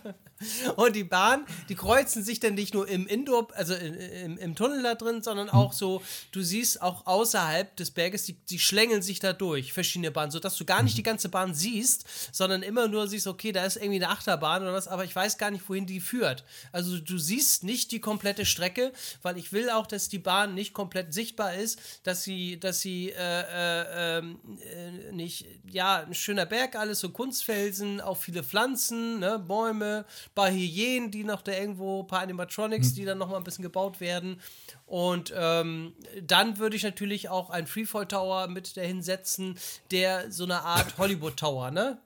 Und 0.76 0.96
die 0.96 1.04
Bahn, 1.04 1.46
die 1.70 1.76
kreuzen 1.76 2.24
sich 2.24 2.40
dann 2.40 2.54
nicht 2.54 2.74
nur 2.74 2.88
im 2.88 3.08
Indoor, 3.08 3.48
also 3.56 3.74
im, 3.74 4.38
im, 4.38 4.56
Tunnel 4.56 4.84
da 4.84 4.96
drin, 4.96 5.24
sondern 5.24 5.50
auch 5.50 5.74
so, 5.74 6.02
du 6.32 6.42
siehst 6.42 6.82
auch 6.82 7.08
außerhalb 7.08 7.76
des 7.76 7.92
Berges, 7.92 8.26
die, 8.26 8.34
die 8.34 8.60
schlängeln 8.60 9.02
sich 9.02 9.20
da 9.20 9.34
durch, 9.34 9.74
verschiedene 9.74 10.12
Bahnen, 10.12 10.32
sodass 10.32 10.56
du 10.56 10.66
gar 10.66 10.84
nicht 10.84 10.98
die 10.98 11.04
ganze 11.04 11.30
Bahn 11.30 11.56
siehst, 11.56 12.06
sondern 12.32 12.62
immer 12.62 12.88
nur 12.88 13.08
siehst, 13.08 13.28
okay, 13.28 13.52
da 13.52 13.66
ist 13.66 13.78
irgendwie 13.78 14.04
eine 14.04 14.10
Achterbahn 14.10 14.62
oder 14.62 14.74
was, 14.74 14.88
aber 14.88 15.04
ich 15.06 15.16
weiß 15.16 15.38
gar 15.38 15.50
nicht, 15.50 15.68
wohin 15.70 15.88
die 15.88 16.00
führt. 16.00 16.44
Also 16.72 17.00
du 17.00 17.18
siehst 17.18 17.64
nicht 17.64 17.92
die 17.92 18.00
komplette 18.00 18.46
Strecke, 18.46 18.94
weil 19.24 19.38
ich 19.38 19.52
will 19.52 19.70
auch, 19.70 19.88
dass 19.88 20.10
die 20.10 20.20
Bahn 20.20 20.54
nicht 20.54 20.74
komplett 20.74 21.14
sichtbar 21.14 21.56
ist, 21.56 21.80
dass 22.04 22.24
sie, 22.24 22.60
dass 22.60 22.82
sie 22.82 23.10
äh, 23.10 23.18
äh, 23.18 24.18
ähm, 24.20 24.40
äh, 24.62 25.12
nicht, 25.12 25.46
ja, 25.70 26.04
ein 26.04 26.14
schöner 26.14 26.46
Berg, 26.46 26.76
alles 26.76 27.00
so 27.00 27.10
Kunstfelsen, 27.10 28.02
auch 28.02 28.18
viele 28.18 28.44
Pflanzen, 28.44 29.20
ne, 29.20 29.40
Bäume, 29.40 30.06
paar 30.36 30.50
Hyänen, 30.50 31.12
die 31.12 31.24
noch 31.24 31.42
da 31.42 31.52
irgendwo, 31.52 32.04
paar 32.04 32.22
Animatronics, 32.22 32.94
die 32.94 33.06
dann 33.06 33.18
noch 33.18 33.30
mal 33.30 33.38
ein 33.38 33.44
bisschen 33.44 33.64
gebaut 33.64 34.00
werden. 34.00 34.42
Und 34.86 35.34
ähm, 35.36 35.94
dann 36.22 36.58
würde 36.58 36.76
ich 36.76 36.84
natürlich 36.84 37.30
auch 37.30 37.50
einen 37.50 37.68
Freefall 37.68 38.08
Tower 38.08 38.48
mit 38.48 38.78
dahin 38.78 39.02
setzen, 39.02 39.58
der 39.92 40.32
so 40.32 40.44
eine 40.44 40.62
Art 40.62 40.98
Hollywood 40.98 41.38
Tower, 41.38 41.72
ne? 41.72 42.00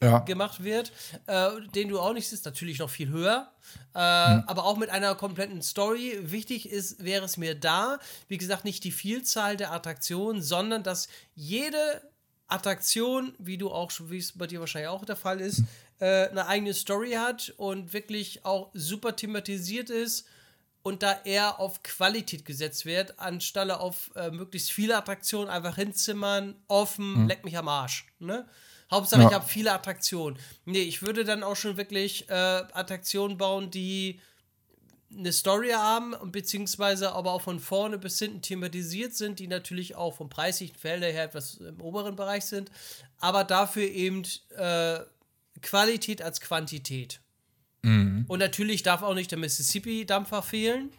Ja. 0.00 0.20
gemacht 0.20 0.62
wird, 0.62 0.92
äh, 1.26 1.50
den 1.74 1.88
du 1.88 1.98
auch 1.98 2.12
nicht 2.12 2.28
siehst, 2.28 2.44
natürlich 2.44 2.78
noch 2.78 2.88
viel 2.88 3.08
höher, 3.08 3.50
äh, 3.94 3.98
aber 3.98 4.64
auch 4.64 4.76
mit 4.76 4.90
einer 4.90 5.16
kompletten 5.16 5.60
Story. 5.60 6.16
Wichtig 6.22 6.70
ist, 6.70 7.02
wäre 7.02 7.24
es 7.24 7.36
mir 7.36 7.56
da, 7.56 7.98
wie 8.28 8.38
gesagt, 8.38 8.64
nicht 8.64 8.84
die 8.84 8.92
Vielzahl 8.92 9.56
der 9.56 9.72
Attraktionen, 9.72 10.40
sondern 10.40 10.84
dass 10.84 11.08
jede 11.34 12.00
Attraktion, 12.48 13.34
wie 13.38 13.58
du 13.58 13.70
auch 13.70 13.90
schon, 13.90 14.10
wie 14.10 14.18
es 14.18 14.38
bei 14.38 14.46
dir 14.46 14.60
wahrscheinlich 14.60 14.88
auch 14.88 15.04
der 15.04 15.16
Fall 15.16 15.40
ist, 15.40 15.64
äh, 16.00 16.28
eine 16.28 16.46
eigene 16.46 16.74
Story 16.74 17.12
hat 17.12 17.52
und 17.56 17.92
wirklich 17.92 18.44
auch 18.44 18.70
super 18.74 19.16
thematisiert 19.16 19.90
ist 19.90 20.26
und 20.82 21.02
da 21.02 21.20
eher 21.24 21.60
auf 21.60 21.82
Qualität 21.82 22.44
gesetzt 22.44 22.86
wird, 22.86 23.18
anstelle 23.18 23.80
auf 23.80 24.10
äh, 24.14 24.30
möglichst 24.30 24.70
viele 24.70 24.96
Attraktionen 24.96 25.48
einfach 25.50 25.76
hinzimmern, 25.76 26.54
offen, 26.68 27.26
leck 27.28 27.44
mich 27.44 27.56
am 27.58 27.68
Arsch. 27.68 28.06
Ne? 28.20 28.46
Hauptsache, 28.90 29.22
Ja. 29.22 29.28
ich 29.28 29.34
habe 29.34 29.46
viele 29.46 29.72
Attraktionen. 29.72 30.38
Nee, 30.64 30.82
ich 30.82 31.02
würde 31.02 31.24
dann 31.24 31.42
auch 31.42 31.56
schon 31.56 31.76
wirklich 31.76 32.28
äh, 32.30 32.32
Attraktionen 32.32 33.36
bauen, 33.36 33.70
die 33.70 34.20
eine 35.10 35.32
Story 35.32 35.70
haben 35.70 36.12
und 36.14 36.32
beziehungsweise 36.32 37.12
aber 37.12 37.32
auch 37.32 37.40
von 37.42 37.60
vorne 37.60 37.98
bis 37.98 38.18
hinten 38.18 38.42
thematisiert 38.42 39.14
sind, 39.14 39.38
die 39.38 39.46
natürlich 39.48 39.94
auch 39.96 40.14
vom 40.14 40.28
preislichen 40.28 40.76
Felder 40.76 41.06
her 41.06 41.24
etwas 41.24 41.54
im 41.54 41.80
oberen 41.80 42.14
Bereich 42.14 42.44
sind, 42.44 42.70
aber 43.18 43.44
dafür 43.44 43.84
eben 43.84 44.22
äh, 44.56 45.00
Qualität 45.62 46.22
als 46.22 46.40
Quantität. 46.40 47.20
Und 48.28 48.38
natürlich 48.38 48.82
darf 48.82 49.02
auch 49.02 49.14
nicht 49.14 49.30
der 49.30 49.38
Mississippi-Dampfer 49.38 50.42
fehlen, 50.42 50.90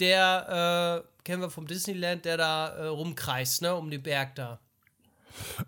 der, 0.00 1.04
äh, 1.04 1.22
kennen 1.22 1.42
wir 1.42 1.50
vom 1.50 1.66
Disneyland, 1.66 2.24
der 2.24 2.36
da 2.36 2.68
äh, 2.68 2.86
rumkreist, 2.86 3.62
ne, 3.62 3.74
um 3.74 3.90
den 3.90 4.02
Berg 4.02 4.34
da. 4.34 4.58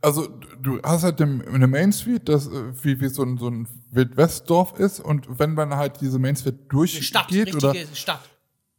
Also 0.00 0.28
du 0.60 0.80
hast 0.82 1.02
halt 1.02 1.20
eine 1.20 1.66
Main 1.66 1.92
Street, 1.92 2.28
das 2.28 2.46
äh, 2.46 2.72
wie, 2.82 3.00
wie 3.00 3.08
so 3.08 3.22
ein, 3.22 3.36
so 3.38 3.48
ein 3.48 3.68
Wildwestdorf 3.90 4.78
ist 4.78 5.00
und 5.00 5.38
wenn 5.38 5.54
man 5.54 5.74
halt 5.76 6.00
diese 6.00 6.18
Main 6.18 6.36
Street 6.36 6.58
Eine 6.70 6.86
Stadt, 6.86 7.30
durchgeht 7.30 7.54
oder 7.54 7.74
Stadt. 7.94 8.20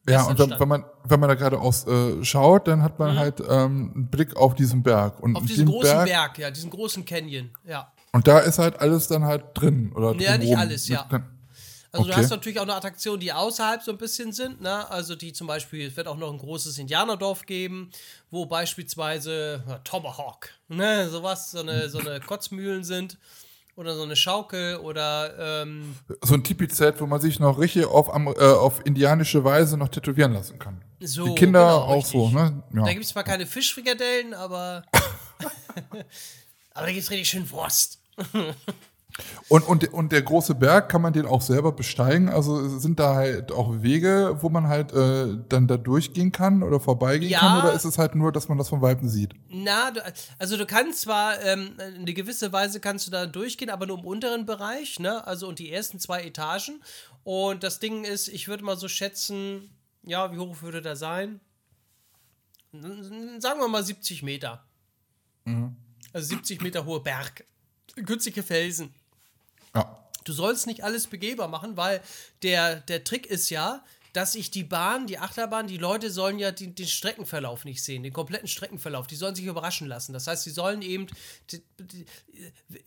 Ja, 0.10 0.24
und 0.24 0.40
wenn, 0.40 0.58
wenn 0.58 0.68
man 0.68 0.86
wenn 1.04 1.20
man 1.20 1.28
da 1.28 1.36
geradeaus 1.36 1.86
äh, 1.86 2.24
schaut, 2.24 2.68
dann 2.68 2.82
hat 2.82 2.98
man 2.98 3.18
halt 3.18 3.42
ähm, 3.42 3.92
einen 3.94 4.08
Blick 4.08 4.36
auf 4.38 4.56
diesen 4.56 4.82
Berg 4.82 5.20
und 5.20 5.32
Mhm. 5.32 5.38
Auf 5.38 5.46
diesen 5.46 5.66
großen 5.66 6.06
Berg. 6.06 6.38
ja, 6.38 6.50
diesen 6.50 6.70
großen 6.70 7.04
Canyon, 7.04 7.50
ja. 7.66 7.92
Und 8.18 8.28
da 8.28 8.40
ist 8.40 8.58
halt 8.58 8.80
alles 8.80 9.08
dann 9.08 9.26
halt 9.26 9.44
drin 9.54 9.92
oder 9.94 10.16
Ja, 10.16 10.40
nicht 10.40 10.58
alles, 10.58 10.88
ja. 10.88 11.08
Also 11.92 12.08
du 12.08 12.12
Okay. 12.14 12.14
hast 12.24 12.32
natürlich 12.32 12.60
auch 12.60 12.66
noch 12.66 12.76
Attraktionen, 12.76 13.20
die 13.20 13.32
außerhalb 13.32 13.84
so 13.84 13.92
ein 13.92 14.00
bisschen 14.00 14.32
sind, 14.32 14.60
ne? 14.60 14.90
Also 14.90 15.16
die 15.16 15.34
zum 15.34 15.46
Beispiel, 15.46 15.86
es 15.88 15.96
wird 15.96 16.08
auch 16.08 16.18
noch 16.18 16.32
ein 16.32 16.40
großes 16.40 16.80
Indianerdorf 16.80 17.46
geben, 17.46 17.92
wo 18.32 18.48
beispielsweise 18.48 19.64
ja, 19.68 19.78
Tomahawk, 19.84 20.50
ne, 20.68 21.08
sowas, 21.12 21.52
so 21.52 21.60
eine, 21.60 21.90
so 21.90 22.00
eine 22.00 22.20
Kotzmühlen 22.20 22.84
sind. 22.84 23.20
Oder 23.76 23.96
so 23.96 24.02
eine 24.02 24.16
Schaukel 24.16 24.78
oder 24.78 25.62
ähm, 25.62 25.94
So 26.24 26.34
ein 26.34 26.44
Tipi-Zelt, 26.44 27.00
wo 27.00 27.06
man 27.06 27.22
sich 27.22 27.40
noch 27.40 27.60
richtig 27.60 27.86
auf, 27.86 28.08
äh, 28.08 28.44
auf 28.44 28.84
indianische 28.84 29.44
Weise 29.44 29.78
noch 29.78 29.90
tätowieren 29.90 30.34
lassen 30.34 30.58
kann. 30.58 30.82
so. 31.00 31.26
Die 31.26 31.36
Kinder 31.36 31.60
genau, 31.60 31.82
auch 31.82 31.98
richtig. 31.98 32.12
so, 32.14 32.30
ne? 32.30 32.64
Ja. 32.74 32.86
Da 32.86 32.94
gibt 32.94 33.06
es 33.06 33.12
zwar 33.12 33.24
keine 33.24 33.46
Fischfrikadellen, 33.46 34.34
aber. 34.34 34.82
aber 36.74 36.86
da 36.88 36.92
gibt 36.92 37.04
es 37.04 37.12
richtig 37.12 37.30
schön 37.30 37.48
Wurst. 37.52 38.00
Und, 39.50 39.64
und, 39.68 39.92
und 39.94 40.12
der 40.12 40.22
große 40.22 40.54
Berg, 40.54 40.90
kann 40.90 41.02
man 41.02 41.12
den 41.12 41.26
auch 41.26 41.42
selber 41.42 41.72
besteigen? 41.72 42.30
Also 42.30 42.78
sind 42.78 43.00
da 43.00 43.16
halt 43.16 43.52
auch 43.52 43.82
Wege, 43.82 44.38
wo 44.42 44.50
man 44.50 44.68
halt 44.68 44.94
äh, 44.94 45.38
dann 45.50 45.68
da 45.68 45.78
durchgehen 45.78 46.32
kann 46.32 46.62
oder 46.62 46.80
vorbeigehen 46.80 47.32
Ja. 47.32 47.40
kann? 47.40 47.60
Oder 47.64 47.74
ist 47.74 47.86
es 47.86 47.98
halt 47.98 48.14
nur, 48.14 48.32
dass 48.32 48.48
man 48.48 48.60
das 48.60 48.70
von 48.70 48.82
Weitem 48.84 49.10
sieht? 49.10 49.34
Na, 49.50 49.90
du, 49.90 50.02
also 50.38 50.56
du 50.56 50.68
kannst 50.68 51.02
zwar 51.02 51.42
ähm, 51.44 51.72
in 51.96 52.02
eine 52.02 52.14
gewisse 52.14 52.52
Weise 52.54 52.80
kannst 52.80 53.08
du 53.08 53.12
da 53.12 53.26
durchgehen, 53.26 53.72
aber 53.72 53.88
nur 53.88 53.98
im 53.98 54.06
unteren 54.06 54.46
Bereich, 54.46 55.00
ne? 55.00 55.26
Also 55.26 55.48
und 55.48 55.58
die 55.58 55.72
ersten 55.72 56.00
zwei 56.00 56.22
Etagen. 56.24 56.84
Und 57.24 57.64
das 57.64 57.80
Ding 57.80 58.04
ist, 58.04 58.28
ich 58.28 58.48
würde 58.48 58.64
mal 58.64 58.78
so 58.78 58.88
schätzen, 58.88 59.72
ja, 60.04 60.32
wie 60.32 60.38
hoch 60.38 60.62
würde 60.62 60.82
der 60.84 60.96
sein? 60.96 61.40
Sagen 62.72 63.60
wir 63.60 63.68
mal 63.68 63.84
70 63.84 64.22
Meter. 64.22 64.64
Also 66.14 66.28
70 66.28 66.62
Meter 66.62 66.86
hohe 66.86 67.00
Berg. 67.00 67.46
Günstige 68.06 68.44
Felsen. 68.44 68.94
Ja. 69.76 69.98
Du 70.24 70.34
sollst 70.34 70.68
nicht 70.68 70.84
alles 70.84 71.08
begehbar 71.08 71.48
machen, 71.48 71.78
weil 71.78 72.02
der, 72.44 72.78
der 72.82 73.04
Trick 73.04 73.26
ist 73.26 73.50
ja, 73.50 73.84
dass 74.14 74.36
ich 74.36 74.50
die 74.50 74.64
Bahn, 74.64 75.06
die 75.06 75.20
Achterbahn, 75.20 75.68
die 75.68 75.78
Leute 75.78 76.10
sollen 76.10 76.40
ja 76.40 76.52
die, 76.52 76.74
den 76.74 76.88
Streckenverlauf 76.88 77.66
nicht 77.66 77.84
sehen, 77.84 78.02
den 78.02 78.14
kompletten 78.14 78.48
Streckenverlauf. 78.48 79.06
Die 79.06 79.16
sollen 79.16 79.36
sich 79.36 79.46
überraschen 79.46 79.88
lassen. 79.88 80.12
Das 80.12 80.26
heißt, 80.26 80.44
sie 80.44 80.50
sollen 80.50 80.82
eben. 80.82 81.08
Die, 81.52 81.62
die, 81.80 82.06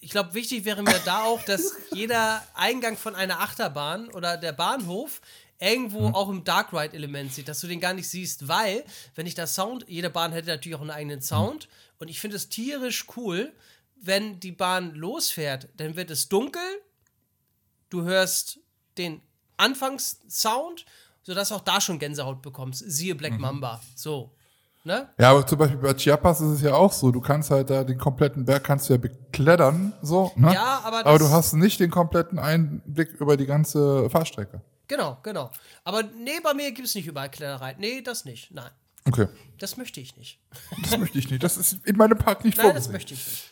ich 0.01 0.11
glaube, 0.11 0.35
wichtig 0.35 0.65
wäre 0.65 0.83
mir 0.83 1.01
da 1.05 1.23
auch, 1.23 1.41
dass 1.45 1.73
jeder 1.93 2.45
Eingang 2.55 2.97
von 2.97 3.15
einer 3.15 3.41
Achterbahn 3.41 4.09
oder 4.11 4.37
der 4.37 4.53
Bahnhof 4.53 5.21
irgendwo 5.61 6.07
auch 6.09 6.29
im 6.31 6.43
Dark 6.43 6.73
Ride 6.73 6.97
Element 6.97 7.33
sieht, 7.33 7.47
dass 7.47 7.61
du 7.61 7.69
den 7.69 7.81
gar 7.81 7.93
nicht 7.93 8.09
siehst, 8.09 8.49
weil, 8.49 8.83
wenn 9.15 9.27
ich 9.27 9.35
das 9.35 9.55
Sound, 9.55 9.85
jede 9.87 10.11
Bahn 10.11 10.33
hätte 10.33 10.49
natürlich 10.49 10.77
auch 10.77 10.81
einen 10.81 10.91
eigenen 10.91 11.23
Sound 11.23 11.69
und 11.99 12.09
ich 12.09 12.19
finde 12.19 12.37
es 12.37 12.49
tierisch 12.49 13.07
cool, 13.17 13.53
wenn 14.03 14.41
die 14.41 14.53
Bahn 14.53 14.95
losfährt, 14.95 15.69
dann 15.77 15.97
wird 15.97 16.11
es 16.11 16.29
dunkel, 16.29 16.63
du 17.91 18.03
hörst 18.03 18.59
den 18.99 19.21
Anfangssound, 19.57 20.85
sodass 21.23 21.53
auch 21.53 21.61
da 21.61 21.81
schon 21.81 21.99
Gänsehaut 21.99 22.43
bekommst. 22.43 22.83
Siehe 22.87 23.15
Black 23.15 23.33
Mhm. 23.35 23.41
Mamba. 23.41 23.81
So. 23.95 24.35
Ne? 24.83 25.11
Ja, 25.19 25.33
aber 25.33 25.47
zum 25.47 25.59
Beispiel 25.59 25.77
bei 25.79 25.93
Chiapas 25.93 26.41
ist 26.41 26.49
es 26.53 26.63
ja 26.63 26.73
auch 26.75 26.91
so. 26.91 27.11
Du 27.13 27.21
kannst 27.21 27.51
halt 27.51 27.69
da 27.69 27.85
den 27.85 27.99
kompletten 27.99 28.47
Berg 28.47 28.65
kannst 28.65 28.89
du 28.89 28.95
ja 28.95 28.99
beklettern, 28.99 29.93
so, 30.01 30.33
ne? 30.37 30.55
Ja, 30.55 30.81
aber 30.85 31.01
Aber 31.01 31.19
das- 31.19 31.29
du 31.29 31.35
hast 31.35 31.53
nicht 31.53 31.79
den 31.81 31.91
kompletten 31.91 32.39
Einblick 32.39 33.13
über 33.21 33.37
die 33.37 33.45
ganze 33.45 34.09
Fahrstrecke. 34.09 34.63
Genau, 34.89 35.19
genau. 35.23 35.51
Aber 35.85 36.03
nee, 36.03 36.41
bei 36.43 36.55
mir 36.55 36.73
gibt 36.73 36.89
es 36.89 36.95
nicht 36.95 37.07
überall 37.07 37.31
Kletterei. 37.31 37.77
Nee, 37.79 38.01
das 38.01 38.25
nicht. 38.25 38.53
Nein. 38.53 38.71
Okay. 39.07 39.29
Das 39.59 39.77
möchte 39.77 40.01
ich 40.01 40.17
nicht. 40.17 40.41
Das 40.83 40.97
möchte 40.99 41.19
ich 41.19 41.31
nicht. 41.31 41.43
Das 41.43 41.59
ist 41.59 41.85
in 41.87 41.97
meinem 41.99 42.17
Park 42.17 42.45
nicht 42.47 42.57
Nein, 42.57 42.69
das 42.75 42.87
vorgesehen. 42.87 42.93
möchte 42.93 43.15
ich 43.15 43.27
nicht. 43.27 43.51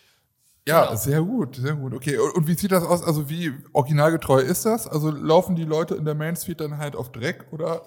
Ja, 0.69 0.85
Genau. 0.87 0.97
sehr 0.97 1.23
gut, 1.23 1.57
sehr 1.57 1.75
gut. 1.75 1.95
Okay, 1.95 2.19
und, 2.19 2.33
und 2.35 2.47
wie 2.47 2.55
sieht 2.55 2.71
das 2.73 2.85
aus? 2.85 3.03
Also 3.03 3.29
wie 3.31 3.53
originalgetreu 3.73 4.41
ist 4.41 4.65
das? 4.67 4.87
Also 4.87 5.11
laufen 5.11 5.57
die 5.57 5.65
Leute 5.65 5.95
in 5.95 6.05
der 6.05 6.15
Main 6.15 6.37
Street 6.37 6.61
dann 6.61 6.79
halt 6.79 6.95
auf 6.95 7.11
Dreck 7.11 7.47
oder 7.53 7.83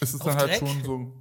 ist 0.00 0.14
es 0.14 0.18
dann 0.20 0.34
Auf 0.34 0.36
halt 0.40 0.50
Dreck? 0.50 0.58
schon 0.58 0.84
so? 0.84 1.12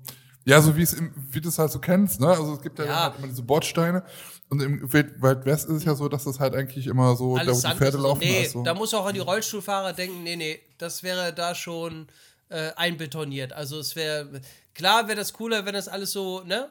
Ja, 0.43 0.59
so 0.61 0.75
wie 0.75 0.81
es 0.81 0.93
im, 0.93 1.13
wie 1.29 1.39
du 1.39 1.49
es 1.49 1.59
halt 1.59 1.69
so 1.71 1.77
kennst, 1.79 2.19
ne? 2.19 2.27
Also 2.27 2.53
es 2.55 2.61
gibt 2.61 2.79
ja, 2.79 2.85
Ja. 2.85 2.91
Dann 2.91 3.03
halt 3.03 3.17
immer 3.19 3.27
diese 3.27 3.43
Bordsteine 3.43 4.03
und 4.49 4.59
im 4.61 4.91
Wild 4.91 5.21
West 5.45 5.69
ist 5.69 5.75
es 5.75 5.83
ja 5.85 5.93
so, 5.93 6.09
dass 6.09 6.23
das 6.23 6.39
halt 6.39 6.55
eigentlich 6.55 6.87
immer 6.87 7.15
so, 7.15 7.37
da 7.37 7.45
wo 7.45 7.49
Alles 7.51 7.61
die 7.61 7.71
Pferde 7.77 7.97
laufen, 7.99 8.19
Nee, 8.21 8.41
ist 8.43 8.53
so. 8.53 8.63
da 8.63 8.73
muss 8.73 8.93
auch 8.95 9.05
an 9.05 9.13
die 9.13 9.19
Rollstuhlfahrer 9.19 9.93
denken, 9.93 10.23
nee, 10.23 10.35
nee, 10.35 10.59
das 10.79 11.03
wäre 11.03 11.31
da 11.31 11.53
schon 11.53 12.07
äh, 12.49 12.71
einbetoniert. 12.75 13.53
Also 13.53 13.77
es 13.79 13.95
wäre, 13.95 14.41
klar 14.73 15.07
wäre 15.07 15.17
das 15.17 15.31
cooler, 15.33 15.65
wenn 15.65 15.75
das 15.75 15.87
alles 15.87 16.11
so, 16.11 16.41
ne? 16.41 16.69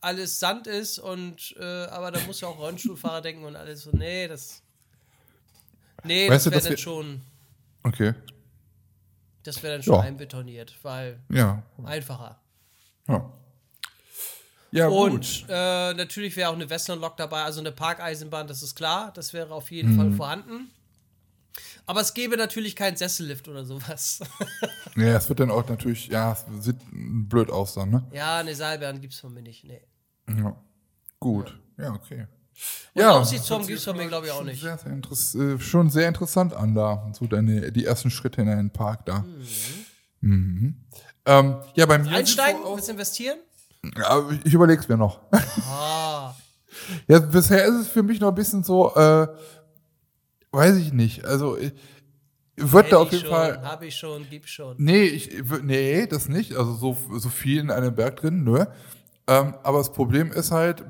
Alles 0.00 0.38
Sand 0.38 0.66
ist 0.68 0.98
und, 0.98 1.54
äh, 1.58 1.64
aber 1.86 2.12
da 2.12 2.20
muss 2.20 2.40
ja 2.40 2.48
auch 2.48 2.58
Rollstuhlfahrer 2.58 3.20
denken 3.22 3.44
und 3.44 3.56
alles 3.56 3.82
so, 3.82 3.90
nee, 3.92 4.28
das. 4.28 4.62
Nee, 6.04 6.28
Weißt 6.30 6.46
das 6.46 6.52
wäre 6.52 6.62
dann 6.62 6.70
wir- 6.70 6.76
schon, 6.78 7.20
Okay, 7.82 8.14
das 9.42 9.62
wäre 9.62 9.74
dann 9.74 9.82
schon 9.82 9.94
Ja. 9.94 10.00
einbetoniert, 10.02 10.76
weil 10.82 11.18
ja, 11.30 11.62
einfacher. 11.84 12.40
ja. 13.08 13.32
Ja, 14.70 14.86
gut. 14.88 15.12
Und 15.12 15.46
äh, 15.48 15.94
natürlich 15.94 16.36
wäre 16.36 16.50
auch 16.50 16.54
eine 16.54 16.68
Western 16.68 17.00
Lok 17.00 17.16
dabei, 17.16 17.42
also 17.42 17.60
eine 17.60 17.72
Parkeisenbahn, 17.72 18.46
das 18.46 18.62
ist 18.62 18.74
klar, 18.74 19.10
das 19.14 19.32
wäre 19.32 19.52
auf 19.54 19.70
jeden 19.70 19.96
Fall 19.96 20.12
vorhanden. 20.12 20.70
Aber 21.88 22.02
es 22.02 22.12
gäbe 22.12 22.36
natürlich 22.36 22.76
keinen 22.76 22.98
Sessellift 22.98 23.48
oder 23.48 23.64
sowas. 23.64 24.20
Ja, 24.96 25.16
es 25.16 25.28
wird 25.28 25.38
dann 25.38 25.52
auch 25.52 25.68
natürlich, 25.68 26.08
ja, 26.08 26.32
es 26.32 26.64
sieht 26.64 26.78
blöd 26.90 27.50
aus 27.50 27.74
dann, 27.74 27.90
ne? 27.90 28.04
ja, 28.10 28.38
eine 28.38 28.52
Seilbahn 28.52 29.00
gibt 29.00 29.12
es 29.14 29.20
von 29.20 29.32
mir 29.32 29.42
nicht. 29.42 29.62
Nee. 29.62 29.80
Ja. 30.28 30.60
Gut. 31.20 31.56
Ja, 31.76 31.92
okay. 31.92 32.26
Und 32.94 33.02
ja, 33.02 33.10
Aussichtsturm 33.12 33.64
gibt 33.64 33.78
es 33.78 33.84
von 33.84 33.96
mir, 33.96 34.08
glaube 34.08 34.26
ich, 34.26 34.32
auch 34.32 34.42
nicht. 34.42 34.60
Sehr, 34.60 34.76
sehr 34.76 35.50
äh, 35.54 35.60
schon 35.60 35.88
sehr 35.88 36.08
interessant 36.08 36.52
an 36.52 36.74
da, 36.74 37.08
so 37.12 37.28
deine, 37.28 37.70
die 37.70 37.84
ersten 37.84 38.10
Schritte 38.10 38.42
in 38.42 38.48
einen 38.48 38.70
Park 38.70 39.06
da. 39.06 39.24
Mhm. 40.20 40.84
Ähm, 41.24 41.56
ja, 41.74 41.86
bei 41.86 41.98
mir 41.98 42.10
Einsteigen, 42.10 42.60
so 42.64 42.74
willst 42.74 42.88
du 42.88 42.92
investieren? 42.92 43.38
Ja, 43.96 44.28
ich 44.42 44.52
überlege 44.52 44.80
es 44.80 44.88
mir 44.88 44.96
noch. 44.96 45.20
Ah, 45.70 46.34
ja, 47.06 47.20
bisher 47.20 47.64
ist 47.66 47.76
es 47.76 47.88
für 47.88 48.02
mich 48.02 48.18
noch 48.18 48.30
ein 48.30 48.34
bisschen 48.34 48.64
so, 48.64 48.92
äh, 48.96 49.28
weiß 50.52 50.76
ich 50.76 50.92
nicht. 50.92 51.24
Also 51.24 51.56
ich, 51.56 51.72
wird 52.56 52.92
da 52.92 52.98
auf 52.98 53.12
jeden 53.12 53.24
schon, 53.26 53.34
Fall. 53.34 53.62
habe 53.62 53.86
ich 53.86 53.96
schon, 53.96 54.26
gib 54.28 54.46
schon. 54.48 54.74
Nee, 54.78 55.02
ich, 55.04 55.30
nee, 55.62 56.06
das 56.06 56.28
nicht. 56.28 56.56
Also 56.56 56.74
so, 56.74 56.96
so 57.18 57.28
viel 57.28 57.60
in 57.60 57.70
einem 57.70 57.94
Berg 57.94 58.16
drin, 58.16 58.42
nö. 58.44 58.64
Ähm, 59.28 59.54
aber 59.62 59.78
das 59.78 59.92
Problem 59.92 60.32
ist 60.32 60.50
halt, 60.50 60.84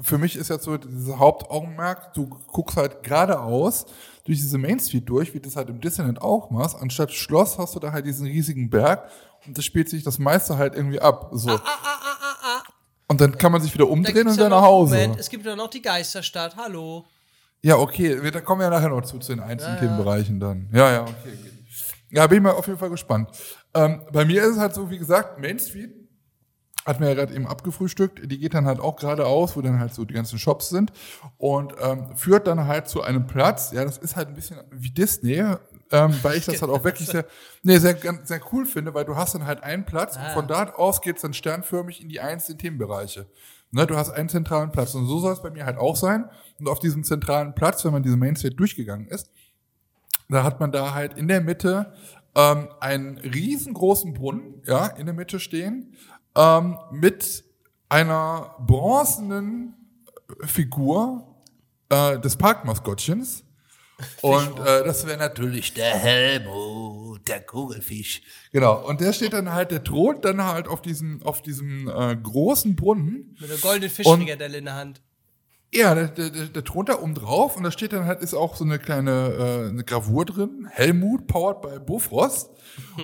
für 0.00 0.18
mich 0.18 0.36
ist 0.36 0.48
jetzt 0.48 0.64
so 0.64 0.76
dieses 0.76 1.16
Hauptaugenmerk, 1.16 2.14
du 2.14 2.26
guckst 2.28 2.76
halt 2.76 3.02
geradeaus 3.02 3.86
durch 4.24 4.38
diese 4.38 4.58
Main 4.58 4.78
Street 4.80 5.08
durch, 5.08 5.34
wie 5.34 5.40
du 5.40 5.48
das 5.48 5.56
halt 5.56 5.68
im 5.68 5.80
Disneyland 5.80 6.20
auch 6.20 6.50
machst. 6.50 6.76
Anstatt 6.76 7.12
Schloss 7.12 7.58
hast 7.58 7.74
du 7.74 7.80
da 7.80 7.92
halt 7.92 8.06
diesen 8.06 8.26
riesigen 8.26 8.70
Berg 8.70 9.10
und 9.46 9.56
das 9.56 9.64
spielt 9.64 9.88
sich 9.88 10.02
das 10.02 10.18
meiste 10.18 10.56
halt 10.58 10.74
irgendwie 10.74 11.00
ab. 11.00 11.30
So. 11.32 11.58
Und 13.08 13.20
dann 13.20 13.38
kann 13.38 13.52
man 13.52 13.62
sich 13.62 13.72
wieder 13.72 13.84
Ah, 13.84 13.88
Da 13.88 13.92
umdrehen 13.92 14.14
gibt's 14.14 14.32
und 14.32 14.38
ja 14.38 14.46
wieder 14.46 14.56
nach 14.56 14.62
Hause. 14.66 14.94
Moment, 14.94 15.20
es 15.20 15.30
gibt 15.30 15.46
ja 15.46 15.54
noch 15.56 15.68
die 15.70 15.82
Geisterstadt, 15.82 16.56
hallo. 16.56 17.04
Ja, 17.66 17.78
okay, 17.78 18.30
da 18.30 18.40
kommen 18.40 18.60
wir 18.60 18.66
ja 18.66 18.70
nachher 18.70 18.90
noch 18.90 19.02
zu, 19.02 19.18
zu 19.18 19.34
den 19.34 19.42
einzelnen 19.42 19.80
Themenbereichen 19.80 20.38
dann. 20.38 20.68
Ja, 20.72 20.92
ja, 20.92 21.02
okay. 21.02 21.12
okay. 21.24 21.50
Ja, 22.10 22.24
bin 22.28 22.38
ich 22.38 22.44
mal 22.44 22.52
auf 22.52 22.68
jeden 22.68 22.78
Fall 22.78 22.90
gespannt. 22.90 23.28
Ähm, 23.74 24.02
bei 24.12 24.24
mir 24.24 24.44
ist 24.44 24.50
es 24.50 24.58
halt 24.58 24.72
so, 24.72 24.88
wie 24.88 24.98
gesagt, 24.98 25.40
Main 25.40 25.58
Street 25.58 25.90
hat 26.84 27.00
mir 27.00 27.08
ja 27.08 27.14
gerade 27.14 27.34
eben 27.34 27.48
abgefrühstückt. 27.48 28.30
Die 28.30 28.38
geht 28.38 28.54
dann 28.54 28.66
halt 28.66 28.78
auch 28.78 28.94
geradeaus, 28.94 29.56
wo 29.56 29.62
dann 29.62 29.80
halt 29.80 29.92
so 29.92 30.04
die 30.04 30.14
ganzen 30.14 30.38
Shops 30.38 30.68
sind 30.68 30.92
und 31.38 31.74
ähm, 31.82 32.16
führt 32.16 32.46
dann 32.46 32.68
halt 32.68 32.86
zu 32.86 33.02
einem 33.02 33.26
Platz. 33.26 33.72
Ja, 33.72 33.84
das 33.84 33.98
ist 33.98 34.14
halt 34.14 34.28
ein 34.28 34.34
bisschen 34.34 34.58
wie 34.70 34.90
Disney, 34.90 35.34
ähm, 35.90 36.14
weil 36.22 36.36
ich 36.36 36.44
das 36.44 36.62
halt 36.62 36.70
auch 36.70 36.84
wirklich 36.84 37.08
sehr, 37.08 37.26
nee, 37.64 37.78
sehr, 37.78 37.96
sehr 38.22 38.40
cool 38.52 38.64
finde, 38.64 38.94
weil 38.94 39.06
du 39.06 39.16
hast 39.16 39.34
dann 39.34 39.44
halt 39.44 39.64
einen 39.64 39.84
Platz 39.84 40.16
und 40.16 40.32
von 40.34 40.46
da 40.46 40.70
aus 40.74 41.00
geht's 41.00 41.22
dann 41.22 41.34
sternförmig 41.34 42.00
in 42.00 42.08
die 42.08 42.20
einzelnen 42.20 42.58
Themenbereiche. 42.58 43.26
Ne, 43.72 43.86
du 43.86 43.96
hast 43.96 44.10
einen 44.10 44.28
zentralen 44.28 44.70
Platz 44.70 44.94
und 44.94 45.06
so 45.06 45.18
soll 45.18 45.32
es 45.32 45.42
bei 45.42 45.50
mir 45.50 45.66
halt 45.66 45.76
auch 45.76 45.96
sein. 45.96 46.30
Und 46.58 46.68
auf 46.68 46.78
diesem 46.78 47.04
zentralen 47.04 47.54
Platz, 47.54 47.84
wenn 47.84 47.92
man 47.92 48.02
diese 48.02 48.16
Main 48.16 48.36
Street 48.36 48.58
durchgegangen 48.58 49.08
ist, 49.08 49.30
da 50.28 50.42
hat 50.42 50.60
man 50.60 50.72
da 50.72 50.94
halt 50.94 51.18
in 51.18 51.28
der 51.28 51.40
Mitte 51.40 51.92
ähm, 52.34 52.68
einen 52.80 53.18
riesengroßen 53.18 54.14
Brunnen, 54.14 54.62
ja, 54.66 54.86
in 54.86 55.06
der 55.06 55.14
Mitte 55.14 55.40
stehen, 55.40 55.94
ähm, 56.36 56.78
mit 56.92 57.44
einer 57.88 58.56
bronzenen 58.60 59.74
Figur 60.40 61.36
äh, 61.88 62.18
des 62.18 62.36
Parkmaskottchens. 62.36 63.44
Und 64.20 64.58
äh, 64.60 64.84
das 64.84 65.06
wäre 65.06 65.18
natürlich 65.18 65.72
Der 65.72 65.94
Helmut, 65.94 66.85
der 67.28 67.40
Kugelfisch. 67.40 68.22
genau. 68.52 68.86
Und 68.86 69.00
der 69.00 69.12
steht 69.12 69.32
dann 69.32 69.52
halt, 69.52 69.70
der 69.70 69.82
thront 69.84 70.24
dann 70.24 70.42
halt 70.42 70.68
auf 70.68 70.82
diesem 70.82 71.22
auf 71.22 71.42
diesem 71.42 71.88
äh, 71.88 72.16
großen 72.16 72.76
Brunnen. 72.76 73.36
Mit 73.40 73.50
einer 73.50 73.60
goldenen 73.60 73.90
Fischfrikadelle 73.90 74.58
in 74.58 74.64
der 74.66 74.74
Hand. 74.74 75.02
Ja, 75.74 75.94
der, 75.94 76.08
der, 76.08 76.30
der, 76.30 76.46
der 76.46 76.64
thront 76.64 76.88
da 76.88 77.00
oben 77.00 77.14
drauf 77.14 77.56
und 77.56 77.64
da 77.64 77.70
steht 77.70 77.92
dann 77.92 78.06
halt, 78.06 78.22
ist 78.22 78.34
auch 78.34 78.54
so 78.54 78.64
eine 78.64 78.78
kleine 78.78 79.10
äh, 79.10 79.68
eine 79.68 79.84
Gravur 79.84 80.24
drin. 80.24 80.66
Helmut, 80.70 81.26
powered 81.26 81.60
by 81.60 81.78
Bofrost. 81.84 82.50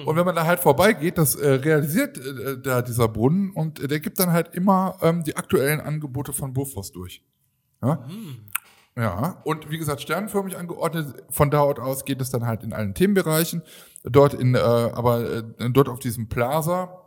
Und 0.07 0.17
wenn 0.17 0.25
man 0.25 0.35
da 0.35 0.47
halt 0.47 0.61
vorbeigeht, 0.61 1.19
das 1.19 1.35
äh, 1.35 1.49
realisiert 1.49 2.19
äh, 2.19 2.61
da 2.63 2.83
dieser 2.83 3.09
Brunnen 3.09 3.51
und 3.51 3.81
äh, 3.81 3.89
der 3.89 4.01
gibt 4.01 4.19
dann 4.21 4.33
halt 4.33 4.55
immer 4.55 4.97
ähm, 5.03 5.25
die 5.25 5.37
aktuellen 5.37 5.81
Angebote 5.81 6.33
von 6.33 6.53
Bofrost 6.53 6.95
durch. 6.95 7.23
Ja? 7.83 8.07
Ja, 8.97 9.41
und 9.45 9.71
wie 9.71 9.79
gesagt, 9.79 10.03
sternförmig 10.03 10.57
angeordnet. 10.57 11.25
Von 11.31 11.51
dort 11.51 11.81
aus 11.81 12.05
geht 12.05 12.21
es 12.21 12.31
dann 12.31 12.47
halt 12.47 12.63
in 12.63 12.75
allen 12.75 12.93
Themenbereichen. 12.95 13.63
Dort 14.05 14.35
in, 14.35 14.55
äh, 14.55 14.59
aber 14.59 15.21
äh, 15.31 15.43
dort 15.71 15.89
auf 15.89 15.99
diesem 16.01 16.29
Plaza, 16.29 16.99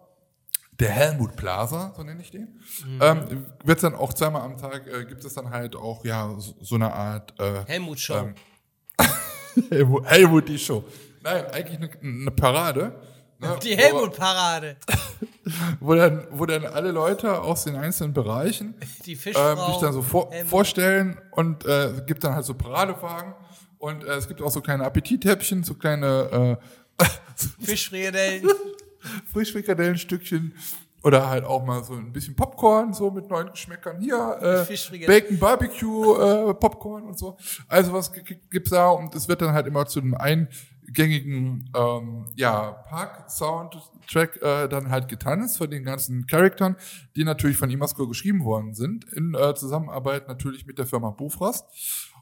der 0.79 0.89
Helmut 0.89 1.35
Plaza, 1.35 1.93
so 1.95 2.03
nenne 2.03 2.21
ich 2.21 2.31
den, 2.31 2.59
ähm, 3.01 3.45
wird 3.63 3.81
dann 3.83 3.95
auch 3.95 4.13
zweimal 4.13 4.41
am 4.43 4.57
Tag, 4.57 4.87
äh, 4.87 5.05
gibt 5.05 5.23
es 5.25 5.33
dann 5.33 5.49
halt 5.49 5.75
auch, 5.75 6.03
ja, 6.05 6.33
so, 6.37 6.53
so 6.61 6.75
eine 6.75 6.93
Art 6.93 7.33
äh, 7.39 7.65
Helmut 7.65 7.99
Show. 7.99 8.13
ähm, 8.15 8.35
Helmut, 9.69 10.05
Helmut 10.05 10.49
die 10.49 10.57
Show. 10.59 10.83
Nein, 11.23 11.45
eigentlich 11.51 11.77
eine, 11.77 11.89
eine 12.01 12.31
Parade. 12.31 12.95
ne, 13.39 13.57
die 13.63 13.71
wo- 13.73 13.77
Helmut-Parade. 13.81 14.77
Wo 15.79 15.93
dann, 15.93 16.25
wo 16.31 16.47
dann 16.47 16.65
alle 16.65 16.89
Leute 16.89 17.39
aus 17.39 17.65
den 17.65 17.75
einzelnen 17.75 18.13
Bereichen 18.13 18.73
Die 19.05 19.11
ähm, 19.13 19.17
Fischfrau. 19.19 19.67
sich 19.67 19.77
dann 19.77 19.93
so 19.93 20.01
vor, 20.01 20.31
vorstellen 20.47 21.19
und 21.31 21.65
äh, 21.65 21.85
es 21.91 22.05
gibt 22.07 22.23
dann 22.23 22.33
halt 22.33 22.45
so 22.45 22.55
Paradewagen 22.55 23.35
und 23.77 24.03
äh, 24.03 24.13
es 24.15 24.27
gibt 24.27 24.41
auch 24.41 24.49
so 24.49 24.61
kleine 24.61 24.83
Appetithäppchen, 24.85 25.63
so 25.63 25.75
kleine 25.75 26.57
äh, 26.59 26.65
Fischfrikadellen. 27.59 28.49
Frischfrikadellenstückchen 29.31 30.53
oder 31.05 31.29
halt 31.29 31.45
auch 31.45 31.63
mal 31.63 31.83
so 31.83 31.93
ein 31.93 32.11
bisschen 32.11 32.35
Popcorn, 32.35 32.91
so 32.91 33.11
mit 33.11 33.29
neuen 33.29 33.51
Geschmäckern. 33.51 33.99
Hier, 33.99 34.65
äh. 34.67 35.05
Bacon 35.05 35.37
Barbecue, 35.37 36.15
äh, 36.15 36.53
Popcorn 36.55 37.03
und 37.03 37.19
so. 37.19 37.37
Also 37.67 37.93
was 37.93 38.11
gibt's 38.49 38.71
da 38.71 38.89
und 38.89 39.13
es 39.13 39.27
wird 39.27 39.43
dann 39.43 39.53
halt 39.53 39.67
immer 39.67 39.85
zu 39.85 39.99
einem 39.99 40.15
eingängigen 40.15 41.69
ähm, 41.75 42.25
ja, 42.35 42.71
Park-Soundtrack 42.89 44.41
äh, 44.41 44.67
dann 44.67 44.89
halt 44.89 45.07
getanzt 45.07 45.59
von 45.59 45.69
den 45.69 45.83
ganzen 45.83 46.25
Charaktern, 46.25 46.75
die 47.15 47.23
natürlich 47.23 47.57
von 47.57 47.69
Imasco 47.69 48.07
geschrieben 48.07 48.43
worden 48.43 48.73
sind, 48.73 49.05
in 49.13 49.35
äh, 49.35 49.53
Zusammenarbeit 49.53 50.27
natürlich 50.27 50.65
mit 50.65 50.79
der 50.79 50.87
Firma 50.87 51.11
Bofrost. 51.11 51.65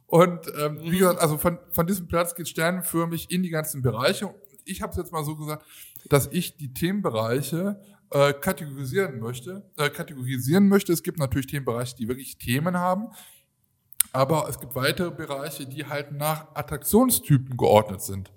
Und 0.07 0.51
ähm, 0.61 0.79
wie 0.81 0.99
gesagt, 0.99 1.21
also 1.21 1.37
von, 1.37 1.57
von 1.71 1.87
diesem 1.87 2.07
Platz 2.07 2.35
geht 2.35 2.49
sternenförmig 2.49 3.31
in 3.31 3.43
die 3.43 3.49
ganzen 3.49 3.81
Bereiche. 3.81 4.35
Ich 4.65 4.81
habe 4.81 4.91
es 4.91 4.97
jetzt 4.97 5.11
mal 5.11 5.23
so 5.23 5.35
gesagt, 5.35 5.65
dass 6.09 6.27
ich 6.31 6.57
die 6.57 6.73
Themenbereiche 6.73 7.79
äh, 8.11 8.33
kategorisieren 8.33 9.19
möchte, 9.19 9.63
äh, 9.77 9.89
kategorisieren 9.89 10.67
möchte. 10.67 10.93
Es 10.93 11.03
gibt 11.03 11.19
natürlich 11.19 11.47
Themenbereiche, 11.47 11.95
die 11.95 12.07
wirklich 12.07 12.37
Themen 12.37 12.77
haben, 12.77 13.09
aber 14.11 14.47
es 14.49 14.59
gibt 14.59 14.75
weitere 14.75 15.11
Bereiche, 15.11 15.65
die 15.65 15.85
halt 15.85 16.11
nach 16.11 16.53
Attraktionstypen 16.53 17.57
geordnet 17.57 18.01
sind. 18.01 18.31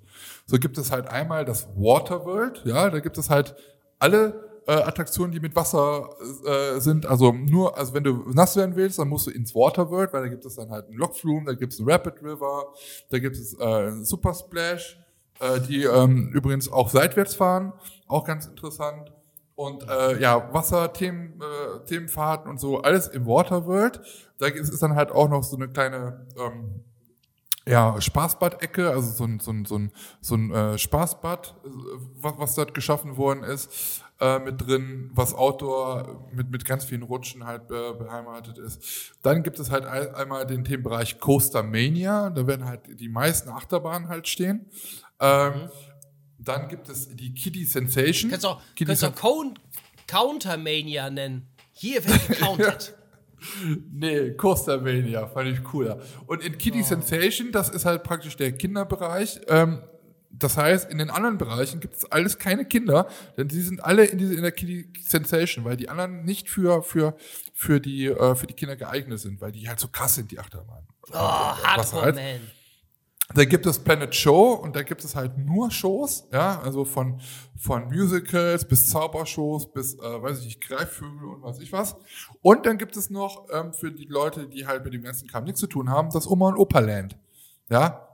So 0.46 0.58
gibt 0.58 0.78
es 0.78 0.90
halt 0.90 1.08
einmal 1.08 1.44
das 1.44 1.68
Waterworld, 1.76 2.62
ja, 2.64 2.88
da 2.88 3.00
gibt 3.00 3.18
es 3.18 3.28
halt 3.28 3.54
alle 3.98 4.62
äh, 4.66 4.72
Attraktionen, 4.72 5.32
die 5.32 5.40
mit 5.40 5.54
Wasser 5.54 6.10
äh, 6.44 6.80
sind. 6.80 7.06
Also 7.06 7.32
nur, 7.32 7.76
also 7.76 7.94
wenn 7.94 8.04
du 8.04 8.30
nass 8.32 8.56
werden 8.56 8.76
willst, 8.76 8.98
dann 8.98 9.08
musst 9.08 9.26
du 9.26 9.30
ins 9.30 9.54
Waterworld, 9.54 10.12
weil 10.12 10.22
da 10.22 10.28
gibt 10.28 10.44
es 10.44 10.56
dann 10.56 10.70
halt 10.70 10.86
einen 10.86 10.96
Lockflume, 10.96 11.46
da 11.46 11.52
gibt 11.52 11.72
es 11.72 11.78
einen 11.78 11.90
Rapid 11.90 12.22
River, 12.22 12.72
da 13.10 13.18
gibt 13.18 13.36
es 13.36 13.58
äh, 13.58 13.64
einen 13.64 14.04
Super 14.04 14.34
Splash, 14.34 14.98
äh, 15.40 15.60
die 15.60 15.84
ähm, 15.84 16.30
übrigens 16.32 16.70
auch 16.70 16.90
seitwärts 16.90 17.34
fahren, 17.34 17.72
auch 18.06 18.24
ganz 18.24 18.46
interessant. 18.46 19.12
Und 19.54 19.88
äh, 19.88 20.20
ja, 20.20 20.52
Wasser-Themen, 20.52 21.40
äh, 21.40 21.84
Themenfahrten 21.86 22.50
und 22.50 22.60
so, 22.60 22.82
alles 22.82 23.08
im 23.08 23.26
Waterworld. 23.26 24.00
Da 24.38 24.46
ist 24.46 24.70
ist 24.70 24.82
dann 24.82 24.94
halt 24.94 25.10
auch 25.10 25.30
noch 25.30 25.42
so 25.42 25.56
eine 25.56 25.68
kleine 25.68 26.26
ähm, 26.38 26.84
ja, 27.68 28.00
Spaßbad-Ecke, 28.00 28.90
also 28.90 29.10
so 29.10 29.24
ein, 29.24 29.40
so 29.40 29.50
ein, 29.50 29.64
so 29.64 29.76
ein, 29.76 29.92
so 30.20 30.36
ein 30.36 30.52
äh, 30.52 30.78
Spaßbad, 30.78 31.56
äh, 31.64 31.68
was, 32.20 32.34
was 32.38 32.54
dort 32.54 32.74
geschaffen 32.74 33.16
worden 33.16 33.42
ist, 33.42 34.02
äh, 34.20 34.38
mit 34.38 34.64
drin, 34.64 35.10
was 35.14 35.34
Outdoor 35.34 36.28
mit, 36.32 36.50
mit 36.50 36.64
ganz 36.64 36.84
vielen 36.84 37.02
Rutschen 37.02 37.44
halt 37.44 37.70
äh, 37.70 37.92
beheimatet 37.92 38.58
ist. 38.58 39.14
Dann 39.22 39.42
gibt 39.42 39.58
es 39.58 39.70
halt 39.70 39.84
ein, 39.84 40.14
einmal 40.14 40.46
den 40.46 40.64
Themenbereich 40.64 41.18
Coaster 41.18 41.64
Mania, 41.64 42.30
da 42.30 42.46
werden 42.46 42.66
halt 42.66 43.00
die 43.00 43.08
meisten 43.08 43.48
Achterbahnen 43.48 44.08
halt 44.08 44.28
stehen. 44.28 44.66
Ähm, 45.20 45.68
Dann 46.38 46.68
gibt 46.68 46.88
es 46.88 47.08
die 47.08 47.32
Kitty 47.34 47.64
Sensation. 47.64 48.30
Kannst 48.30 48.46
auch, 48.46 48.60
Kitty 48.74 48.84
kannst 48.86 49.04
auch 49.04 49.08
Sen- 49.08 49.16
Count, 49.16 49.60
Countermania 50.06 51.10
nennen. 51.10 51.48
Hier 51.72 52.04
wird 52.06 52.28
gecountet. 52.28 52.94
Nee, 53.92 54.30
Coaster 54.32 54.80
Mania, 54.80 55.26
fand 55.28 55.48
ich 55.50 55.62
cooler. 55.62 56.00
Und 56.26 56.42
in 56.42 56.56
Kitty 56.56 56.82
Sensation, 56.82 57.52
das 57.52 57.68
ist 57.68 57.84
halt 57.84 58.02
praktisch 58.02 58.34
der 58.36 58.50
Kinderbereich. 58.52 59.40
Ähm, 59.48 59.82
das 60.30 60.56
heißt, 60.56 60.90
in 60.90 60.96
den 60.98 61.10
anderen 61.10 61.36
Bereichen 61.36 61.78
gibt 61.80 61.96
es 61.96 62.10
alles 62.10 62.38
keine 62.38 62.64
Kinder, 62.64 63.06
denn 63.36 63.46
die 63.48 63.60
sind 63.60 63.84
alle 63.84 64.06
in, 64.06 64.16
diese, 64.18 64.34
in 64.34 64.42
der 64.42 64.52
Kitty 64.52 64.90
Sensation, 65.06 65.66
weil 65.66 65.76
die 65.76 65.90
anderen 65.90 66.24
nicht 66.24 66.48
für, 66.48 66.82
für, 66.82 67.14
für, 67.52 67.78
die, 67.78 68.06
äh, 68.06 68.34
für 68.34 68.46
die 68.46 68.54
Kinder 68.54 68.74
geeignet 68.74 69.20
sind, 69.20 69.40
weil 69.42 69.52
die 69.52 69.68
halt 69.68 69.80
so 69.80 69.88
krass 69.88 70.14
sind, 70.14 70.30
die 70.30 70.38
Achterbahn. 70.38 70.86
Oh, 71.10 71.14
Hardcore 71.14 72.14
Man. 72.14 72.40
Da 73.34 73.44
gibt 73.44 73.66
es 73.66 73.78
Planet 73.80 74.14
Show 74.14 74.52
und 74.52 74.76
da 74.76 74.82
gibt 74.82 75.02
es 75.02 75.16
halt 75.16 75.36
nur 75.36 75.70
Shows, 75.70 76.28
ja, 76.32 76.60
also 76.60 76.84
von, 76.84 77.20
von 77.56 77.88
Musicals 77.88 78.64
bis 78.64 78.88
Zaubershows 78.88 79.72
bis, 79.72 79.94
äh, 79.94 80.22
weiß 80.22 80.38
ich 80.40 80.44
nicht, 80.44 80.60
Greifvögel 80.60 81.28
und 81.28 81.42
weiß 81.42 81.58
ich 81.58 81.72
was. 81.72 81.96
Und 82.40 82.66
dann 82.66 82.78
gibt 82.78 82.96
es 82.96 83.10
noch 83.10 83.48
ähm, 83.52 83.72
für 83.72 83.90
die 83.90 84.04
Leute, 84.04 84.46
die 84.46 84.66
halt 84.66 84.84
mit 84.84 84.94
dem 84.94 85.02
ganzen 85.02 85.26
Kram 85.26 85.44
nichts 85.44 85.60
zu 85.60 85.66
tun 85.66 85.90
haben, 85.90 86.10
das 86.10 86.28
Oma 86.28 86.48
und 86.48 86.56
Opa 86.56 86.78
Land. 86.78 87.18
Ja. 87.68 88.05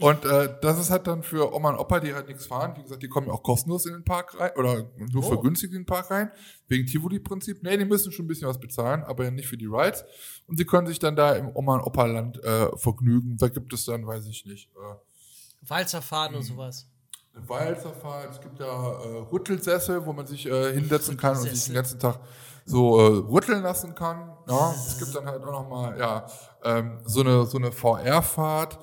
Und 0.00 0.24
äh, 0.24 0.56
das 0.62 0.78
ist 0.78 0.90
halt 0.90 1.06
dann 1.06 1.22
für 1.22 1.54
Oma 1.54 1.70
und 1.70 1.78
Opa, 1.78 2.00
die 2.00 2.14
halt 2.14 2.28
nichts 2.28 2.46
fahren. 2.46 2.74
Wie 2.76 2.82
gesagt, 2.82 3.02
die 3.02 3.08
kommen 3.08 3.26
ja 3.26 3.32
auch 3.34 3.42
kostenlos 3.42 3.86
in 3.86 3.92
den 3.92 4.04
Park 4.04 4.38
rein 4.40 4.50
oder 4.56 4.90
nur 4.96 5.22
Oh. 5.24 5.28
vergünstigt 5.28 5.72
in 5.72 5.80
den 5.80 5.86
Park 5.86 6.10
rein, 6.10 6.30
wegen 6.68 6.86
Tivoli-Prinzip. 6.86 7.62
Nee, 7.62 7.76
die 7.76 7.84
müssen 7.84 8.10
schon 8.12 8.24
ein 8.24 8.28
bisschen 8.28 8.48
was 8.48 8.58
bezahlen, 8.58 9.02
aber 9.04 9.24
ja 9.24 9.30
nicht 9.30 9.48
für 9.48 9.56
die 9.56 9.66
Rides. 9.66 10.04
Und 10.46 10.56
sie 10.56 10.64
können 10.64 10.86
sich 10.86 10.98
dann 10.98 11.16
da 11.16 11.32
im 11.34 11.50
Oma 11.54 11.74
und 11.74 11.82
Opa 11.82 12.06
Land 12.06 12.42
äh, 12.42 12.74
vergnügen. 12.76 13.36
Da 13.36 13.48
gibt 13.48 13.72
es 13.72 13.84
dann, 13.84 14.06
weiß 14.06 14.26
ich 14.26 14.46
nicht, 14.46 14.68
äh, 14.76 15.68
Walzerfahrten 15.68 16.36
und 16.36 16.42
sowas. 16.42 16.86
eine 17.34 17.48
Walzerfahrt, 17.48 18.30
es 18.32 18.40
gibt 18.40 18.58
ja 18.58 18.66
äh, 18.66 19.18
Rüttelsessel, 19.30 20.04
wo 20.06 20.12
man 20.12 20.26
sich 20.26 20.46
äh, 20.46 20.72
hinsetzen 20.72 21.16
kann 21.16 21.36
und 21.36 21.42
sich 21.48 21.64
den 21.66 21.74
ganzen 21.74 21.98
Tag 22.00 22.18
so 22.64 22.98
äh, 23.00 23.06
rütteln 23.30 23.62
lassen 23.62 23.94
kann. 23.94 24.32
Ja, 24.48 24.72
es 24.72 24.98
gibt 24.98 25.14
dann 25.14 25.26
halt 25.26 25.42
auch 25.44 25.52
nochmal, 25.52 25.98
ja, 25.98 26.26
ähm, 26.64 27.00
so 27.04 27.20
eine, 27.20 27.44
so 27.46 27.58
eine 27.58 27.72
VR-Fahrt. 27.72 28.78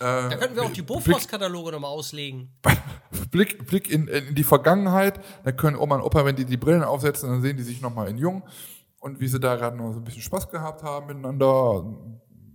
Äh, 0.00 0.30
Da 0.30 0.36
könnten 0.36 0.56
wir 0.56 0.62
auch 0.62 0.72
die 0.72 0.82
Bofrost-Kataloge 0.82 1.72
nochmal 1.72 1.90
auslegen. 1.90 2.50
Blick, 3.30 3.66
Blick 3.66 3.90
in, 3.90 4.08
in 4.08 4.34
die 4.34 4.44
Vergangenheit. 4.44 5.20
Da 5.44 5.52
können 5.52 5.76
Oma 5.76 5.96
und 5.96 6.02
Opa, 6.02 6.24
wenn 6.24 6.36
die 6.36 6.44
die 6.44 6.56
Brillen 6.56 6.82
aufsetzen, 6.82 7.28
dann 7.30 7.42
sehen 7.42 7.56
die 7.56 7.62
sich 7.62 7.80
nochmal 7.80 8.08
in 8.08 8.18
jung. 8.18 8.42
Und 8.98 9.20
wie 9.20 9.28
sie 9.28 9.38
da 9.38 9.56
gerade 9.56 9.76
noch 9.76 9.92
so 9.92 9.98
ein 9.98 10.04
bisschen 10.04 10.22
Spaß 10.22 10.48
gehabt 10.50 10.82
haben 10.82 11.06
miteinander, 11.06 11.84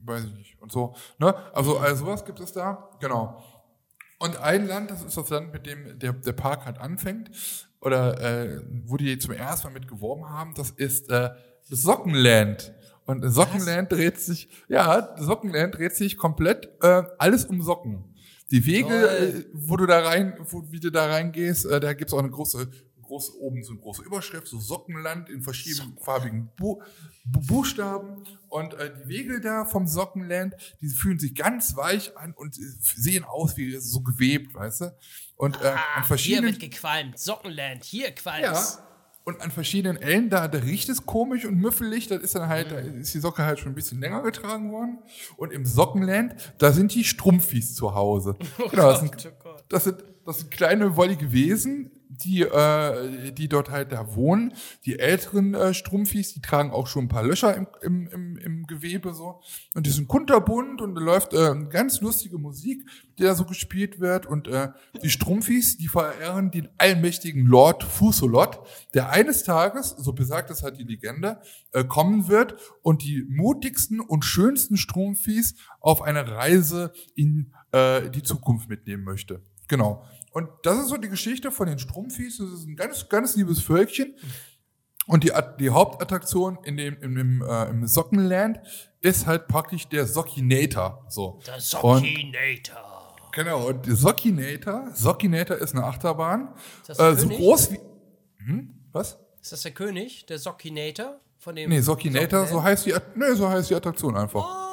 weiß 0.04 0.26
ich 0.26 0.34
nicht. 0.34 0.62
Und 0.62 0.72
so. 0.72 0.96
Ne? 1.20 1.34
Also, 1.54 1.78
also 1.78 2.06
sowas 2.06 2.26
gibt 2.26 2.40
es 2.40 2.52
da. 2.52 2.90
Genau. 3.00 3.44
Und 4.20 4.38
ein 4.38 4.68
Land, 4.68 4.92
das 4.92 5.04
ist 5.04 5.18
das 5.18 5.30
Land, 5.30 5.54
mit 5.54 5.66
dem 5.66 6.00
der, 6.00 6.14
der 6.14 6.34
Park 6.34 6.66
halt 6.66 6.80
anfängt, 6.80 7.30
oder 7.82 8.20
äh, 8.20 8.62
wo 8.86 8.98
die 8.98 9.18
zum 9.20 9.34
ersten 9.34 9.68
Mal 9.68 9.74
mit 9.74 9.88
geworben 9.88 10.28
haben, 10.30 10.54
das 10.56 10.72
ist 10.72 11.10
äh, 11.12 11.30
das 11.70 11.82
Sockenland. 11.82 12.74
Und 13.06 13.24
Sockenland 13.30 13.92
dreht 13.92 14.20
sich, 14.20 14.50
ja, 14.68 15.16
Sockenland 15.18 15.76
dreht 15.76 15.96
sich 15.96 16.18
komplett 16.18 16.70
äh, 16.82 17.04
alles 17.18 17.46
um 17.46 17.62
Socken. 17.62 18.04
Die 18.52 18.66
Wege, 18.66 18.88
Toll. 18.88 19.46
äh, 19.46 19.46
wo 19.54 19.78
du 19.78 19.86
da 19.86 20.00
rein, 20.00 20.38
wo, 20.50 20.64
wie 20.72 20.80
du 20.80 20.92
da 20.92 21.08
reingehst, 21.08 21.66
äh, 21.66 21.80
da 21.80 21.94
gibt's 21.94 22.14
auch 22.14 22.20
eine 22.20 22.30
große, 22.30 22.70
große 23.02 23.40
oben 23.40 23.64
so 23.64 23.72
eine 23.72 23.82
große 23.82 24.04
Überschrift, 24.04 24.48
so 24.48 24.60
Sockenland 24.60 25.30
in 25.30 25.42
verschiedenen 25.42 25.98
farbigen 25.98 26.50
Bu 26.58 26.82
Bu 27.24 27.42
Buchstaben. 27.42 28.24
Und 28.50 28.74
äh, 28.76 28.92
die 29.04 29.08
Wege 29.08 29.42
da 29.42 29.66
vom 29.66 29.88
Sockenland, 29.88 30.56
die 30.82 30.90
fühlen 30.90 31.20
sich 31.20 31.36
ganz 31.36 31.76
weich 31.76 32.16
an 32.18 32.34
und 32.34 32.56
sehen 32.56 33.24
aus 33.24 33.58
wie 33.58 33.78
so 33.78 34.02
gewebt, 34.02 34.54
weißt 34.54 34.82
du? 34.82 34.98
Und 35.36 35.62
äh, 35.62 35.68
an 35.68 35.80
hier 35.96 36.04
verschiedenen 36.04 36.52
wird 36.52 36.60
gequalmt. 36.60 37.20
Sockenland, 37.20 37.84
hier 37.84 38.12
qualmt 38.12 38.44
ja. 38.44 38.85
Und 39.26 39.42
an 39.42 39.50
verschiedenen 39.50 40.00
Ellen, 40.00 40.30
da, 40.30 40.48
da 40.48 40.60
riecht 40.60 40.88
es 40.88 41.08
komisch 41.08 41.46
und 41.46 41.56
müffelig. 41.60 42.08
Das 42.08 42.22
ist 42.22 42.36
dann 42.36 42.48
halt, 42.48 42.72
da 42.72 42.78
ist 42.78 43.12
die 43.12 43.20
Socke 43.20 43.44
halt 43.44 43.58
schon 43.58 43.72
ein 43.72 43.76
bisschen 43.76 44.00
länger 44.00 44.22
getragen 44.22 44.72
worden. 44.72 45.00
Und 45.36 45.52
im 45.52 45.66
Sockenland, 45.66 46.36
da 46.60 46.72
sind 46.72 46.94
die 46.94 47.04
Strumpfis 47.04 47.74
zu 47.74 47.96
Hause. 47.96 48.36
genau, 48.70 48.92
das 48.92 49.00
sind, 49.00 49.34
oh 49.44 49.50
das 49.68 49.84
sind, 49.86 50.04
das 50.26 50.38
sind 50.38 50.52
kleine 50.52 50.96
wollige 50.96 51.32
Wesen, 51.32 51.90
die, 52.24 52.42
äh, 52.42 53.32
die 53.32 53.48
dort 53.48 53.70
halt 53.70 53.92
da 53.92 54.16
wohnen. 54.16 54.54
Die 54.86 55.00
älteren 55.00 55.54
äh, 55.54 55.74
Strumpfis, 55.74 56.34
die 56.34 56.42
tragen 56.42 56.72
auch 56.72 56.88
schon 56.88 57.06
ein 57.06 57.10
paar 57.10 57.24
Löcher 57.24 57.56
im, 57.56 57.68
im, 57.82 58.08
im, 58.08 58.38
im 58.38 58.68
Gewebe 58.68 59.14
so. 59.14 59.42
Und 59.74 59.86
die 59.86 59.92
sind 59.92 60.08
kunterbunt 60.08 60.82
und 60.82 60.96
da 60.96 61.02
läuft 61.02 61.34
äh, 61.34 61.54
ganz 61.70 62.02
lustige 62.02 62.38
Musik, 62.38 62.86
die 63.18 63.24
da 63.24 63.36
so 63.36 63.46
gespielt 63.46 64.00
wird. 64.00 64.26
Und 64.26 64.48
äh, 64.48 64.70
die 65.02 65.10
Strumpfis, 65.10 65.78
die 65.78 65.88
verehren 65.88 66.52
den 66.52 66.70
allmächtigen 66.78 67.46
Lord 67.46 67.84
Fusolot, 67.84 68.60
der 68.94 69.10
eines 69.10 69.44
Tages, 69.44 69.90
so 69.90 70.14
besagt 70.14 70.50
es 70.50 70.64
halt 70.64 70.78
die 70.78 70.84
Legende, 70.84 71.40
äh, 71.72 71.84
kommen 71.84 72.28
wird 72.28 72.56
und 72.82 73.04
die 73.04 73.26
mutigsten 73.28 74.00
und 74.00 74.26
schönsten 74.26 74.78
Strumpfis 74.78 75.56
auf 75.80 76.02
eine 76.02 76.28
Reise 76.28 76.94
in 77.16 77.52
äh, 77.72 78.10
die 78.10 78.24
Zukunft 78.24 78.70
mitnehmen 78.70 79.04
möchte. 79.04 79.42
Genau. 79.68 80.06
Und 80.36 80.50
das 80.64 80.80
ist 80.80 80.90
so 80.90 80.98
die 80.98 81.08
Geschichte 81.08 81.50
von 81.50 81.66
den 81.68 81.80
Strumpfis. 81.80 82.40
Das 82.40 82.50
ist 82.50 82.68
ein 82.68 82.76
ganz, 82.76 83.08
ganz 83.08 83.38
liebes 83.38 83.62
Völkchen. 83.62 84.16
Und 85.08 85.24
die, 85.24 85.32
die 85.62 85.70
Hauptattraktion 85.70 86.58
in 86.66 86.76
dem, 86.76 86.98
in 87.02 87.16
dem, 87.16 87.42
äh, 87.42 87.70
im 87.70 87.88
Sockenland 87.88 88.60
ist 89.00 89.28
halt 89.28 89.48
praktisch 89.48 89.88
der 89.88 90.06
Sockinator. 90.06 91.06
So. 91.08 91.40
Der 91.48 91.54
Und, 91.56 91.62
Sockinator. 91.62 93.16
genau, 93.32 93.68
und 93.70 93.86
der 93.86 93.96
Sockinator, 93.96 94.90
Sockinator 94.94 95.56
ist 95.58 95.74
eine 95.74 95.86
Achterbahn. 95.86 96.50
das 96.86 96.98
der 96.98 97.08
Äh, 97.12 97.16
so 97.16 97.22
König? 97.28 97.38
groß 97.38 97.72
wie. 97.72 97.80
Hm? 98.46 98.74
Was? 98.92 99.18
Ist 99.42 99.54
das 99.54 99.62
der 99.62 99.72
König? 99.72 100.26
Der 100.26 100.38
Sockinator? 100.40 101.22
Von 101.38 101.56
dem 101.56 101.70
Nee, 101.70 101.80
Sockinator, 101.80 102.42
so 102.42 102.46
Sockland? 102.56 102.66
heißt 102.66 102.86
die, 102.88 102.94
nee, 103.16 103.34
so 103.36 103.48
heißt 103.48 103.70
die 103.70 103.76
Attraktion 103.76 104.18
einfach. 104.18 104.44
Ah, 104.44 104.65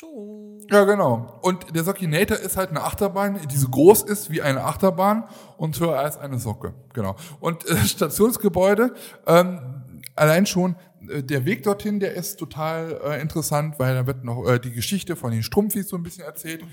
so. 0.00 0.58
Ja, 0.70 0.84
genau. 0.84 1.38
Und 1.42 1.74
der 1.74 1.84
Sockinator 1.84 2.38
ist 2.38 2.56
halt 2.56 2.70
eine 2.70 2.82
Achterbahn, 2.82 3.38
die 3.50 3.56
so 3.56 3.68
groß 3.68 4.02
ist 4.02 4.30
wie 4.30 4.42
eine 4.42 4.62
Achterbahn 4.64 5.24
und 5.56 5.78
höher 5.78 5.98
als 5.98 6.18
eine 6.18 6.38
Socke. 6.38 6.74
Genau. 6.92 7.16
Und 7.40 7.68
äh, 7.68 7.76
Stationsgebäude, 7.84 8.94
ähm, 9.26 9.60
allein 10.14 10.46
schon 10.46 10.76
äh, 11.08 11.22
der 11.22 11.44
Weg 11.44 11.62
dorthin, 11.62 12.00
der 12.00 12.14
ist 12.14 12.36
total 12.36 13.00
äh, 13.04 13.20
interessant, 13.20 13.78
weil 13.78 13.94
da 13.94 14.06
wird 14.06 14.24
noch 14.24 14.46
äh, 14.46 14.58
die 14.58 14.72
Geschichte 14.72 15.16
von 15.16 15.32
den 15.32 15.42
Strumpfis 15.42 15.88
so 15.88 15.96
ein 15.96 16.02
bisschen 16.02 16.24
erzählt 16.24 16.64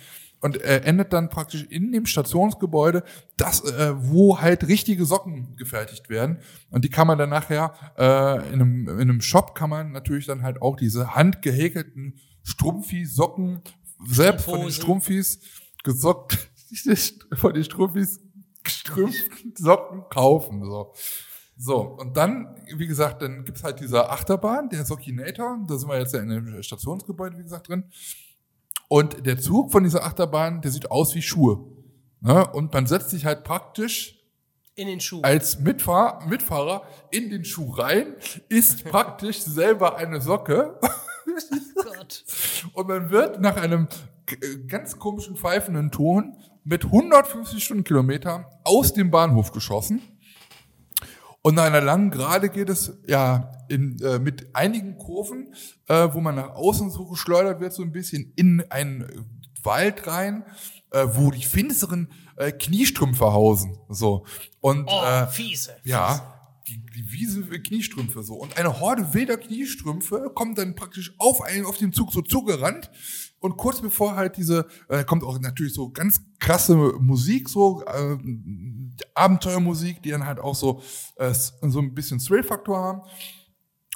und 0.42 0.60
äh, 0.62 0.82
endet 0.84 1.14
dann 1.14 1.30
praktisch 1.30 1.64
in 1.70 1.92
dem 1.92 2.06
Stationsgebäude, 2.06 3.04
das, 3.38 3.64
äh, 3.64 3.94
wo 3.96 4.42
halt 4.42 4.68
richtige 4.68 5.06
Socken 5.06 5.56
gefertigt 5.56 6.10
werden. 6.10 6.40
Und 6.72 6.84
die 6.84 6.90
kann 6.90 7.08
man 7.08 7.18
dann 7.18 7.30
nachher 7.30 7.74
äh, 7.98 8.54
in, 8.54 8.62
einem, 8.62 8.88
in 8.88 9.02
einem 9.02 9.22
Shop 9.22 9.56
kann 9.56 9.70
man 9.70 9.92
natürlich 9.92 10.26
dann 10.26 10.42
halt 10.42 10.62
auch 10.62 10.76
diese 10.76 11.16
handgehäkelten 11.16 12.16
Strumpfi-Socken 12.44 13.62
selbst 14.06 14.46
von 14.46 14.62
den. 14.62 14.72
Strumpfis 14.72 15.40
gesockt, 15.84 16.38
von 17.34 17.54
den 17.54 17.64
Strumpfis 17.64 18.20
gestrümpften 18.64 19.54
Socken 19.58 20.04
kaufen. 20.10 20.64
So. 20.64 20.94
So, 21.58 21.80
und 21.82 22.18
dann, 22.18 22.56
wie 22.76 22.88
gesagt, 22.88 23.22
dann 23.22 23.46
gibt's 23.46 23.64
halt 23.64 23.80
diese 23.80 24.10
Achterbahn, 24.10 24.70
der 24.70 24.84
Sockinator, 24.84 25.60
da 25.68 25.78
sind 25.78 25.90
wir 25.90 26.00
jetzt 26.00 26.14
ja 26.14 26.22
in 26.22 26.30
dem 26.30 26.64
Stationsgebäude, 26.64 27.38
wie 27.38 27.44
gesagt, 27.44 27.70
drin. 27.70 27.84
Und 28.88 29.26
der 29.26 29.38
Zug 29.38 29.72
von 29.72 29.84
dieser 29.84 30.04
Achterbahn, 30.04 30.62
der 30.62 30.72
sieht 30.72 30.90
aus 30.90 31.14
wie 31.14 31.22
Schuhe. 31.22 31.64
Ne? 32.22 32.48
Und 32.52 32.74
man 32.74 32.88
setzt 32.88 33.12
sich 33.12 33.26
halt 33.26 33.44
praktisch 33.44 34.20
In 34.76 34.88
den 34.88 35.00
Schuh. 35.00 35.22
als 35.22 35.60
Mitfahr 35.60 36.26
Mitfahrer 36.28 36.84
in 37.12 37.30
den 37.30 37.46
Schuh 37.46 37.72
rein, 37.72 38.16
ist 38.50 38.84
praktisch 38.86 39.42
selber 39.42 39.98
eine 39.98 40.20
Socke 40.20 40.80
Gott. 41.76 42.24
und 42.74 42.88
man 42.88 43.10
wird 43.10 43.42
nach 43.42 43.58
einem 43.58 43.88
äh, 44.28 44.58
ganz 44.68 44.98
komischen 45.00 45.36
pfeifenden 45.36 45.92
Ton 45.92 46.36
mit 46.64 46.86
150 46.86 47.64
Stundenkilometer 47.64 48.50
aus 48.64 48.94
dem 48.94 49.12
Bahnhof 49.12 49.52
geschossen. 49.52 50.02
Und 51.44 51.56
nach 51.56 51.64
einer 51.64 51.82
langen 51.82 52.12
Gerade 52.12 52.50
geht 52.50 52.70
es 52.70 53.00
ja 53.08 53.52
in, 53.68 54.00
äh, 54.04 54.20
mit 54.20 54.56
einigen 54.56 54.98
Kurven, 54.98 55.56
äh, 55.88 56.10
wo 56.12 56.20
man 56.20 56.36
nach 56.36 56.50
außen 56.56 56.92
so 56.92 57.06
geschleudert 57.08 57.60
wird, 57.60 57.74
so 57.74 57.82
ein 57.82 57.92
bisschen 57.92 58.32
in 58.36 58.64
einen 58.70 59.26
Wald 59.64 60.06
rein, 60.06 60.46
äh, 60.92 61.08
wo 61.14 61.32
die 61.32 61.42
finsteren 61.44 62.10
äh, 62.36 62.52
Kniestrümpfe 62.52 63.26
hausen. 63.34 63.78
So. 63.90 64.26
Und 64.60 64.88
Oh, 64.88 65.04
äh, 65.04 65.26
fiese. 65.28 65.76
ja, 65.84 66.31
die, 66.72 66.82
die 66.96 67.12
Wiese 67.12 67.44
Kniestrümpfe 67.44 68.24
so. 68.24 68.36
Und 68.36 68.58
eine 68.58 68.80
Horde 68.80 69.14
wilder 69.14 69.38
Kniestrümpfe 69.38 70.32
kommt 70.34 70.58
dann 70.58 70.76
praktisch 70.76 71.14
auf 71.18 71.42
einen, 71.42 71.66
auf 71.66 71.78
den 71.78 71.92
Zug 71.92 72.14
so 72.14 72.22
zugerannt. 72.22 72.90
Und 73.40 73.58
kurz 73.58 73.82
bevor 73.82 74.16
halt 74.16 74.38
diese, 74.38 74.68
äh, 74.88 75.04
kommt 75.04 75.24
auch 75.24 75.40
natürlich 75.40 75.74
so 75.74 75.90
ganz 75.90 76.22
krasse 76.40 76.76
Musik, 76.76 77.50
so 77.50 77.84
äh, 77.86 78.18
Abenteuermusik, 79.16 80.02
die 80.04 80.12
dann 80.12 80.26
halt 80.26 80.40
auch 80.40 80.56
so, 80.56 80.82
äh, 81.16 81.34
so 81.34 81.80
ein 81.80 81.94
bisschen 81.94 82.20
Thrill-Faktor 82.20 82.78
haben. 82.78 83.02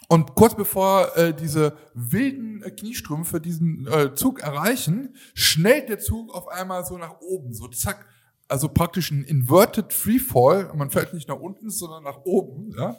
Und 0.07 0.35
kurz 0.35 0.55
bevor 0.55 1.15
äh, 1.17 1.33
diese 1.33 1.77
wilden 1.93 2.61
äh, 2.63 2.71
Kniestrümpfe 2.71 3.41
diesen 3.41 3.87
äh, 3.87 4.13
Zug 4.13 4.41
erreichen, 4.41 5.15
schnellt 5.33 5.89
der 5.89 5.99
Zug 5.99 6.33
auf 6.33 6.47
einmal 6.47 6.85
so 6.85 6.97
nach 6.97 7.19
oben, 7.21 7.53
so 7.53 7.67
zack. 7.67 8.07
Also 8.47 8.69
praktisch 8.69 9.11
ein 9.11 9.23
inverted 9.23 9.91
Freefall. 9.91 10.71
Man 10.75 10.91
fällt 10.91 11.13
nicht 11.13 11.27
nach 11.27 11.39
unten, 11.39 11.69
sondern 11.69 12.03
nach 12.03 12.19
oben. 12.25 12.75
Ja? 12.77 12.97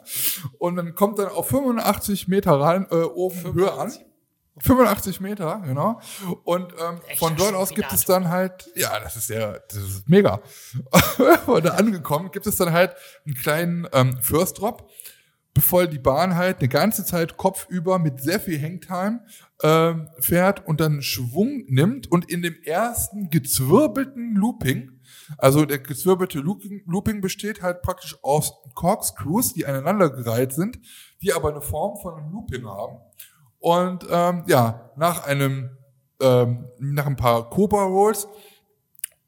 Und 0.57 0.75
dann 0.75 0.93
kommt 0.93 1.19
dann 1.19 1.29
auf 1.29 1.47
85 1.47 2.27
Meter 2.27 2.59
rein, 2.59 2.85
äh, 2.91 2.95
oben 2.95 3.53
Höhe 3.53 3.71
an. 3.71 3.93
85 4.59 5.21
Meter, 5.21 5.61
genau. 5.63 6.01
Und 6.43 6.73
ähm, 6.73 6.99
von 7.17 7.35
dort 7.35 7.53
aus 7.53 7.69
gibt 7.69 7.93
es 7.93 8.05
dann 8.05 8.29
halt, 8.29 8.67
ja, 8.75 8.99
das 8.99 9.15
ist 9.15 9.29
ja, 9.29 9.59
das 9.69 9.77
ist 9.77 10.09
mega. 10.09 10.41
Und 11.45 11.63
da 11.63 11.75
angekommen 11.75 12.31
gibt 12.31 12.47
es 12.47 12.55
dann 12.55 12.73
halt 12.73 12.95
einen 13.25 13.35
kleinen 13.35 13.87
ähm, 13.93 14.17
First 14.23 14.59
Drop 14.59 14.89
bevor 15.57 15.87
die 15.87 15.97
Bahn 15.97 16.35
halt 16.35 16.59
eine 16.59 16.67
ganze 16.67 17.03
Zeit 17.03 17.35
kopfüber 17.35 17.97
mit 17.97 18.21
sehr 18.21 18.39
viel 18.39 18.61
Hangtime 18.61 19.21
ähm, 19.63 20.07
fährt 20.19 20.67
und 20.67 20.79
dann 20.79 21.01
Schwung 21.01 21.63
nimmt 21.67 22.11
und 22.11 22.29
in 22.29 22.43
dem 22.43 22.61
ersten 22.61 23.31
gezwirbelten 23.31 24.35
Looping, 24.35 24.96
also 25.37 25.65
der 25.65 25.79
gezwirbelte 25.79 26.39
Looping, 26.39 27.21
besteht 27.21 27.61
halt 27.61 27.81
praktisch 27.81 28.17
aus 28.23 28.53
Corkscrews, 28.75 29.53
die 29.53 29.65
aneinandergereiht 29.65 30.53
sind, 30.53 30.79
die 31.21 31.33
aber 31.33 31.49
eine 31.49 31.61
Form 31.61 31.97
von 32.01 32.15
einem 32.15 32.31
Looping 32.31 32.65
haben. 32.65 32.97
Und 33.59 34.05
ähm, 34.09 34.43
ja, 34.47 34.91
nach 34.95 35.25
einem, 35.25 35.77
ähm, 36.21 36.65
nach 36.79 37.07
ein 37.07 37.15
paar 37.15 37.49
Cobra 37.49 37.83
Rolls 37.83 38.27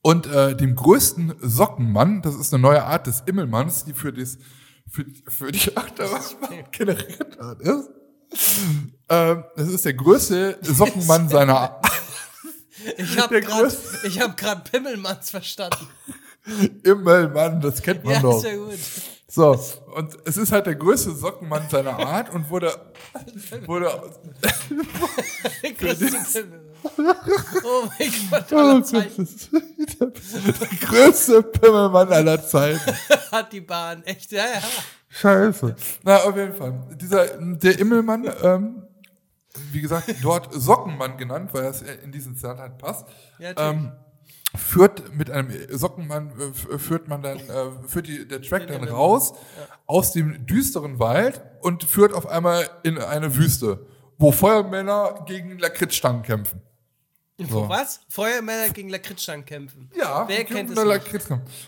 und 0.01 0.27
äh, 0.27 0.55
dem 0.55 0.76
größten 0.76 1.35
Sockenmann, 1.41 2.21
das 2.21 2.35
ist 2.35 2.53
eine 2.53 2.61
neue 2.61 2.84
Art 2.84 3.07
des 3.07 3.21
Immelmanns, 3.26 3.85
die 3.85 3.93
für, 3.93 4.13
das, 4.13 4.38
für, 4.88 5.05
für 5.27 5.51
die 5.51 5.76
Achterbahn 5.76 6.21
generiert 6.71 7.38
hat, 7.39 7.59
ist. 7.61 7.89
Ähm, 9.09 9.43
das 9.55 9.67
ist 9.67 9.85
der 9.85 9.95
größte 9.95 10.59
Sockenmann 10.61 11.30
seiner 11.30 11.81
Ich 12.97 13.18
habe 13.18 13.39
Der 13.39 13.41
gerade 13.41 13.69
hab 14.19 14.38
grad 14.38 14.72
Pimmelmanns 14.72 15.30
verstanden. 15.31 15.88
Immelmann, 16.84 17.61
das 17.61 17.81
kennt 17.81 18.03
man 18.03 18.14
Ja, 18.14 18.19
doch. 18.22 18.39
sehr 18.41 18.57
gut. 18.57 18.77
So, 19.27 19.60
und 19.95 20.18
es 20.26 20.38
ist 20.38 20.51
halt 20.51 20.65
der 20.65 20.76
größte 20.76 21.11
Sockenmann 21.11 21.69
seiner 21.69 21.99
Art 21.99 22.34
und 22.34 22.49
wurde, 22.49 22.73
wurde 23.68 23.91
Der 25.61 25.72
größte 25.73 26.06
Pimmelmann. 26.06 26.65
Oh 27.64 27.89
mein 27.99 28.11
Gott, 28.31 28.45
oh 28.51 28.56
aller 28.56 28.84
Zeiten 28.84 29.23
ist 29.23 29.49
der 29.99 30.07
größte 30.88 31.43
Pimmelmann 31.43 32.11
aller 32.11 32.43
Zeiten. 32.45 32.80
hat 33.31 33.51
die 33.53 33.61
Bahn. 33.61 34.01
Echt, 34.06 34.31
ja, 34.31 34.45
ja. 34.45 34.61
Scheiße. 35.10 35.76
Na, 36.03 36.18
auf 36.23 36.35
jeden 36.35 36.56
Fall. 36.56 36.88
Dieser, 36.99 37.27
der 37.38 37.80
Immelmann, 37.80 38.31
ähm, 38.41 38.84
wie 39.72 39.81
gesagt, 39.81 40.15
dort 40.22 40.53
Sockenmann 40.53 41.18
genannt, 41.18 41.49
weil 41.53 41.64
das 41.64 41.81
in 41.81 42.11
diesen 42.11 42.36
Zeit 42.36 42.57
halt 42.57 42.77
passt, 42.77 43.06
Ja, 43.38 43.52
ähm, 43.57 43.91
führt 44.56 45.14
mit 45.15 45.30
einem 45.30 45.52
Sockenmann, 45.69 46.31
äh, 46.40 46.44
f- 46.49 46.81
führt 46.81 47.07
man 47.07 47.22
dann, 47.22 47.38
äh, 47.38 47.88
führt 47.88 48.07
die, 48.07 48.27
der 48.27 48.41
Track 48.41 48.68
dann 48.68 48.84
raus 48.88 49.34
aus 49.86 50.11
dem 50.11 50.45
düsteren 50.48 50.98
Wald 50.99 51.41
und 51.61 51.84
führt 51.84 52.14
auf 52.14 52.27
einmal 52.27 52.68
in 52.84 52.98
eine 52.98 53.36
Wüste, 53.36 53.86
wo 54.18 54.31
Feuermänner 54.31 55.23
gegen 55.27 55.60
Lakritzstangen 55.60 56.23
kämpfen. 56.23 56.61
So. 57.48 57.70
Was? 57.70 58.02
Feuermänner 58.10 58.70
gegen 58.74 58.90
Lakritzstangen 58.90 59.45
kämpfen. 59.45 59.90
Ja, 59.98 60.26
Wer 60.28 60.44
kennt 60.44 60.70
es 60.70 60.76
da 60.76 60.84
nicht? 60.84 61.10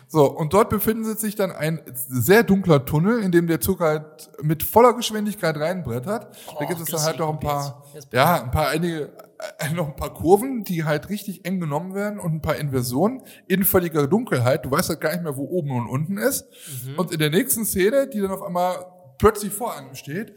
So, 0.07 0.25
und 0.29 0.53
dort 0.53 0.69
befindet 0.69 1.19
sich 1.19 1.35
dann 1.35 1.51
ein 1.51 1.79
sehr 1.95 2.43
dunkler 2.43 2.85
Tunnel, 2.85 3.21
in 3.23 3.31
dem 3.31 3.47
der 3.47 3.61
Zug 3.61 3.79
halt 3.79 4.03
mit 4.41 4.63
voller 4.63 4.93
Geschwindigkeit 4.93 5.55
reinbrettert. 5.55 6.35
da 6.47 6.53
Oh, 6.55 6.67
gibt 6.67 6.79
es 6.81 6.89
dann 6.89 7.01
halt 7.01 7.19
noch 7.19 7.29
ein 7.31 7.39
paar, 7.39 7.85
ja, 8.11 8.43
ein 8.43 8.51
paar 8.51 8.67
einige, 8.69 9.11
äh, 9.59 9.69
noch 9.73 9.87
ein 9.87 9.95
paar 9.95 10.13
Kurven, 10.13 10.63
die 10.63 10.83
halt 10.83 11.09
richtig 11.09 11.45
eng 11.45 11.59
genommen 11.59 11.93
werden 11.95 12.19
und 12.19 12.33
ein 12.33 12.41
paar 12.41 12.57
Inversionen 12.57 13.21
in 13.47 13.63
völliger 13.63 14.07
Dunkelheit. 14.07 14.65
Du 14.65 14.71
weißt 14.71 14.89
halt 14.89 15.01
gar 15.01 15.11
nicht 15.13 15.23
mehr, 15.23 15.37
wo 15.37 15.43
oben 15.45 15.71
und 15.71 15.87
unten 15.87 16.17
ist. 16.17 16.45
Mhm. 16.85 16.99
Und 16.99 17.11
in 17.13 17.19
der 17.19 17.29
nächsten 17.29 17.63
Szene, 17.65 18.07
die 18.07 18.19
dann 18.19 18.31
auf 18.31 18.41
einmal 18.43 18.85
plötzlich 19.17 19.53
vor 19.53 19.75
einem 19.77 19.95
steht, 19.95 20.33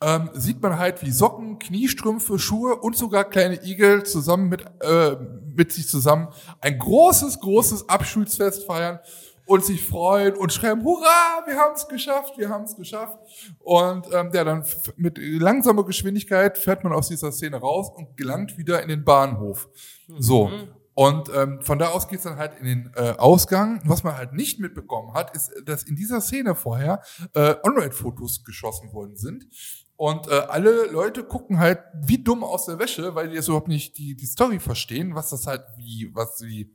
ähm, 0.00 0.30
sieht 0.32 0.62
man 0.62 0.78
halt, 0.78 1.02
wie 1.02 1.10
Socken, 1.10 1.58
Kniestrümpfe, 1.58 2.38
Schuhe 2.38 2.76
und 2.76 2.96
sogar 2.96 3.24
kleine 3.24 3.64
Igel 3.64 4.04
zusammen 4.04 4.48
mit, 4.48 4.64
äh, 4.80 5.16
mit 5.54 5.72
sich 5.72 5.88
zusammen 5.88 6.28
ein 6.60 6.78
großes, 6.78 7.40
großes 7.40 7.88
Abschulsfest 7.88 8.64
feiern 8.64 9.00
und 9.48 9.64
sich 9.64 9.84
freuen 9.84 10.36
und 10.36 10.52
schreiben, 10.52 10.84
hurra, 10.84 11.42
wir 11.46 11.56
haben 11.56 11.74
es 11.74 11.88
geschafft, 11.88 12.36
wir 12.36 12.48
haben 12.48 12.64
es 12.64 12.76
geschafft. 12.76 13.18
Und 13.58 14.06
ähm, 14.12 14.30
ja, 14.32 14.44
dann 14.44 14.64
mit 14.96 15.18
langsamer 15.18 15.84
Geschwindigkeit 15.84 16.58
fährt 16.58 16.84
man 16.84 16.92
aus 16.92 17.08
dieser 17.08 17.32
Szene 17.32 17.56
raus 17.56 17.90
und 17.94 18.16
gelangt 18.16 18.58
wieder 18.58 18.82
in 18.82 18.88
den 18.88 19.04
Bahnhof. 19.04 19.68
So. 20.18 20.50
Und 20.94 21.30
ähm, 21.32 21.60
von 21.62 21.78
da 21.78 21.90
aus 21.90 22.08
geht's 22.08 22.24
dann 22.24 22.38
halt 22.38 22.58
in 22.58 22.66
den 22.66 22.92
äh, 22.96 23.14
Ausgang. 23.18 23.80
Was 23.84 24.02
man 24.02 24.16
halt 24.16 24.32
nicht 24.32 24.58
mitbekommen 24.58 25.14
hat, 25.14 25.34
ist, 25.34 25.52
dass 25.64 25.84
in 25.84 25.94
dieser 25.94 26.20
Szene 26.20 26.54
vorher 26.54 27.02
äh, 27.34 27.54
On-Ride-Fotos 27.62 28.44
geschossen 28.44 28.92
worden 28.92 29.16
sind. 29.16 29.46
Und 29.98 30.28
äh, 30.28 30.34
alle 30.48 30.86
Leute 30.86 31.24
gucken 31.24 31.58
halt 31.58 31.80
wie 31.92 32.22
dumm 32.22 32.44
aus 32.44 32.66
der 32.66 32.78
Wäsche, 32.78 33.16
weil 33.16 33.30
die 33.30 33.34
jetzt 33.34 33.48
überhaupt 33.48 33.66
nicht 33.66 33.98
die, 33.98 34.14
die 34.14 34.26
Story 34.26 34.60
verstehen, 34.60 35.16
was 35.16 35.30
das 35.30 35.48
halt 35.48 35.64
wie, 35.76 36.14
was 36.14 36.40
wie 36.44 36.70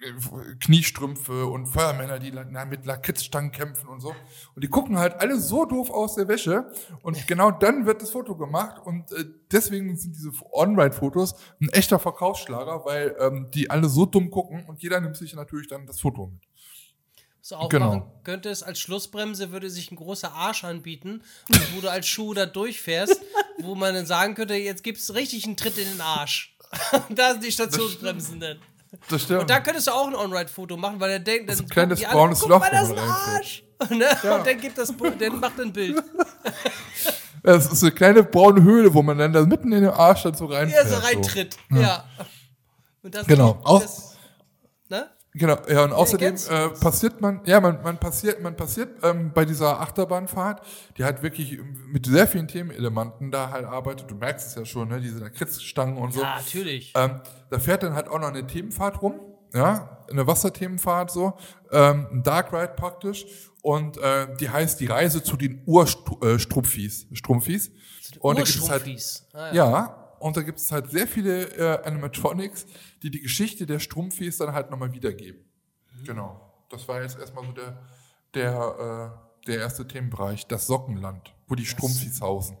äh, 0.00 0.12
Kniestrümpfe 0.60 1.46
und 1.46 1.64
Feuermänner, 1.64 2.18
die 2.18 2.30
na, 2.30 2.66
mit 2.66 2.84
Lakritzstangen 2.84 3.52
kämpfen 3.52 3.88
und 3.88 4.00
so. 4.00 4.14
Und 4.54 4.62
die 4.62 4.68
gucken 4.68 4.98
halt 4.98 5.18
alle 5.18 5.40
so 5.40 5.64
doof 5.64 5.88
aus 5.88 6.16
der 6.16 6.28
Wäsche. 6.28 6.70
Und 7.00 7.26
genau 7.26 7.50
dann 7.50 7.86
wird 7.86 8.02
das 8.02 8.10
Foto 8.10 8.36
gemacht. 8.36 8.82
Und 8.84 9.10
äh, 9.12 9.24
deswegen 9.50 9.96
sind 9.96 10.14
diese 10.14 10.32
On-Ride-Fotos 10.50 11.34
ein 11.58 11.70
echter 11.70 11.98
Verkaufsschlager, 11.98 12.84
weil 12.84 13.16
ähm, 13.18 13.48
die 13.54 13.70
alle 13.70 13.88
so 13.88 14.04
dumm 14.04 14.30
gucken 14.30 14.66
und 14.66 14.82
jeder 14.82 15.00
nimmt 15.00 15.16
sich 15.16 15.34
natürlich 15.34 15.68
dann 15.68 15.86
das 15.86 16.00
Foto 16.00 16.26
mit. 16.26 16.42
Du 17.48 17.56
auch 17.56 17.68
Genau. 17.68 18.06
könntest, 18.24 18.64
als 18.64 18.78
Schlussbremse 18.78 19.50
würde 19.50 19.68
sich 19.68 19.90
ein 19.90 19.96
großer 19.96 20.32
Arsch 20.32 20.62
anbieten, 20.64 21.22
wo 21.74 21.80
du 21.80 21.90
als 21.90 22.06
Schuh 22.06 22.34
da 22.34 22.46
durchfährst, 22.46 23.20
wo 23.58 23.74
man 23.74 23.94
dann 23.94 24.06
sagen 24.06 24.34
könnte, 24.34 24.54
jetzt 24.54 24.84
gibt's 24.84 25.12
richtig 25.14 25.44
einen 25.44 25.56
Tritt 25.56 25.76
in 25.76 25.88
den 25.88 26.00
Arsch. 26.00 26.56
da 27.10 27.32
sind 27.32 27.42
die 27.44 27.50
Stationsbremsen 27.52 28.38
dann. 28.40 28.58
Das 29.08 29.22
stimmt. 29.22 29.40
Und 29.40 29.50
da 29.50 29.58
könntest 29.60 29.88
du 29.88 29.90
auch 29.92 30.06
ein 30.06 30.14
On-Ride-Foto 30.14 30.76
machen, 30.76 31.00
weil 31.00 31.10
er 31.10 31.18
denkt, 31.18 31.50
dann 31.50 31.58
ein 31.58 31.68
kleines 31.68 32.00
braunes 32.02 32.46
Loch, 32.46 32.60
mal, 32.60 32.70
das 32.70 32.88
ist 32.90 32.98
ein. 32.98 32.98
Arsch. 32.98 33.62
Ne? 33.90 34.06
Und 34.38 34.46
dann 34.46 34.60
gibt 34.60 34.78
das, 34.78 34.94
dann 35.18 35.40
macht 35.40 35.58
er 35.58 35.64
ein 35.64 35.72
Bild. 35.72 36.00
Das 37.42 37.66
ist 37.72 37.82
eine 37.82 37.90
kleine 37.90 38.22
braune 38.22 38.62
Höhle, 38.62 38.94
wo 38.94 39.02
man 39.02 39.18
dann 39.18 39.32
da 39.32 39.44
mitten 39.44 39.72
in 39.72 39.82
den 39.82 39.90
Arsch 39.90 40.22
dann 40.22 40.34
so 40.34 40.48
Ja, 40.48 40.58
reinfährt. 40.58 40.88
so 40.88 40.94
reintritt. 40.94 41.56
Ja. 41.70 42.04
Und 43.02 43.12
das 43.12 43.26
Genau. 43.26 43.58
Auch- 43.64 43.80
Das? 43.82 44.11
Genau, 45.34 45.56
ja, 45.66 45.84
und 45.84 45.92
außerdem 45.92 46.28
kennst 46.28 46.50
äh, 46.50 46.68
passiert 46.68 47.22
man, 47.22 47.40
ja, 47.46 47.58
man, 47.58 47.82
man 47.82 47.98
passiert, 47.98 48.42
man 48.42 48.54
passiert 48.54 49.02
ähm, 49.02 49.32
bei 49.32 49.46
dieser 49.46 49.80
Achterbahnfahrt, 49.80 50.60
die 50.98 51.04
halt 51.04 51.22
wirklich 51.22 51.58
mit 51.86 52.04
sehr 52.04 52.26
vielen 52.26 52.48
Themenelementen 52.48 53.30
da 53.30 53.50
halt 53.50 53.64
arbeitet. 53.64 54.10
Du 54.10 54.14
merkst 54.14 54.48
es 54.48 54.54
ja 54.56 54.66
schon, 54.66 54.88
ne, 54.88 55.00
diese 55.00 55.20
Lakritzstangen 55.20 55.96
und 55.96 56.12
so. 56.12 56.20
Ja, 56.20 56.36
natürlich. 56.36 56.92
Ähm, 56.94 57.22
da 57.48 57.58
fährt 57.58 57.82
dann 57.82 57.94
halt 57.94 58.08
auch 58.08 58.18
noch 58.18 58.28
eine 58.28 58.46
Themenfahrt 58.46 59.00
rum, 59.00 59.20
ja, 59.54 60.04
eine 60.10 60.26
Wasserthemenfahrt 60.26 61.10
so, 61.10 61.32
ähm, 61.70 62.08
ein 62.12 62.22
Dark 62.22 62.52
Ride 62.52 62.74
praktisch. 62.76 63.24
Und 63.62 63.96
äh, 63.98 64.26
die 64.38 64.50
heißt 64.50 64.80
die 64.80 64.86
Reise 64.86 65.22
zu 65.22 65.36
den 65.36 65.62
Urstrumpfis. 65.64 67.06
Strumpfis. 67.12 67.70
Und 68.18 68.38
da 68.38 68.42
gibt 68.42 68.56
es 68.56 68.68
halt. 68.68 68.84
Ah, 69.32 69.54
ja, 69.54 70.01
und 70.22 70.36
da 70.36 70.42
gibt 70.42 70.58
es 70.58 70.70
halt 70.70 70.90
sehr 70.90 71.08
viele 71.08 71.44
äh, 71.56 71.84
Animatronics, 71.84 72.66
die 73.02 73.10
die 73.10 73.20
Geschichte 73.20 73.66
der 73.66 73.80
Strumpfis 73.80 74.38
dann 74.38 74.52
halt 74.52 74.70
nochmal 74.70 74.92
wiedergeben. 74.92 75.40
Genau. 76.04 76.40
Das 76.70 76.86
war 76.86 77.02
jetzt 77.02 77.18
erstmal 77.18 77.44
so 77.44 77.52
der, 77.52 77.82
der, 78.32 79.16
äh, 79.44 79.46
der 79.46 79.58
erste 79.58 79.86
Themenbereich, 79.86 80.46
das 80.46 80.66
Sockenland, 80.66 81.34
wo 81.48 81.56
die 81.56 81.66
Strumpfis 81.66 82.20
hausen. 82.20 82.56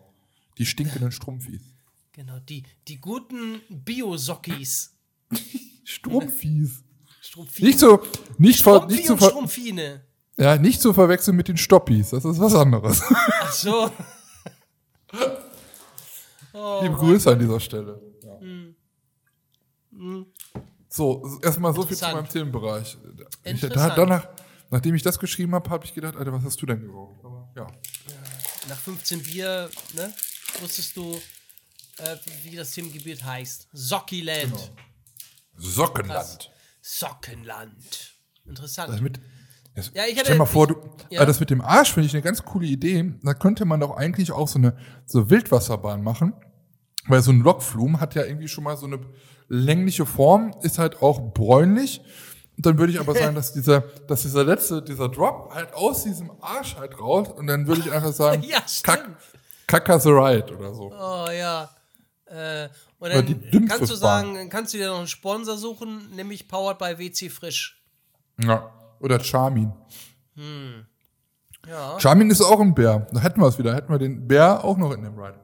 Die 0.58 0.66
stinkenden 0.66 1.12
Strumpfis. 1.12 1.62
Genau, 2.14 2.38
die, 2.40 2.62
die 2.88 3.00
guten 3.00 3.62
Bio-Sockis. 3.70 4.94
Strumpfis. 5.84 6.84
Strumpfine. 7.22 7.68
Nicht 7.68 7.78
so, 7.78 8.02
nicht, 8.36 8.62
ver, 8.62 8.86
nicht, 8.86 9.06
zu 9.06 9.16
ver, 9.16 9.32
ja, 10.36 10.58
nicht 10.58 10.82
zu 10.82 10.92
verwechseln 10.92 11.38
mit 11.38 11.48
den 11.48 11.56
Stoppis. 11.56 12.10
Das 12.10 12.26
ist 12.26 12.38
was 12.38 12.54
anderes. 12.54 13.02
Ach 13.08 13.52
so. 13.52 13.90
Oh, 16.54 16.80
Liebe 16.82 16.94
Grüße 16.96 17.30
an 17.30 17.38
dieser 17.38 17.60
Stelle. 17.60 18.00
Ja. 18.22 18.38
So, 20.88 21.40
erstmal 21.42 21.74
so 21.74 21.82
viel 21.82 21.96
zu 21.96 22.04
meinem 22.04 22.28
Themenbereich. 22.28 22.96
Ich, 23.44 23.62
Interessant. 23.62 23.96
danach, 23.96 24.28
nachdem 24.70 24.94
ich 24.94 25.02
das 25.02 25.18
geschrieben 25.18 25.54
habe, 25.54 25.68
habe 25.70 25.84
ich 25.84 25.94
gedacht, 25.94 26.16
Alter, 26.16 26.32
was 26.32 26.44
hast 26.44 26.60
du 26.60 26.66
denn 26.66 26.80
geraucht? 26.82 27.20
Ja. 27.56 27.66
Nach 28.68 28.78
15 28.78 29.22
Bier, 29.22 29.70
ne, 29.94 30.12
wusstest 30.60 30.96
du, 30.96 31.20
äh, 31.98 32.16
wie 32.42 32.56
das 32.56 32.70
Themengebiet 32.72 33.24
heißt. 33.24 33.68
Sockiland. 33.72 34.52
Genau. 34.52 34.68
Sockenland. 35.56 36.50
Sockenland. 36.80 38.14
Interessant. 38.44 38.92
Das 38.92 39.00
mit, 39.00 39.20
das, 39.74 39.90
Ja, 39.94 40.04
ich 40.06 40.14
hatte- 40.14 40.26
stell 40.26 40.38
mal 40.38 40.46
vor, 40.46 40.66
du, 40.66 40.74
ja. 41.10 41.20
ah, 41.20 41.24
das 41.24 41.40
mit 41.40 41.50
dem 41.50 41.60
Arsch 41.60 41.92
finde 41.92 42.06
ich 42.06 42.12
eine 42.14 42.22
ganz 42.22 42.44
coole 42.44 42.66
Idee. 42.66 43.14
Da 43.22 43.34
könnte 43.34 43.64
man 43.64 43.80
doch 43.80 43.96
eigentlich 43.96 44.32
auch 44.32 44.48
so 44.48 44.58
eine 44.58 44.76
so 45.06 45.30
Wildwasserbahn 45.30 46.02
machen. 46.02 46.34
Weil 47.08 47.20
so 47.20 47.32
ein 47.32 47.40
Lokflum 47.40 47.98
hat 48.00 48.14
ja 48.14 48.24
irgendwie 48.24 48.46
schon 48.48 48.62
mal 48.64 48.76
so 48.76 48.86
eine 48.86 49.00
längliche 49.48 50.06
Form, 50.06 50.54
ist 50.62 50.78
halt 50.78 51.02
auch 51.02 51.32
bräunlich. 51.34 52.00
Und 52.56 52.64
dann 52.66 52.78
würde 52.78 52.92
ich 52.92 53.00
aber 53.00 53.14
sagen, 53.14 53.34
dass 53.34 53.52
dieser, 53.52 53.80
dass 53.80 54.22
dieser 54.22 54.44
letzte, 54.44 54.82
dieser 54.82 55.08
Drop 55.08 55.52
halt 55.52 55.74
aus 55.74 56.04
diesem 56.04 56.30
Arsch 56.40 56.76
halt 56.76 57.00
raus 57.00 57.28
und 57.30 57.46
dann 57.48 57.66
würde 57.66 57.80
ich 57.80 57.90
einfach 57.90 58.12
sagen, 58.12 58.42
Ja, 58.48 58.58
stimmt. 58.68 59.16
Kaka 59.66 59.98
the 59.98 60.10
Ride 60.10 60.54
oder 60.56 60.74
so. 60.74 60.92
Oh 60.92 61.26
ja. 61.30 61.70
Äh, 62.26 62.68
und 62.98 63.06
Oder 63.08 63.14
dann 63.16 63.26
Dünnpfiffbahn. 63.26 63.68
kannst 63.68 63.90
du 63.90 63.96
sagen, 63.96 64.48
kannst 64.48 64.74
du 64.74 64.78
dir 64.78 64.88
noch 64.88 64.98
einen 64.98 65.06
Sponsor 65.08 65.56
suchen, 65.56 66.08
nämlich 66.14 66.46
powered 66.46 66.78
by 66.78 66.98
WC 66.98 67.30
Frisch. 67.30 67.82
Ja. 68.42 68.70
Oder 69.02 69.22
Charmin. 69.22 69.72
Ja. 71.66 71.98
Charmin 72.00 72.30
ist 72.30 72.40
auch 72.40 72.60
ein 72.60 72.74
Bär. 72.74 73.06
Da 73.12 73.20
hätten 73.20 73.40
wir 73.40 73.46
es 73.46 73.58
wieder. 73.58 73.74
Hätten 73.74 73.92
wir 73.92 73.98
den 73.98 74.26
Bär 74.26 74.64
auch 74.64 74.76
noch 74.76 74.92
in 74.92 75.02
dem 75.02 75.18
Ride. 75.18 75.38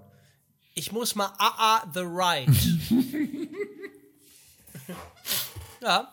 Ich 0.75 0.93
muss 0.93 1.15
mal 1.15 1.33
AA 1.39 1.83
the 1.93 2.01
Ride. 2.01 2.53
ja. 5.83 6.13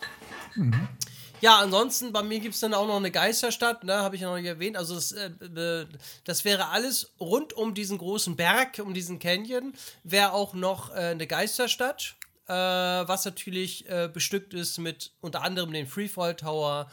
Ja, 1.42 1.60
ansonsten, 1.60 2.12
bei 2.12 2.24
mir 2.24 2.40
gibt 2.40 2.56
es 2.56 2.62
dann 2.62 2.74
auch 2.74 2.88
noch 2.88 2.96
eine 2.96 3.12
Geisterstadt, 3.12 3.84
ne, 3.84 3.98
habe 3.98 4.16
ich 4.16 4.22
ja 4.22 4.30
noch 4.30 4.38
nicht 4.38 4.48
erwähnt. 4.48 4.78
Also 4.78 4.96
das, 4.96 5.12
äh, 5.12 5.28
äh, 5.28 5.86
das 6.24 6.46
wäre 6.46 6.70
alles 6.70 7.12
rund 7.20 7.54
um 7.54 7.74
diesen 7.74 7.98
großen 7.98 8.36
Berg, 8.36 8.80
um 8.80 8.94
diesen 8.94 9.20
Canyon, 9.20 9.74
wäre 10.04 10.34
auch 10.34 10.54
noch 10.54 10.90
äh, 10.96 11.12
eine 11.12 11.28
Geisterstadt, 11.28 12.16
äh, 12.48 12.54
was 12.54 13.26
natürlich 13.26 13.88
äh, 13.90 14.10
bestückt 14.12 14.54
ist 14.56 14.80
mit 14.80 15.12
unter 15.22 15.44
anderem 15.44 15.72
den 15.72 15.86
Freefall 15.86 16.36
Tower, 16.36 16.90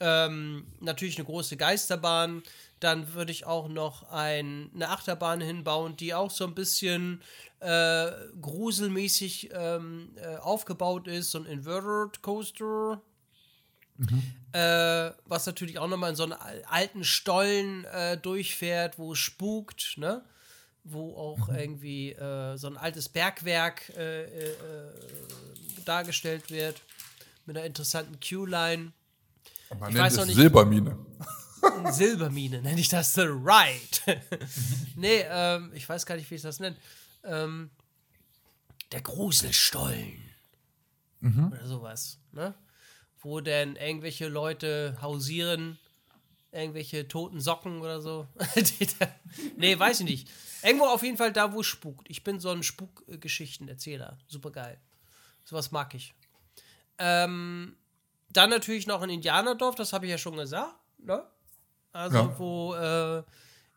ähm, 0.00 0.66
natürlich 0.80 1.16
eine 1.16 1.26
große 1.26 1.56
Geisterbahn. 1.56 2.42
Dann 2.80 3.12
würde 3.12 3.30
ich 3.30 3.46
auch 3.46 3.68
noch 3.68 4.10
ein, 4.10 4.70
eine 4.74 4.88
Achterbahn 4.88 5.40
hinbauen, 5.40 5.96
die 5.96 6.14
auch 6.14 6.30
so 6.30 6.46
ein 6.46 6.54
bisschen 6.54 7.22
äh, 7.60 8.10
gruselmäßig 8.40 9.50
ähm, 9.52 10.16
äh, 10.16 10.36
aufgebaut 10.36 11.06
ist, 11.06 11.30
so 11.30 11.38
ein 11.38 11.46
Inverted 11.46 12.22
Coaster. 12.22 13.02
Äh, 14.52 15.12
was 15.26 15.44
natürlich 15.44 15.78
auch 15.78 15.88
nochmal 15.88 16.10
in 16.10 16.16
so 16.16 16.22
einen 16.22 16.32
al- 16.32 16.64
alten 16.70 17.04
Stollen 17.04 17.84
äh, 17.84 18.16
durchfährt, 18.16 18.98
wo 18.98 19.12
es 19.12 19.18
spukt, 19.18 19.98
ne? 19.98 20.24
Wo 20.84 21.14
auch 21.14 21.50
irgendwie 21.50 22.12
äh, 22.12 22.56
so 22.56 22.68
ein 22.68 22.78
altes 22.78 23.10
Bergwerk 23.10 23.90
äh, 23.90 24.26
dargestellt 25.84 26.50
wird. 26.50 26.80
Mit 27.44 27.58
einer 27.58 27.66
interessanten 27.66 28.18
Q-Line. 28.20 28.92
Man 29.78 29.88
Ich 29.90 29.94
nennt 29.94 30.06
weiß 30.06 30.16
es 30.18 30.26
nicht- 30.26 30.36
Silbermine. 30.36 30.98
Silbermine 31.92 32.62
nenne 32.62 32.80
ich 32.80 32.88
das 32.88 33.14
The 33.14 33.22
Ride. 33.22 34.20
nee, 34.96 35.24
ähm, 35.28 35.70
ich 35.74 35.88
weiß 35.88 36.06
gar 36.06 36.16
nicht, 36.16 36.30
wie 36.30 36.34
ich 36.36 36.42
das 36.42 36.58
nenne. 36.60 36.76
Ähm, 37.24 37.70
der 38.92 39.02
Gruselstollen. 39.02 40.22
Oder 41.22 41.66
sowas, 41.66 42.18
ne? 42.32 42.54
Wo 43.20 43.40
denn 43.42 43.76
irgendwelche 43.76 44.28
Leute 44.28 44.96
hausieren, 45.02 45.78
irgendwelche 46.50 47.06
toten 47.08 47.40
Socken 47.40 47.80
oder 47.82 48.00
so. 48.00 48.26
Nee, 49.58 49.78
weiß 49.78 50.00
ich 50.00 50.06
nicht. 50.06 50.30
Irgendwo 50.62 50.86
auf 50.86 51.02
jeden 51.02 51.18
Fall 51.18 51.32
da, 51.32 51.52
wo 51.52 51.60
es 51.60 51.66
spukt. 51.66 52.08
Ich 52.08 52.24
bin 52.24 52.40
so 52.40 52.48
ein 52.50 52.62
Spukgeschichtenerzähler. 52.62 54.16
Super 54.26 54.50
geil. 54.50 54.80
Sowas 55.44 55.70
mag 55.70 55.94
ich. 55.94 56.14
Ähm, 56.98 57.76
dann 58.32 58.50
natürlich 58.50 58.86
noch 58.86 59.02
ein 59.02 59.10
Indianerdorf, 59.10 59.74
das 59.74 59.92
habe 59.92 60.06
ich 60.06 60.10
ja 60.10 60.18
schon 60.18 60.36
gesagt. 60.36 60.74
Ne? 60.98 61.24
Also, 61.92 62.16
Ja. 62.16 62.38
wo 62.38 62.74
äh, 62.74 63.22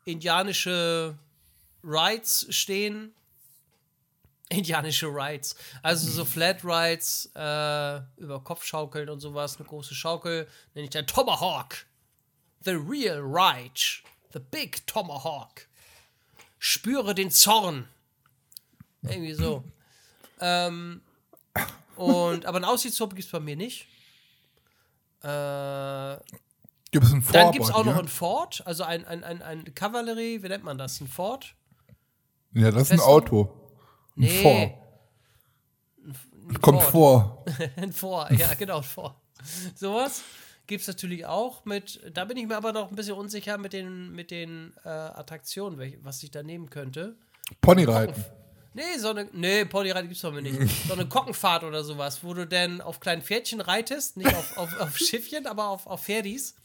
indianische 0.06 1.18
Rides 1.84 2.48
stehen. 2.50 3.14
Indianische 4.50 5.08
Rides. 5.08 5.56
Also 5.82 6.10
so 6.12 6.26
Flat 6.26 6.64
Rides, 6.64 7.32
äh, 7.36 8.02
über 8.18 8.42
Kopf 8.44 8.64
schaukeln 8.64 9.10
und 9.10 9.20
sowas. 9.20 9.58
Eine 9.58 9.68
große 9.68 9.96
Schaukel, 9.96 10.48
nenne 10.76 10.86
ich 10.86 10.92
der 10.92 11.06
Tomahawk. 11.06 11.86
The 12.62 12.72
real 12.72 13.20
ride. 13.20 13.80
The 14.34 14.40
big 14.40 14.86
Tomahawk. 14.86 15.68
Spüre 16.60 17.16
den 17.16 17.32
Zorn. 17.32 17.88
Irgendwie 19.02 19.34
so. 19.34 19.64
ähm, 20.40 21.02
und, 21.96 22.46
aber 22.46 22.58
ein 22.60 22.64
Aussichtsturm 22.66 23.10
gibt 23.12 23.26
es 23.26 23.32
bei 23.32 23.40
mir 23.40 23.56
nicht. 23.56 23.88
Äh, 25.24 26.18
Gibt 26.92 27.06
es 27.06 27.12
ein 27.14 27.24
Dann 27.32 27.44
Fort 27.44 27.54
gibt 27.54 27.66
es 27.66 27.72
auch 27.72 27.86
noch 27.86 27.94
dir? 27.96 28.00
ein 28.02 28.08
Fort, 28.08 28.62
also 28.66 28.84
ein, 28.84 29.06
ein, 29.06 29.24
ein, 29.24 29.42
ein 29.42 29.74
Kavallerie, 29.74 30.44
wie 30.44 30.48
nennt 30.48 30.64
man 30.64 30.78
das? 30.78 31.02
Ein 31.02 31.08
Fort? 31.08 31.56
Ja, 32.54 32.70
das 32.70 32.84
ist 32.84 32.92
ein? 32.92 33.00
Auto. 33.00 33.52
Ein 34.16 34.22
Nee. 34.22 34.42
Fort. 34.44 34.72
Kommt 36.62 36.82
Ford. 36.84 36.92
vor. 36.92 37.46
ein 37.78 37.94
Vor, 37.94 38.32
ja, 38.34 38.54
genau, 38.54 38.78
ein 38.78 38.84
Vor. 38.84 39.20
Sowas 39.76 40.22
gibt 40.68 40.82
es 40.82 40.88
natürlich 40.88 41.26
auch 41.26 41.66
mit, 41.66 42.00
da 42.14 42.26
bin 42.26 42.38
ich 42.38 42.46
mir 42.48 42.58
aber 42.58 42.74
noch 42.74 42.90
ein 42.90 42.96
bisschen 42.96 43.16
unsicher 43.16 43.58
mit 43.58 43.74
den, 43.74 44.12
mit 44.12 44.30
den 44.30 44.74
äh, 44.86 44.90
Attraktionen, 44.90 45.80
welch, 45.80 45.98
was 46.04 46.22
ich 46.22 46.30
da 46.32 46.44
nehmen 46.44 46.70
könnte. 46.70 47.16
Ponyreiten. 47.62 48.24
Nee, 48.74 48.98
so 48.98 49.10
eine, 49.10 49.28
nee, 49.34 49.66
Ponyreiten 49.66 50.10
gibt's 50.10 50.24
bei 50.24 50.32
mir 50.32 50.42
nicht. 50.42 50.60
So 50.88 50.94
eine 50.94 51.08
Kockenfahrt 51.08 51.64
oder 51.64 51.84
sowas, 51.84 52.24
wo 52.24 52.34
du 52.34 52.48
denn 52.48 52.82
auf 52.82 53.00
kleinen 53.00 53.22
Pferdchen 53.22 53.62
reitest, 53.62 54.18
nicht 54.18 54.34
auf, 54.34 54.58
auf, 54.58 54.80
auf 54.80 54.98
Schiffchen, 54.98 55.46
aber 55.46 55.68
auf, 55.68 55.86
auf 55.86 56.04
Pferdis. 56.04 56.56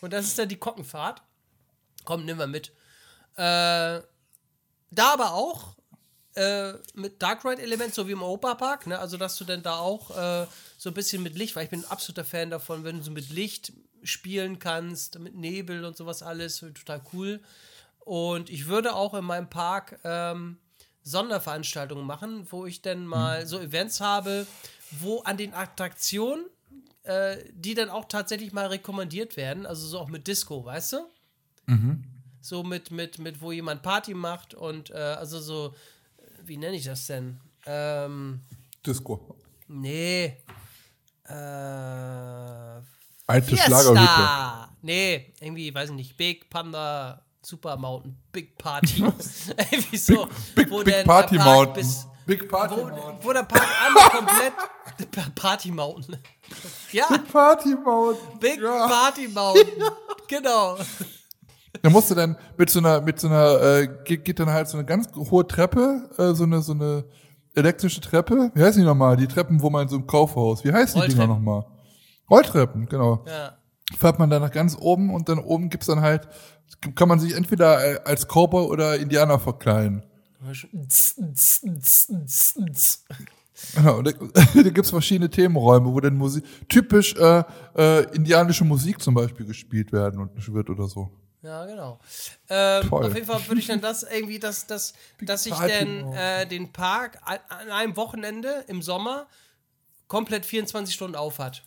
Und 0.00 0.12
das 0.12 0.26
ist 0.26 0.38
dann 0.38 0.48
die 0.48 0.58
Kockenfahrt. 0.58 1.22
Komm, 2.04 2.24
nimm 2.24 2.36
mal 2.36 2.46
mit. 2.46 2.68
Äh, 3.36 4.00
da 4.90 5.12
aber 5.12 5.32
auch 5.32 5.76
äh, 6.34 6.74
mit 6.94 7.22
Dark 7.22 7.44
Ride 7.44 7.62
Element, 7.62 7.94
so 7.94 8.06
wie 8.06 8.12
im 8.12 8.22
Opa-Park, 8.22 8.86
ne? 8.86 8.98
Also, 8.98 9.16
dass 9.16 9.36
du 9.36 9.44
dann 9.44 9.62
da 9.62 9.78
auch 9.78 10.10
äh, 10.10 10.46
so 10.76 10.90
ein 10.90 10.94
bisschen 10.94 11.22
mit 11.22 11.36
Licht, 11.36 11.56
weil 11.56 11.64
ich 11.64 11.70
bin 11.70 11.80
ein 11.80 11.90
absoluter 11.90 12.24
Fan 12.24 12.50
davon, 12.50 12.84
wenn 12.84 12.98
du 12.98 13.02
so 13.04 13.10
mit 13.10 13.30
Licht 13.30 13.72
spielen 14.02 14.58
kannst, 14.58 15.18
mit 15.18 15.34
Nebel 15.34 15.84
und 15.84 15.96
sowas 15.96 16.22
alles, 16.22 16.58
total 16.58 17.00
cool. 17.12 17.40
Und 18.00 18.50
ich 18.50 18.66
würde 18.66 18.94
auch 18.94 19.14
in 19.14 19.24
meinem 19.24 19.48
Park 19.48 19.98
ähm, 20.04 20.58
Sonderveranstaltungen 21.04 22.04
machen, 22.04 22.46
wo 22.50 22.66
ich 22.66 22.82
dann 22.82 23.06
mal 23.06 23.46
so 23.46 23.60
Events 23.60 24.00
habe, 24.00 24.46
wo 24.90 25.20
an 25.20 25.36
den 25.36 25.52
Attraktionen, 25.52 26.46
äh, 27.04 27.36
die 27.52 27.74
dann 27.74 27.90
auch 27.90 28.06
tatsächlich 28.06 28.52
mal 28.52 28.66
rekommandiert 28.66 29.36
werden, 29.36 29.66
also 29.66 29.86
so 29.86 29.98
auch 30.00 30.08
mit 30.08 30.26
Disco, 30.26 30.64
weißt 30.64 30.94
du? 30.94 30.96
So 32.40 32.62
mit, 32.62 32.90
mit, 32.90 33.18
mit, 33.18 33.40
wo 33.40 33.52
jemand 33.52 33.82
Party 33.82 34.14
macht 34.14 34.54
und 34.54 34.90
äh, 34.90 34.94
also 34.94 35.40
so, 35.40 35.74
wie 36.42 36.56
nenne 36.56 36.76
ich 36.76 36.84
das 36.84 37.06
denn? 37.06 37.38
Ähm, 37.66 38.40
Disco. 38.84 39.36
nee. 39.68 40.36
Äh, 41.26 41.32
Alte 43.26 43.56
Schlagerhütte. 43.56 44.68
Nee, 44.82 45.32
irgendwie, 45.40 45.74
weiß 45.74 45.90
ich 45.90 45.96
nicht, 45.96 46.16
Big 46.18 46.50
Panda 46.50 47.23
Super 47.44 47.76
Mountain 47.76 48.16
Big 48.32 48.56
Party. 48.58 49.00
irgendwie 49.70 49.96
so, 49.96 50.28
Big, 50.54 50.70
wo 50.70 50.82
Big 50.82 50.94
denn 50.94 51.06
Party 51.06 51.36
Mountain. 51.36 51.74
Bis, 51.74 52.06
Big 52.26 52.48
Party 52.48 52.76
wo, 52.76 52.88
Mountain. 52.88 53.18
wo 53.20 53.32
der 53.32 53.42
Park 53.42 53.68
einmal 53.86 54.10
komplett 54.10 55.34
Party 55.34 55.70
Mountain. 55.70 56.16
Ja, 56.92 57.06
Party 57.30 57.74
Mountain. 57.74 58.38
Big 58.40 58.60
ja. 58.60 58.88
Party 58.88 59.28
Mountain. 59.28 59.84
Genau. 60.28 60.78
Da 61.82 61.90
musst 61.90 62.10
du 62.10 62.14
dann 62.14 62.36
mit 62.56 62.70
so 62.70 62.78
einer, 62.78 63.00
mit 63.00 63.20
so 63.20 63.28
einer, 63.28 63.60
äh, 63.60 63.88
geht, 64.04 64.24
geht 64.24 64.38
dann 64.38 64.50
halt 64.50 64.68
so 64.68 64.78
eine 64.78 64.86
ganz 64.86 65.08
hohe 65.14 65.46
Treppe, 65.46 66.08
äh, 66.16 66.32
so 66.32 66.44
eine, 66.44 66.62
so 66.62 66.72
eine 66.72 67.04
elektrische 67.54 68.00
Treppe. 68.00 68.50
Wie 68.54 68.62
heißen 68.62 68.80
die 68.80 68.86
nochmal? 68.86 69.16
Die 69.16 69.26
Treppen, 69.26 69.60
wo 69.60 69.68
man 69.68 69.88
so 69.88 69.96
im 69.96 70.06
Kaufhaus. 70.06 70.64
Wie 70.64 70.72
heißen 70.72 71.00
die 71.02 71.08
Dinger 71.08 71.26
nochmal? 71.26 71.66
Rolltreppen, 72.30 72.86
genau. 72.86 73.22
Ja. 73.26 73.58
Fährt 73.98 74.18
man 74.18 74.30
dann 74.30 74.42
nach 74.42 74.50
ganz 74.50 74.76
oben 74.78 75.12
und 75.12 75.28
dann 75.28 75.38
oben 75.38 75.70
gibt's 75.70 75.86
dann 75.86 76.00
halt, 76.00 76.28
kann 76.94 77.08
man 77.08 77.20
sich 77.20 77.34
entweder 77.34 77.84
äh, 77.84 78.00
als 78.04 78.26
Cowboy 78.26 78.66
oder 78.66 78.96
Indianer 78.96 79.38
verkleiden. 79.38 80.02
Genau, 83.74 83.98
und 83.98 84.06
da, 84.06 84.12
da 84.54 84.70
gibt's 84.70 84.90
verschiedene 84.90 85.30
Themenräume, 85.30 85.92
wo 85.92 86.00
dann 86.00 86.16
Musik, 86.16 86.44
typisch 86.68 87.14
äh, 87.14 87.44
äh, 87.76 88.04
indianische 88.14 88.64
Musik 88.64 89.00
zum 89.00 89.14
Beispiel 89.14 89.46
gespielt 89.46 89.92
werden 89.92 90.20
und 90.20 90.52
wird 90.52 90.70
oder 90.70 90.88
so. 90.88 91.10
Ja, 91.42 91.66
genau. 91.66 92.00
Ähm, 92.48 92.90
auf 92.90 93.14
jeden 93.14 93.26
Fall 93.26 93.46
würde 93.46 93.60
ich 93.60 93.66
dann 93.66 93.80
das 93.80 94.02
irgendwie, 94.02 94.38
dass, 94.38 94.66
dass, 94.66 94.94
dass 95.20 95.44
ich 95.44 95.52
Mode. 95.52 96.16
äh, 96.16 96.46
den 96.46 96.72
Park 96.72 97.18
an, 97.22 97.38
an 97.48 97.70
einem 97.70 97.96
Wochenende 97.96 98.64
im 98.66 98.80
Sommer 98.80 99.26
komplett 100.08 100.46
24 100.46 100.94
Stunden 100.94 101.16
auf 101.16 101.38
hat. 101.38 101.62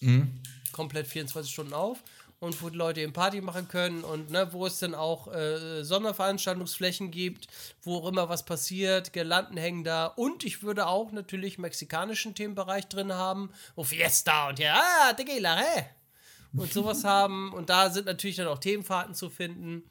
Mhm. 0.00 0.40
Komplett 0.80 1.06
24 1.06 1.52
Stunden 1.52 1.74
auf. 1.74 2.02
Und 2.38 2.62
wo 2.62 2.70
die 2.70 2.78
Leute 2.78 3.02
eben 3.02 3.12
Party 3.12 3.42
machen 3.42 3.68
können 3.68 4.02
und 4.02 4.30
ne, 4.30 4.50
wo 4.52 4.64
es 4.64 4.78
dann 4.78 4.94
auch 4.94 5.28
äh, 5.28 5.84
Sonderveranstaltungsflächen 5.84 7.10
gibt, 7.10 7.48
wo 7.82 7.98
auch 7.98 8.08
immer 8.08 8.30
was 8.30 8.46
passiert, 8.46 9.12
Girlanden 9.12 9.58
hängen 9.58 9.84
da. 9.84 10.06
Und 10.06 10.42
ich 10.42 10.62
würde 10.62 10.86
auch 10.86 11.12
natürlich 11.12 11.58
mexikanischen 11.58 12.34
Themenbereich 12.34 12.88
drin 12.88 13.12
haben, 13.12 13.50
wo 13.76 13.84
Fiesta 13.84 14.48
und 14.48 14.58
ja, 14.58 14.80
ah, 14.82 15.12
Tequila, 15.12 15.54
hä? 15.56 15.84
und 16.54 16.72
sowas 16.72 17.04
haben. 17.04 17.52
Und 17.52 17.70
da 17.70 17.90
sind 17.90 18.06
natürlich 18.06 18.36
dann 18.36 18.48
auch 18.48 18.58
Themenfahrten 18.58 19.14
zu 19.14 19.30
finden. 19.30 19.82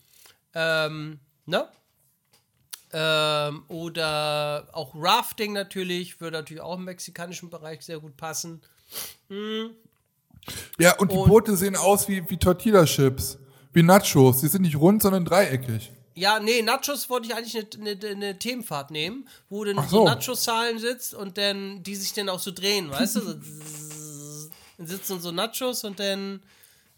Ähm, 0.53 1.19
ne? 1.45 1.67
Ähm, 2.91 3.65
oder 3.67 4.67
auch 4.71 4.93
Rafting 4.95 5.53
natürlich, 5.53 6.19
würde 6.19 6.37
natürlich 6.37 6.61
auch 6.61 6.77
im 6.77 6.85
mexikanischen 6.85 7.49
Bereich 7.49 7.81
sehr 7.83 7.99
gut 7.99 8.17
passen. 8.17 8.61
Ja, 10.79 10.95
und 10.97 11.11
die 11.11 11.17
Und- 11.17 11.27
Boote 11.29 11.55
sehen 11.57 11.75
aus 11.75 12.07
wie, 12.07 12.29
wie 12.29 12.37
Tortilla-Chips. 12.37 13.37
Wie 13.73 13.83
Nachos. 13.83 14.41
Die 14.41 14.47
sind 14.47 14.63
nicht 14.63 14.75
rund, 14.77 15.01
sondern 15.01 15.25
dreieckig. 15.25 15.91
Ja, 16.15 16.39
nee, 16.39 16.61
Nachos 16.61 17.09
wollte 17.09 17.27
ich 17.27 17.35
eigentlich 17.35 17.55
eine, 17.79 17.91
eine, 17.91 18.07
eine 18.09 18.39
Themenfahrt 18.39 18.91
nehmen, 18.91 19.27
wo 19.49 19.63
dann 19.63 19.75
so 19.87 19.99
so. 19.99 20.05
Nachos-Zahlen 20.05 20.79
sitzt 20.79 21.13
und 21.13 21.37
dann 21.37 21.81
die 21.83 21.95
sich 21.95 22.11
dann 22.13 22.27
auch 22.29 22.39
so 22.39 22.51
drehen, 22.51 22.89
weißt 22.91 23.17
du? 23.17 23.21
So 23.21 23.33
dann 24.77 24.87
sitzen 24.87 25.19
so 25.21 25.31
Nachos 25.31 25.83
und 25.83 25.99
dann 25.99 26.41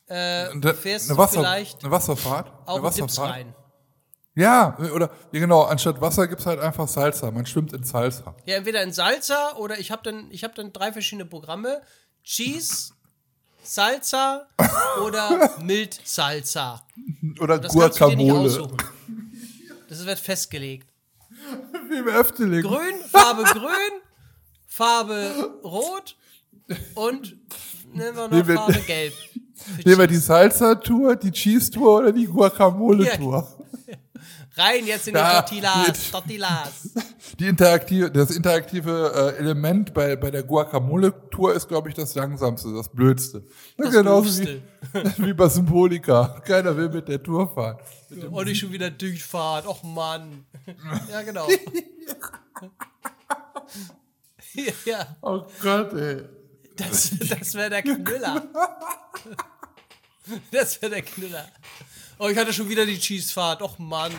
äh, 0.07 0.49
Und 0.51 0.63
da- 0.65 0.73
fährst 0.73 1.09
eine, 1.09 1.17
du 1.17 1.21
Wasser, 1.21 1.39
vielleicht 1.41 1.83
eine 1.83 1.91
Wasserfahrt. 1.91 2.51
auch 2.67 2.77
eine 2.79 2.87
in 2.87 2.93
Dips 2.95 3.19
rein. 3.19 3.55
Ja, 4.33 4.77
oder 4.95 5.11
ja, 5.33 5.39
genau, 5.41 5.63
anstatt 5.63 5.99
Wasser 5.99 6.25
gibt's 6.27 6.45
halt 6.45 6.59
einfach 6.61 6.87
Salsa. 6.87 7.29
Man 7.31 7.45
schwimmt 7.45 7.73
in 7.73 7.83
Salsa. 7.83 8.33
Ja, 8.45 8.55
entweder 8.55 8.81
in 8.81 8.93
Salsa 8.93 9.55
oder 9.57 9.77
ich 9.77 9.91
habe 9.91 10.01
dann, 10.03 10.31
ich 10.31 10.43
hab 10.45 10.55
dann 10.55 10.71
drei 10.71 10.93
verschiedene 10.93 11.25
Programme. 11.25 11.81
Cheese, 12.23 12.93
Salsa 13.63 14.47
oder 15.05 15.57
Mild 15.63 15.99
Salsa. 16.03 16.81
Oder 17.39 17.59
Das 17.59 17.71
Guacamole. 17.73 18.67
Das 19.89 20.05
wird 20.05 20.19
festgelegt. 20.19 20.87
Wie 21.89 21.97
im 21.97 22.07
Efteling. 22.07 22.61
Grün, 22.61 22.95
Farbe 23.11 23.43
grün, 23.43 24.01
Farbe 24.67 25.59
rot 25.63 26.15
und 26.95 27.35
nehmen 27.93 28.15
wir 28.15 28.27
noch 28.27 28.29
Nehmen 28.31 28.47
wir- 28.47 28.55
Farbe 28.55 28.79
gelb. 28.81 29.13
Für 29.75 29.81
Nehmen 29.87 29.99
wir 29.99 30.07
die. 30.07 30.15
Salsa-Tour, 30.17 31.15
die 31.17 31.31
Cheese-Tour 31.31 31.99
oder 31.99 32.11
die 32.11 32.25
Guacamole-Tour. 32.25 33.47
Rein 34.55 34.85
jetzt 34.85 35.07
in 35.07 35.13
die 35.13 35.19
Ja, 35.19 35.41
Tortillas, 35.41 36.11
Tortillas. 36.11 36.89
Die 37.39 37.47
interaktive, 37.47 38.11
das 38.11 38.31
interaktive 38.31 39.13
äh, 39.15 39.39
Element 39.39 39.93
bei, 39.93 40.17
bei 40.17 40.29
der 40.29 40.43
Guacamole-Tour 40.43 41.53
ist, 41.53 41.69
glaube 41.69 41.87
ich, 41.89 41.95
das 41.95 42.13
langsamste, 42.13 42.73
das 42.73 42.89
blödste. 42.89 43.43
Das 43.77 43.91
Genauso 43.91 44.43
wie, 44.43 44.61
wie 45.17 45.33
bei 45.33 45.47
Symbolika. 45.47 46.41
Keiner 46.45 46.75
will 46.75 46.89
mit 46.89 47.07
der 47.07 47.23
Tour 47.23 47.47
fahren. 47.47 47.77
Und 48.29 48.47
ich 48.47 48.59
schon 48.59 48.73
wieder 48.73 48.91
Durchfahrt. 48.91 49.65
Och 49.65 49.81
Mann. 49.83 50.45
Ja, 51.09 51.21
genau. 51.21 51.47
ja, 54.85 55.07
Oh 55.21 55.45
Gott, 55.61 55.93
ey. 55.93 56.23
das, 56.75 57.11
das 57.29 57.53
wäre 57.53 57.69
der 57.69 57.81
Knüller. 57.83 58.43
Das 60.51 60.81
wäre 60.81 60.91
der 60.91 61.01
Knüller. 61.01 61.47
Oh, 62.23 62.27
ich 62.29 62.37
hatte 62.37 62.53
schon 62.53 62.69
wieder 62.69 62.85
die 62.85 62.99
Cheesefahrt. 62.99 63.63
Och 63.63 63.79
Mann. 63.79 64.11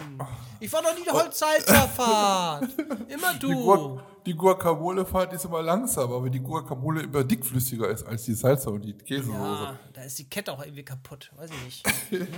Ich 0.59 0.73
war 0.73 0.83
noch 0.83 0.93
nie 0.99 1.05
der 1.05 1.13
Holzsalzerfahrt. 1.13 2.69
Immer 3.09 3.35
Die, 3.35 3.39
du. 3.39 3.63
Guac 3.63 4.03
die 4.27 4.35
Guacamole-Fahrt 4.35 5.33
ist 5.33 5.45
immer 5.45 5.63
langsam, 5.63 6.13
aber 6.13 6.29
die 6.29 6.41
Guacamole 6.41 7.03
immer 7.03 7.23
dickflüssiger 7.23 7.89
ist 7.89 8.05
als 8.05 8.25
die 8.25 8.35
Salsa 8.35 8.71
und 8.71 8.83
die 8.83 8.93
Käsesoße. 8.95 9.39
Ah, 9.39 9.79
da 9.93 10.03
ist 10.03 10.19
die 10.19 10.29
Kette 10.29 10.53
auch 10.53 10.63
irgendwie 10.65 10.85
kaputt. 10.85 11.31
Weiß 11.37 11.51
ich 11.51 11.65
nicht. 11.65 11.85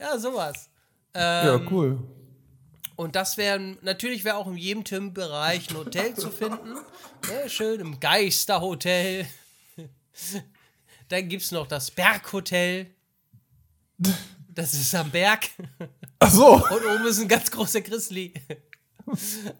ja, 0.00 0.16
sowas. 0.18 0.68
Ja, 1.14 1.56
Ähm, 1.56 1.68
cool. 1.70 1.98
Und 2.94 3.16
das 3.16 3.36
wäre, 3.36 3.58
natürlich 3.82 4.24
wäre 4.24 4.36
auch 4.36 4.46
in 4.46 4.56
jedem 4.56 4.84
Tim-Bereich 4.84 5.68
ein 5.70 5.76
Hotel 5.78 6.14
zu 6.14 6.30
finden. 6.30 6.76
Ja, 7.28 7.48
schön 7.48 7.80
im 7.80 7.98
Geisterhotel. 7.98 9.26
Dann 11.08 11.28
gibt 11.28 11.42
es 11.42 11.50
noch 11.50 11.66
das 11.66 11.90
Berghotel. 11.90 12.94
Das 14.48 14.74
ist 14.74 14.94
am 14.94 15.10
Berg. 15.10 15.48
Ach 16.18 16.30
so. 16.30 16.54
Und 16.54 16.84
oben 16.86 17.06
ist 17.06 17.20
ein 17.20 17.28
ganz 17.28 17.50
großer 17.50 17.80
Grizzly. 17.80 18.34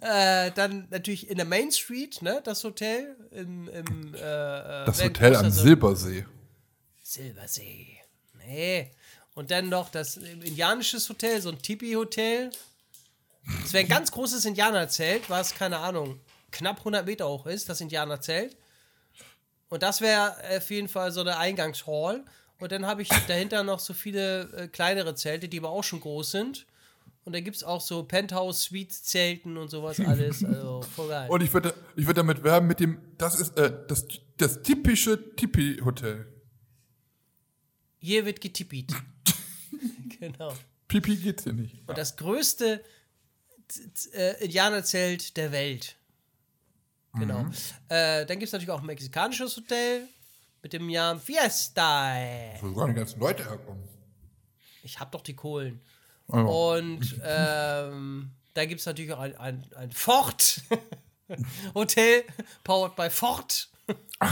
äh, 0.01 0.51
dann 0.53 0.87
natürlich 0.91 1.29
in 1.29 1.37
der 1.37 1.47
Main 1.47 1.73
Street, 1.73 2.23
ne, 2.23 2.41
das 2.45 2.63
Hotel. 2.65 3.17
Im, 3.31 3.69
im, 3.69 4.15
äh, 4.15 4.19
äh, 4.19 4.85
Das 4.87 5.03
Hotel 5.03 5.37
am 5.37 5.51
Silbersee. 5.51 6.27
Silbersee. 7.03 7.99
Nee. 8.47 8.91
Und 9.35 9.51
dann 9.51 9.69
noch 9.69 9.89
das 9.91 10.19
indianisches 10.19 11.09
Hotel, 11.09 11.41
so 11.41 11.49
ein 11.51 11.61
Tipi-Hotel. 11.61 12.51
Es 13.65 13.73
wäre 13.73 13.85
ein 13.85 13.89
ganz 13.89 14.13
großes 14.13 14.45
Indianerzelt, 14.45 15.29
was, 15.29 15.55
keine 15.55 15.79
Ahnung, 15.79 16.21
knapp 16.51 16.79
100 16.79 17.07
Meter 17.07 17.29
hoch 17.29 17.47
ist, 17.47 17.69
das 17.69 17.81
Indianerzelt. 17.81 18.57
Und 19.69 19.83
das 19.83 20.01
wäre 20.03 20.37
auf 20.57 20.71
jeden 20.71 20.89
Fall 20.89 21.11
so 21.13 21.23
eine 21.23 21.39
Eingangshall. 21.39 22.25
Und 22.63 22.71
dann 22.71 22.87
habe 22.87 23.03
ich 23.03 23.09
dahinter 23.27 23.65
noch 23.65 23.81
so 23.81 23.93
viele 23.93 24.43
äh, 24.53 24.69
kleinere 24.69 25.17
Zelte, 25.17 25.49
die 25.49 25.59
aber 25.59 25.71
auch 25.71 25.83
schon 25.83 25.99
groß 25.99 26.31
sind. 26.31 26.65
Und 27.25 27.33
da 27.33 27.41
gibt 27.41 27.57
es 27.57 27.65
auch 27.65 27.81
so 27.81 28.05
Penthouse-Suites-Zelten 28.05 29.57
und 29.57 29.69
sowas 29.69 29.99
alles. 29.99 30.45
Also 30.45 30.83
voll 30.83 31.09
geil. 31.09 31.29
Und 31.29 31.43
ich 31.43 31.53
würde 31.53 31.75
ich 31.97 32.07
würd 32.07 32.19
damit 32.19 32.45
werben 32.45 32.69
mit 32.69 32.79
dem, 32.79 32.99
das 33.19 33.35
ist 33.35 33.59
äh, 33.59 33.73
das, 33.89 34.07
das 34.37 34.63
typische 34.63 35.35
Tipi-Hotel. 35.35 36.25
Hier 37.99 38.25
wird 38.27 38.41
getippiert. 38.41 38.93
genau. 40.21 40.55
Pipi 40.87 41.17
geht's 41.17 41.43
hier 41.43 41.55
nicht. 41.55 41.81
Und 41.89 41.99
das 41.99 42.17
größte 42.17 42.81
äh, 44.13 44.45
Indianerzelt 44.45 45.37
der 45.37 45.51
Welt. 45.51 45.97
Genau. 47.15 47.45
Äh, 47.89 48.25
dann 48.25 48.39
gibt 48.39 48.45
es 48.45 48.53
natürlich 48.53 48.71
auch 48.71 48.83
ein 48.83 48.87
mexikanisches 48.87 49.57
Hotel 49.57 50.07
mit 50.63 50.73
dem 50.73 50.91
Namen 50.91 51.21
Fiesta. 51.21 52.15
Wo 52.61 52.69
sogar 52.69 52.89
die 52.89 52.95
ganzen 52.95 53.21
Leute 53.21 53.45
herkommen. 53.45 53.83
Ich 54.83 54.99
hab 55.01 55.13
doch 55.13 55.23
die 55.23 55.35
Kohlen. 55.35 55.81
Oh. 56.29 56.77
Und 56.77 57.21
ähm, 57.25 58.31
da 58.55 58.65
gibt 58.65 58.81
es 58.81 58.87
natürlich 58.87 59.13
auch 59.13 59.21
ein, 59.21 59.37
ein, 59.37 59.67
ein 59.77 59.93
Ford 59.93 60.63
Hotel, 61.75 62.25
powered 62.65 62.97
by 62.97 63.11
Ford. 63.11 63.69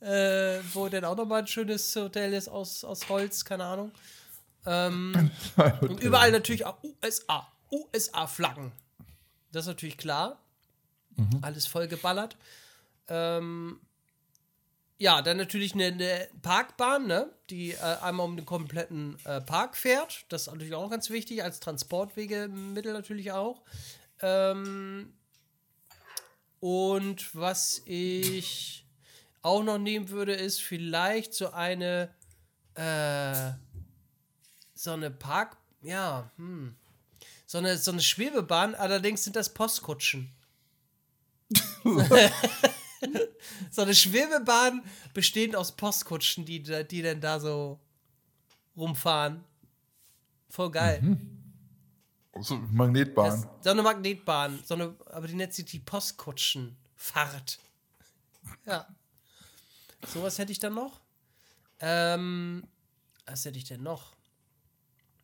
äh, 0.00 0.60
wo 0.72 0.88
dann 0.88 1.04
auch 1.04 1.16
nochmal 1.16 1.42
ein 1.42 1.46
schönes 1.46 1.94
Hotel 1.94 2.32
ist 2.32 2.48
aus, 2.48 2.84
aus 2.84 3.08
Holz, 3.08 3.44
keine 3.44 3.64
Ahnung. 3.64 3.92
Ähm, 4.64 5.30
und 5.80 6.00
überall 6.00 6.32
natürlich 6.32 6.64
auch 6.64 6.82
USA. 6.82 7.52
USA-Flaggen. 7.70 8.72
Das 9.52 9.64
ist 9.64 9.68
natürlich 9.68 9.98
klar. 9.98 10.40
Alles 11.40 11.66
voll 11.66 11.88
geballert. 11.88 12.36
Ähm, 13.08 13.80
ja, 14.98 15.20
dann 15.20 15.36
natürlich 15.36 15.74
eine, 15.74 15.86
eine 15.86 16.28
Parkbahn, 16.42 17.06
ne? 17.06 17.30
die 17.50 17.72
äh, 17.72 17.96
einmal 18.02 18.26
um 18.26 18.36
den 18.36 18.46
kompletten 18.46 19.18
äh, 19.24 19.40
Park 19.40 19.76
fährt. 19.76 20.24
Das 20.28 20.42
ist 20.42 20.46
natürlich 20.52 20.74
auch 20.74 20.90
ganz 20.90 21.10
wichtig, 21.10 21.42
als 21.42 21.60
Transportwegemittel 21.60 22.92
natürlich 22.92 23.32
auch. 23.32 23.62
Ähm, 24.20 25.12
und 26.60 27.34
was 27.34 27.82
ich 27.84 28.86
auch 29.42 29.62
noch 29.62 29.78
nehmen 29.78 30.08
würde, 30.08 30.32
ist 30.32 30.62
vielleicht 30.62 31.34
so 31.34 31.52
eine 31.52 32.08
äh, 32.74 33.52
so 34.74 34.92
eine 34.92 35.10
Park, 35.10 35.56
ja, 35.82 36.30
hm. 36.36 36.74
So 37.48 37.58
eine, 37.58 37.76
so 37.76 37.92
eine 37.92 38.00
Schwebebahn, 38.00 38.74
allerdings 38.74 39.22
sind 39.22 39.36
das 39.36 39.54
Postkutschen. 39.54 40.32
so 43.70 43.82
eine 43.82 43.94
Schwebebahn 43.94 44.82
bestehend 45.14 45.56
aus 45.56 45.72
Postkutschen, 45.72 46.44
die, 46.44 46.62
die 46.62 47.02
dann 47.02 47.20
da 47.20 47.40
so 47.40 47.78
rumfahren. 48.76 49.44
Voll 50.48 50.70
geil. 50.70 51.18
So, 52.40 52.56
Magnetbahn. 52.56 53.30
Das, 53.30 53.48
so 53.62 53.70
eine 53.70 53.82
Magnetbahn, 53.82 54.60
so 54.64 54.74
eine, 54.74 54.94
aber 55.06 55.26
die 55.26 55.34
nennt 55.34 55.54
sich 55.54 55.64
die 55.64 55.78
Postkutschenfahrt. 55.78 57.58
Ja. 58.66 58.86
Sowas 60.06 60.38
hätte 60.38 60.52
ich 60.52 60.58
dann 60.58 60.74
noch. 60.74 61.00
Ähm, 61.80 62.64
was 63.26 63.44
hätte 63.44 63.58
ich 63.58 63.64
denn 63.64 63.82
noch? 63.82 64.14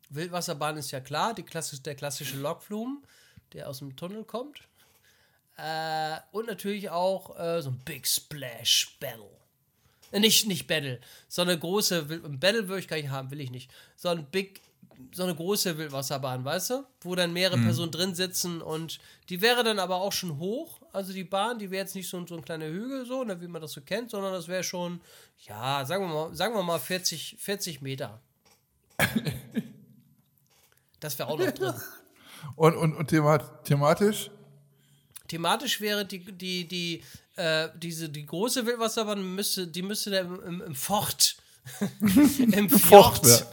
Wildwasserbahn 0.09 0.77
ist 0.77 0.91
ja 0.91 0.99
klar, 0.99 1.33
die 1.33 1.43
klassisch, 1.43 1.81
der 1.81 1.95
klassische 1.95 2.37
Lokflumen, 2.37 3.03
der 3.53 3.69
aus 3.69 3.79
dem 3.79 3.95
Tunnel 3.95 4.23
kommt. 4.23 4.67
Äh, 5.57 6.17
und 6.31 6.47
natürlich 6.47 6.89
auch 6.89 7.37
äh, 7.39 7.61
so 7.61 7.69
ein 7.69 7.79
Big 7.85 8.07
Splash 8.07 8.97
Battle. 8.99 9.29
Äh, 10.11 10.19
nicht, 10.19 10.47
nicht 10.47 10.67
Battle, 10.67 10.99
so 11.27 11.41
eine 11.41 11.57
große, 11.57 12.03
Battle 12.39 12.67
würde 12.67 12.79
ich 12.79 12.87
gar 12.87 12.97
nicht 12.97 13.09
haben, 13.09 13.31
will 13.31 13.41
ich 13.41 13.51
nicht. 13.51 13.71
So 13.95 14.09
ein 14.09 14.25
Big, 14.25 14.61
so 15.11 15.23
eine 15.23 15.35
große 15.35 15.77
Wildwasserbahn, 15.77 16.43
weißt 16.43 16.69
du? 16.71 16.85
Wo 17.01 17.15
dann 17.15 17.33
mehrere 17.33 17.57
Personen 17.57 17.91
drin 17.91 18.15
sitzen 18.15 18.61
und 18.61 18.99
die 19.29 19.41
wäre 19.41 19.63
dann 19.63 19.79
aber 19.79 19.97
auch 19.97 20.11
schon 20.11 20.37
hoch. 20.39 20.81
Also 20.91 21.13
die 21.13 21.23
Bahn, 21.23 21.59
die 21.59 21.69
wäre 21.71 21.83
jetzt 21.83 21.95
nicht 21.95 22.09
so, 22.09 22.25
so 22.25 22.35
ein 22.35 22.45
kleiner 22.45 22.67
Hügel, 22.67 23.05
so, 23.05 23.23
ne, 23.23 23.39
wie 23.41 23.47
man 23.47 23.61
das 23.61 23.73
so 23.73 23.81
kennt, 23.81 24.11
sondern 24.11 24.33
das 24.33 24.47
wäre 24.47 24.63
schon, 24.63 25.01
ja, 25.47 25.85
sagen 25.85 26.05
wir 26.05 26.13
mal, 26.13 26.35
sagen 26.35 26.55
wir 26.55 26.63
mal 26.63 26.79
40, 26.79 27.37
40 27.39 27.81
Meter. 27.81 28.19
Das 31.03 31.19
wäre 31.19 31.27
auch 31.27 31.37
noch 31.37 31.51
drin. 31.51 31.73
Und, 32.55 32.77
und, 32.77 32.95
und 32.95 33.07
themat 33.07 33.65
thematisch? 33.65 34.31
Thematisch 35.33 35.81
wäre 35.81 36.05
die, 36.05 36.19
die, 36.19 36.67
die, 36.67 37.03
äh, 37.37 37.69
diese, 37.75 38.07
die 38.07 38.23
große 38.23 38.67
Wildwasserbahn 38.67 39.33
müsste, 39.33 39.65
die 39.65 39.81
müsste 39.81 40.15
im, 40.15 40.43
im, 40.43 40.61
im 40.61 40.75
Fort, 40.75 41.37
im 42.37 42.69
Fjord, 42.69 43.47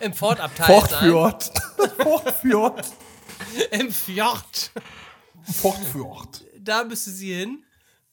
im 0.00 0.12
Fortabteil. 0.12 0.66
Fortfjord. 0.66 1.52
Fortfjord. 1.98 2.84
Im 3.70 3.92
Fjord. 3.92 4.72
Fortfjord. 5.44 6.42
Da 6.58 6.82
müsste 6.82 7.12
sie 7.12 7.32
hin. 7.32 7.62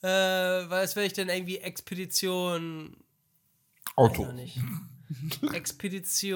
Äh, 0.03 0.07
weil 0.07 0.85
es 0.85 0.95
wäre 0.95 1.07
ich 1.07 1.13
dann 1.13 1.29
irgendwie 1.29 1.57
Expedition. 1.57 2.97
Auto. 3.95 4.31
Expedition 5.53 6.31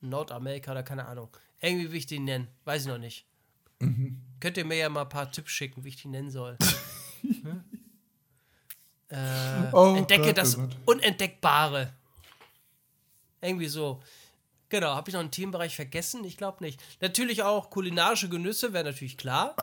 Nordamerika 0.00 0.72
oder 0.72 0.82
keine 0.84 1.04
Ahnung. 1.04 1.28
Irgendwie 1.60 1.90
will 1.90 1.98
ich 1.98 2.06
den 2.06 2.24
nennen. 2.24 2.48
Weiß 2.64 2.80
ich 2.80 2.88
noch 2.88 2.96
nicht. 2.96 3.26
Könnt 4.40 4.56
ihr 4.56 4.64
mir 4.64 4.76
ja 4.76 4.88
mal 4.88 5.02
ein 5.02 5.08
paar 5.08 5.30
Tipps 5.30 5.50
schicken, 5.50 5.84
wie 5.84 5.88
ich 5.88 5.96
die 5.96 6.08
nennen 6.08 6.30
soll. 6.30 6.56
Hm? 7.22 7.64
äh, 9.08 9.72
Oh 9.72 9.94
entdecke 9.96 10.26
Gott, 10.26 10.38
das 10.38 10.56
oh 10.56 10.62
Gott. 10.62 10.76
Unentdeckbare. 10.86 11.92
Irgendwie 13.40 13.68
so. 13.68 14.02
Genau, 14.68 14.94
habe 14.94 15.08
ich 15.08 15.14
noch 15.14 15.20
einen 15.20 15.30
Themenbereich 15.30 15.76
vergessen? 15.76 16.24
Ich 16.24 16.36
glaube 16.36 16.64
nicht. 16.64 16.82
Natürlich 17.00 17.42
auch 17.42 17.70
kulinarische 17.70 18.28
Genüsse, 18.28 18.72
wäre 18.72 18.84
natürlich 18.84 19.16
klar. 19.16 19.54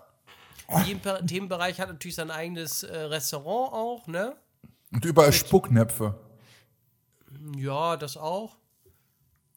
Jeden 0.85 1.01
Themenbereich 1.27 1.79
hat 1.79 1.89
natürlich 1.89 2.15
sein 2.15 2.31
eigenes 2.31 2.83
äh, 2.83 2.97
Restaurant 2.97 3.73
auch, 3.73 4.07
ne? 4.07 4.35
Und 4.91 5.03
überall 5.03 5.33
Spucknäpfe. 5.33 6.17
Ja, 7.57 7.97
das 7.97 8.15
auch. 8.15 8.55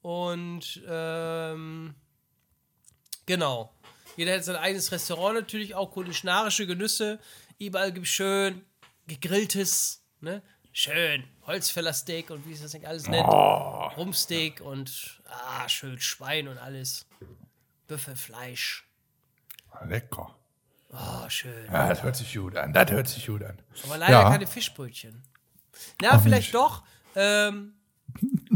Und 0.02 0.82
ähm, 0.88 1.94
genau. 3.26 3.72
Jeder 4.16 4.34
hat 4.34 4.44
sein 4.44 4.56
eigenes 4.56 4.90
Restaurant 4.92 5.34
natürlich, 5.36 5.74
auch 5.74 5.90
kulinarische 5.90 6.66
Genüsse. 6.66 7.18
Überall 7.58 7.92
gibt 7.92 8.06
es 8.06 8.12
schön 8.12 8.62
gegrilltes, 9.06 10.02
ne? 10.20 10.42
Schön 10.72 11.24
Holzfällersteak 11.46 12.30
und 12.30 12.46
wie 12.46 12.52
es 12.52 12.60
das 12.62 12.74
nicht 12.74 12.86
alles 12.86 13.08
nennt. 13.08 13.26
Rumpsteak 13.26 14.60
und 14.60 15.22
ah, 15.26 15.66
schön 15.68 15.98
Schwein 16.00 16.48
und 16.48 16.58
alles. 16.58 17.06
Büffelfleisch. 17.86 18.84
Lecker. 19.86 20.34
Oh, 20.90 21.28
schön. 21.28 21.66
Ja, 21.66 21.88
das 21.88 22.02
hört 22.02 22.16
sich 22.16 22.34
gut 22.34 22.56
an. 22.56 22.72
Das 22.72 22.90
hört 22.90 23.08
sich 23.08 23.26
gut 23.26 23.42
an. 23.42 23.58
Aber 23.84 23.96
leider 23.98 24.12
Ja. 24.12 24.30
keine 24.30 24.46
Fischbrötchen. 24.46 25.22
Na, 26.00 26.18
vielleicht 26.18 26.54
doch. 26.54 26.82
Ähm, 27.14 27.74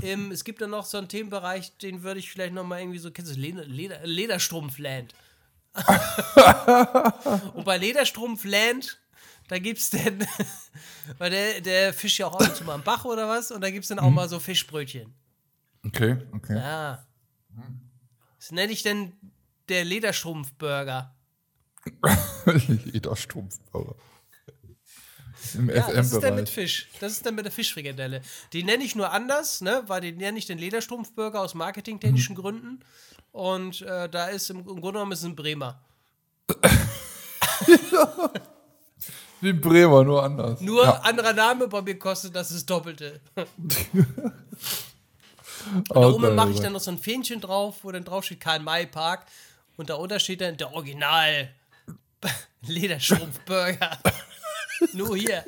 im, 0.02 0.30
es 0.30 0.44
gibt 0.44 0.60
dann 0.62 0.70
noch 0.70 0.84
so 0.84 0.98
einen 0.98 1.08
Themenbereich, 1.08 1.76
den 1.78 2.02
würde 2.02 2.20
ich 2.20 2.30
vielleicht 2.30 2.54
noch 2.54 2.64
mal 2.64 2.80
irgendwie 2.80 2.98
so, 2.98 3.10
kennst 3.10 3.34
du 3.34 3.38
Leder, 3.40 3.64
Leder, 3.64 4.00
Lederstrumpfland? 4.06 5.14
Und 7.54 7.64
bei 7.64 7.78
Lederstrumpfland, 7.78 9.00
da 9.48 9.58
gibt's 9.58 9.90
denn, 9.90 10.26
weil 11.18 11.30
der, 11.30 11.60
der 11.60 11.92
fischt 11.92 12.18
ja 12.18 12.26
auch 12.26 12.34
ab 12.34 12.48
und 12.48 12.56
zu 12.56 12.64
mal 12.64 12.74
am 12.74 12.82
Bach 12.82 13.04
oder 13.04 13.28
was, 13.28 13.50
und 13.50 13.60
da 13.60 13.70
gibt's 13.70 13.88
dann 13.88 13.98
auch 13.98 14.10
mal 14.10 14.28
so 14.28 14.40
Fischbrötchen. 14.40 15.14
Okay, 15.86 16.18
okay. 16.32 16.56
Ja. 16.56 17.06
Das 18.38 18.52
nenne 18.52 18.72
ich 18.72 18.82
denn 18.82 19.12
der 19.68 19.84
Lederstrumpfburger. 19.84 21.14
Jeder 22.92 23.16
Strumpf. 23.16 23.58
Aber. 23.72 23.96
Im 25.54 25.70
Ja, 25.70 25.90
das 25.90 26.12
ist 26.12 26.22
dann 26.22 26.34
mit 26.34 26.48
FM-Bereich. 26.48 26.50
Fisch. 26.50 26.88
Das 27.00 27.12
ist 27.12 27.24
dann 27.24 27.34
mit 27.34 27.46
der 27.46 27.52
Fischfrikadelle. 27.52 28.20
Die 28.52 28.62
nenne 28.62 28.84
ich 28.84 28.94
nur 28.94 29.10
anders, 29.10 29.62
ne? 29.62 29.82
Weil 29.86 30.02
die 30.02 30.12
nenne 30.12 30.38
ich 30.38 30.46
den 30.46 30.58
Lederstrumpfburger 30.58 31.40
aus 31.40 31.54
marketingtechnischen 31.54 32.34
Mhm. 32.34 32.40
Gründen. 32.40 32.80
Und 33.32 33.82
äh, 33.82 34.08
da 34.08 34.26
ist 34.28 34.50
im, 34.50 34.58
im 34.58 34.64
Grunde 34.66 34.92
genommen 34.92 35.12
ist 35.12 35.20
es 35.20 35.24
ein 35.24 35.36
Bremer. 35.36 35.80
Wie 39.40 39.50
in 39.50 39.60
Bremer, 39.60 40.04
nur 40.04 40.22
anders. 40.22 40.60
Nur 40.60 40.84
Ja. 40.84 41.00
anderer 41.00 41.32
Name, 41.32 41.68
bei 41.68 41.80
mir 41.80 41.98
kostet 41.98 42.34
das 42.34 42.48
das 42.50 42.64
Doppelte. 42.66 43.20
Oh, 45.90 45.94
Da 45.94 46.08
oben 46.08 46.22
geil, 46.22 46.34
mache 46.34 46.48
ich 46.48 46.54
geil. 46.56 46.62
dann 46.64 46.72
noch 46.72 46.80
so 46.80 46.90
ein 46.90 46.96
Fähnchen 46.98 47.38
drauf, 47.40 47.80
wo 47.82 47.92
dann 47.92 48.02
drauf 48.02 48.24
steht 48.24 48.40
Karl-May-Park. 48.40 49.26
Und 49.76 49.90
darunter 49.90 50.18
steht 50.18 50.40
dann 50.40 50.56
der 50.56 50.72
Original 50.72 51.50
Lederstrumpfburger. 52.62 53.98
Nur 54.94 55.16
hier. 55.18 55.44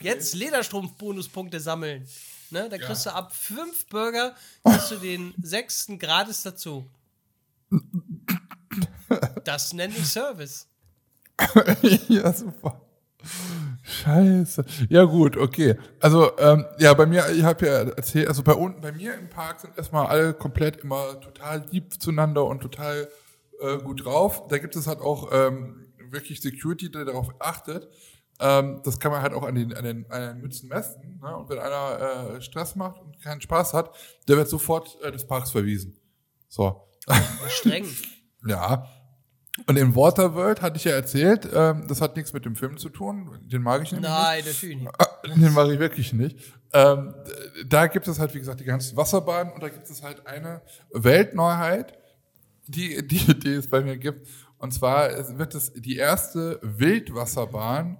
Jetzt 0.00 0.34
Lederstrumpf-Bonuspunkte 0.34 1.60
sammeln. 1.60 2.08
Ne? 2.52 2.68
Da 2.68 2.78
kriegst 2.78 3.06
du 3.06 3.14
ab 3.14 3.34
fünf 3.34 3.86
Burger 3.86 4.34
kriegst 4.64 4.90
du 4.90 4.96
den 4.96 5.34
sechsten 5.42 5.98
gratis 5.98 6.42
dazu. 6.42 6.88
Das 9.44 9.72
nenne 9.72 9.94
ich 9.96 10.06
Service. 10.06 10.68
ja, 12.08 12.32
super. 12.32 12.80
Scheiße. 13.82 14.64
Ja 14.88 15.04
gut, 15.04 15.36
okay. 15.36 15.76
Also 16.00 16.36
ähm, 16.38 16.64
ja, 16.78 16.94
bei 16.94 17.06
mir, 17.06 17.28
ich 17.30 17.42
habe 17.42 17.66
ja 17.66 17.72
erzählt, 17.82 18.28
also 18.28 18.42
bei 18.42 18.52
unten, 18.52 18.80
bei 18.80 18.92
mir 18.92 19.14
im 19.14 19.28
Park 19.28 19.60
sind 19.60 19.76
erstmal 19.76 20.06
alle 20.06 20.34
komplett 20.34 20.78
immer 20.78 21.20
total 21.20 21.64
lieb 21.70 22.00
zueinander 22.00 22.44
und 22.46 22.60
total 22.60 23.08
äh, 23.60 23.78
gut 23.78 24.04
drauf. 24.04 24.46
Da 24.48 24.58
gibt 24.58 24.76
es 24.76 24.86
halt 24.86 25.00
auch 25.00 25.30
ähm, 25.32 25.92
wirklich 26.10 26.40
Security, 26.40 26.90
der 26.90 27.04
darauf 27.04 27.28
achtet. 27.40 27.88
Ähm, 28.40 28.80
das 28.84 28.98
kann 28.98 29.12
man 29.12 29.22
halt 29.22 29.32
auch 29.34 29.42
an 29.42 29.54
den, 29.54 29.74
an 29.74 29.84
den, 29.84 30.10
an 30.10 30.20
den 30.20 30.40
Mützen 30.40 30.68
messen. 30.68 31.20
Ne? 31.22 31.36
Und 31.36 31.48
wenn 31.48 31.58
einer 31.58 32.36
äh, 32.36 32.40
Stress 32.40 32.74
macht 32.74 33.00
und 33.00 33.20
keinen 33.20 33.40
Spaß 33.40 33.74
hat, 33.74 33.94
der 34.28 34.36
wird 34.36 34.48
sofort 34.48 34.98
äh, 35.02 35.12
des 35.12 35.26
Parks 35.26 35.50
verwiesen. 35.50 35.96
So. 36.48 36.88
Streng. 37.48 37.86
ja. 38.46 38.86
Und 39.66 39.76
in 39.76 39.94
Waterworld 39.94 40.62
hatte 40.62 40.76
ich 40.76 40.84
ja 40.84 40.92
erzählt, 40.92 41.48
ähm, 41.52 41.84
das 41.86 42.00
hat 42.00 42.16
nichts 42.16 42.32
mit 42.32 42.44
dem 42.44 42.56
Film 42.56 42.78
zu 42.78 42.88
tun. 42.88 43.38
Den 43.42 43.62
mag 43.62 43.82
ich 43.82 43.92
nämlich 43.92 44.10
Nein, 44.10 44.42
natürlich 44.44 44.76
nicht. 44.78 44.90
nicht. 45.24 45.36
Den 45.42 45.52
mag 45.52 45.68
ich 45.68 45.78
wirklich 45.78 46.12
nicht. 46.12 46.38
Ähm, 46.72 47.14
da 47.66 47.86
gibt 47.88 48.08
es 48.08 48.18
halt, 48.18 48.32
wie 48.34 48.38
gesagt, 48.38 48.60
die 48.60 48.64
ganzen 48.64 48.96
Wasserbahnen 48.96 49.52
und 49.52 49.62
da 49.62 49.68
gibt 49.68 49.90
es 49.90 50.02
halt 50.02 50.26
eine 50.26 50.62
Weltneuheit, 50.92 51.98
die, 52.66 53.06
die, 53.06 53.38
die 53.38 53.52
es 53.52 53.68
bei 53.68 53.82
mir 53.82 53.98
gibt. 53.98 54.26
Und 54.58 54.72
zwar 54.72 55.38
wird 55.38 55.54
es 55.54 55.72
die 55.72 55.96
erste 55.96 56.58
Wildwasserbahn 56.62 57.98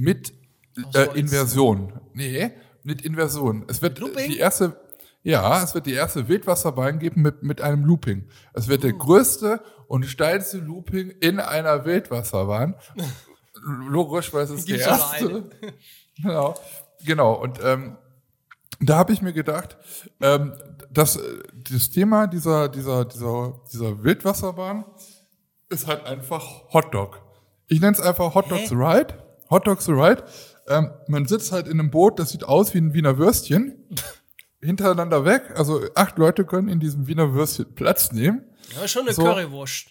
mit 0.00 0.32
äh. 0.94 1.18
Inversion. 1.18 2.00
Nee, 2.14 2.52
mit 2.82 3.02
Inversion. 3.02 3.64
Es 3.68 3.82
wird 3.82 4.00
die 4.26 4.38
erste, 4.38 4.80
ja, 5.22 5.62
es 5.62 5.74
wird 5.74 5.86
die 5.86 5.92
erste 5.92 6.26
Wildwasserbahn 6.26 6.98
geben 6.98 7.22
mit, 7.22 7.42
mit 7.42 7.60
einem 7.60 7.84
Looping. 7.84 8.28
Es 8.54 8.68
wird 8.68 8.82
der 8.82 8.94
größte 8.94 9.60
und 9.88 10.06
steilste 10.06 10.58
Looping 10.58 11.10
in 11.20 11.38
einer 11.38 11.84
Wildwasserbahn. 11.84 12.74
Logisch, 13.62 14.32
weil 14.32 14.44
es 14.44 14.50
ist 14.50 14.68
die 14.68 14.78
erste. 14.78 15.50
Genau, 16.22 16.54
genau. 17.06 17.32
Und 17.32 17.60
ähm, 17.64 17.96
da 18.78 18.98
habe 18.98 19.14
ich 19.14 19.22
mir 19.22 19.32
gedacht, 19.32 19.78
ähm, 20.20 20.52
dass 20.90 21.18
das 21.70 21.88
Thema 21.88 22.26
dieser, 22.26 22.68
dieser, 22.68 23.06
dieser, 23.06 23.54
dieser 23.72 24.04
Wildwasserbahn 24.04 24.84
ist 25.70 25.86
halt 25.86 26.04
einfach 26.04 26.44
Hotdog. 26.74 27.22
Ich 27.68 27.80
nenne 27.80 27.92
es 27.92 28.00
einfach 28.02 28.34
Hot 28.34 28.50
Dogs 28.50 28.70
Hä? 28.70 28.74
Ride. 28.74 29.29
Hot 29.50 29.66
Dogs 29.66 29.88
Ride. 29.88 30.24
Ähm, 30.68 30.90
man 31.08 31.26
sitzt 31.26 31.52
halt 31.52 31.66
in 31.66 31.80
einem 31.80 31.90
Boot, 31.90 32.18
das 32.18 32.30
sieht 32.30 32.44
aus 32.44 32.72
wie 32.74 32.78
ein 32.78 32.94
Wiener 32.94 33.18
Würstchen. 33.18 33.88
hintereinander 34.62 35.24
weg. 35.24 35.52
Also 35.56 35.80
acht 35.94 36.18
Leute 36.18 36.44
können 36.44 36.68
in 36.68 36.80
diesem 36.80 37.06
Wiener 37.06 37.32
Würstchen 37.32 37.74
Platz 37.74 38.12
nehmen. 38.12 38.44
Ja, 38.78 38.86
schon 38.86 39.02
eine 39.02 39.14
So. 39.14 39.22
Currywurst. 39.22 39.86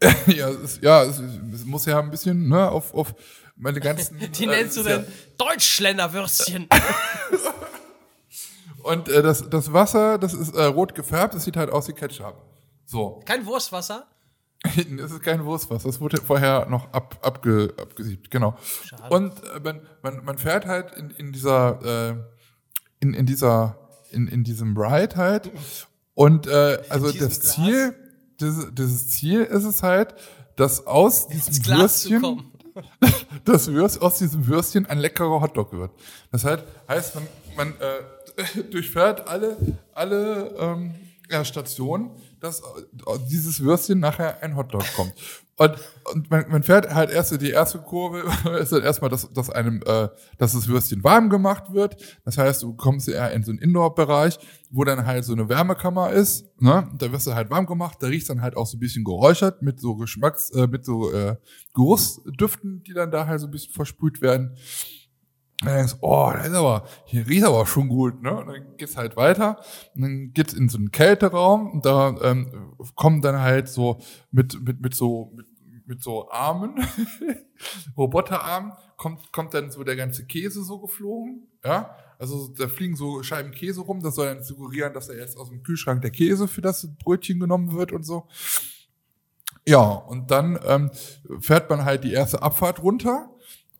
ja, 0.26 0.48
es, 0.48 0.80
ja 0.82 1.04
es, 1.04 1.20
es 1.52 1.64
muss 1.64 1.86
ja 1.86 2.00
ein 2.00 2.10
bisschen 2.10 2.48
ne, 2.48 2.68
auf, 2.70 2.92
auf 2.94 3.14
meine 3.54 3.80
ganzen. 3.80 4.18
Die 4.32 4.44
äh, 4.44 4.48
nennst 4.48 4.76
du 4.76 4.80
ist 4.80 4.88
ja- 4.88 4.98
denn 4.98 5.06
Deutschländerwürstchen. 5.38 6.68
Und 8.82 9.08
äh, 9.08 9.22
das, 9.22 9.48
das 9.48 9.72
Wasser, 9.72 10.18
das 10.18 10.34
ist 10.34 10.54
äh, 10.56 10.64
rot 10.64 10.94
gefärbt, 10.94 11.34
das 11.34 11.44
sieht 11.44 11.56
halt 11.56 11.70
aus 11.70 11.86
wie 11.86 11.92
Ketchup. 11.92 12.34
So. 12.84 13.20
Kein 13.24 13.46
Wurstwasser. 13.46 14.08
Es 14.64 15.10
ist 15.10 15.22
kein 15.22 15.44
Wurstwasser, 15.44 15.88
das 15.88 16.00
wurde 16.00 16.18
vorher 16.18 16.66
noch 16.66 16.92
ab, 16.92 17.18
abge, 17.22 17.74
abgesiebt, 17.76 18.30
genau. 18.30 18.56
Schade. 18.84 19.14
Und 19.14 19.32
äh, 19.42 19.60
man, 19.60 19.80
man, 20.02 20.24
man 20.24 20.38
fährt 20.38 20.66
halt 20.66 20.92
in, 20.92 21.10
in 21.10 21.32
dieser, 21.32 22.10
äh, 22.10 22.14
in, 23.00 23.12
in 23.12 23.26
dieser, 23.26 23.76
in, 24.12 24.28
in 24.28 24.44
diesem 24.44 24.76
Ride 24.76 25.16
halt. 25.16 25.50
Und 26.14 26.46
äh, 26.46 26.78
also 26.88 27.06
das 27.10 27.40
Glas? 27.40 27.40
Ziel, 27.40 27.94
dieses, 28.40 28.74
dieses 28.74 29.08
Ziel 29.08 29.42
ist 29.42 29.64
es 29.64 29.82
halt, 29.82 30.14
dass 30.56 30.86
aus 30.86 31.26
diesem 31.26 31.66
Würstchen, 31.66 32.44
das 33.44 33.66
Würst, 33.68 34.00
aus 34.00 34.18
diesem 34.18 34.46
Würstchen 34.46 34.86
ein 34.86 34.98
leckerer 34.98 35.40
Hotdog 35.40 35.72
wird. 35.72 35.90
Das 36.30 36.44
halt, 36.44 36.62
heißt, 36.88 37.16
man, 37.16 37.26
man 37.56 37.74
äh, 37.80 38.62
durchfährt 38.70 39.26
alle, 39.28 39.56
alle 39.92 40.54
ähm, 40.58 40.94
ja, 41.30 41.44
Stationen, 41.44 42.10
dass 42.42 42.62
aus 43.04 43.24
dieses 43.28 43.60
Würstchen 43.60 44.00
nachher 44.00 44.42
ein 44.42 44.56
Hotdog 44.56 44.84
kommt. 44.96 45.14
Und, 45.56 45.76
und 46.12 46.30
man, 46.30 46.44
man 46.48 46.62
fährt 46.64 46.92
halt 46.92 47.10
erst 47.10 47.40
die 47.40 47.50
erste 47.50 47.78
Kurve, 47.78 48.24
ist 48.58 48.72
dann 48.72 48.82
erstmal, 48.82 49.10
dass, 49.10 49.32
dass 49.32 49.48
einem, 49.48 49.80
äh, 49.86 50.08
dass 50.38 50.52
das 50.52 50.66
Würstchen 50.66 51.04
warm 51.04 51.30
gemacht 51.30 51.72
wird. 51.72 51.96
Das 52.24 52.36
heißt, 52.36 52.62
du 52.64 52.74
kommst 52.74 53.08
eher 53.08 53.30
in 53.30 53.44
so 53.44 53.52
einen 53.52 53.60
Indoor-Bereich, 53.60 54.38
wo 54.70 54.82
dann 54.82 55.06
halt 55.06 55.24
so 55.24 55.34
eine 55.34 55.48
Wärmekammer 55.48 56.10
ist. 56.10 56.48
Ne? 56.60 56.90
Da 56.98 57.12
wirst 57.12 57.28
du 57.28 57.34
halt 57.34 57.50
warm 57.50 57.66
gemacht, 57.66 57.98
da 58.00 58.08
riecht 58.08 58.28
dann 58.28 58.42
halt 58.42 58.56
auch 58.56 58.66
so 58.66 58.76
ein 58.76 58.80
bisschen 58.80 59.04
geräuchert 59.04 59.62
mit 59.62 59.78
so 59.78 59.94
Geschmacks, 59.94 60.50
äh, 60.50 60.66
mit 60.66 60.84
so 60.84 61.12
äh, 61.12 61.36
Geruchsdüften, 61.74 62.82
die 62.82 62.92
dann 62.92 63.12
da 63.12 63.26
halt 63.26 63.40
so 63.40 63.46
ein 63.46 63.52
bisschen 63.52 63.72
versprüht 63.72 64.20
werden. 64.20 64.56
Und 65.62 65.68
dann 65.68 65.86
du, 65.86 65.96
oh, 66.00 66.32
das 66.32 66.48
ist 66.48 66.54
aber, 66.54 66.84
hier 67.04 67.26
riecht 67.26 67.44
aber 67.44 67.66
schon 67.66 67.88
gut, 67.88 68.20
ne? 68.20 68.34
Und 68.34 68.48
dann 68.48 68.76
geht's 68.76 68.96
halt 68.96 69.16
weiter. 69.16 69.60
Und 69.94 70.02
dann 70.02 70.32
geht's 70.32 70.54
in 70.54 70.68
so 70.68 70.76
einen 70.76 70.90
Kälteraum 70.90 71.70
und 71.70 71.86
da 71.86 72.16
ähm, 72.22 72.74
kommen 72.96 73.20
dann 73.20 73.40
halt 73.40 73.68
so 73.68 74.00
mit, 74.32 74.60
mit, 74.60 74.80
mit 74.80 74.94
so, 74.94 75.32
mit, 75.36 75.46
mit 75.86 76.02
so 76.02 76.28
Armen, 76.30 76.84
Roboterarmen, 77.96 78.72
kommt, 78.96 79.32
kommt 79.32 79.54
dann 79.54 79.70
so 79.70 79.84
der 79.84 79.94
ganze 79.94 80.24
Käse 80.26 80.64
so 80.64 80.80
geflogen, 80.80 81.46
ja? 81.64 81.94
Also 82.18 82.48
da 82.56 82.66
fliegen 82.66 82.96
so 82.96 83.22
Scheiben 83.22 83.52
Käse 83.52 83.82
rum, 83.82 84.00
das 84.00 84.16
soll 84.16 84.26
dann 84.26 84.42
suggerieren, 84.42 84.94
dass 84.94 85.08
da 85.08 85.14
jetzt 85.14 85.36
aus 85.36 85.48
dem 85.48 85.62
Kühlschrank 85.62 86.02
der 86.02 86.10
Käse 86.10 86.48
für 86.48 86.60
das 86.60 86.88
Brötchen 87.02 87.38
genommen 87.38 87.72
wird 87.72 87.92
und 87.92 88.04
so. 88.04 88.26
Ja, 89.64 89.82
und 89.82 90.32
dann 90.32 90.58
ähm, 90.66 90.90
fährt 91.40 91.70
man 91.70 91.84
halt 91.84 92.02
die 92.02 92.12
erste 92.12 92.42
Abfahrt 92.42 92.82
runter 92.82 93.31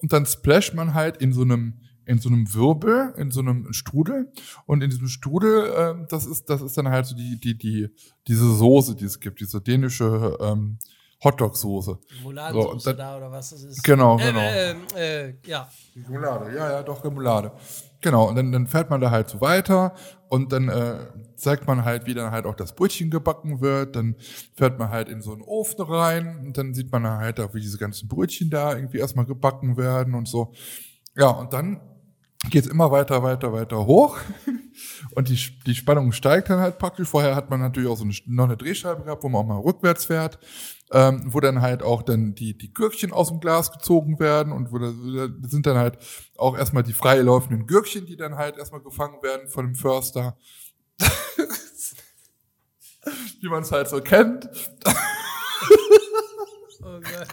und 0.03 0.13
dann 0.13 0.27
splasht 0.27 0.75
man 0.75 0.95
halt 0.95 1.17
in 1.19 1.33
so 1.33 1.43
einem 1.43 1.75
in 2.05 2.19
so 2.19 2.29
einem 2.29 2.53
Wirbel, 2.53 3.15
in 3.17 3.31
so 3.31 3.41
einem 3.41 3.73
Strudel. 3.73 4.33
Und 4.67 4.83
in 4.83 4.91
diesem 4.91 5.07
Strudel, 5.07 5.73
ähm, 5.77 6.07
das 6.09 6.27
ist 6.27 6.51
das 6.51 6.61
ist 6.61 6.77
dann 6.77 6.89
halt 6.89 7.07
so 7.07 7.15
die 7.15 7.39
die 7.39 7.57
die 7.57 7.89
diese 8.27 8.53
Soße, 8.53 8.97
die 8.97 9.05
es 9.05 9.21
gibt, 9.21 9.41
diese 9.41 9.61
dänische 9.61 10.37
ähm, 10.41 10.79
Hotdog-Soße. 11.25 11.99
Muladensoße 12.23 12.79
So, 12.81 12.91
dann- 12.91 12.97
da 12.99 13.17
oder 13.17 13.31
was 13.31 13.51
das 13.51 13.63
ist. 13.63 13.83
Genau, 13.85 14.19
äh, 14.19 14.25
genau. 14.27 14.41
Äh, 14.41 15.27
äh, 15.29 15.35
ja. 15.47 15.69
Remoulade, 15.97 16.57
ja, 16.57 16.71
ja, 16.73 16.83
doch, 16.83 17.05
Remoulade. 17.05 17.53
Genau, 18.01 18.29
und 18.29 18.35
dann, 18.37 18.51
dann 18.51 18.67
fährt 18.67 18.91
man 18.91 19.01
da 19.01 19.11
halt 19.13 19.29
so 19.29 19.41
weiter 19.41 19.95
und 20.29 20.53
dann 20.53 20.69
äh, 20.69 21.07
zeigt 21.37 21.69
man 21.69 21.85
halt, 21.85 22.07
wie 22.07 22.15
dann 22.15 22.33
halt 22.33 22.47
auch 22.47 22.57
das 22.57 22.75
Brötchen 22.75 23.11
gebacken 23.11 23.61
wird. 23.61 23.95
Dann 23.95 24.17
fährt 24.57 24.79
man 24.81 24.91
halt 24.91 25.09
in 25.09 25.23
so 25.23 25.33
einen 25.33 25.43
Ofen 25.43 25.81
rein 25.85 26.39
und 26.47 26.59
dann 26.59 26.75
sieht 26.75 26.91
man 26.91 27.07
halt 27.07 27.39
auch, 27.39 27.55
wie 27.55 27.61
diese 27.61 27.79
ganzen 27.79 28.09
Brötchen 28.09 28.51
da 28.51 28.75
irgendwie 28.75 28.99
erstmal 28.99 29.27
gebacken 29.27 29.77
werden 29.77 30.15
und 30.15 30.27
so. 30.27 30.53
Ja, 31.17 31.29
und 31.29 31.53
dann 31.53 31.81
geht's 32.51 32.67
immer 32.67 32.91
weiter, 32.91 33.23
weiter, 33.23 33.53
weiter 33.53 33.87
hoch 33.87 34.19
und 35.15 35.29
die, 35.29 35.39
die 35.67 35.75
Spannung 35.75 36.13
steigt 36.13 36.51
dann 36.51 36.61
halt 36.61 36.79
praktisch. 36.79 37.09
Vorher 37.09 37.37
hat 37.37 37.51
man 37.51 37.61
natürlich 37.61 37.89
auch 37.89 37.97
so 37.97 38.05
eine, 38.05 38.15
noch 38.27 38.45
eine 38.45 38.57
Drehscheibe 38.57 39.05
gehabt, 39.05 39.23
wo 39.23 39.29
man 39.29 39.43
auch 39.43 39.47
mal 39.47 39.59
rückwärts 39.59 40.07
fährt, 40.07 40.39
ähm, 40.91 41.23
wo 41.27 41.41
dann 41.41 41.61
halt 41.61 41.83
auch 41.83 42.03
dann 42.03 42.35
die, 42.35 42.57
die 42.57 42.73
Gürkchen 42.73 43.13
aus 43.13 43.29
dem 43.29 43.41
Glas 43.41 43.71
gezogen 43.73 44.19
werden 44.19 44.53
und 44.53 44.73
wo 44.73 44.79
da, 44.79 44.93
da 44.93 45.49
sind 45.49 45.67
dann 45.67 45.77
halt 45.77 45.99
auch 46.37 46.57
erstmal 46.57 46.83
die 46.83 46.93
frei 46.93 47.19
laufenden 47.19 47.67
Gürkchen, 47.67 48.07
die 48.07 48.17
dann 48.17 48.37
halt 48.37 48.59
erstmal 48.59 48.83
gefangen 48.83 49.23
werden 49.23 49.49
von 49.49 49.67
dem 49.67 49.75
Förster. 49.75 50.37
Wie 53.41 53.49
man 53.49 53.63
es 53.63 53.73
halt 53.73 53.89
so 53.89 54.01
kennt. 54.01 54.49
Oh 56.85 57.01
Gott. 57.01 57.29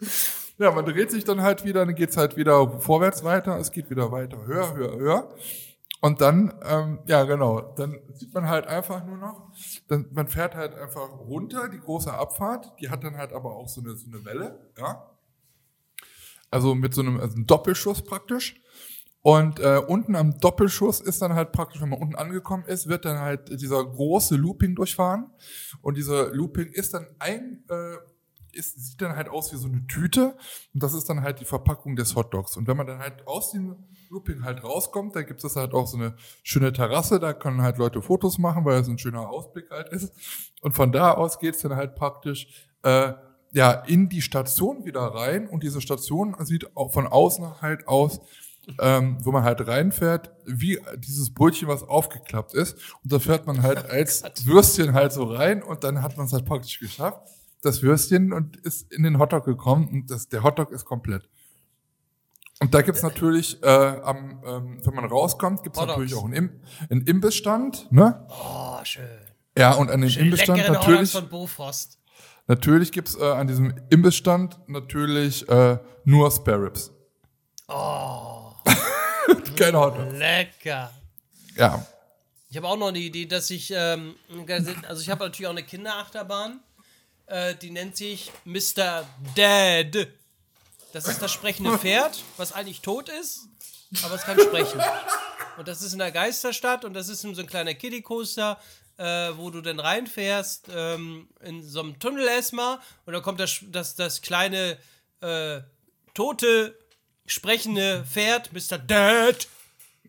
Ja, 0.58 0.70
man 0.70 0.86
dreht 0.86 1.10
sich 1.10 1.24
dann 1.24 1.42
halt 1.42 1.64
wieder, 1.64 1.84
dann 1.84 1.94
geht's 1.94 2.16
halt 2.16 2.36
wieder 2.36 2.80
vorwärts 2.80 3.24
weiter, 3.24 3.58
es 3.58 3.70
geht 3.70 3.90
wieder 3.90 4.10
weiter, 4.10 4.46
höher, 4.46 4.74
höher, 4.74 4.96
höher. 4.96 5.34
Und 6.00 6.20
dann, 6.20 6.54
ähm, 6.64 7.00
ja 7.06 7.24
genau, 7.24 7.60
dann 7.60 7.98
sieht 8.12 8.32
man 8.32 8.48
halt 8.48 8.66
einfach 8.66 9.04
nur 9.04 9.18
noch, 9.18 9.50
dann, 9.88 10.06
man 10.12 10.28
fährt 10.28 10.54
halt 10.54 10.74
einfach 10.74 11.10
runter, 11.18 11.68
die 11.68 11.78
große 11.78 12.12
Abfahrt, 12.12 12.72
die 12.80 12.90
hat 12.90 13.04
dann 13.04 13.16
halt 13.16 13.32
aber 13.32 13.54
auch 13.54 13.68
so 13.68 13.80
eine, 13.80 13.96
so 13.96 14.06
eine 14.06 14.24
Welle, 14.24 14.70
ja. 14.78 15.10
Also 16.50 16.74
mit 16.74 16.94
so 16.94 17.02
einem, 17.02 17.20
also 17.20 17.34
einem 17.34 17.46
Doppelschuss 17.46 18.02
praktisch. 18.02 18.60
Und 19.20 19.58
äh, 19.58 19.82
unten 19.84 20.14
am 20.14 20.38
Doppelschuss 20.38 21.00
ist 21.00 21.20
dann 21.20 21.34
halt 21.34 21.50
praktisch, 21.50 21.82
wenn 21.82 21.88
man 21.88 22.00
unten 22.00 22.14
angekommen 22.14 22.64
ist, 22.66 22.88
wird 22.88 23.04
dann 23.04 23.18
halt 23.18 23.60
dieser 23.60 23.84
große 23.84 24.36
Looping 24.36 24.76
durchfahren. 24.76 25.32
Und 25.82 25.96
dieser 25.96 26.32
Looping 26.32 26.68
ist 26.68 26.94
dann 26.94 27.08
ein, 27.18 27.64
äh, 27.68 27.96
ist, 28.56 28.78
sieht 28.78 29.00
dann 29.00 29.14
halt 29.14 29.28
aus 29.28 29.52
wie 29.52 29.56
so 29.56 29.68
eine 29.68 29.86
Tüte. 29.86 30.36
Und 30.74 30.82
das 30.82 30.94
ist 30.94 31.08
dann 31.08 31.22
halt 31.22 31.40
die 31.40 31.44
Verpackung 31.44 31.96
des 31.96 32.14
Hotdogs. 32.16 32.56
Und 32.56 32.66
wenn 32.66 32.76
man 32.76 32.86
dann 32.86 32.98
halt 32.98 33.26
aus 33.26 33.52
dem 33.52 33.76
Looping 34.10 34.44
halt 34.44 34.64
rauskommt, 34.64 35.16
da 35.16 35.22
gibt 35.22 35.42
es 35.44 35.56
halt 35.56 35.74
auch 35.74 35.86
so 35.86 35.96
eine 35.96 36.14
schöne 36.42 36.72
Terrasse, 36.72 37.20
da 37.20 37.32
können 37.32 37.62
halt 37.62 37.78
Leute 37.78 38.02
Fotos 38.02 38.38
machen, 38.38 38.64
weil 38.64 38.80
es 38.80 38.88
ein 38.88 38.98
schöner 38.98 39.28
Ausblick 39.28 39.70
halt 39.70 39.88
ist. 39.90 40.12
Und 40.60 40.72
von 40.72 40.92
da 40.92 41.12
aus 41.12 41.38
geht's 41.38 41.62
dann 41.62 41.76
halt 41.76 41.94
praktisch 41.94 42.66
äh, 42.82 43.12
ja 43.52 43.72
in 43.72 44.08
die 44.08 44.22
Station 44.22 44.84
wieder 44.84 45.02
rein. 45.02 45.48
Und 45.48 45.62
diese 45.62 45.80
Station 45.80 46.36
sieht 46.40 46.76
auch 46.76 46.92
von 46.92 47.06
außen 47.06 47.60
halt 47.60 47.88
aus, 47.88 48.20
ähm, 48.80 49.18
wo 49.22 49.32
man 49.32 49.44
halt 49.44 49.66
reinfährt, 49.66 50.30
wie 50.44 50.78
dieses 50.98 51.32
Brötchen, 51.32 51.68
was 51.68 51.82
aufgeklappt 51.82 52.54
ist. 52.54 52.74
Und 53.02 53.12
da 53.12 53.18
fährt 53.18 53.46
man 53.46 53.62
halt 53.62 53.84
als 53.90 54.22
Würstchen 54.44 54.94
halt 54.94 55.12
so 55.12 55.24
rein 55.24 55.62
und 55.62 55.84
dann 55.84 56.02
hat 56.02 56.16
man 56.16 56.26
es 56.26 56.32
halt 56.32 56.44
praktisch 56.44 56.78
geschafft. 56.78 57.20
Das 57.62 57.82
Würstchen 57.82 58.32
und 58.32 58.56
ist 58.56 58.92
in 58.92 59.02
den 59.02 59.18
Hotdog 59.18 59.44
gekommen 59.44 59.88
und 59.88 60.10
das, 60.10 60.28
der 60.28 60.42
Hotdog 60.42 60.70
ist 60.72 60.84
komplett. 60.84 61.28
Und 62.60 62.72
da 62.72 62.80
gibt's 62.80 63.02
natürlich, 63.02 63.62
äh, 63.62 63.66
am, 63.68 64.42
ähm, 64.46 64.80
wenn 64.82 64.94
man 64.94 65.04
rauskommt, 65.04 65.62
gibt's 65.62 65.78
Hotdogs. 65.78 65.98
natürlich 65.98 66.14
auch 66.14 66.24
einen, 66.24 66.32
Im 66.34 66.60
einen 66.88 67.06
Imbissstand, 67.06 67.90
ne? 67.92 68.26
Oh, 68.30 68.78
schön. 68.84 69.04
Ja, 69.58 69.72
und 69.72 69.90
an 69.90 70.00
dem 70.00 70.10
Imbissstand 70.10 70.58
natürlich, 70.68 70.86
Hotdogs 70.86 71.10
von 71.12 71.28
Bofrost. 71.28 71.98
natürlich 72.46 72.92
gibt's 72.92 73.14
äh, 73.14 73.24
an 73.24 73.46
diesem 73.46 73.74
Imbissstand 73.90 74.58
natürlich 74.68 75.46
äh, 75.48 75.78
nur 76.04 76.30
Spare 76.30 76.62
Ribs. 76.62 76.92
Oh, 77.68 78.52
Keine 79.56 79.78
Hotdog. 79.78 80.12
lecker. 80.12 80.90
Ja. 81.56 81.86
Ich 82.48 82.56
habe 82.56 82.68
auch 82.68 82.76
noch 82.76 82.88
eine 82.88 82.98
Idee, 82.98 83.26
dass 83.26 83.50
ich, 83.50 83.70
ähm, 83.74 84.14
also 84.88 85.02
ich 85.02 85.10
habe 85.10 85.24
natürlich 85.24 85.46
auch 85.46 85.50
eine 85.50 85.62
Kinderachterbahn, 85.62 86.60
äh, 87.26 87.54
die 87.54 87.70
nennt 87.70 87.96
sich 87.96 88.32
Mr. 88.44 89.06
Dad. 89.34 90.08
Das 90.92 91.08
ist 91.08 91.20
das 91.20 91.32
sprechende 91.32 91.78
Pferd, 91.78 92.22
was 92.36 92.52
eigentlich 92.52 92.80
tot 92.80 93.08
ist, 93.08 93.48
aber 94.02 94.14
es 94.14 94.22
kann 94.22 94.40
sprechen. 94.40 94.80
Und 95.58 95.68
das 95.68 95.82
ist 95.82 95.92
in 95.92 95.98
der 95.98 96.12
Geisterstadt 96.12 96.84
und 96.84 96.94
das 96.94 97.08
ist 97.08 97.22
so 97.22 97.28
ein 97.28 97.46
kleiner 97.46 97.74
Kiddie-Coaster, 97.74 98.58
äh, 98.98 99.30
wo 99.36 99.50
du 99.50 99.60
dann 99.60 99.80
reinfährst, 99.80 100.68
ähm, 100.74 101.28
in 101.40 101.62
so 101.62 101.80
einem 101.80 101.98
Tunnel 101.98 102.26
erstmal 102.26 102.78
und 103.04 103.12
dann 103.12 103.22
kommt 103.22 103.40
das, 103.40 103.60
das, 103.62 103.94
das 103.94 104.22
kleine, 104.22 104.78
äh, 105.20 105.60
tote, 106.14 106.78
sprechende 107.26 108.04
Pferd, 108.10 108.52
Mr. 108.52 108.78
Dad, 108.78 109.48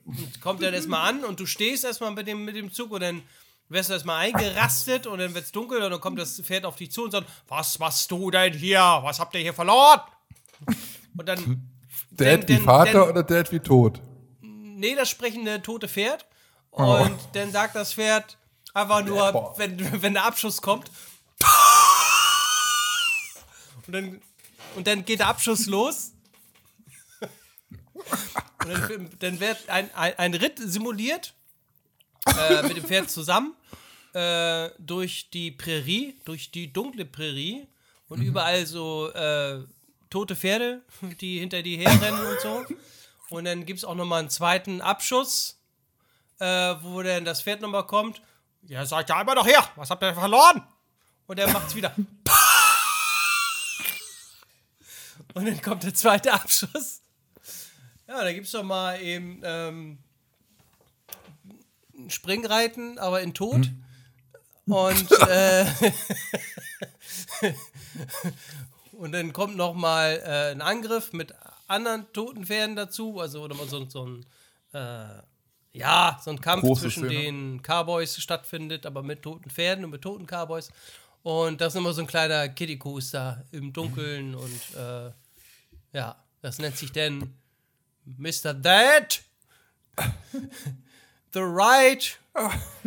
und 0.06 0.40
kommt 0.40 0.62
dann 0.62 0.74
erstmal 0.74 1.10
an 1.10 1.26
und 1.26 1.40
du 1.40 1.46
stehst 1.46 1.84
erstmal 1.84 2.12
mit 2.12 2.28
dem, 2.28 2.46
mit 2.46 2.56
dem 2.56 2.72
Zug 2.72 2.92
und 2.92 3.02
dann 3.02 3.24
wirst 3.70 3.90
du 3.90 3.94
erstmal 3.94 4.26
eingerastet 4.26 5.08
und 5.08 5.20
dann 5.20 5.34
wird 5.34 5.46
es 5.46 5.52
dunkel 5.52 5.82
und 5.82 5.92
dann 5.92 6.00
kommt 6.02 6.20
das 6.20 6.40
Pferd 6.42 6.66
auf 6.66 6.76
dich 6.78 6.92
zu 6.92 7.04
und 7.04 7.12
sagt, 7.12 7.28
was 7.48 7.78
machst 7.80 8.10
du 8.12 8.32
denn 8.32 8.54
hier? 8.54 8.80
Was 8.80 9.20
habt 9.20 9.34
ihr 9.36 9.42
hier 9.42 9.54
verloren? 9.54 10.02
Und 11.18 11.26
dann, 11.28 11.70
Dad 12.12 12.28
Denn- 12.28 12.42
wie 12.44 12.46
denn- 12.56 12.64
Vater 12.64 12.92
denn- 12.92 13.10
oder 13.10 13.24
Dad 13.24 13.52
wie 13.52 13.60
tot? 13.60 14.00
nee, 14.42 14.94
das 14.96 15.10
sprechende 15.10 15.62
tote 15.62 15.88
Pferd. 15.88 16.26
Oh. 16.72 16.84
Und 17.02 17.18
dann 17.34 17.52
sagt 17.52 17.76
das 17.76 17.94
Pferd 17.94 18.38
einfach 18.74 19.04
nur, 19.04 19.32
Boah. 19.32 19.54
wenn, 19.58 20.02
wenn 20.02 20.14
der 20.14 20.26
Abschuss 20.26 20.62
kommt. 20.62 20.92
Und 23.88 23.94
dann, 23.94 24.22
und 24.76 24.86
dann 24.88 25.04
geht 25.06 25.20
der 25.20 25.28
Abschuss 25.30 25.66
los. 25.66 26.12
Und 28.60 28.70
dann, 28.70 29.10
dann 29.20 29.40
wird 29.40 29.70
ein, 29.70 29.90
ein, 29.96 30.18
ein 30.20 30.34
Ritt 30.36 30.60
simuliert 30.60 31.34
äh, 32.28 32.64
mit 32.64 32.78
dem 32.78 32.84
Pferd 32.84 33.10
zusammen 33.10 33.56
äh, 34.14 34.70
durch 34.80 35.30
die 35.30 35.52
Prärie, 35.52 36.16
durch 36.26 36.52
die 36.52 36.72
dunkle 36.74 37.06
Prärie 37.06 37.68
und 38.10 38.22
überall 38.22 38.66
so 38.66 39.12
äh, 39.12 39.64
tote 40.10 40.36
Pferde, 40.36 40.82
die 41.22 41.40
hinter 41.40 41.62
dir 41.62 41.78
herrennen 41.78 42.26
und 42.26 42.42
so. 42.42 42.66
Und 43.30 43.46
dann 43.46 43.66
gibt 43.66 43.80
es 43.80 43.86
auch 43.86 43.96
nochmal 43.96 44.20
einen 44.20 44.30
zweiten 44.30 44.82
Abschuss, 44.82 45.60
äh, 46.40 46.46
wo 46.82 47.02
dann 47.04 47.26
das 47.26 47.42
Pferd 47.42 47.62
nochmal 47.62 47.86
kommt. 47.86 48.22
Ja, 48.64 48.86
seid 48.86 49.10
ja 49.10 49.22
immer 49.22 49.36
noch 49.36 49.46
her, 49.46 49.68
was 49.76 49.90
habt 49.90 50.04
ihr 50.04 50.14
verloren? 50.14 50.66
Und 51.28 51.40
er 51.40 51.52
macht's 51.52 51.76
wieder. 51.76 51.94
Und 55.34 55.46
dann 55.46 55.62
kommt 55.62 55.84
der 55.84 55.94
zweite 55.94 56.34
Abschuss. 56.34 57.02
Ja, 58.08 58.24
da 58.24 58.32
gibt's 58.32 58.52
doch 58.52 58.64
mal 58.64 59.02
eben 59.02 59.42
ähm, 59.44 60.00
Springreiten, 62.10 63.00
aber 63.00 63.22
in 63.22 63.34
Tod. 63.34 63.70
Und, 64.66 65.12
äh, 65.28 65.66
und 68.92 69.12
dann 69.14 69.32
kommt 69.34 69.56
noch 69.56 69.74
mal 69.74 70.22
äh, 70.24 70.52
ein 70.52 70.62
Angriff 70.62 71.14
mit 71.14 71.34
anderen 71.68 72.12
toten 72.14 72.46
Pferden 72.46 72.76
dazu. 72.76 73.20
Also 73.20 73.44
oder 73.44 73.56
mal 73.56 73.68
so, 73.68 73.86
so 73.90 74.06
ein 74.06 74.26
äh, 74.74 75.22
ja, 75.78 76.20
so 76.24 76.32
ein 76.32 76.42
Kampf 76.42 76.64
Große 76.64 76.82
zwischen 76.82 77.06
Szene. 77.06 77.22
den 77.22 77.62
Cowboys 77.62 78.18
stattfindet, 78.18 78.86
aber 78.86 79.04
mit 79.04 79.22
toten 79.22 79.50
Pferden 79.50 79.86
und 79.86 79.92
mit 79.92 80.02
toten 80.02 80.26
Cowboys. 80.26 80.70
Und 81.24 81.62
das 81.62 81.74
ist 81.74 81.80
immer 81.80 81.94
so 81.94 82.02
ein 82.02 82.08
kleiner 82.08 82.50
Kiddie 82.50 82.80
Coaster 82.80 83.46
im 83.52 83.74
Dunkeln 83.74 84.34
und 84.36 84.76
äh, 84.76 85.12
ja, 85.94 86.16
das 86.42 86.60
nennt 86.60 86.78
sich 86.78 86.92
denn 86.92 87.34
Mr. 88.06 88.54
Dad. 88.54 89.22
the 91.34 91.42
ride 91.42 92.04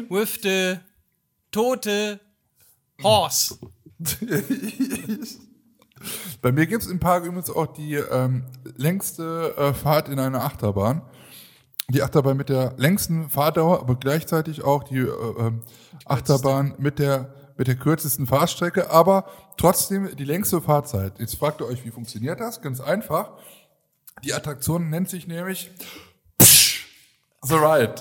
with 0.09 0.41
the 0.43 0.81
tote 1.53 2.21
horse. 3.03 3.59
Bei 6.41 6.53
mir 6.53 6.67
gibt's 6.67 6.87
im 6.87 6.99
Park 6.99 7.25
übrigens 7.25 7.51
auch 7.51 7.67
die 7.67 7.95
ähm, 7.95 8.47
längste 8.77 9.55
äh, 9.57 9.75
Fahrt 9.75 10.09
in 10.09 10.19
einer 10.19 10.43
Achterbahn. 10.43 11.03
Die 11.89 12.03
Achterbahn 12.03 12.37
mit 12.37 12.49
der 12.49 12.75
längsten 12.79 13.29
Fahrdauer, 13.29 13.81
aber 13.81 13.97
gleichzeitig 13.97 14.63
auch 14.63 14.85
die 14.85 15.01
äh, 15.01 15.11
ähm, 15.39 15.63
Achterbahn 16.07 16.75
mit 16.79 16.99
der, 16.99 17.35
mit 17.59 17.67
der 17.67 17.75
kürzesten 17.75 18.27
Fahrstrecke, 18.27 18.91
aber 18.91 19.27
trotzdem 19.59 20.17
die 20.17 20.25
längste 20.25 20.63
Fahrzeit. 20.63 21.19
Jetzt 21.19 21.35
fragt 21.35 21.61
ihr 21.61 21.67
euch, 21.67 21.85
wie 21.85 21.91
funktioniert 21.91 22.41
das? 22.41 22.63
Ganz 22.63 22.81
einfach. 22.81 23.33
Die 24.25 24.33
Attraktion 24.33 24.89
nennt 24.89 25.11
sich 25.11 25.27
nämlich 25.27 25.71
The 27.43 27.55
Ride. 27.55 27.95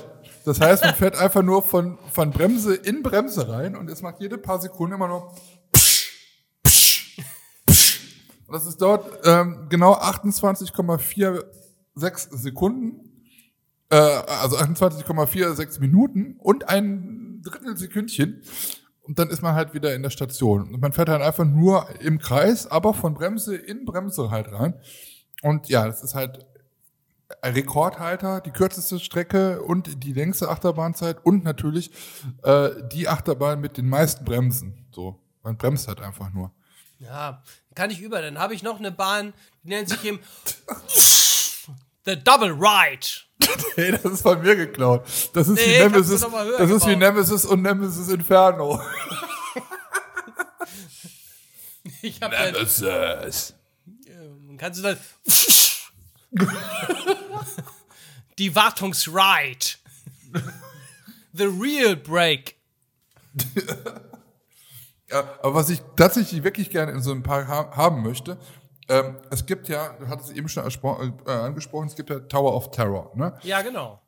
Das 0.50 0.60
heißt, 0.60 0.84
man 0.84 0.96
fährt 0.96 1.16
einfach 1.16 1.44
nur 1.44 1.62
von, 1.62 2.00
von 2.12 2.32
Bremse 2.32 2.74
in 2.74 3.04
Bremse 3.04 3.50
rein 3.50 3.76
und 3.76 3.88
es 3.88 4.02
macht 4.02 4.20
jede 4.20 4.40
paar 4.40 4.60
Sekunden 4.60 4.96
immer 4.96 5.08
nur 5.08 5.32
und 8.48 8.56
das 8.56 8.66
ist 8.66 8.82
dort 8.82 9.20
ähm, 9.26 9.68
genau 9.70 9.94
28,46 9.94 12.36
Sekunden, 12.36 13.28
äh, 13.92 13.96
also 13.96 14.58
28,46 14.58 15.80
Minuten 15.80 16.38
und 16.40 16.68
ein 16.68 17.44
Drittel 17.44 17.78
Sekündchen. 17.78 18.42
Und 19.04 19.20
dann 19.20 19.30
ist 19.30 19.44
man 19.44 19.54
halt 19.54 19.76
wieder 19.76 19.94
in 19.94 20.02
der 20.02 20.10
Station. 20.10 20.74
Und 20.74 20.82
man 20.82 20.94
fährt 20.94 21.10
halt 21.10 21.22
einfach 21.22 21.46
nur 21.46 21.88
im 22.00 22.18
Kreis, 22.18 22.66
aber 22.66 22.96
von 22.96 23.14
Bremse 23.14 23.56
in 23.56 23.86
Bremse 23.86 24.32
halt 24.32 24.52
rein. 24.52 24.74
Und 25.44 25.70
ja, 25.70 25.86
das 25.86 26.04
ist 26.04 26.16
halt 26.16 26.49
Rekordhalter, 27.44 28.42
die 28.42 28.52
kürzeste 28.52 29.00
Strecke 29.00 29.62
und 29.62 30.04
die 30.04 30.14
längste 30.14 30.50
Achterbahnzeit 30.50 31.24
und 31.26 31.44
natürlich 31.44 31.92
äh, 32.44 32.70
die 32.92 33.08
Achterbahn 33.08 33.60
mit 33.60 33.78
den 33.78 33.88
meisten 33.88 34.26
Bremsen. 34.26 34.88
So, 34.92 35.22
man 35.44 35.58
bremst 35.58 35.88
halt 35.88 36.02
einfach 36.02 36.32
nur. 36.34 36.52
Ja, 36.98 37.44
kann 37.76 37.92
ich 37.92 38.02
über. 38.02 38.22
Dann 38.22 38.40
habe 38.40 38.54
ich 38.54 38.64
noch 38.64 38.80
eine 38.80 38.92
Bahn, 38.92 39.34
die 39.64 39.70
nennt 39.70 39.90
sich 39.90 40.04
eben 40.04 40.20
The 42.06 42.22
Double 42.22 42.52
Ride. 42.52 43.08
Hey, 43.76 43.92
das 43.92 44.04
ist 44.04 44.22
von 44.22 44.42
mir 44.42 44.56
geklaut. 44.56 45.06
Das 45.34 45.48
ist 45.48 45.56
Nee, 45.56 45.80
wie 45.80 45.84
Nemesis. 45.84 46.22
Das 46.22 46.70
ist 46.70 46.86
wie 46.86 46.94
gebaut. 46.94 47.00
Nemesis 47.00 47.46
und 47.46 47.62
Nemesis 47.62 48.10
Inferno. 48.10 48.82
Ich 52.02 52.22
habe 52.22 52.34
dann, 52.34 52.54
Nemesis. 52.54 53.54
kannst 54.58 54.80
du 54.80 54.84
dann 54.84 54.98
die 58.38 58.56
Wartungsride. 58.56 59.78
The 61.34 61.46
Real 61.46 61.96
Break. 61.96 62.56
Ja, 65.10 65.24
aber 65.42 65.56
was 65.56 65.70
ich 65.70 65.82
tatsächlich 65.96 66.44
wirklich 66.44 66.70
gerne 66.70 66.92
in 66.92 67.02
so 67.02 67.12
einem 67.12 67.24
Park 67.24 67.48
ha 67.48 67.76
haben 67.76 68.04
möchte, 68.04 68.38
ähm, 68.90 69.18
es 69.30 69.46
gibt 69.46 69.68
ja, 69.68 69.94
du 70.00 70.08
hattest 70.08 70.30
es 70.30 70.36
eben 70.36 70.50
schon 70.50 70.64
äh, 70.66 71.32
angesprochen, 71.32 71.88
es 71.88 71.96
gibt 71.96 72.10
ja 72.10 72.20
Tower 72.20 72.56
of 72.56 72.72
Terror. 72.72 73.12
Ne? 73.16 73.34
Ja, 73.44 73.62
genau. 73.62 74.02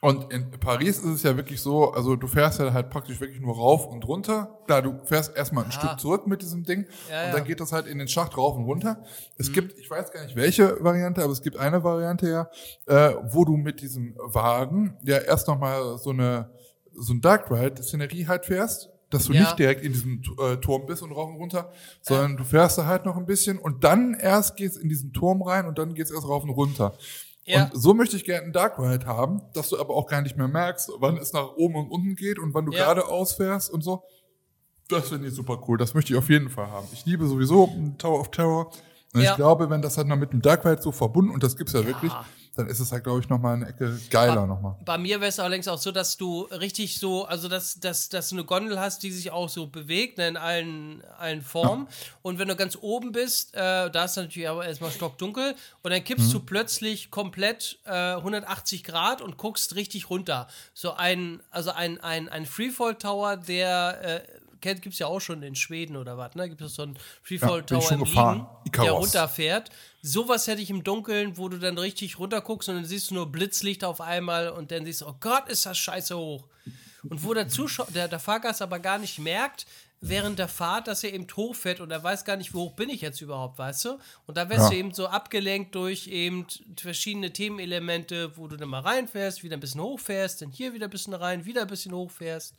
Und 0.00 0.32
in 0.32 0.50
Paris 0.50 0.98
ist 0.98 1.04
es 1.06 1.22
ja 1.22 1.36
wirklich 1.36 1.60
so, 1.60 1.92
also 1.92 2.16
du 2.16 2.26
fährst 2.26 2.60
ja 2.60 2.72
halt 2.72 2.90
praktisch 2.90 3.18
wirklich 3.20 3.40
nur 3.40 3.56
rauf 3.56 3.86
und 3.86 4.06
runter. 4.06 4.58
Klar, 4.66 4.82
du 4.82 5.00
fährst 5.04 5.34
erstmal 5.36 5.64
ein 5.64 5.72
Stück 5.72 5.98
zurück 5.98 6.26
mit 6.26 6.42
diesem 6.42 6.64
Ding 6.64 6.84
Ja, 7.10 7.22
und 7.22 7.28
ja. 7.28 7.32
dann 7.32 7.44
geht 7.44 7.60
das 7.60 7.72
halt 7.72 7.86
in 7.86 7.98
den 7.98 8.06
Schacht 8.06 8.36
rauf 8.36 8.56
und 8.56 8.64
runter. 8.64 9.02
Es 9.38 9.48
Mhm. 9.48 9.52
gibt, 9.54 9.78
ich 9.78 9.90
weiß 9.90 10.12
gar 10.12 10.22
nicht 10.24 10.36
welche 10.36 10.82
Variante, 10.84 11.22
aber 11.22 11.32
es 11.32 11.42
gibt 11.42 11.56
eine 11.56 11.82
Variante 11.82 12.28
ja, 12.28 12.48
äh, 12.86 13.14
wo 13.32 13.44
du 13.44 13.56
mit 13.56 13.80
diesem 13.80 14.14
Wagen 14.18 14.96
ja 15.02 15.16
erst 15.18 15.48
nochmal 15.48 15.98
so 15.98 16.10
eine 16.10 16.50
so 16.98 17.12
ein 17.12 17.20
Dark 17.20 17.50
Ride 17.50 17.82
Szenerie 17.82 18.26
halt 18.26 18.46
fährst, 18.46 18.88
dass 19.10 19.26
du 19.26 19.32
Ja. 19.34 19.40
nicht 19.42 19.58
direkt 19.58 19.82
in 19.84 19.92
diesem 19.92 20.22
äh, 20.40 20.56
Turm 20.56 20.86
bist 20.86 21.02
und 21.02 21.12
rauf 21.12 21.28
und 21.28 21.36
runter, 21.36 21.70
sondern 22.00 22.36
du 22.38 22.44
fährst 22.44 22.78
da 22.78 22.86
halt 22.86 23.04
noch 23.04 23.16
ein 23.16 23.26
bisschen 23.26 23.58
und 23.58 23.84
dann 23.84 24.14
erst 24.14 24.56
geht's 24.56 24.76
in 24.76 24.88
diesen 24.88 25.12
Turm 25.12 25.42
rein 25.42 25.66
und 25.66 25.78
dann 25.78 25.94
geht's 25.94 26.10
erst 26.10 26.26
rauf 26.26 26.42
und 26.42 26.50
runter. 26.50 26.94
Ja. 27.46 27.64
Und 27.72 27.80
so 27.80 27.94
möchte 27.94 28.16
ich 28.16 28.24
gerne 28.24 28.42
einen 28.44 28.52
Dark 28.52 28.78
Ride 28.78 29.06
haben, 29.06 29.40
dass 29.54 29.68
du 29.70 29.78
aber 29.78 29.94
auch 29.94 30.06
gar 30.08 30.20
nicht 30.20 30.36
mehr 30.36 30.48
merkst, 30.48 30.90
wann 30.98 31.16
es 31.16 31.32
nach 31.32 31.52
oben 31.56 31.76
und 31.76 31.90
unten 31.90 32.16
geht 32.16 32.38
und 32.38 32.52
wann 32.54 32.66
du 32.66 32.72
Ja. 32.72 32.92
geradeaus 32.92 33.34
fährst 33.34 33.70
und 33.70 33.82
so. 33.82 34.02
Das 34.88 35.08
finde 35.08 35.28
ich 35.28 35.34
super 35.34 35.60
cool. 35.68 35.78
Das 35.78 35.94
möchte 35.94 36.12
ich 36.12 36.18
auf 36.18 36.28
jeden 36.28 36.48
Fall 36.50 36.68
haben. 36.70 36.86
Ich 36.92 37.06
liebe 37.06 37.26
sowieso 37.26 37.68
Tower 37.98 38.20
of 38.20 38.30
Terror. 38.30 38.70
Und 39.14 39.20
Ja. 39.22 39.30
ich 39.30 39.36
glaube, 39.36 39.70
wenn 39.70 39.80
das 39.82 39.96
halt 39.96 40.08
noch 40.08 40.16
mit 40.16 40.32
dem 40.32 40.42
Dark 40.42 40.64
Ride 40.64 40.82
so 40.82 40.92
verbunden, 40.92 41.30
und 41.32 41.42
das 41.42 41.56
gibt's 41.56 41.72
ja, 41.72 41.86
wirklich, 41.86 42.12
dann 42.56 42.68
ist 42.68 42.80
es 42.80 42.92
halt, 42.92 43.04
glaube 43.04 43.20
ich, 43.20 43.28
nochmal 43.28 43.54
eine 43.54 43.68
Ecke 43.68 43.98
geiler 44.10 44.46
nochmal. 44.46 44.76
Bei 44.84 44.98
mir 44.98 45.20
wäre 45.20 45.28
es 45.28 45.38
allerdings 45.38 45.68
auch 45.68 45.78
so, 45.78 45.92
dass 45.92 46.16
du 46.16 46.42
richtig 46.42 46.98
so, 46.98 47.24
also 47.24 47.48
dass, 47.48 47.78
dass, 47.80 48.08
dass 48.08 48.30
du 48.30 48.36
eine 48.36 48.44
Gondel 48.44 48.80
hast, 48.80 49.02
die 49.02 49.10
sich 49.10 49.30
auch 49.30 49.48
so 49.48 49.66
bewegt, 49.66 50.18
ne, 50.18 50.28
in 50.28 50.36
allen, 50.36 51.04
allen 51.18 51.42
Formen. 51.42 51.88
Und 52.22 52.38
wenn 52.38 52.48
du 52.48 52.56
ganz 52.56 52.78
oben 52.80 53.12
bist, 53.12 53.54
äh, 53.54 53.90
da 53.90 54.04
ist 54.04 54.16
natürlich 54.16 54.48
aber 54.48 54.66
erstmal 54.66 54.90
stockdunkel 54.90 55.54
und 55.82 55.90
dann 55.90 56.02
kippst 56.02 56.32
du 56.32 56.40
plötzlich 56.40 57.10
komplett 57.10 57.78
äh, 57.84 58.14
180 58.14 58.84
Grad 58.84 59.20
und 59.20 59.36
guckst 59.36 59.74
richtig 59.74 60.10
runter. 60.10 60.48
So 60.74 60.92
ein, 60.92 61.42
also 61.50 61.70
ein, 61.70 62.00
ein, 62.00 62.28
ein 62.28 62.46
Freefall 62.46 62.94
Tower, 62.96 63.36
der 63.36 64.00
äh, 64.02 64.35
gibt 64.60 64.86
es 64.86 64.98
ja 64.98 65.06
auch 65.06 65.20
schon 65.20 65.42
in 65.42 65.54
Schweden 65.54 65.96
oder 65.96 66.16
was, 66.18 66.34
ne? 66.34 66.48
Gibt 66.48 66.60
es 66.60 66.74
so 66.74 66.82
einen 66.82 66.98
Freefall 67.22 67.58
Ja, 67.60 67.62
Tower 67.66 67.82
schon 67.82 68.00
im. 68.00 68.04
Liegen, 68.06 68.46
der 68.82 68.92
runterfährt. 68.92 69.70
Sowas 70.02 70.46
hätte 70.46 70.62
ich 70.62 70.70
im 70.70 70.84
Dunkeln, 70.84 71.36
wo 71.36 71.48
du 71.48 71.58
dann 71.58 71.78
richtig 71.78 72.18
runterguckst 72.18 72.68
und 72.68 72.76
dann 72.76 72.84
siehst 72.84 73.10
du 73.10 73.14
nur 73.14 73.30
Blitzlicht 73.30 73.84
auf 73.84 74.00
einmal 74.00 74.48
und 74.50 74.70
dann 74.70 74.84
siehst 74.84 75.00
du, 75.02 75.06
oh 75.08 75.16
Gott, 75.20 75.48
ist 75.48 75.66
das 75.66 75.76
scheiße 75.78 76.16
hoch. 76.16 76.44
Und 77.08 77.22
wo 77.24 77.34
der 77.34 77.48
Zuschauer, 77.48 77.86
der, 77.94 78.08
der 78.08 78.18
Fahrgast 78.18 78.62
aber 78.62 78.78
gar 78.80 78.98
nicht 78.98 79.18
merkt, 79.20 79.66
während 80.00 80.38
der 80.38 80.48
Fahrt, 80.48 80.88
dass 80.88 81.02
er 81.04 81.14
eben 81.14 81.26
hochfährt 81.36 81.80
und 81.80 81.90
er 81.90 82.02
weiß 82.02 82.24
gar 82.24 82.36
nicht, 82.36 82.52
wie 82.52 82.58
hoch 82.58 82.72
bin 82.72 82.90
ich 82.90 83.00
jetzt 83.00 83.20
überhaupt, 83.20 83.58
weißt 83.58 83.84
du? 83.86 83.98
Und 84.26 84.36
da 84.36 84.48
wirst 84.48 84.60
Ja. 84.64 84.68
du 84.70 84.76
eben 84.76 84.92
so 84.92 85.06
abgelenkt 85.06 85.74
durch 85.74 86.06
eben 86.08 86.46
verschiedene 86.76 87.32
Themenelemente, 87.32 88.36
wo 88.36 88.46
du 88.48 88.56
dann 88.56 88.68
mal 88.68 88.80
reinfährst, 88.80 89.42
wieder 89.42 89.56
ein 89.56 89.60
bisschen 89.60 89.80
hochfährst, 89.80 90.42
dann 90.42 90.50
hier 90.50 90.74
wieder 90.74 90.86
ein 90.86 90.90
bisschen 90.90 91.14
rein, 91.14 91.44
wieder 91.44 91.62
ein 91.62 91.68
bisschen 91.68 91.92
hochfährst. 91.92 92.54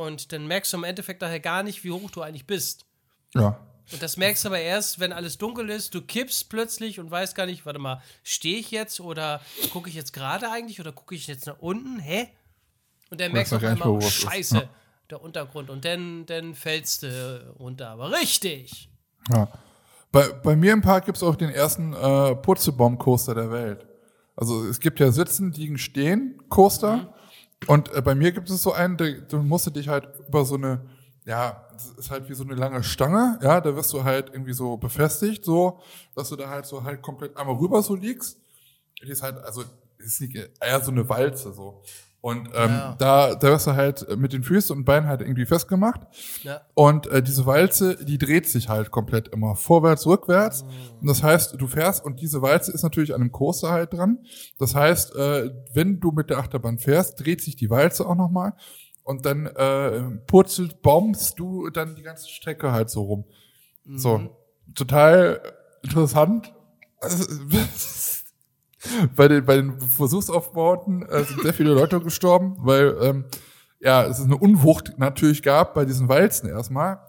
Und 0.00 0.32
dann 0.32 0.46
merkst 0.46 0.72
du 0.72 0.78
im 0.78 0.84
Endeffekt 0.84 1.20
daher 1.20 1.40
gar 1.40 1.62
nicht, 1.62 1.84
wie 1.84 1.90
hoch 1.90 2.10
du 2.10 2.22
eigentlich 2.22 2.46
bist. 2.46 2.86
Ja. 3.34 3.60
Und 3.92 4.02
das 4.02 4.16
merkst 4.16 4.44
du 4.44 4.48
aber 4.48 4.58
erst, 4.58 4.98
wenn 4.98 5.12
alles 5.12 5.36
dunkel 5.36 5.68
ist, 5.68 5.94
du 5.94 6.00
kippst 6.00 6.48
plötzlich 6.48 6.98
und 6.98 7.10
weißt 7.10 7.34
gar 7.34 7.44
nicht, 7.44 7.66
warte 7.66 7.78
mal, 7.80 8.00
stehe 8.22 8.56
ich 8.58 8.70
jetzt 8.70 9.00
oder 9.00 9.42
gucke 9.72 9.90
ich 9.90 9.94
jetzt 9.94 10.14
gerade 10.14 10.50
eigentlich 10.50 10.80
oder 10.80 10.92
gucke 10.92 11.14
ich 11.14 11.26
jetzt 11.26 11.46
nach 11.46 11.58
unten? 11.58 11.98
Hä? 11.98 12.28
Und 13.10 13.20
dann 13.20 13.32
merkst 13.32 13.52
du 13.52 13.56
auf 13.56 13.62
einmal, 13.64 13.88
oh, 13.88 14.00
scheiße, 14.00 14.56
Ja. 14.56 14.68
der 15.10 15.20
Untergrund. 15.20 15.68
Und 15.68 15.84
dann, 15.84 16.24
dann 16.24 16.54
fällst 16.54 17.02
du 17.02 17.54
runter. 17.58 17.90
Aber 17.90 18.10
richtig. 18.10 18.88
Ja. 19.30 19.48
Bei, 20.12 20.28
bei 20.28 20.56
mir 20.56 20.72
im 20.72 20.80
Park 20.80 21.04
gibt 21.04 21.18
es 21.18 21.22
auch 21.22 21.36
den 21.36 21.50
ersten 21.50 21.92
äh, 21.92 22.36
Purzelbaum-Coaster 22.36 23.34
der 23.34 23.50
Welt. 23.50 23.86
Also 24.34 24.64
es 24.64 24.80
gibt 24.80 24.98
ja 24.98 25.12
Sitzen, 25.12 25.52
Liegen, 25.52 25.76
Stehen 25.76 26.40
Coaster. 26.48 27.12
Und 27.66 27.92
äh, 27.94 28.02
bei 28.02 28.14
mir 28.14 28.32
gibt 28.32 28.50
es 28.50 28.62
so 28.62 28.72
einen, 28.72 28.96
du 28.96 29.42
musst 29.42 29.74
dich 29.74 29.88
halt 29.88 30.08
über 30.28 30.44
so 30.44 30.54
eine, 30.56 30.80
ja, 31.24 31.66
das 31.72 31.90
ist 31.90 32.10
halt 32.10 32.28
wie 32.28 32.34
so 32.34 32.44
eine 32.44 32.54
lange 32.54 32.82
Stange, 32.82 33.38
ja, 33.42 33.60
da 33.60 33.74
wirst 33.76 33.92
du 33.92 34.04
halt 34.04 34.30
irgendwie 34.32 34.52
so 34.52 34.76
befestigt, 34.76 35.44
so, 35.44 35.80
dass 36.14 36.30
du 36.30 36.36
da 36.36 36.48
halt 36.48 36.66
so 36.66 36.82
halt 36.82 37.02
komplett 37.02 37.36
einmal 37.36 37.56
rüber 37.56 37.82
so 37.82 37.94
liegst. 37.94 38.38
Die 39.02 39.08
ist 39.08 39.22
halt, 39.22 39.38
also 39.38 39.64
ist 39.98 40.20
nicht 40.20 40.34
eher 40.60 40.80
so 40.80 40.90
eine 40.90 41.08
Walze 41.08 41.52
so. 41.52 41.82
Und 42.22 42.48
ähm, 42.54 42.68
Ja. 42.70 42.96
da, 42.98 43.34
da 43.34 43.48
wirst 43.48 43.66
du 43.66 43.72
halt 43.76 44.06
mit 44.18 44.34
den 44.34 44.42
Füßen 44.42 44.76
und 44.76 44.84
Beinen 44.84 45.08
halt 45.08 45.22
irgendwie 45.22 45.46
festgemacht. 45.46 46.00
Ja. 46.42 46.60
Und 46.74 47.06
äh, 47.06 47.22
diese 47.22 47.46
Walze, 47.46 47.96
die 48.04 48.18
dreht 48.18 48.46
sich 48.46 48.68
halt 48.68 48.90
komplett 48.90 49.28
immer 49.28 49.56
vorwärts, 49.56 50.06
rückwärts. 50.06 50.62
Und 51.00 51.06
das 51.06 51.22
heißt, 51.22 51.54
du 51.58 51.66
fährst 51.66 52.04
und 52.04 52.20
diese 52.20 52.42
Walze 52.42 52.72
ist 52.72 52.82
natürlich 52.82 53.14
an 53.14 53.22
einem 53.22 53.32
Coaster 53.32 53.70
halt 53.70 53.94
dran. 53.94 54.18
Das 54.58 54.74
heißt, 54.74 55.16
äh, 55.16 55.50
wenn 55.72 55.98
du 56.00 56.10
mit 56.12 56.28
der 56.28 56.38
Achterbahn 56.38 56.78
fährst, 56.78 57.24
dreht 57.24 57.40
sich 57.40 57.56
die 57.56 57.70
Walze 57.70 58.06
auch 58.06 58.16
nochmal 58.16 58.52
und 59.02 59.24
dann 59.24 59.46
äh, 59.46 60.02
purzelt, 60.26 60.82
bombst 60.82 61.38
du 61.38 61.70
dann 61.70 61.96
die 61.96 62.02
ganze 62.02 62.28
Strecke 62.28 62.70
halt 62.72 62.90
so 62.90 63.02
rum. 63.02 63.24
So, 63.94 64.36
total 64.74 65.40
interessant. 65.82 66.52
bei 69.16 69.28
den, 69.28 69.44
bei 69.44 69.56
den 69.56 69.80
Versuchsaufbauten 69.80 71.02
äh, 71.02 71.24
sind 71.24 71.42
sehr 71.42 71.54
viele 71.54 71.72
Leute 71.72 72.00
gestorben, 72.00 72.56
weil 72.58 72.96
ähm, 73.02 73.24
ja, 73.80 74.04
es 74.04 74.18
ist 74.18 74.26
eine 74.26 74.36
Unwucht 74.36 74.98
natürlich 74.98 75.42
gab 75.42 75.74
bei 75.74 75.84
diesen 75.84 76.08
Walzen 76.08 76.48
erstmal. 76.48 77.00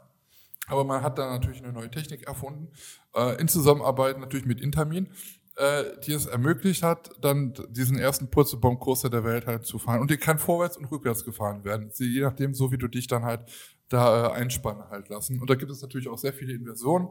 Aber 0.67 0.85
man 0.85 1.03
hat 1.03 1.17
da 1.17 1.29
natürlich 1.29 1.61
eine 1.61 1.73
neue 1.73 1.91
Technik 1.91 2.27
erfunden, 2.27 2.69
äh, 3.13 3.39
in 3.41 3.49
Zusammenarbeit 3.49 4.19
natürlich 4.19 4.45
mit 4.45 4.61
Intermin, 4.61 5.09
äh, 5.57 5.83
die 6.05 6.13
es 6.13 6.27
ermöglicht 6.27 6.81
hat, 6.81 7.11
dann 7.19 7.53
diesen 7.69 7.97
ersten 7.97 8.29
Purzelbaum-Coaster 8.29 9.09
der 9.09 9.25
Welt 9.25 9.47
halt 9.47 9.65
zu 9.65 9.79
fahren. 9.79 9.99
Und 9.99 10.09
der 10.09 10.17
kann 10.17 10.39
vorwärts 10.39 10.77
und 10.77 10.85
rückwärts 10.85 11.25
gefahren 11.25 11.65
werden, 11.65 11.91
je 11.97 12.21
nachdem, 12.21 12.53
so 12.53 12.71
wie 12.71 12.77
du 12.77 12.87
dich 12.87 13.07
dann 13.07 13.25
halt 13.25 13.41
da 13.89 14.27
äh, 14.27 14.31
einspannen 14.31 14.89
halt 14.89 15.09
lassen. 15.09 15.41
Und 15.41 15.49
da 15.49 15.55
gibt 15.55 15.71
es 15.71 15.81
natürlich 15.81 16.07
auch 16.07 16.17
sehr 16.17 16.33
viele 16.33 16.53
Inversionen. 16.53 17.09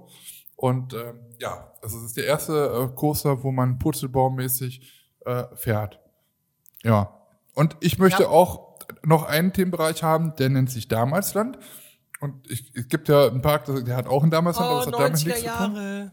Und 0.61 0.93
ähm, 0.93 1.21
ja, 1.39 1.73
also 1.81 1.97
es 1.97 2.05
ist 2.05 2.17
der 2.19 2.27
erste 2.27 2.53
äh, 2.93 2.95
Coaster, 2.95 3.43
wo 3.43 3.51
man 3.51 3.79
purzelbaummäßig 3.79 4.83
äh, 5.25 5.45
fährt. 5.55 6.01
Ja. 6.83 7.19
Und 7.55 7.79
ich 7.81 7.99
möchte 7.99 8.25
Ja. 8.25 8.29
auch 8.29 8.79
noch 9.03 9.25
einen 9.25 9.55
Themenbereich 9.55 10.03
haben, 10.03 10.35
der 10.37 10.51
nennt 10.51 10.71
sich 10.71 10.87
Damals-Land. 10.87 11.59
Und 12.21 12.51
ich, 12.51 12.73
es 12.77 12.89
gibt 12.89 13.09
ja 13.09 13.29
einen 13.29 13.41
Park, 13.41 13.65
der 13.87 13.97
hat 13.97 14.07
auch 14.07 14.23
ein 14.23 14.31
Damals-Land, 14.31 14.69
aber 14.71 14.79
Oh, 14.79 14.81
es 14.83 14.87
hat 14.89 14.95
damit 14.99 15.17
90er 15.17 15.27
nichts 15.29 15.43
zu 15.43 15.49
tun. 15.49 16.11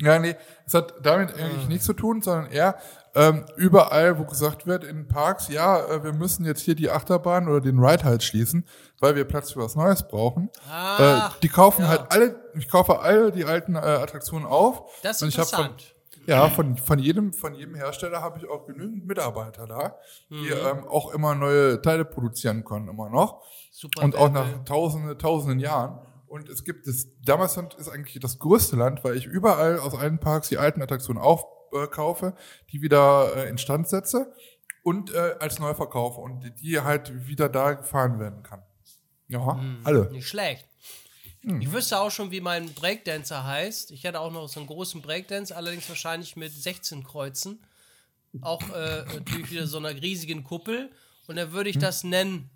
Ja, 0.00 0.18
nee, 0.18 0.36
es 0.66 0.74
hat 0.74 0.94
damit 1.02 1.34
eigentlich 1.34 1.68
nichts 1.68 1.86
zu 1.86 1.92
tun, 1.92 2.20
sondern 2.22 2.50
eher 2.50 2.76
ähm, 3.14 3.44
überall, 3.56 4.18
wo 4.18 4.24
gesagt 4.24 4.66
wird 4.66 4.82
in 4.82 5.06
Parks, 5.06 5.48
ja, 5.48 5.78
äh, 5.86 6.02
wir 6.02 6.12
müssen 6.12 6.44
jetzt 6.44 6.62
hier 6.62 6.74
die 6.74 6.90
Achterbahn 6.90 7.46
oder 7.48 7.60
den 7.60 7.78
Ride 7.78 8.02
halt 8.04 8.22
schließen, 8.24 8.66
weil 8.98 9.14
wir 9.14 9.24
Platz 9.24 9.52
für 9.52 9.60
was 9.60 9.76
Neues 9.76 10.08
brauchen. 10.08 10.50
Ah, 10.68 11.28
äh, 11.28 11.40
die 11.42 11.48
kaufen 11.48 11.82
ja. 11.82 11.88
halt 11.88 12.10
alle, 12.10 12.34
ich 12.54 12.68
kaufe 12.68 12.98
alle 13.00 13.30
die 13.30 13.44
alten 13.44 13.76
äh, 13.76 13.78
Attraktionen 13.78 14.46
auf. 14.46 14.82
Das 15.02 15.16
ist 15.16 15.22
und 15.22 15.28
ich 15.28 15.38
hab 15.38 15.46
von, 15.46 15.66
interessant. 15.66 15.94
ja, 16.26 16.48
von, 16.48 16.76
von 16.76 16.98
jedem, 16.98 17.32
von 17.32 17.54
jedem 17.54 17.76
Hersteller 17.76 18.20
habe 18.20 18.40
ich 18.40 18.48
auch 18.48 18.66
genügend 18.66 19.06
Mitarbeiter 19.06 19.66
da, 19.68 19.96
die 20.30 20.34
Mhm. 20.34 20.78
ähm, 20.78 20.88
auch 20.88 21.14
immer 21.14 21.36
neue 21.36 21.80
Teile 21.82 22.04
produzieren 22.04 22.64
können, 22.64 22.88
immer 22.88 23.10
noch. 23.10 23.42
Super 23.70 24.02
Und 24.02 24.16
auch 24.16 24.30
nach 24.30 24.64
tausende, 24.64 25.16
tausenden 25.16 25.60
Jahren. 25.60 26.00
Und 26.34 26.48
es 26.48 26.64
gibt 26.64 26.88
das, 26.88 27.06
Dammersland 27.24 27.74
ist 27.74 27.88
eigentlich 27.88 28.18
das 28.18 28.40
größte 28.40 28.74
Land, 28.74 29.04
weil 29.04 29.16
ich 29.16 29.24
überall 29.24 29.78
aus 29.78 29.94
allen 29.94 30.18
Parks 30.18 30.48
die 30.48 30.58
alten 30.58 30.82
Attraktionen 30.82 31.22
aufkaufe, 31.22 32.34
die 32.72 32.82
wieder 32.82 33.36
äh, 33.36 33.48
instand 33.48 33.88
setze 33.88 34.34
und 34.82 35.14
äh, 35.14 35.36
als 35.38 35.60
neu 35.60 35.74
verkaufe 35.74 36.20
und 36.20 36.52
die, 36.60 36.80
halt 36.80 37.28
wieder 37.28 37.48
da 37.48 37.74
gefahren 37.74 38.18
werden 38.18 38.42
kann. 38.42 38.64
Ja, 39.28 39.60
alle. 39.84 40.10
Nicht 40.10 40.26
schlecht. 40.26 40.66
Hm. 41.42 41.60
Ich 41.60 41.70
wüsste 41.70 42.00
auch 42.00 42.10
schon, 42.10 42.32
wie 42.32 42.40
mein 42.40 42.74
Breakdancer 42.74 43.46
heißt. 43.46 43.92
Ich 43.92 44.02
hätte 44.02 44.18
auch 44.18 44.32
noch 44.32 44.48
so 44.48 44.58
einen 44.58 44.66
großen 44.66 45.02
Breakdance, 45.02 45.54
allerdings 45.54 45.88
wahrscheinlich 45.88 46.34
mit 46.34 46.50
16 46.50 47.04
Kreuzen. 47.04 47.64
Auch 48.40 48.68
äh, 48.70 49.04
natürlich 49.04 49.52
wieder 49.52 49.68
so 49.68 49.78
einer 49.78 49.90
riesigen 49.90 50.42
Kuppel. 50.42 50.90
Und 51.28 51.36
dann 51.36 51.46
Hm. 51.46 51.54
würde 51.54 51.70
ich 51.70 51.78
das 51.78 52.02
nennen 52.02 52.50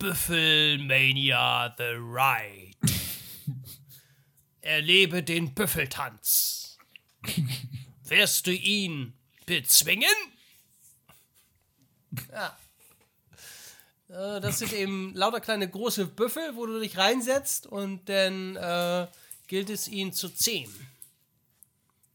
Büffelmania 0.00 1.72
the 1.78 1.94
Ride. 1.94 2.69
Erlebe 4.62 5.22
den 5.22 5.54
Büffeltanz. 5.54 6.78
Wirst 8.04 8.46
du 8.46 8.52
ihn 8.52 9.14
bezwingen? 9.46 10.08
Ja. 12.32 12.58
Äh, 14.08 14.40
Das 14.40 14.58
sind 14.58 14.72
eben 14.72 15.14
lauter 15.14 15.40
kleine 15.40 15.68
große 15.68 16.06
Büffel, 16.06 16.56
wo 16.56 16.66
du 16.66 16.80
dich 16.80 16.96
reinsetzt 16.98 17.66
und 17.66 18.08
dann 18.08 18.56
äh, 18.56 19.06
gilt 19.46 19.70
es 19.70 19.88
ihn 19.88 20.12
zu 20.12 20.28
zähmen. 20.28 20.74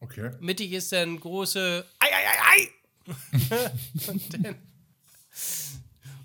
Okay. 0.02 0.32
Mittig 0.40 0.74
ist 0.74 0.92
dann 0.92 1.20
große 1.20 1.86
Ei, 2.00 2.08
ei, 2.08 2.28
ei, 2.28 2.40
ei. 2.52 3.72
und 4.08 4.34
dann 4.34 4.56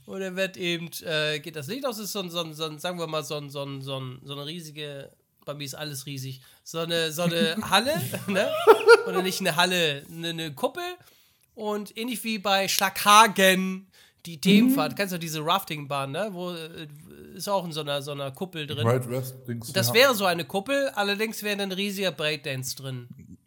und 0.07 0.19
dann 0.19 0.35
wird 0.35 0.57
eben, 0.57 0.91
äh, 1.05 1.39
geht 1.39 1.55
das 1.55 1.69
Licht 1.69 1.87
aus, 1.87 1.99
ist 1.99 2.11
so 2.11 2.19
ein, 2.19 2.31
so 2.31 2.41
ein, 2.41 2.53
so 2.53 2.65
ein 2.65 2.81
sagen 2.81 2.99
wir 2.99 3.07
mal, 3.07 3.23
so 3.23 3.37
ein, 3.37 3.49
so 3.49 3.63
ein, 3.65 3.81
so 3.81 4.01
ein, 4.01 4.19
so 4.25 4.33
eine 4.33 4.45
riesige, 4.45 5.13
bei 5.51 5.59
mir 5.59 5.65
ist 5.65 5.75
alles 5.75 6.07
riesig, 6.07 6.41
so 6.63 6.79
eine, 6.79 7.13
so 7.13 7.23
eine 7.23 7.57
Halle, 7.71 8.01
ne? 8.27 8.51
Oder 9.07 9.23
nicht 9.23 9.41
eine 9.41 9.57
Halle, 9.57 10.05
eine, 10.11 10.29
eine 10.29 10.55
Kuppel 10.55 10.83
und 11.55 11.97
ähnlich 11.97 12.23
wie 12.25 12.39
bei 12.39 12.69
Schlaghagen, 12.69 13.89
die 14.27 14.41
Themenfahrt, 14.41 14.97
kennst 14.97 15.15
du 15.15 15.19
diese 15.19 15.45
Raftingbahn, 15.45 16.13
ne? 16.13 16.29
Wo 16.33 16.53
äh, 16.53 16.87
ist 17.35 17.49
auch 17.49 17.65
in 17.65 17.73
so 17.73 17.81
einer, 17.81 18.03
so 18.03 18.13
einer 18.13 18.31
Kuppel 18.31 18.67
drin. 18.67 18.87
Wild 18.87 19.09
West 19.09 19.37
Dings. 19.49 19.73
Das 19.73 19.89
ja. 19.89 19.95
wäre 19.95 20.15
so 20.15 20.27
eine 20.27 20.45
Kuppel, 20.45 20.91
allerdings 20.91 21.43
wäre 21.43 21.57
dann 21.57 21.71
ein 21.71 21.73
riesiger 21.73 22.13
Breakdance 22.13 22.77
drin. 22.77 23.09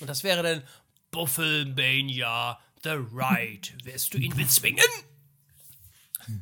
Und 0.00 0.08
das 0.08 0.24
wäre 0.24 0.42
dann 0.42 0.62
Buffelmania, 1.10 2.58
The 2.82 2.90
Ride. 2.90 3.68
Wirst 3.84 4.14
du 4.14 4.18
ihn 4.18 4.34
bezwingen? 4.34 4.84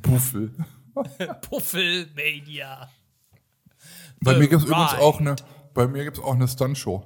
Buffel. 0.01 0.55
Buffelmania. 1.49 2.89
Bei 4.23 4.37
mir 4.37 4.47
gibt 4.47 4.61
es 4.61 4.67
übrigens 4.67 4.93
auch 4.93 5.19
eine, 5.19 5.35
bei 5.73 5.87
mir 5.87 6.03
gibt's 6.03 6.19
auch 6.19 6.33
eine 6.33 6.47
Stuntshow. 6.47 7.03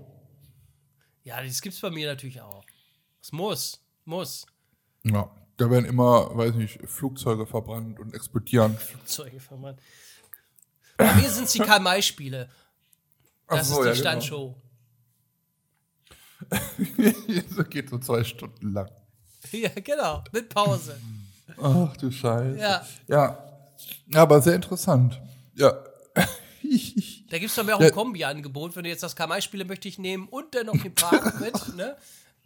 Ja, 1.24 1.42
das 1.44 1.62
gibt's 1.62 1.82
bei 1.82 1.90
mir 1.90 2.08
natürlich 2.08 2.42
auch. 2.42 2.64
Es 3.22 3.32
muss, 3.32 3.82
muss. 4.06 4.46
Ja. 5.04 5.30
Da 5.58 5.72
werden 5.72 5.86
immer, 5.86 6.38
weiß 6.38 6.54
nicht, 6.54 6.80
Flugzeuge 6.88 7.48
verbrannt 7.48 8.00
und 8.00 8.14
explodieren. 8.14 8.78
Zeuge 9.06 9.40
vermannt. 9.40 9.80
Bei 10.96 11.14
mir 11.16 11.30
sind 11.30 11.46
es 11.46 11.54
die 11.54 11.60
Karl-May-Spiele. 11.60 12.48
Ach 13.48 13.58
Das 13.58 13.70
so, 13.70 13.82
ist 13.82 14.00
die 14.00 14.04
ja, 14.04 14.12
genau. 14.14 14.22
Standshow. 14.22 14.56
das 17.58 17.70
geht 17.70 17.90
so 17.90 17.98
zwei 17.98 18.24
Stunden 18.24 18.72
lang. 18.74 18.90
Ja, 19.52 19.70
genau. 19.84 20.24
Mit 20.32 20.50
Pause. 20.50 21.00
Ach 21.60 21.96
du 21.98 22.12
Scheiße. 22.12 22.60
Ja. 22.60 22.86
Ja, 23.08 23.38
ja 24.08 24.22
aber 24.22 24.42
sehr 24.42 24.56
interessant. 24.56 25.20
Ja. 25.56 25.74
Da 27.30 27.40
gibt 27.40 27.50
es 27.50 27.56
doch 27.56 27.66
mehr 27.66 27.76
auch 27.76 27.82
ein 27.82 27.92
Kombi-Angebot. 27.92 28.76
Wenn 28.76 28.84
du 28.84 28.90
jetzt 28.90 29.04
das 29.04 29.16
Kamai-Spiele 29.16 29.66
möchte 29.66 29.88
ich 29.88 30.00
nehmen 30.00 30.28
und 30.30 30.56
dann 30.56 30.68
noch 30.68 30.82
den 30.82 30.96
Park 30.96 31.40
mit, 31.42 31.76
ne? 31.76 31.98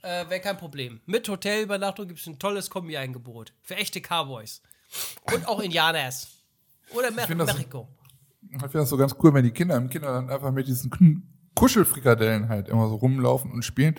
Äh, 0.02 0.28
Wäre 0.30 0.40
kein 0.40 0.58
Problem. 0.58 1.00
Mit 1.06 1.30
Hotelübernachtung 1.30 2.08
gibt 2.08 2.20
es 2.20 2.26
ein 2.26 2.40
tolles 2.40 2.70
Kombi-Angebot. 2.70 3.54
Für 3.62 3.76
echte 3.76 4.02
Cowboys. 4.02 4.62
Und 5.32 5.48
auch 5.48 5.60
Indianers. 5.60 6.30
Oder 6.94 7.12
Mer 7.12 7.28
Mexiko. 7.36 7.88
Ich 8.50 8.60
finde 8.60 8.80
das 8.80 8.90
so 8.90 8.98
ganz 8.98 9.16
cool, 9.22 9.34
wenn 9.34 9.44
die 9.44 9.52
Kinder 9.52 9.78
im 9.78 9.90
Kinderland 9.90 10.30
einfach 10.30 10.52
mit 10.52 10.68
diesen 10.68 11.24
Kuschelfrikadellen 11.56 12.50
halt 12.50 12.70
immer 12.70 12.90
so 12.90 12.96
rumlaufen 12.96 13.52
und 13.52 13.64
spielen. 13.64 13.96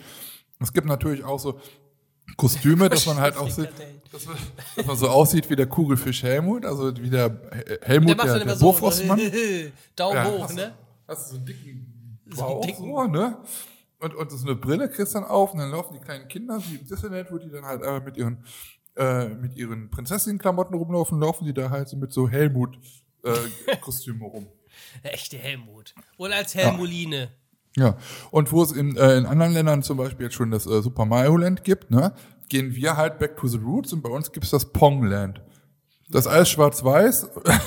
Es 0.59 0.73
gibt 0.73 0.87
natürlich 0.87 1.25
auch 1.25 1.39
so 1.39 1.61
Kostüme, 2.37 2.89
dass 2.89 3.07
man 3.07 3.19
halt 3.19 3.37
auch 3.37 3.49
sieht, 3.51 3.69
dass 4.13 4.27
man, 4.27 4.37
dass 4.77 4.87
man 4.87 4.97
so 4.97 5.09
aussieht 5.09 5.49
wie 5.51 5.57
der 5.57 5.67
Kugelfisch 5.67 6.23
Helmut, 6.23 6.65
also 6.67 6.95
wie 6.97 7.11
der 7.11 7.29
He- 7.53 7.79
Helmut, 7.83 8.19
Der 8.19 8.25
der, 8.25 8.45
der, 8.45 8.57
so. 8.57 8.67
Bofrostmann. 8.67 9.19
Daumen 9.97 10.17
Ja, 10.17 10.25
hoch, 10.31 10.45
hast, 10.45 10.55
ne? 10.57 10.75
Hast 11.09 11.27
du 11.31 11.35
so 11.35 11.37
einen 11.39 11.47
dicken 11.47 12.19
So 12.31 12.37
Bauch, 12.43 12.65
dicken- 12.65 12.83
so, 12.85 13.05
ne? 13.05 13.39
Und, 13.99 14.15
und 14.15 14.31
so 14.33 14.47
eine 14.47 14.57
Brille 14.57 14.89
kriegst 14.89 15.15
dann 15.15 15.25
auf 15.25 15.53
und 15.53 15.61
dann 15.61 15.71
laufen 15.71 15.95
die 15.95 16.01
kleinen 16.01 16.27
Kinder, 16.29 16.61
wie 16.69 16.77
im 16.77 16.87
Disneyland, 16.87 17.31
wo 17.31 17.39
die 17.39 17.51
dann 17.51 17.65
halt 17.65 17.83
einfach 17.85 18.05
mit 18.05 18.17
ihren, 18.17 18.45
äh, 18.97 19.29
mit 19.29 19.55
ihren 19.57 19.91
Prinzessinnenklamotten 19.91 20.75
rumlaufen, 20.77 21.21
laufen 21.21 21.45
die 21.45 21.55
da 21.55 21.71
halt 21.71 21.89
so 21.89 21.97
mit 21.97 22.13
so 22.13 22.29
Helmut-Kostümen 22.29 24.23
rum. 24.23 24.49
Der 25.05 25.15
echte 25.15 25.39
Helmut. 25.39 25.95
Oder 26.17 26.37
als 26.37 26.55
Helmuline. 26.55 27.17
Ja, 27.17 27.29
und 28.31 28.53
wo 28.53 28.63
es 28.63 28.73
in, 28.73 28.97
äh, 28.97 29.17
in 29.17 29.27
anderen 29.27 29.53
Ländern 29.53 29.83
zum 29.83 29.97
Beispiel 29.97 30.27
jetzt 30.27 30.35
schon 30.35 30.51
das 30.51 30.67
äh, 30.67 30.83
Super 30.83 31.07
Mario 31.07 31.37
Land 31.37 31.65
gibt, 31.65 31.91
ne, 31.91 32.13
gehen 32.49 32.75
wir 32.75 32.97
halt 32.97 33.19
back 33.19 33.37
to 33.37 33.49
the 33.49 33.59
roots 33.59 33.93
und 33.93 34.03
bei 34.03 34.11
uns 34.11 34.33
gibt's 34.33 34.51
das 34.51 34.73
Pong 34.73 35.05
Land. 35.05 35.41
Das 36.11 36.27
ist 36.27 36.33
alles 36.33 36.51
schwarz-weiß. 36.51 37.31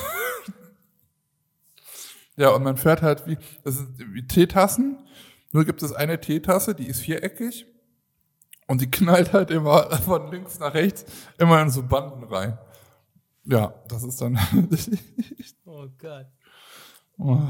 ja, 2.36 2.50
und 2.50 2.62
man 2.62 2.76
fährt 2.76 3.02
halt 3.02 3.26
wie, 3.26 3.36
das 3.64 3.76
ist 3.76 3.88
wie 3.98 4.26
Teetassen, 4.26 4.98
nur 5.52 5.64
gibt 5.64 5.82
es 5.82 5.92
eine 5.92 6.20
Teetasse, 6.20 6.74
die 6.74 6.86
ist 6.86 7.00
viereckig 7.00 7.66
und 8.68 8.80
die 8.80 8.86
knallt 8.90 9.32
halt 9.32 9.50
immer 9.50 9.90
von 9.98 10.30
links 10.30 10.60
nach 10.60 10.74
rechts 10.74 11.04
immer 11.38 11.60
in 11.62 11.70
so 11.70 11.82
Banden 11.82 12.24
rein. 12.24 12.58
Ja, 13.44 13.74
das 13.88 14.04
ist 14.04 14.20
dann. 14.20 14.38
Oh 15.68 15.88
Gott. 15.98 16.26
oh. 17.18 17.40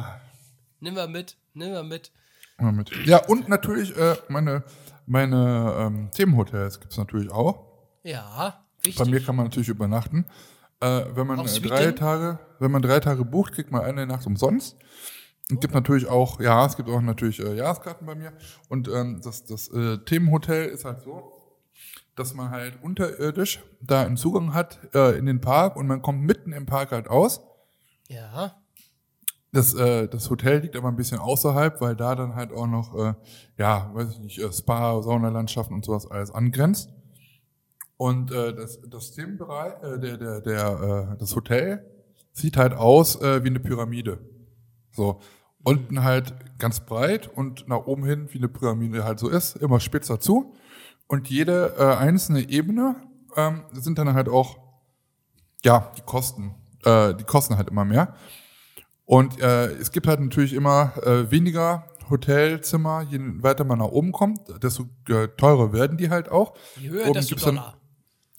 Nimm 0.80 0.94
mal 0.94 1.06
mit. 1.06 1.36
Nimm 1.52 1.72
mal 1.72 1.84
mit. 1.84 2.10
Mal 2.58 2.72
mit. 2.72 2.90
Ja, 3.06 3.24
und 3.26 3.48
natürlich 3.48 3.96
äh, 3.96 4.16
meine, 4.28 4.64
meine 5.06 5.74
ähm, 5.78 6.10
Themenhotels 6.10 6.80
gibt's 6.80 6.96
natürlich 6.96 7.30
auch. 7.30 7.66
Ja, 8.02 8.64
Bei 8.78 8.86
wichtig. 8.86 9.10
mir 9.10 9.20
kann 9.20 9.36
man 9.36 9.46
natürlich 9.46 9.68
übernachten. 9.68 10.26
Äh, 10.80 11.04
wenn 11.14 11.26
man 11.26 11.44
drei? 11.44 11.92
Tage, 11.92 12.38
wenn 12.58 12.70
man 12.70 12.82
drei 12.82 13.00
Tage 13.00 13.24
bucht, 13.24 13.52
kriegt 13.52 13.70
man 13.70 13.82
eine 13.82 14.06
Nacht 14.06 14.26
umsonst. 14.26 14.76
Und 15.50 15.60
gibt 15.60 15.74
natürlich 15.74 16.06
auch, 16.06 16.40
ja, 16.40 16.66
es 16.66 16.76
gibt 16.76 16.88
auch 16.88 17.00
natürlich 17.00 17.40
äh, 17.40 17.54
Jahreskarten 17.54 18.06
bei 18.06 18.14
mir. 18.14 18.32
Und 18.68 18.88
ähm, 18.88 19.20
das, 19.22 19.44
das 19.44 19.68
äh, 19.68 19.98
Themenhotel 19.98 20.68
ist 20.68 20.84
halt 20.84 21.02
so, 21.02 21.32
dass 22.16 22.34
man 22.34 22.50
halt 22.50 22.82
unterirdisch 22.82 23.62
da 23.80 24.02
einen 24.02 24.16
Zugang 24.16 24.54
hat 24.54 24.80
äh, 24.94 25.16
in 25.18 25.26
den 25.26 25.40
Park 25.40 25.76
und 25.76 25.86
man 25.86 26.02
kommt 26.02 26.22
mitten 26.22 26.52
im 26.52 26.66
Park 26.66 26.90
halt 26.90 27.08
aus. 27.08 27.42
Ja. 28.08 28.56
Das, 29.52 29.74
äh, 29.74 30.08
das 30.08 30.28
Hotel 30.28 30.60
liegt 30.60 30.76
aber 30.76 30.88
ein 30.88 30.96
bisschen 30.96 31.18
außerhalb, 31.18 31.80
weil 31.80 31.96
da 31.96 32.14
dann 32.14 32.34
halt 32.34 32.52
auch 32.52 32.66
noch, 32.66 32.94
äh, 32.94 33.14
ja, 33.56 33.90
weiß 33.94 34.10
ich 34.12 34.18
nicht, 34.18 34.38
äh, 34.38 34.52
Spa, 34.52 35.00
Saunalandschaften 35.02 35.74
und 35.74 35.84
sowas 35.84 36.10
alles 36.10 36.30
angrenzt. 36.30 36.90
Und 37.96 38.30
äh, 38.30 38.54
das, 38.54 38.80
das 38.88 39.12
Themenbereich, 39.12 39.82
äh, 39.82 39.98
der, 39.98 40.16
der, 40.18 40.40
der, 40.40 41.10
äh, 41.12 41.18
das 41.18 41.34
Hotel 41.34 41.84
sieht 42.32 42.56
halt 42.56 42.74
aus 42.74 43.20
äh, 43.22 43.42
wie 43.42 43.48
eine 43.48 43.60
Pyramide. 43.60 44.18
So. 44.92 45.20
Unten 45.62 46.04
halt 46.04 46.34
ganz 46.58 46.80
breit 46.80 47.28
und 47.28 47.66
nach 47.66 47.86
oben 47.86 48.04
hin, 48.04 48.28
wie 48.30 48.38
eine 48.38 48.48
Pyramide 48.48 49.04
halt 49.04 49.18
so 49.18 49.28
ist, 49.28 49.56
immer 49.56 49.80
spitzer 49.80 50.20
zu. 50.20 50.54
Und 51.08 51.28
jede 51.28 51.74
äh, 51.78 51.96
einzelne 51.96 52.48
Ebene 52.48 52.96
ähm, 53.36 53.64
sind 53.72 53.98
dann 53.98 54.12
halt 54.14 54.28
auch, 54.28 54.58
ja, 55.64 55.92
die 55.96 56.02
Kosten. 56.02 56.54
Äh, 56.84 57.14
die 57.14 57.24
kosten 57.24 57.56
halt 57.56 57.68
immer 57.68 57.84
mehr. 57.84 58.14
Und 59.06 59.40
äh, 59.40 59.68
es 59.68 59.90
gibt 59.92 60.06
halt 60.06 60.20
natürlich 60.20 60.52
immer 60.52 60.92
äh, 61.02 61.30
weniger 61.30 61.84
Hotelzimmer, 62.10 63.02
je 63.08 63.18
weiter 63.42 63.64
man 63.64 63.78
nach 63.78 63.86
oben 63.86 64.12
kommt, 64.12 64.40
desto 64.62 64.84
äh, 65.08 65.28
teurer 65.36 65.72
werden 65.72 65.96
die 65.96 66.10
halt 66.10 66.28
auch. 66.28 66.54
Je 66.76 66.90
höher, 66.90 67.04
Oben 67.06 67.14
desto 67.14 67.36
dann- 67.36 67.54
Dollar. 67.56 67.80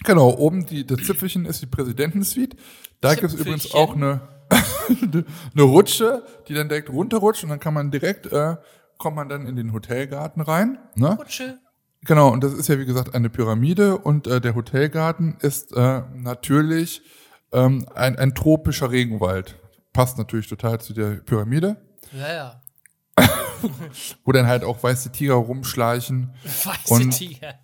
Genau, 0.03 0.29
oben 0.29 0.65
die, 0.65 0.85
das 0.85 0.99
Zipfelchen 1.03 1.45
ist 1.45 1.61
die 1.63 1.65
Präsidentensuite. 1.65 2.55
Da 3.01 3.15
gibt 3.15 3.33
es 3.33 3.33
übrigens 3.33 3.73
auch 3.73 3.95
eine, 3.95 4.21
eine 5.53 5.63
Rutsche, 5.63 6.23
die 6.47 6.53
dann 6.53 6.69
direkt 6.69 6.89
runterrutscht 6.91 7.43
und 7.43 7.49
dann 7.49 7.59
kann 7.59 7.73
man 7.73 7.89
direkt, 7.89 8.31
äh, 8.31 8.57
kommt 8.99 9.15
man 9.15 9.27
dann 9.27 9.47
in 9.47 9.55
den 9.55 9.73
Hotelgarten 9.73 10.41
rein. 10.41 10.77
Ne? 10.95 11.15
Rutsche. 11.17 11.57
Genau, 12.03 12.29
und 12.31 12.43
das 12.43 12.53
ist 12.53 12.67
ja 12.69 12.77
wie 12.77 12.85
gesagt 12.85 13.15
eine 13.15 13.29
Pyramide 13.29 13.97
und 13.97 14.27
äh, 14.27 14.39
der 14.39 14.53
Hotelgarten 14.53 15.35
ist 15.41 15.75
äh, 15.75 16.03
natürlich 16.13 17.01
ähm, 17.51 17.85
ein, 17.95 18.17
ein 18.17 18.35
tropischer 18.35 18.91
Regenwald. 18.91 19.55
Passt 19.97 20.17
natürlich 20.19 20.47
total 20.47 20.79
zu 20.79 20.93
der 20.93 21.15
Pyramide, 21.25 21.75
Ja, 22.13 22.33
ja. 22.33 22.61
wo 24.23 24.31
dann 24.31 24.45
halt 24.45 24.63
auch 24.63 24.83
weiße 24.83 25.11
Tiger 25.11 25.33
rumschleichen 25.33 26.31
Weiße 26.43 26.93
Und- 26.93 27.09
Tiger. 27.17 27.55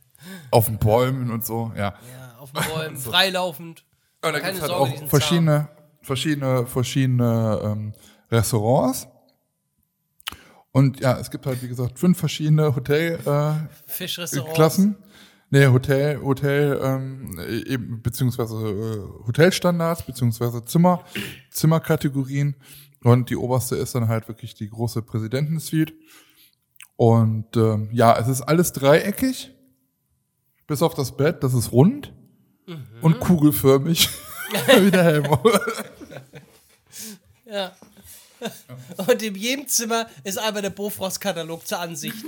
auf 0.50 0.66
den 0.66 0.80
Bäumen 0.80 1.30
und 1.30 1.46
so, 1.46 1.72
ja. 1.76 1.94
Ja, 1.94 2.38
auf 2.40 2.52
den 2.52 2.64
Bäumen, 2.64 2.98
freilaufend. 3.12 3.86
Und 4.24 4.34
da 4.34 4.40
Keine 4.40 4.54
gibt's 4.54 4.62
halt 4.62 4.72
Sorge, 4.72 4.90
die 4.90 4.96
auch 4.96 5.00
sind 5.02 5.10
verschiedene, 5.10 5.70
verschiedene, 6.02 6.66
verschiedene 6.66 7.60
ähm, 7.64 7.94
Restaurants. 8.32 9.08
Und 10.72 11.00
ja, 11.02 11.20
es 11.20 11.30
gibt 11.30 11.46
halt, 11.46 11.62
wie 11.62 11.68
gesagt, 11.68 12.00
fünf 12.00 12.18
verschiedene 12.18 12.76
Hotelklassen. 12.76 13.68
Äh. 14.96 14.96
Nee, 15.54 15.68
Hotel, 15.68 16.20
Hotel, 16.24 16.80
ähm, 16.82 17.40
eben, 17.68 18.02
beziehungsweise 18.02 18.56
äh, 18.56 19.28
Hotelstandards, 19.28 20.02
beziehungsweise 20.02 20.66
Zimmer, 20.66 21.04
Zimmerkategorien. 21.52 22.56
Und 23.04 23.30
die 23.30 23.36
oberste 23.36 23.76
ist 23.76 23.94
dann 23.94 24.08
halt 24.08 24.28
wirklich 24.28 24.56
die 24.56 24.68
große 24.68 25.04
Präsidentensuite. 25.04 25.94
Und 26.96 27.56
ähm, 27.56 27.90
ja, 27.92 28.18
es 28.18 28.30
ist 28.30 28.42
alles 28.42 28.74
dreieckig, 28.74 29.52
bis 30.66 30.82
auf 30.82 30.96
das 30.96 31.16
Bett, 31.16 31.44
das 31.44 31.54
ist 31.54 31.72
rund 31.72 32.16
und 33.04 33.20
kugelförmig, 33.20 34.10
wie 34.82 34.90
der. 34.90 35.22
Ja. 37.46 37.72
Und 39.08 39.22
in 39.22 39.36
jedem 39.36 39.68
Zimmer 39.68 40.08
ist 40.24 40.38
einmal 40.38 40.62
der 40.62 40.70
Bofrost-Katalog 40.70 41.66
zur 41.68 41.80
Ansicht. 41.80 42.18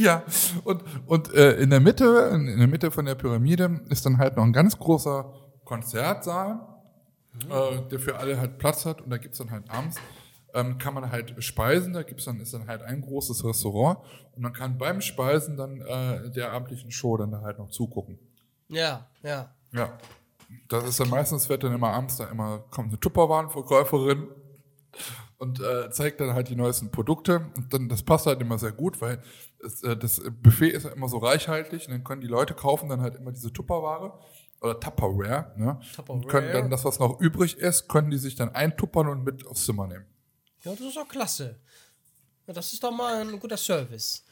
Ja, 0.00 0.22
und, 0.64 0.82
und 1.06 1.34
äh, 1.34 1.56
in 1.56 1.68
der 1.68 1.80
Mitte, 1.80 2.30
in, 2.32 2.48
in 2.48 2.58
der 2.58 2.68
Mitte 2.68 2.90
von 2.90 3.04
der 3.04 3.16
Pyramide 3.16 3.82
ist 3.90 4.06
dann 4.06 4.16
halt 4.16 4.34
noch 4.34 4.44
ein 4.44 4.52
ganz 4.54 4.78
großer 4.78 5.30
Konzertsaal, 5.66 6.58
äh, 7.50 7.82
der 7.90 8.00
für 8.00 8.16
alle 8.16 8.40
halt 8.40 8.56
Platz 8.56 8.86
hat 8.86 9.02
und 9.02 9.10
da 9.10 9.18
gibt's 9.18 9.36
dann 9.36 9.50
halt 9.50 9.68
abends, 9.68 9.98
ähm, 10.54 10.78
kann 10.78 10.94
man 10.94 11.12
halt 11.12 11.34
speisen, 11.44 11.92
da 11.92 12.02
gibt's 12.02 12.24
dann, 12.24 12.40
ist 12.40 12.54
dann 12.54 12.66
halt 12.66 12.80
ein 12.80 13.02
großes 13.02 13.44
Restaurant 13.44 13.98
und 14.34 14.42
man 14.42 14.54
kann 14.54 14.78
beim 14.78 15.02
Speisen 15.02 15.58
dann 15.58 15.82
äh, 15.82 16.30
der 16.30 16.52
abendlichen 16.52 16.90
Show 16.90 17.18
dann 17.18 17.30
da 17.30 17.42
halt 17.42 17.58
noch 17.58 17.68
zugucken. 17.68 18.18
Ja, 18.68 19.06
ja. 19.22 19.54
Ja. 19.72 19.98
Das 20.68 20.84
ist 20.84 20.98
dann 20.98 21.10
meistens, 21.10 21.48
wird 21.50 21.62
dann 21.62 21.74
immer 21.74 21.90
abends 21.90 22.16
da 22.16 22.24
immer, 22.24 22.64
kommt 22.70 22.88
eine 22.88 22.98
Tupperwarenverkäuferin 22.98 24.28
und 25.40 25.58
äh, 25.58 25.90
zeigt 25.90 26.20
dann 26.20 26.34
halt 26.34 26.50
die 26.50 26.54
neuesten 26.54 26.90
Produkte. 26.90 27.46
Und 27.56 27.72
dann, 27.72 27.88
das 27.88 28.02
passt 28.02 28.26
halt 28.26 28.42
immer 28.42 28.58
sehr 28.58 28.72
gut, 28.72 29.00
weil 29.00 29.22
es, 29.64 29.82
äh, 29.82 29.96
das 29.96 30.20
Buffet 30.42 30.68
ist 30.68 30.84
ja 30.84 30.90
immer 30.90 31.08
so 31.08 31.16
reichhaltig 31.16 31.86
und 31.86 31.92
dann 31.92 32.04
können 32.04 32.20
die 32.20 32.26
Leute 32.26 32.52
kaufen 32.52 32.90
dann 32.90 33.00
halt 33.00 33.16
immer 33.16 33.32
diese 33.32 33.50
Tupperware 33.50 34.20
oder 34.60 34.78
Tupperware, 34.78 35.54
ne? 35.56 35.80
Tupperware. 35.96 36.18
Und 36.18 36.28
können 36.28 36.52
dann 36.52 36.68
das, 36.68 36.84
was 36.84 36.98
noch 36.98 37.18
übrig 37.20 37.56
ist, 37.56 37.88
können 37.88 38.10
die 38.10 38.18
sich 38.18 38.34
dann 38.34 38.50
eintuppern 38.50 39.08
und 39.08 39.24
mit 39.24 39.46
aufs 39.46 39.64
Zimmer 39.64 39.86
nehmen. 39.86 40.04
Ja, 40.62 40.72
das 40.72 40.80
ist 40.82 40.96
doch 40.98 41.08
klasse. 41.08 41.58
Ja, 42.46 42.52
das 42.52 42.74
ist 42.74 42.84
doch 42.84 42.92
mal 42.92 43.22
ein 43.22 43.40
guter 43.40 43.56
Service. 43.56 44.26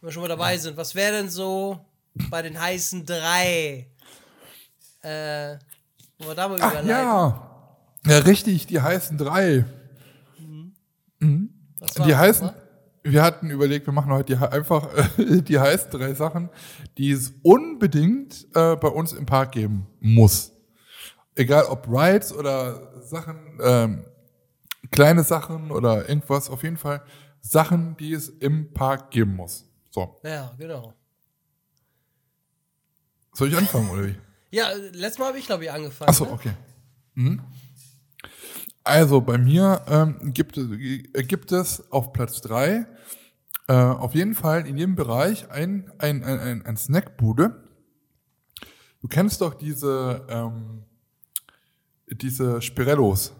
Wenn 0.00 0.08
wir 0.08 0.12
schon 0.12 0.22
mal 0.22 0.28
dabei 0.28 0.56
sind, 0.56 0.78
was 0.78 0.94
wäre 0.94 1.18
denn 1.18 1.28
so 1.28 1.78
bei 2.30 2.40
den 2.40 2.58
heißen 2.58 3.04
drei? 3.04 3.90
Äh, 5.02 5.58
wollen 6.16 6.30
wir 6.30 6.34
da 6.34 6.48
mal 6.48 6.58
Ach 6.62 6.70
überleiten? 6.70 6.88
ja, 6.88 7.76
ja 8.06 8.18
richtig, 8.20 8.66
die 8.66 8.80
heißen 8.80 9.18
drei. 9.18 9.66
Was 11.94 12.00
war 12.00 12.06
Die 12.06 12.16
heißen, 12.16 12.46
nochmal? 12.46 12.62
wir 13.04 13.22
hatten 13.22 13.50
überlegt, 13.50 13.86
wir 13.86 13.92
machen 13.92 14.12
heute 14.12 14.36
die, 14.36 14.42
einfach 14.42 14.88
äh, 15.18 15.42
die 15.42 15.58
heißen 15.58 15.90
drei 15.90 16.14
Sachen, 16.14 16.50
die 16.98 17.10
es 17.12 17.32
unbedingt 17.42 18.46
äh, 18.54 18.76
bei 18.76 18.88
uns 18.88 19.12
im 19.12 19.26
Park 19.26 19.52
geben 19.52 19.86
muss. 20.00 20.52
Egal 21.36 21.64
ob 21.64 21.88
Rides 21.88 22.32
oder 22.32 23.00
Sachen, 23.02 23.58
ähm, 23.62 24.04
kleine 24.90 25.24
Sachen 25.24 25.70
oder 25.70 26.08
irgendwas, 26.08 26.48
auf 26.48 26.62
jeden 26.62 26.76
Fall 26.76 27.02
Sachen, 27.40 27.96
die 27.96 28.12
es 28.12 28.28
im 28.28 28.72
Park 28.72 29.10
geben 29.10 29.36
muss. 29.36 29.64
So. 29.90 30.18
Ja, 30.24 30.52
genau. 30.58 30.94
Soll 33.32 33.48
ich 33.48 33.56
anfangen, 33.56 33.90
oder 33.90 34.06
wie? 34.06 34.14
Ja, 34.50 34.68
letztes 34.92 35.18
Mal 35.18 35.28
habe 35.28 35.38
ich, 35.38 35.46
glaube 35.46 35.64
ich, 35.64 35.72
angefangen. 35.72 36.08
Achso, 36.08 36.24
ne? 36.24 36.32
okay. 36.32 36.52
Mhm. 37.14 37.42
Also 38.84 39.20
bei 39.22 39.38
mir 39.38 39.82
ähm, 39.88 40.32
gibt, 40.34 40.56
es- 40.58 40.70
äh, 40.70 41.22
gibt 41.24 41.52
es 41.52 41.90
auf 41.90 42.12
Platz 42.12 42.40
drei 42.42 42.86
äh, 43.66 43.72
auf 43.72 44.14
jeden 44.14 44.34
Fall 44.34 44.66
in 44.66 44.76
jedem 44.76 44.94
Bereich 44.94 45.50
ein, 45.50 45.90
ein, 45.98 46.22
ein, 46.22 46.38
ein, 46.38 46.66
ein 46.66 46.76
Snackbude. 46.76 47.64
Du 49.00 49.08
kennst 49.08 49.40
doch 49.40 49.54
diese, 49.54 50.26
ähm, 50.28 50.84
diese 52.10 52.60
Spirellos, 52.60 53.32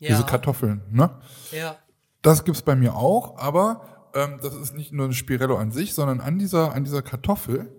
Ja, 0.00 0.08
diese 0.10 0.24
Kartoffeln, 0.26 0.82
ne? 0.90 1.20
ja. 1.52 1.78
Das 2.22 2.44
gibt's 2.44 2.62
bei 2.62 2.74
mir 2.74 2.96
auch, 2.96 3.38
aber 3.38 4.10
ähm, 4.14 4.40
das 4.42 4.54
ist 4.54 4.74
nicht 4.74 4.92
nur 4.92 5.06
ein 5.06 5.12
Spirello 5.14 5.56
an 5.56 5.70
sich, 5.70 5.94
sondern 5.94 6.20
an 6.20 6.36
dieser, 6.40 6.72
an 6.74 6.82
dieser 6.82 7.02
Kartoffel 7.02 7.72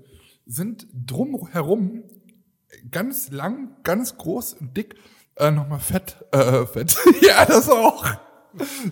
sind 0.46 0.88
drumherum 0.94 2.04
ganz 2.90 3.32
lang, 3.32 3.76
ganz 3.84 4.18
groß 4.18 4.54
und 4.54 4.78
dick 4.78 4.96
äh, 5.40 5.52
nochmal 5.52 5.80
Fett, 5.80 6.18
äh, 6.32 6.66
Fett, 6.68 6.96
ja, 7.22 7.46
das 7.46 7.70
auch, 7.70 8.06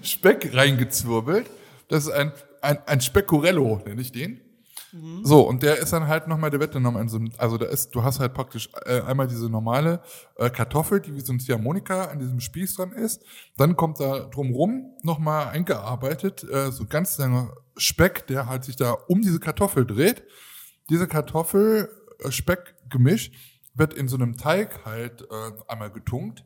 Speck 0.02 0.52
reingezwirbelt. 0.54 1.50
Das 1.90 2.06
ist 2.06 2.12
ein, 2.12 2.32
ein, 2.62 2.80
ein 2.86 3.02
Speccorello, 3.02 3.82
nenne 3.86 4.02
ich 4.02 4.12
den. 4.12 4.42
So, 5.24 5.42
und 5.42 5.64
der 5.64 5.78
ist 5.78 5.92
dann 5.92 6.08
halt 6.08 6.28
nochmal, 6.28 6.50
der 6.50 6.60
wird 6.60 6.74
dann 6.74 6.82
nochmal 6.82 7.02
in 7.04 7.10
so 7.10 7.18
einem, 7.18 7.32
also 7.38 7.58
da 7.58 7.66
ist, 7.66 7.94
du 7.94 8.04
hast 8.04 8.20
halt 8.20 8.34
praktisch 8.34 8.70
äh, 8.86 9.02
einmal 9.02 9.28
diese 9.28 9.50
normale 9.50 10.02
äh, 10.38 10.50
Kartoffel, 10.50 11.02
die 11.02 11.14
wie 11.14 11.20
so 11.20 11.34
ein 11.34 11.40
Ziehharmonika 11.40 12.06
an 12.06 12.20
diesem 12.20 12.40
Spieß 12.40 12.76
dran 12.76 12.94
ist. 12.94 13.24
Dann 13.58 13.76
kommt 13.76 14.00
da 14.00 14.20
drumrum 14.20 14.94
nochmal 15.04 15.50
eingearbeitet, 15.50 16.44
äh, 16.50 16.72
so 16.72 16.86
ganz 16.86 17.18
langer 17.18 17.54
Speck, 17.76 18.28
der 18.28 18.48
halt 18.48 18.64
sich 18.64 18.76
da 18.76 18.92
um 18.92 19.22
diese 19.22 19.40
Kartoffel 19.40 19.86
dreht. 19.86 20.24
Diese 20.90 21.08
Kartoffel, 21.08 21.90
äh, 22.24 22.32
wird 23.78 23.94
in 23.94 24.08
so 24.08 24.18
einem 24.18 24.38
Teig 24.38 24.86
halt 24.86 25.22
äh, 25.22 25.52
einmal 25.68 25.92
getunkt. 25.92 26.44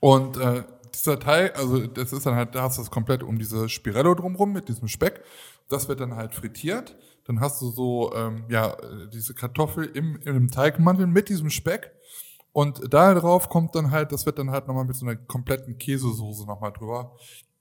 Und 0.00 0.36
äh, 0.38 0.64
dieser 0.94 1.18
Teig, 1.18 1.58
also 1.58 1.86
das 1.86 2.12
ist 2.12 2.26
dann 2.26 2.34
halt, 2.34 2.54
da 2.54 2.62
hast 2.62 2.78
du 2.78 2.82
das 2.82 2.90
komplett 2.90 3.22
um 3.22 3.38
diese 3.38 3.68
Spirello 3.68 4.14
drumrum 4.14 4.52
mit 4.52 4.68
diesem 4.68 4.88
Speck. 4.88 5.22
Das 5.68 5.88
wird 5.88 6.00
dann 6.00 6.16
halt 6.16 6.34
frittiert. 6.34 6.96
Dann 7.24 7.40
hast 7.40 7.62
du 7.62 7.70
so, 7.70 8.12
ähm, 8.14 8.44
ja, 8.48 8.76
diese 9.12 9.34
Kartoffel 9.34 9.84
im, 9.84 10.16
in 10.22 10.28
einem 10.28 10.50
Teigmantel 10.50 11.06
mit 11.06 11.28
diesem 11.28 11.50
Speck. 11.50 11.92
Und 12.52 12.92
da 12.92 13.14
drauf 13.14 13.48
kommt 13.48 13.74
dann 13.76 13.92
halt, 13.92 14.10
das 14.10 14.26
wird 14.26 14.38
dann 14.38 14.50
halt 14.50 14.66
nochmal 14.66 14.84
mit 14.84 14.96
so 14.96 15.06
einer 15.06 15.14
kompletten 15.14 15.78
Käsesoße 15.78 16.46
nochmal 16.46 16.72
drüber. 16.72 17.16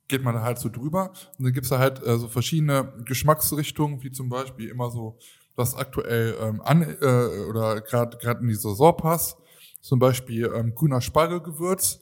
Geht 0.07 0.23
man 0.23 0.33
da 0.33 0.41
halt 0.41 0.57
so 0.57 0.69
drüber. 0.69 1.11
Und 1.37 1.45
dann 1.45 1.53
gibt's 1.53 1.69
da 1.69 1.77
halt 1.77 2.01
äh, 2.03 2.17
so 2.17 2.27
verschiedene 2.27 2.93
Geschmacksrichtungen, 3.05 4.01
wie 4.01 4.11
zum 4.11 4.29
Beispiel 4.29 4.69
immer 4.69 4.89
so, 4.89 5.19
was 5.55 5.75
aktuell 5.75 6.35
ähm, 6.41 6.61
an 6.61 6.81
äh, 6.81 7.45
oder 7.49 7.81
gerade 7.81 8.17
gerade 8.17 8.41
in 8.41 8.47
die 8.47 8.55
Saison 8.55 8.95
passt. 8.95 9.37
Zum 9.81 9.99
Beispiel 9.99 10.51
ähm, 10.55 10.75
grüner 10.75 11.01
Spargelgewürz. 11.01 12.01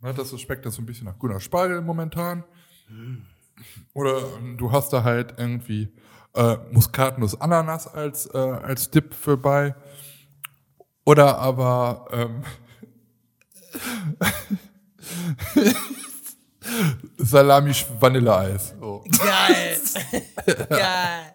Ne, 0.00 0.14
das 0.14 0.38
schmeckt 0.40 0.64
das 0.64 0.74
so 0.74 0.82
ein 0.82 0.86
bisschen 0.86 1.06
nach 1.06 1.18
grüner 1.18 1.40
Spargel 1.40 1.82
momentan. 1.82 2.44
Oder 3.92 4.18
ähm, 4.38 4.56
du 4.56 4.72
hast 4.72 4.92
da 4.92 5.04
halt 5.04 5.34
irgendwie 5.38 5.92
äh, 6.34 6.56
Muskatnuss 6.70 7.40
Ananas 7.40 7.86
als, 7.86 8.26
äh, 8.26 8.38
als 8.38 8.90
Dip 8.90 9.14
für 9.14 9.36
bei. 9.36 9.74
Oder 11.04 11.38
aber 11.38 12.06
ähm, 12.12 12.42
Salami 17.18 17.74
Vanilleeis. 17.98 18.74
So. 18.78 19.04
Geil. 19.18 19.80
Geil. 20.68 21.34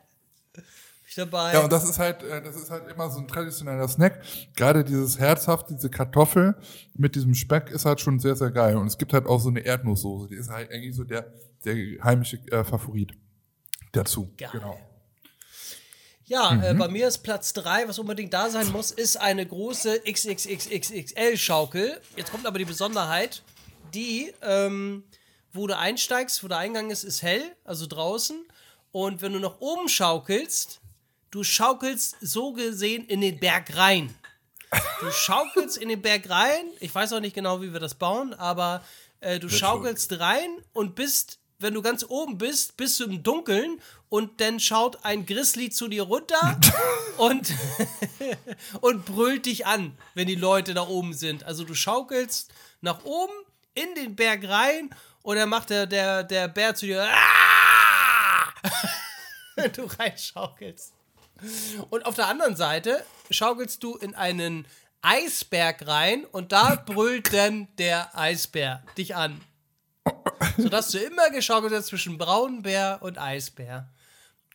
Dabei. 1.16 1.54
Ja, 1.54 1.62
und 1.64 1.72
das 1.72 1.88
ist 1.90 1.98
halt, 1.98 2.24
äh, 2.24 2.42
das 2.42 2.56
ist 2.56 2.70
halt 2.70 2.88
immer 2.92 3.10
so 3.10 3.20
ein 3.20 3.28
traditioneller 3.28 3.88
Snack. 3.88 4.22
Gerade 4.56 4.84
dieses 4.84 5.18
herzhaft, 5.20 5.70
diese 5.70 5.90
Kartoffel 5.90 6.56
mit 6.94 7.16
diesem 7.16 7.34
Speck 7.34 7.70
ist 7.70 7.86
halt 7.86 8.02
schon 8.02 8.20
sehr, 8.20 8.36
sehr 8.36 8.52
geil. 8.52 8.76
Und 8.76 8.88
es 8.88 8.98
gibt 8.98 9.14
halt 9.14 9.26
auch 9.26 9.40
so 9.40 9.50
eine 9.50 9.62
Erdnusssoße. 9.62 10.28
Die 10.30 10.36
ist 10.36 10.50
halt 10.50 10.72
eigentlich 10.72 10.96
so 10.96 11.04
der, 11.06 11.32
der 11.64 11.76
heimische 12.04 12.38
äh, 12.52 12.64
Favorit 12.64 13.14
dazu. 13.94 14.34
Geil. 14.38 14.50
Genau. 14.52 14.78
Ja, 16.28 16.52
äh, 16.62 16.74
Mhm. 16.74 16.80
bei 16.80 16.88
mir 16.88 17.08
ist 17.08 17.20
Platz 17.20 17.54
3, 17.54 17.88
was 17.88 18.00
unbedingt 18.00 18.34
da 18.34 18.50
sein 18.50 18.72
muss, 18.72 18.92
ist 18.92 19.16
eine 19.18 19.46
große 19.46 20.02
XXXXXL-Schaukel. 20.12 22.02
Jetzt 22.18 22.32
kommt 22.32 22.46
aber 22.48 22.58
die 22.58 22.66
Besonderheit, 22.66 23.44
die, 23.94 24.34
ähm, 24.42 25.04
wo 25.54 25.68
du 25.68 25.78
einsteigst, 25.78 26.44
wo 26.44 26.48
der 26.48 26.58
Eingang 26.58 26.90
ist, 26.90 27.04
ist 27.04 27.22
hell, 27.22 27.44
also 27.64 27.86
draußen. 27.86 28.44
Und 28.92 29.22
wenn 29.22 29.34
du 29.34 29.40
nach 29.40 29.60
oben 29.60 29.88
schaukelst, 29.88 30.82
du 31.36 31.44
schaukelst 31.44 32.16
so 32.22 32.54
gesehen 32.54 33.06
in 33.08 33.20
den 33.20 33.42
Berg 33.42 33.76
rein. 33.76 34.16
Du 35.02 35.12
schaukelst 35.12 35.78
in 35.78 35.90
den 35.90 36.02
Berg 36.02 36.30
rein. 36.30 36.64
Ich 36.80 36.96
weiß 36.96 37.12
auch 37.12 37.20
nicht 37.20 37.36
genau, 37.36 37.62
wie 37.62 37.74
wir 37.74 37.82
das 37.82 37.96
bauen, 37.96 38.34
aber 38.34 38.82
äh, 39.20 39.38
du 39.38 39.50
schaukelst 39.50 40.18
rein 40.22 40.50
und 40.72 40.96
bist, 40.96 41.40
wenn 41.60 41.74
du 41.74 41.82
ganz 41.82 42.06
oben 42.08 42.38
bist, 42.38 42.78
bist 42.78 43.02
du 43.02 43.04
im 43.04 43.22
Dunkeln 43.22 43.82
und 44.08 44.40
dann 44.40 44.62
schaut 44.62 45.04
ein 45.04 45.26
Grizzly 45.26 45.70
zu 45.70 45.90
dir 45.90 46.04
runter 46.04 46.58
und, 47.18 47.54
und 48.80 49.04
brüllt 49.04 49.46
dich 49.46 49.66
an, 49.66 49.98
wenn 50.14 50.28
die 50.28 50.36
Leute 50.36 50.74
da 50.74 50.88
oben 50.88 51.14
sind. 51.14 51.44
Also 51.44 51.66
du 51.66 51.76
schaukelst 51.76 52.50
nach 52.80 53.04
oben 53.04 53.34
in 53.74 53.94
den 53.96 54.16
Berg 54.16 54.48
rein 54.48 54.90
und 55.22 55.36
dann 55.36 55.50
macht 55.50 55.70
der, 55.70 55.86
der, 55.86 56.24
der 56.24 56.48
Bär 56.48 56.76
zu 56.76 56.86
dir, 56.86 57.06
wenn 59.56 59.74
du 59.74 59.84
reinschaukelst. 59.84 60.96
Und 61.90 62.06
auf 62.06 62.16
der 62.16 62.28
anderen 62.28 62.56
Seite 62.56 63.04
schaukelst 63.30 63.84
du 63.84 63.96
in 63.96 64.16
einen 64.16 64.68
Eisberg 65.02 65.88
rein 65.88 66.26
und 66.26 66.52
da 66.52 66.76
brüllt 66.86 67.34
dann 67.34 67.68
der 67.78 68.18
Eisbär 68.18 68.84
dich 68.98 69.16
an. 69.16 69.42
Sodass 70.58 70.92
du 70.92 71.00
immer 71.00 71.30
geschaukelt 71.30 71.74
hast 71.74 71.88
zwischen 71.88 72.18
Braunbär 72.18 73.00
und 73.02 73.18
Eisbär. 73.18 73.90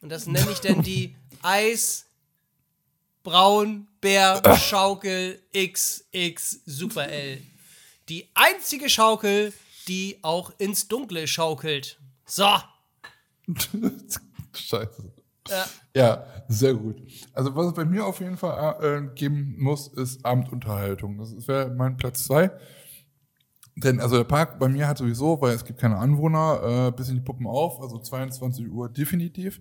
Und 0.01 0.09
das 0.09 0.27
nenne 0.27 0.51
ich 0.51 0.61
dann 0.61 0.83
die 0.83 1.17
Eis 1.43 2.07
Braunbär 3.23 4.57
Schaukel 4.57 5.43
XX 5.55 6.61
Super 6.65 7.09
L. 7.09 7.43
Die 8.09 8.29
einzige 8.35 8.89
Schaukel, 8.89 9.53
die 9.89 10.19
auch 10.23 10.53
ins 10.59 10.89
Dunkle 10.89 11.29
schaukelt. 11.29 11.99
So. 12.25 12.49
Scheiße. 14.55 15.20
Ja. 15.51 15.67
Ja, 15.95 16.25
sehr 16.49 16.75
gut. 16.75 17.03
Also 17.33 17.55
was 17.55 17.67
es 17.67 17.75
bei 17.75 17.85
mir 17.85 18.07
auf 18.07 18.21
jeden 18.21 18.37
Fall 18.37 18.77
äh, 18.81 19.15
geben 19.15 19.57
muss, 19.59 19.89
ist 19.89 20.25
Abendunterhaltung. 20.25 21.19
Das 21.19 21.49
wäre 21.49 21.71
mein 21.75 21.97
Platz 21.97 22.25
zwei. 22.25 22.51
Denn 23.77 24.01
also 24.01 24.17
der 24.17 24.25
Park 24.25 24.59
bei 24.59 24.69
mir 24.69 24.87
hat 24.87 24.99
sowieso, 24.99 25.41
weil 25.41 25.55
es 25.55 25.65
gibt 25.65 25.81
keine 25.81 25.97
Anwohner, 25.97 26.89
äh, 26.89 26.93
bis 26.97 27.09
in 27.09 27.17
die 27.17 27.21
Puppen 27.23 27.47
auf, 27.47 27.81
also 27.81 27.99
22 27.99 28.71
Uhr 28.71 28.89
definitiv. 28.89 29.61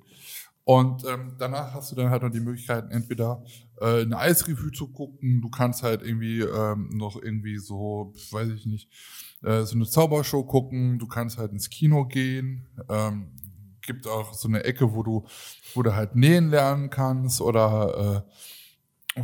Und 0.65 1.03
ähm, 1.05 1.33
danach 1.39 1.73
hast 1.73 1.91
du 1.91 1.95
dann 1.95 2.11
halt 2.11 2.21
noch 2.21 2.29
die 2.29 2.41
Möglichkeit, 2.41 2.91
entweder 2.91 3.43
äh, 3.81 4.01
eine 4.01 4.17
Eisrevue 4.17 4.71
zu 4.71 4.89
gucken, 4.89 5.41
du 5.41 5.49
kannst 5.49 5.81
halt 5.81 6.03
irgendwie 6.03 6.41
ähm, 6.41 6.89
noch 6.93 7.19
irgendwie 7.19 7.57
so, 7.57 8.13
weiß 8.29 8.49
ich 8.49 8.67
nicht, 8.67 8.87
äh, 9.41 9.63
so 9.63 9.75
eine 9.75 9.87
Zaubershow 9.87 10.43
gucken, 10.43 10.99
du 10.99 11.07
kannst 11.07 11.39
halt 11.39 11.53
ins 11.53 11.71
Kino 11.71 12.05
gehen, 12.05 12.67
ähm, 12.87 13.31
gibt 13.89 14.05
auch 14.07 14.35
so 14.35 14.47
eine 14.47 14.63
Ecke, 14.63 14.93
wo 14.93 15.01
du, 15.01 15.25
wo 15.73 15.81
du 15.81 15.95
halt 15.95 16.15
nähen 16.15 16.51
lernen 16.51 16.91
kannst 16.91 17.41
oder 17.41 18.23
äh, 19.15 19.21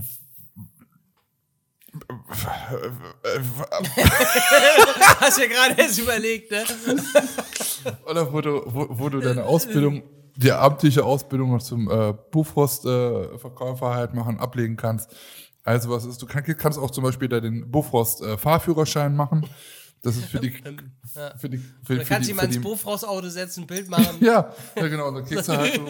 Hast 5.19 5.37
du 5.37 5.41
ja 5.43 5.47
gerade 5.47 5.79
erst 5.79 5.99
überlegt, 5.99 6.49
ne? 6.49 6.63
oder 8.09 8.33
wo 8.33 8.41
du, 8.41 8.63
wo, 8.65 8.87
wo 8.89 9.09
du 9.09 9.19
deine 9.19 9.45
Ausbildung, 9.45 10.01
die 10.35 10.51
abendliche 10.51 11.05
Ausbildung 11.05 11.51
noch 11.51 11.61
zum 11.61 11.87
äh, 11.89 12.13
Bufrost-Verkäufer 12.31 13.93
halt 13.93 14.15
machen, 14.15 14.39
ablegen 14.39 14.77
kannst. 14.77 15.15
Also 15.63 15.91
was 15.91 16.05
ist, 16.05 16.19
du 16.23 16.25
kann, 16.25 16.43
kannst 16.43 16.79
auch 16.79 16.89
zum 16.89 17.03
Beispiel 17.03 17.29
da 17.29 17.39
den 17.39 17.69
Bufrost-Fahrführerschein 17.69 19.15
machen. 19.15 19.47
Das 20.05 20.17
ist 20.17 20.25
für 20.25 20.39
die, 20.39 20.51
für 21.37 21.49
die, 21.49 21.57
für, 21.57 21.95
Du 21.95 21.99
für 22.01 22.05
kannst 22.05 22.29
für 22.29 22.35
mal 22.35 22.45
ins 22.45 22.53
die 22.53 22.59
Bofraus-Auto 22.59 23.27
setzen, 23.29 23.63
ein 23.63 23.67
Bild 23.67 23.89
machen. 23.89 24.17
Ja, 24.23 24.53
ja 24.75 24.87
genau. 24.87 25.09
Dann 25.11 25.25
kriegst 25.25 25.49
du 25.49 25.53
halt 25.57 25.73
so, 25.73 25.85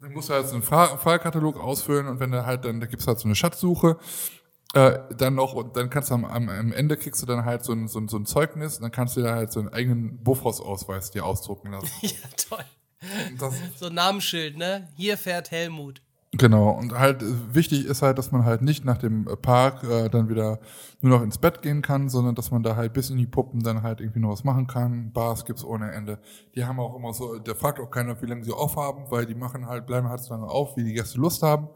dann 0.00 0.12
musst 0.12 0.30
du 0.30 0.32
halt 0.32 0.48
so 0.48 0.54
einen 0.54 0.62
Fahr 0.62 0.98
Fahrkatalog 0.98 1.60
ausfüllen 1.60 2.08
und 2.08 2.18
wenn 2.18 2.30
du 2.30 2.46
halt 2.46 2.64
dann, 2.64 2.80
da 2.80 2.86
gibt's 2.86 3.06
halt 3.06 3.18
so 3.18 3.26
eine 3.26 3.34
Schatzsuche, 3.34 3.98
äh, 4.72 4.98
dann 5.18 5.34
noch, 5.34 5.52
und 5.52 5.76
dann 5.76 5.90
kannst 5.90 6.08
du 6.08 6.14
am, 6.14 6.24
am, 6.24 6.48
am 6.48 6.72
Ende 6.72 6.96
kriegst 6.96 7.20
du 7.20 7.26
dann 7.26 7.44
halt 7.44 7.62
so 7.62 7.74
ein, 7.74 7.88
so 7.88 8.00
ein, 8.00 8.08
so 8.08 8.16
ein 8.16 8.24
Zeugnis 8.24 8.76
und 8.76 8.84
dann 8.84 8.92
kannst 8.92 9.18
du 9.18 9.20
da 9.20 9.34
halt 9.34 9.52
so 9.52 9.60
einen 9.60 9.68
eigenen 9.68 10.22
Bofros-Ausweis 10.24 11.10
dir 11.10 11.26
ausdrucken 11.26 11.72
lassen. 11.72 11.90
Ja, 12.00 12.10
toll. 12.48 12.64
Das, 13.38 13.54
So 13.78 13.86
ein 13.86 13.94
Namensschild, 13.94 14.56
ne? 14.56 14.88
Hier 14.96 15.18
fährt 15.18 15.50
Helmut. 15.50 16.00
Genau, 16.34 16.70
und 16.70 16.98
halt 16.98 17.22
äh, 17.22 17.54
wichtig 17.54 17.84
ist 17.84 18.00
halt, 18.00 18.16
dass 18.16 18.32
man 18.32 18.46
halt 18.46 18.62
nicht 18.62 18.86
nach 18.86 18.96
dem 18.96 19.26
Park 19.42 19.84
äh, 19.84 20.08
dann 20.08 20.30
wieder 20.30 20.60
nur 21.02 21.18
noch 21.18 21.22
ins 21.22 21.36
Bett 21.36 21.60
gehen 21.60 21.82
kann, 21.82 22.08
sondern 22.08 22.34
dass 22.34 22.50
man 22.50 22.62
da 22.62 22.74
halt 22.74 22.94
bis 22.94 23.10
in 23.10 23.18
die 23.18 23.26
Puppen 23.26 23.62
dann 23.62 23.82
halt 23.82 24.00
irgendwie 24.00 24.20
noch 24.20 24.30
was 24.30 24.42
machen 24.42 24.66
kann. 24.66 25.12
Bars 25.12 25.44
gibt's 25.44 25.62
ohne 25.62 25.92
Ende. 25.92 26.18
Die 26.54 26.64
haben 26.64 26.80
auch 26.80 26.96
immer 26.96 27.12
so, 27.12 27.38
der 27.38 27.54
fragt 27.54 27.80
auch 27.80 27.90
keiner, 27.90 28.20
wie 28.22 28.26
lange 28.26 28.44
sie 28.44 28.52
aufhaben, 28.52 29.04
weil 29.10 29.26
die 29.26 29.34
machen 29.34 29.66
halt, 29.66 29.86
bleiben 29.86 30.08
halt 30.08 30.20
so 30.20 30.32
lange 30.32 30.46
auf, 30.46 30.74
wie 30.78 30.84
die 30.84 30.94
Gäste 30.94 31.18
Lust 31.18 31.42
haben. 31.42 31.68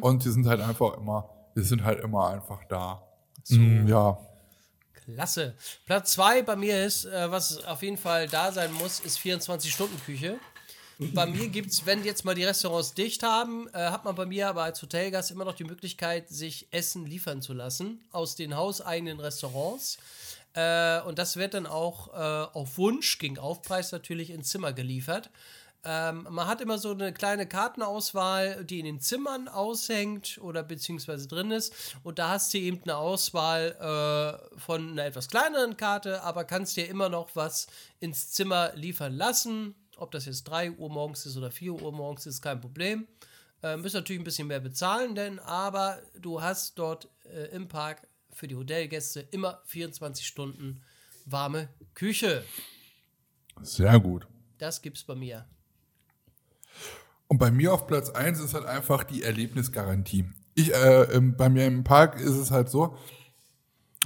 Und 0.00 0.24
die 0.24 0.30
sind 0.30 0.46
halt 0.46 0.60
einfach 0.60 0.96
immer, 0.96 1.28
die 1.56 1.62
sind 1.62 1.82
halt 1.82 2.00
immer 2.04 2.28
einfach 2.28 2.62
da. 2.68 3.02
Mm, 3.48 3.88
ja. 3.88 4.16
Klasse. 5.04 5.56
Platz 5.86 6.12
zwei 6.12 6.42
bei 6.42 6.54
mir 6.54 6.84
ist, 6.84 7.04
äh, 7.06 7.30
was 7.32 7.64
auf 7.64 7.82
jeden 7.82 7.96
Fall 7.96 8.28
da 8.28 8.52
sein 8.52 8.72
muss, 8.74 9.00
ist 9.00 9.18
24-Stunden-Küche. 9.18 10.38
Bei 10.98 11.26
mir 11.26 11.48
gibt 11.48 11.70
es, 11.70 11.86
wenn 11.86 12.04
jetzt 12.04 12.24
mal 12.24 12.34
die 12.34 12.44
Restaurants 12.44 12.94
dicht 12.94 13.22
haben, 13.22 13.68
äh, 13.72 13.78
hat 13.78 14.04
man 14.04 14.14
bei 14.14 14.26
mir 14.26 14.48
aber 14.48 14.62
als 14.62 14.80
Hotelgast 14.82 15.30
immer 15.30 15.44
noch 15.44 15.54
die 15.54 15.64
Möglichkeit, 15.64 16.28
sich 16.28 16.68
Essen 16.70 17.06
liefern 17.06 17.42
zu 17.42 17.52
lassen 17.52 18.00
aus 18.12 18.36
den 18.36 18.56
hauseigenen 18.56 19.18
Restaurants. 19.18 19.98
Äh, 20.54 21.00
und 21.02 21.18
das 21.18 21.36
wird 21.36 21.54
dann 21.54 21.66
auch 21.66 22.08
äh, 22.08 22.48
auf 22.52 22.78
Wunsch, 22.78 23.18
gegen 23.18 23.38
Aufpreis 23.38 23.92
natürlich, 23.92 24.30
ins 24.30 24.50
Zimmer 24.50 24.72
geliefert. 24.72 25.30
Ähm, 25.84 26.28
man 26.30 26.46
hat 26.46 26.60
immer 26.60 26.78
so 26.78 26.92
eine 26.92 27.12
kleine 27.12 27.46
Kartenauswahl, 27.46 28.64
die 28.64 28.78
in 28.78 28.84
den 28.84 29.00
Zimmern 29.00 29.48
aushängt 29.48 30.38
oder 30.40 30.62
beziehungsweise 30.62 31.26
drin 31.26 31.50
ist. 31.50 31.74
Und 32.04 32.20
da 32.20 32.28
hast 32.28 32.54
du 32.54 32.58
eben 32.58 32.80
eine 32.84 32.96
Auswahl 32.96 33.74
äh, 34.54 34.58
von 34.60 34.92
einer 34.92 35.06
etwas 35.06 35.28
kleineren 35.28 35.76
Karte, 35.76 36.22
aber 36.22 36.44
kannst 36.44 36.76
dir 36.76 36.88
immer 36.88 37.08
noch 37.08 37.30
was 37.34 37.66
ins 37.98 38.30
Zimmer 38.30 38.72
liefern 38.74 39.16
lassen. 39.16 39.74
Ob 40.02 40.10
das 40.10 40.26
jetzt 40.26 40.42
3 40.44 40.72
Uhr 40.72 40.90
morgens 40.90 41.26
ist 41.26 41.36
oder 41.36 41.52
4 41.52 41.74
Uhr 41.74 41.92
morgens 41.92 42.26
ist, 42.26 42.42
kein 42.42 42.60
Problem. 42.60 43.06
Äh, 43.62 43.76
müsst 43.76 43.94
natürlich 43.94 44.20
ein 44.20 44.24
bisschen 44.24 44.48
mehr 44.48 44.58
bezahlen, 44.58 45.14
denn 45.14 45.38
aber 45.38 46.00
du 46.20 46.42
hast 46.42 46.76
dort 46.76 47.08
äh, 47.32 47.54
im 47.54 47.68
Park 47.68 48.08
für 48.32 48.48
die 48.48 48.56
Hotelgäste 48.56 49.20
immer 49.30 49.62
24 49.66 50.26
Stunden 50.26 50.82
warme 51.24 51.68
Küche. 51.94 52.42
Sehr 53.60 54.00
gut. 54.00 54.26
Das 54.58 54.82
gibt's 54.82 55.04
bei 55.04 55.14
mir. 55.14 55.46
Und 57.28 57.38
bei 57.38 57.52
mir 57.52 57.72
auf 57.72 57.86
Platz 57.86 58.10
eins 58.10 58.40
ist 58.40 58.54
halt 58.54 58.66
einfach 58.66 59.04
die 59.04 59.22
Erlebnisgarantie. 59.22 60.24
Ich, 60.54 60.74
äh, 60.74 61.20
bei 61.36 61.48
mir 61.48 61.64
im 61.66 61.84
Park 61.84 62.18
ist 62.18 62.34
es 62.34 62.50
halt 62.50 62.68
so, 62.68 62.96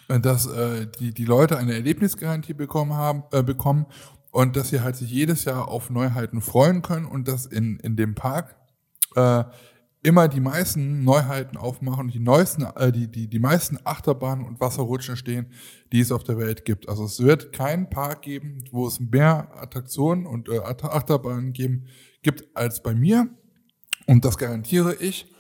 dass 0.09 0.47
äh, 0.47 0.87
die, 0.99 1.13
die 1.13 1.25
Leute 1.25 1.57
eine 1.57 1.73
Erlebnisgarantie 1.73 2.53
bekommen 2.53 2.93
haben, 2.93 3.25
äh, 3.33 3.43
bekommen 3.43 3.87
und 4.31 4.57
dass 4.57 4.69
sie 4.69 4.81
halt 4.81 4.97
sich 4.97 5.11
jedes 5.11 5.45
Jahr 5.45 5.69
auf 5.69 5.91
Neuheiten 5.91 6.41
freuen 6.41 6.83
können 6.83 7.07
und 7.07 7.29
dass 7.29 7.47
in, 7.47 7.79
in 7.81 7.97
dem 7.97 8.15
Park 8.15 8.57
äh, 9.15 9.45
immer 10.03 10.29
die 10.29 10.41
meisten 10.41 11.03
Neuheiten 11.03 11.57
aufmachen, 11.57 12.09
die 12.09 12.21
neuesten, 12.21 12.63
äh, 12.77 12.93
die, 12.93 13.11
die, 13.11 13.29
die 13.29 13.39
meisten 13.39 13.79
Achterbahnen 13.83 14.45
und 14.45 14.61
Wasserrutschen 14.61 15.17
stehen, 15.17 15.47
die 15.93 16.01
es 16.01 16.13
auf 16.13 16.23
der 16.23 16.39
Welt 16.39 16.65
gibt. 16.65 16.89
Also 16.89 17.05
es 17.05 17.19
wird 17.21 17.53
keinen 17.53 17.91
Park 17.91 18.23
geben, 18.23 18.65
wo 18.71 18.87
es 18.87 19.01
mehr 19.01 19.49
Attraktionen 19.57 20.27
und 20.27 20.49
äh, 20.49 20.59
Achter- 20.59 20.95
Achterbahnen 20.95 21.53
geben, 21.53 21.87
gibt 22.23 22.45
als 22.55 22.83
bei 22.83 22.95
mir. 22.95 23.29
Und 24.07 24.25
das 24.25 24.39
garantiere 24.39 24.95
ich. 24.95 25.33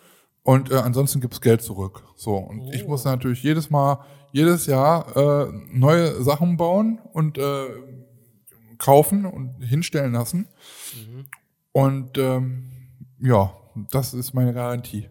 Und 0.42 0.70
äh, 0.72 0.76
ansonsten 0.76 1.20
gibt's 1.20 1.40
Geld 1.40 1.62
zurück. 1.62 2.02
So, 2.16 2.36
und 2.36 2.72
ich 2.72 2.86
muss 2.86 3.04
natürlich 3.04 3.42
jedes 3.42 3.70
Mal, 3.70 4.04
jedes 4.32 4.66
Jahr 4.66 5.16
äh, 5.16 5.52
neue 5.72 6.22
Sachen 6.22 6.56
bauen 6.56 7.00
und 7.12 7.38
äh, 7.38 7.66
kaufen 8.78 9.24
und 9.26 9.60
hinstellen 9.62 10.12
lassen. 10.12 10.48
Und 11.72 12.18
ähm, 12.18 12.64
ja, 13.20 13.56
das 13.90 14.14
ist 14.14 14.34
meine 14.34 14.54
Garantie. 14.54 15.08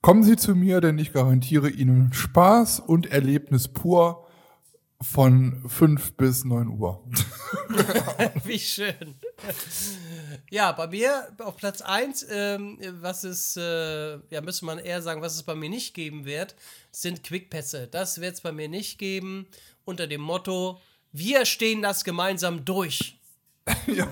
Kommen 0.00 0.24
Sie 0.24 0.36
zu 0.36 0.54
mir, 0.54 0.80
denn 0.80 0.98
ich 0.98 1.12
garantiere 1.12 1.70
Ihnen 1.70 2.12
Spaß 2.12 2.80
und 2.80 3.06
Erlebnis 3.06 3.68
pur 3.68 4.26
von 5.00 5.62
5 5.68 6.16
bis 6.16 6.44
9 6.44 6.68
Uhr. 6.68 7.04
Wie 8.44 8.58
schön. 8.58 9.16
Ja, 10.50 10.72
bei 10.72 10.86
mir 10.86 11.28
auf 11.38 11.56
Platz 11.56 11.82
1, 11.82 12.26
ähm, 12.30 12.78
was 13.00 13.24
es, 13.24 13.56
äh, 13.56 14.18
ja, 14.30 14.40
müsste 14.42 14.64
man 14.64 14.78
eher 14.78 15.02
sagen, 15.02 15.22
was 15.22 15.34
es 15.34 15.42
bei 15.42 15.54
mir 15.54 15.70
nicht 15.70 15.94
geben 15.94 16.24
wird, 16.24 16.54
sind 16.90 17.22
Quickpässe. 17.22 17.88
Das 17.88 18.20
wird 18.20 18.34
es 18.34 18.40
bei 18.40 18.52
mir 18.52 18.68
nicht 18.68 18.98
geben, 18.98 19.46
unter 19.84 20.06
dem 20.06 20.20
Motto, 20.20 20.80
wir 21.12 21.44
stehen 21.44 21.82
das 21.82 22.04
gemeinsam 22.04 22.64
durch. 22.64 23.18
ja. 23.86 24.06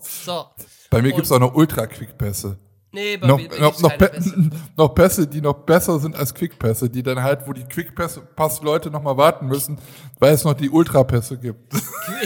So. 0.00 0.46
Bei 0.90 1.00
mir 1.02 1.10
Und- 1.10 1.16
gibt's 1.16 1.32
auch 1.32 1.38
noch 1.38 1.54
Ultra-Quick-Pässe. 1.54 2.58
Nee, 2.92 3.18
bei 3.18 3.28
Noch, 3.28 3.36
mir 3.36 3.48
noch, 3.50 3.56
gibt's 3.68 3.82
noch, 3.82 3.96
Pässe. 3.96 4.50
noch 4.76 4.88
Pässe, 4.96 5.26
die 5.28 5.40
noch 5.40 5.52
besser 5.64 6.00
sind 6.00 6.16
als 6.16 6.34
Quick-Pässe, 6.34 6.90
die 6.90 7.04
dann 7.04 7.22
halt, 7.22 7.46
wo 7.46 7.52
die 7.52 7.62
Quick-Pass-Leute 7.62 8.90
noch 8.90 9.00
mal 9.04 9.16
warten 9.16 9.46
müssen, 9.46 9.78
weil 10.18 10.34
es 10.34 10.42
noch 10.42 10.54
die 10.54 10.68
Ultra-Pässe 10.70 11.38
gibt. 11.38 11.72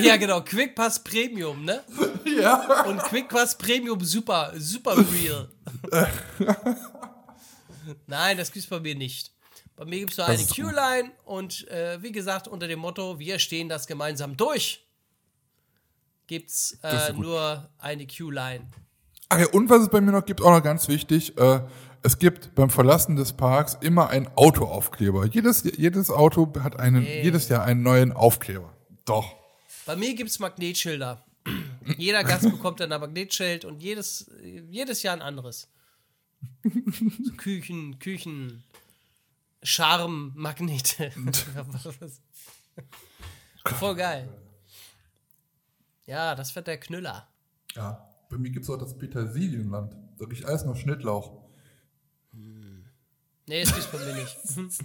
Ja, 0.03 0.17
genau, 0.17 0.41
Quickpass 0.41 1.05
Premium, 1.05 1.67
ne? 1.67 1.83
ja. 2.41 2.85
Und 2.87 2.97
Quickpass 3.03 3.59
Premium 3.59 4.03
super, 4.03 4.55
super 4.57 4.97
real. 4.97 5.51
Nein, 8.07 8.39
das 8.39 8.51
gibt's 8.51 8.69
bei 8.71 8.81
mir 8.81 8.95
nicht. 8.95 9.34
Bei 9.77 9.85
mir 9.85 9.99
gibt's 10.01 10.17
nur 10.17 10.27
Das 10.27 10.39
eine. 10.39 10.69
Q-Line 10.69 11.11
und 11.25 11.69
äh, 11.69 12.01
wie 12.03 12.13
gesagt, 12.13 12.47
unter 12.49 12.69
dem 12.69 12.79
Motto, 12.79 13.19
wir 13.19 13.39
stehen 13.39 13.69
das 13.69 13.87
gemeinsam 13.87 14.37
durch, 14.37 14.87
Das 16.31 16.73
ist 16.73 16.79
äh, 16.83 17.13
nur 17.13 17.69
eine 17.79 18.07
Q-Line. 18.07 18.67
Ach 19.29 19.39
ja, 19.39 19.47
und 19.49 19.69
was 19.69 19.83
es 19.83 19.89
bei 19.89 20.01
mir 20.01 20.13
noch 20.13 20.25
gibt, 20.25 20.41
auch 20.43 20.51
noch 20.51 20.63
ganz 20.63 20.87
wichtig, 20.89 21.37
äh, 21.39 21.61
es 22.03 22.19
gibt 22.19 22.55
beim 22.55 22.71
Verlassen 22.71 23.17
des 23.17 23.33
Parks 23.33 23.79
immer 23.81 24.11
einen 24.11 24.29
Autoaufkleber. 24.37 25.27
Jedes, 25.27 25.65
jedes 25.65 26.11
Auto 26.11 26.53
hat 26.61 26.79
einen, 26.79 27.03
jedes 27.03 27.49
Jahr 27.49 27.65
einen 27.65 27.83
neuen 27.83 28.13
Aufkleber. 28.13 28.77
Doch. 29.07 29.35
Bei 29.87 29.97
mir 29.97 30.15
gibt's 30.15 30.39
Magnetschilder. 30.39 31.25
Jeder 31.99 32.25
Gast 32.25 32.45
bekommt 32.45 32.81
dann 32.81 32.93
ein 32.93 33.01
Magnetschild 33.01 33.67
und 33.67 33.83
jedes, 33.83 34.31
jedes 34.71 35.03
Jahr 35.03 35.15
ein 35.15 35.21
anderes. 35.21 35.69
Küchen, 37.37 37.99
Küchen, 37.99 38.65
Charmmagnete. 39.65 41.11
Voll 43.79 43.95
geil. 43.97 44.29
Ja, 46.07 46.35
das 46.35 46.55
wird 46.55 46.67
der 46.67 46.79
Knüller. 46.79 47.27
Ja. 47.75 48.09
Bei 48.31 48.37
mir 48.39 48.51
gibt's 48.51 48.69
auch 48.71 48.79
das 48.79 48.97
Petersilienland. 48.99 49.97
Da 50.19 50.27
riecht 50.27 50.45
alles 50.45 50.65
nach 50.65 50.77
Schnittlauch. 50.77 51.43
Nee, 53.47 53.63
das 53.65 53.75
gibt's 53.75 53.91
bei 53.91 53.99
mir 53.99 54.15
nicht. 54.15 54.37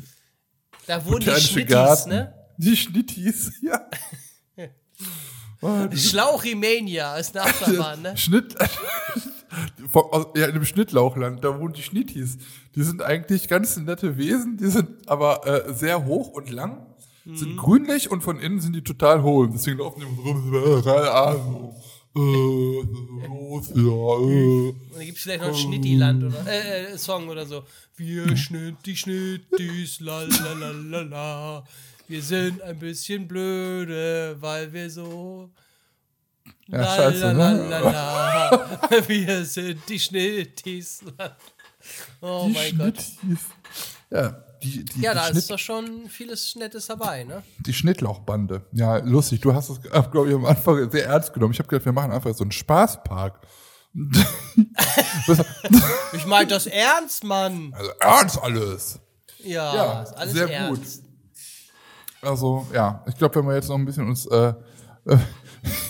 Da 0.88 1.06
wohnen 1.06 1.20
die 1.20 1.30
Schnittis, 1.40 1.72
Garten. 1.72 2.10
ne? 2.10 2.34
Die 2.58 2.76
Schnittis, 2.76 3.52
ja. 3.62 3.88
Oh, 5.62 5.86
die 5.86 5.98
Schlauchimania 5.98 7.16
ist 7.18 7.38
eine 7.38 7.46
Achterbahn, 7.48 8.02
ne? 8.02 8.18
Schnitt. 8.18 8.56
Vom- 9.90 10.12
aus- 10.12 10.28
ja, 10.36 10.46
in 10.48 10.54
dem 10.54 10.66
Schnittlauchland, 10.66 11.44
da 11.44 11.60
wohnen 11.60 11.74
die 11.74 11.82
Schnittis. 11.82 12.38
Die 12.76 12.84
sind 12.84 13.02
eigentlich 13.02 13.48
ganz 13.48 13.78
nette 13.78 14.18
Wesen, 14.18 14.58
die 14.58 14.68
sind 14.68 15.08
aber 15.08 15.46
äh, 15.48 15.74
sehr 15.74 16.06
hoch 16.06 16.30
und 16.30 16.50
lang, 16.52 16.86
sind 17.32 17.58
grünlich 17.58 18.10
und 18.10 18.22
von 18.22 18.40
innen 18.40 18.60
sind 18.60 18.76
die 18.76 18.82
total 18.84 19.22
hohl. 19.22 19.50
Deswegen 19.52 19.78
laufen 19.80 20.00
die 20.02 20.06
rum. 20.30 20.54
Äh, 20.54 20.90
ah, 20.90 21.36
so, 21.36 21.76
äh, 22.16 23.28
los, 23.28 23.70
ja, 23.70 23.84
äh. 23.84 24.70
Und 24.70 24.76
dann 24.96 25.06
gibt's 25.06 25.22
vielleicht 25.22 25.44
noch 25.44 25.56
Schnittiland 25.56 26.24
oder 26.24 26.48
äh, 26.48 26.94
äh, 26.94 26.98
Song 26.98 27.28
oder 27.30 27.46
so. 27.46 27.64
Wir 27.98 28.36
Schnitti, 28.36 28.96
Schnittis, 28.96 30.00
la 30.00 30.24
la 30.24 30.54
la 30.54 30.72
la 30.72 31.02
la. 31.02 31.64
Wir 32.08 32.24
sind 32.24 32.62
ein 32.64 32.80
bisschen 32.80 33.28
blöde, 33.28 34.38
weil 34.40 34.74
wir 34.74 34.90
so. 34.90 35.50
Ja, 36.72 36.78
la, 36.82 36.96
scheiße, 36.96 37.32
la, 37.32 37.34
ne? 37.54 37.68
la, 37.70 37.80
la, 37.80 38.50
la. 38.52 38.90
Wir 39.08 39.44
sind 39.46 39.82
die 39.90 40.00
Schnittis. 40.00 41.02
Oh 42.22 42.46
Die 42.48 42.54
mein 42.54 42.78
Gott. 42.78 43.02
Schnittis. 43.02 43.46
Ja, 44.12 44.44
die, 44.62 44.86
die, 44.86 45.02
Ja, 45.02 45.12
die, 45.14 45.18
da 45.18 45.24
Schnitt, 45.26 45.38
ist 45.38 45.50
doch 45.52 45.60
schon 45.60 46.08
vieles 46.10 46.56
Nettes 46.56 46.88
dabei, 46.88 47.24
ne? 47.24 47.44
die 47.60 47.74
Schnittlauchbande. 47.74 48.66
Ja, 48.72 48.98
lustig. 48.98 49.42
Du 49.42 49.54
hast 49.54 49.70
es, 49.70 49.82
glaube 49.82 50.30
ich, 50.30 50.36
am 50.36 50.46
Anfang 50.46 50.90
sehr 50.92 51.06
ernst 51.08 51.34
genommen. 51.34 51.54
Ich 51.54 51.60
habe 51.60 51.70
gedacht, 51.70 51.86
wir 51.86 51.94
machen 51.94 52.12
einfach 52.12 52.34
so 52.36 52.44
einen 52.44 52.52
Spaßpark. 52.52 53.40
Ich 56.14 56.26
meine 56.26 56.48
das 56.48 56.68
ernst, 56.68 57.24
Mann. 57.24 57.74
also 57.76 57.92
ernst 58.00 58.42
alles. 58.42 59.00
Ja, 59.44 59.76
Ja, 59.76 60.04
alles 60.16 60.34
sehr 60.34 60.52
ernst. 60.52 61.04
Also, 62.22 62.68
ja, 62.74 63.04
ich 63.08 63.16
glaube, 63.16 63.36
wenn 63.36 63.48
wir 63.48 63.56
jetzt 63.56 63.70
noch 63.70 63.78
ein 63.78 63.86
bisschen 63.86 64.08
uns, 64.08 64.26
äh, 64.28 64.54
äh, 65.06 65.18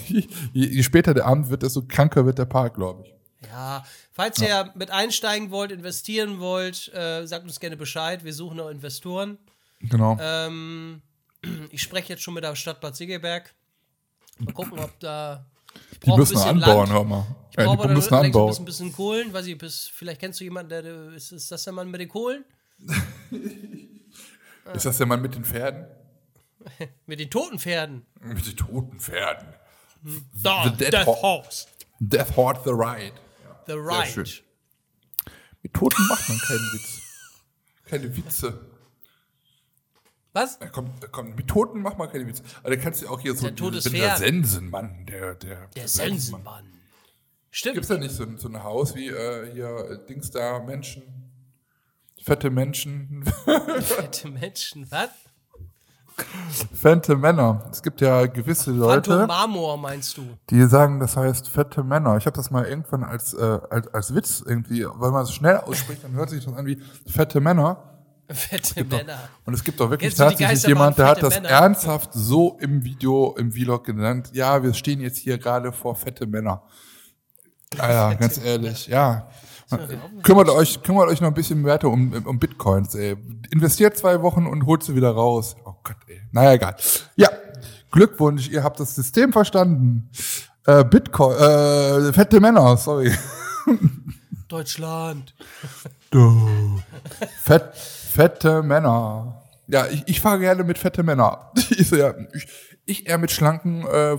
je, 0.53 0.65
je 0.67 0.83
später 0.83 1.13
der 1.13 1.25
Abend 1.25 1.49
wird, 1.49 1.63
desto 1.63 1.83
kranker 1.87 2.25
wird 2.25 2.37
der 2.37 2.45
Park, 2.45 2.75
glaube 2.75 3.03
ich. 3.05 3.13
Ja, 3.49 3.85
falls 4.11 4.41
ihr 4.41 4.71
mit 4.75 4.91
einsteigen 4.91 5.49
wollt, 5.49 5.71
investieren 5.71 6.39
wollt, 6.39 6.91
äh, 6.93 7.25
sagt 7.25 7.45
uns 7.45 7.59
gerne 7.59 7.77
Bescheid. 7.77 8.23
Wir 8.25 8.33
suchen 8.33 8.57
noch 8.57 8.69
Investoren. 8.69 9.37
Genau. 9.79 10.17
Ähm, 10.19 11.01
ich 11.71 11.81
spreche 11.81 12.09
jetzt 12.13 12.23
schon 12.23 12.33
mit 12.33 12.43
der 12.43 12.55
Stadt 12.55 12.81
Bad 12.81 12.95
Segeberg. 12.97 13.53
Mal 14.39 14.53
gucken, 14.53 14.79
ob 14.79 14.99
da 14.99 15.45
Die 16.05 16.11
müssen 16.11 16.37
anbauen, 16.37 16.89
Land. 16.89 16.91
hör 16.91 17.03
mal. 17.05 17.25
Ich 17.51 17.57
Ja, 17.57 17.65
brauche 17.65 17.77
die 17.77 17.83
aber 17.83 17.93
müssen 17.93 18.09
dann 18.09 18.19
ein 18.19 18.25
anbauen. 18.25 18.65
bisschen, 18.65 18.91
Kohlen. 18.91 19.33
Weiß 19.33 19.45
ich, 19.47 19.57
bis, 19.57 19.87
vielleicht 19.93 20.19
kennst 20.19 20.39
du 20.39 20.43
jemanden, 20.43 20.69
der, 20.69 20.81
der 20.81 21.13
ist, 21.13 21.31
ist 21.31 21.49
das 21.51 21.63
der 21.63 21.73
Mann 21.73 21.89
mit 21.89 22.01
den 22.01 22.09
Kohlen? 22.09 22.43
Ist 24.73 24.85
das 24.85 24.97
der 24.97 25.07
Mann 25.07 25.21
mit 25.21 25.33
den 25.35 25.43
Pferden? 25.43 25.87
Mit 27.05 27.19
den 27.19 27.29
toten 27.29 27.57
Pferden. 27.57 28.05
Mit 28.21 28.45
den 28.45 28.55
toten 28.57 28.99
Pferden. 28.99 29.47
Da, 30.43 30.63
The 30.69 30.77
Dead 30.77 30.93
Death 30.93 31.07
Ho- 31.07 31.21
Horse. 31.21 31.67
Death 31.99 32.35
Horde 32.35 32.61
the 32.63 32.71
Ride. 32.71 33.13
The 33.67 33.73
schön. 33.73 34.23
Ride. 34.23 34.43
Mit 35.61 35.73
Toten 35.73 36.07
macht 36.07 36.29
man 36.29 36.37
keinen 36.39 36.73
Witz. 36.73 37.01
Keine 37.85 38.15
Witze. 38.17 38.65
Was? 40.31 40.59
Da 40.59 40.67
kommt, 40.69 41.03
da 41.03 41.07
kommt, 41.07 41.35
mit 41.35 41.47
Toten 41.47 41.81
macht 41.81 41.97
man 41.97 42.09
keine 42.09 42.25
Witze. 42.27 42.43
Aber 42.63 42.75
da 42.75 42.81
kannst 42.81 43.01
du 43.01 43.09
auch 43.09 43.19
hier 43.19 43.35
so 43.35 43.47
Der 43.47 43.55
totes 43.55 43.83
der. 43.85 44.15
Sensenmann, 44.17 45.05
der, 45.05 45.35
der, 45.35 45.67
Der 45.75 45.87
Sensenmann. 45.87 46.65
Stimmt. 47.51 47.73
Gibt's 47.75 47.89
da 47.89 47.97
nicht 47.97 48.13
so, 48.13 48.23
ein- 48.23 48.37
so 48.37 48.47
ein 48.47 48.63
Haus 48.63 48.95
wie 48.95 49.07
äh, 49.07 49.51
hier 49.51 49.67
äh, 49.67 50.05
Dings 50.07 50.29
da, 50.31 50.59
Menschen, 50.59 51.01
fette 52.23 52.51
Menschen, 52.51 53.25
Fette 53.81 54.29
Menschen. 54.29 54.89
Was? 54.91 55.09
Fette 56.73 57.15
Männer. 57.15 57.63
Es 57.71 57.81
gibt 57.81 58.01
ja 58.01 58.25
gewisse 58.25 58.71
Leute, 58.71 59.11
Phantom 59.11 59.27
Marmor 59.27 59.77
meinst 59.77 60.17
du? 60.17 60.23
die 60.49 60.65
sagen, 60.67 60.99
das 60.99 61.17
heißt 61.17 61.47
fette 61.47 61.83
Männer. 61.83 62.17
Ich 62.17 62.25
habe 62.25 62.35
das 62.35 62.51
mal 62.51 62.65
irgendwann 62.65 63.03
als, 63.03 63.33
äh, 63.33 63.59
als, 63.69 63.87
als 63.93 64.15
Witz 64.15 64.43
irgendwie, 64.45 64.85
weil 64.85 65.11
man 65.11 65.23
es 65.23 65.33
schnell 65.33 65.57
ausspricht, 65.57 66.03
dann 66.03 66.13
hört 66.13 66.29
sich 66.29 66.43
das 66.43 66.53
an 66.53 66.65
wie 66.65 66.81
fette 67.07 67.39
Männer. 67.39 67.83
Fette 68.31 68.83
Männer. 68.83 69.17
Und 69.45 69.53
es 69.55 69.63
gibt 69.63 69.81
auch 69.81 69.89
wirklich 69.89 70.13
tatsächlich 70.13 70.63
jemand, 70.63 70.97
der 70.99 71.07
hat 71.07 71.23
das 71.23 71.33
Männer? 71.35 71.49
ernsthaft 71.49 72.11
so 72.13 72.57
im 72.59 72.83
Video, 72.83 73.35
im 73.37 73.51
Vlog 73.51 73.85
genannt. 73.85 74.29
Ja, 74.33 74.61
wir 74.61 74.73
stehen 74.73 75.01
jetzt 75.01 75.17
hier 75.17 75.39
gerade 75.39 75.71
vor 75.71 75.95
fette 75.95 76.27
Männer. 76.27 76.61
Alter, 77.77 78.15
ganz 78.15 78.43
ehrlich, 78.43 78.87
ja. 78.87 79.27
Kümmert 80.23 80.49
euch, 80.49 80.81
kümmert 80.81 81.09
euch 81.09 81.21
noch 81.21 81.27
ein 81.27 81.33
bisschen 81.33 81.63
weiter 81.63 81.89
um, 81.89 82.11
um 82.25 82.39
Bitcoins, 82.39 82.95
ey. 82.95 83.15
Investiert 83.51 83.97
zwei 83.97 84.21
Wochen 84.21 84.47
und 84.47 84.65
holt 84.65 84.83
sie 84.83 84.95
wieder 84.95 85.11
raus. 85.11 85.55
Gott, 85.83 85.97
ey. 86.07 86.21
Naja, 86.31 86.53
egal. 86.53 86.75
Ja, 87.15 87.29
Glückwunsch, 87.91 88.49
ihr 88.49 88.63
habt 88.63 88.79
das 88.79 88.95
System 88.95 89.33
verstanden. 89.33 90.09
Äh, 90.65 90.83
Bitcoin, 90.83 91.35
äh, 91.37 92.13
fette 92.13 92.39
Männer, 92.39 92.77
sorry. 92.77 93.11
Deutschland. 94.47 95.33
Du. 96.11 96.81
Fett, 97.41 97.75
fette 97.75 98.61
Männer. 98.63 99.43
Ja, 99.67 99.87
ich, 99.87 100.03
ich 100.07 100.21
fahre 100.21 100.39
gerne 100.39 100.63
mit 100.63 100.77
fette 100.77 101.03
Männer. 101.03 101.51
Ich, 101.69 101.87
so, 101.87 101.95
ja, 101.95 102.13
ich, 102.33 102.47
ich 102.85 103.07
eher 103.07 103.17
mit 103.17 103.31
schlanken, 103.31 103.85
äh, 103.85 104.13
äh, 104.13 104.17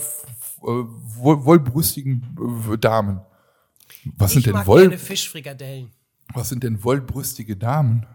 wohl, 0.61 1.45
wohlbrüstigen 1.45 2.37
äh, 2.73 2.79
Damen. 2.79 3.21
Was 4.17 4.33
sind 4.33 4.41
ich 4.41 4.45
denn 4.47 4.55
mag 4.55 4.67
wohl, 4.67 4.83
gerne 4.83 4.99
Fischfrikadellen. 4.99 5.93
was 6.33 6.49
sind 6.49 6.63
denn 6.63 6.83
wollbrüstige 6.83 7.57
Damen? 7.57 8.07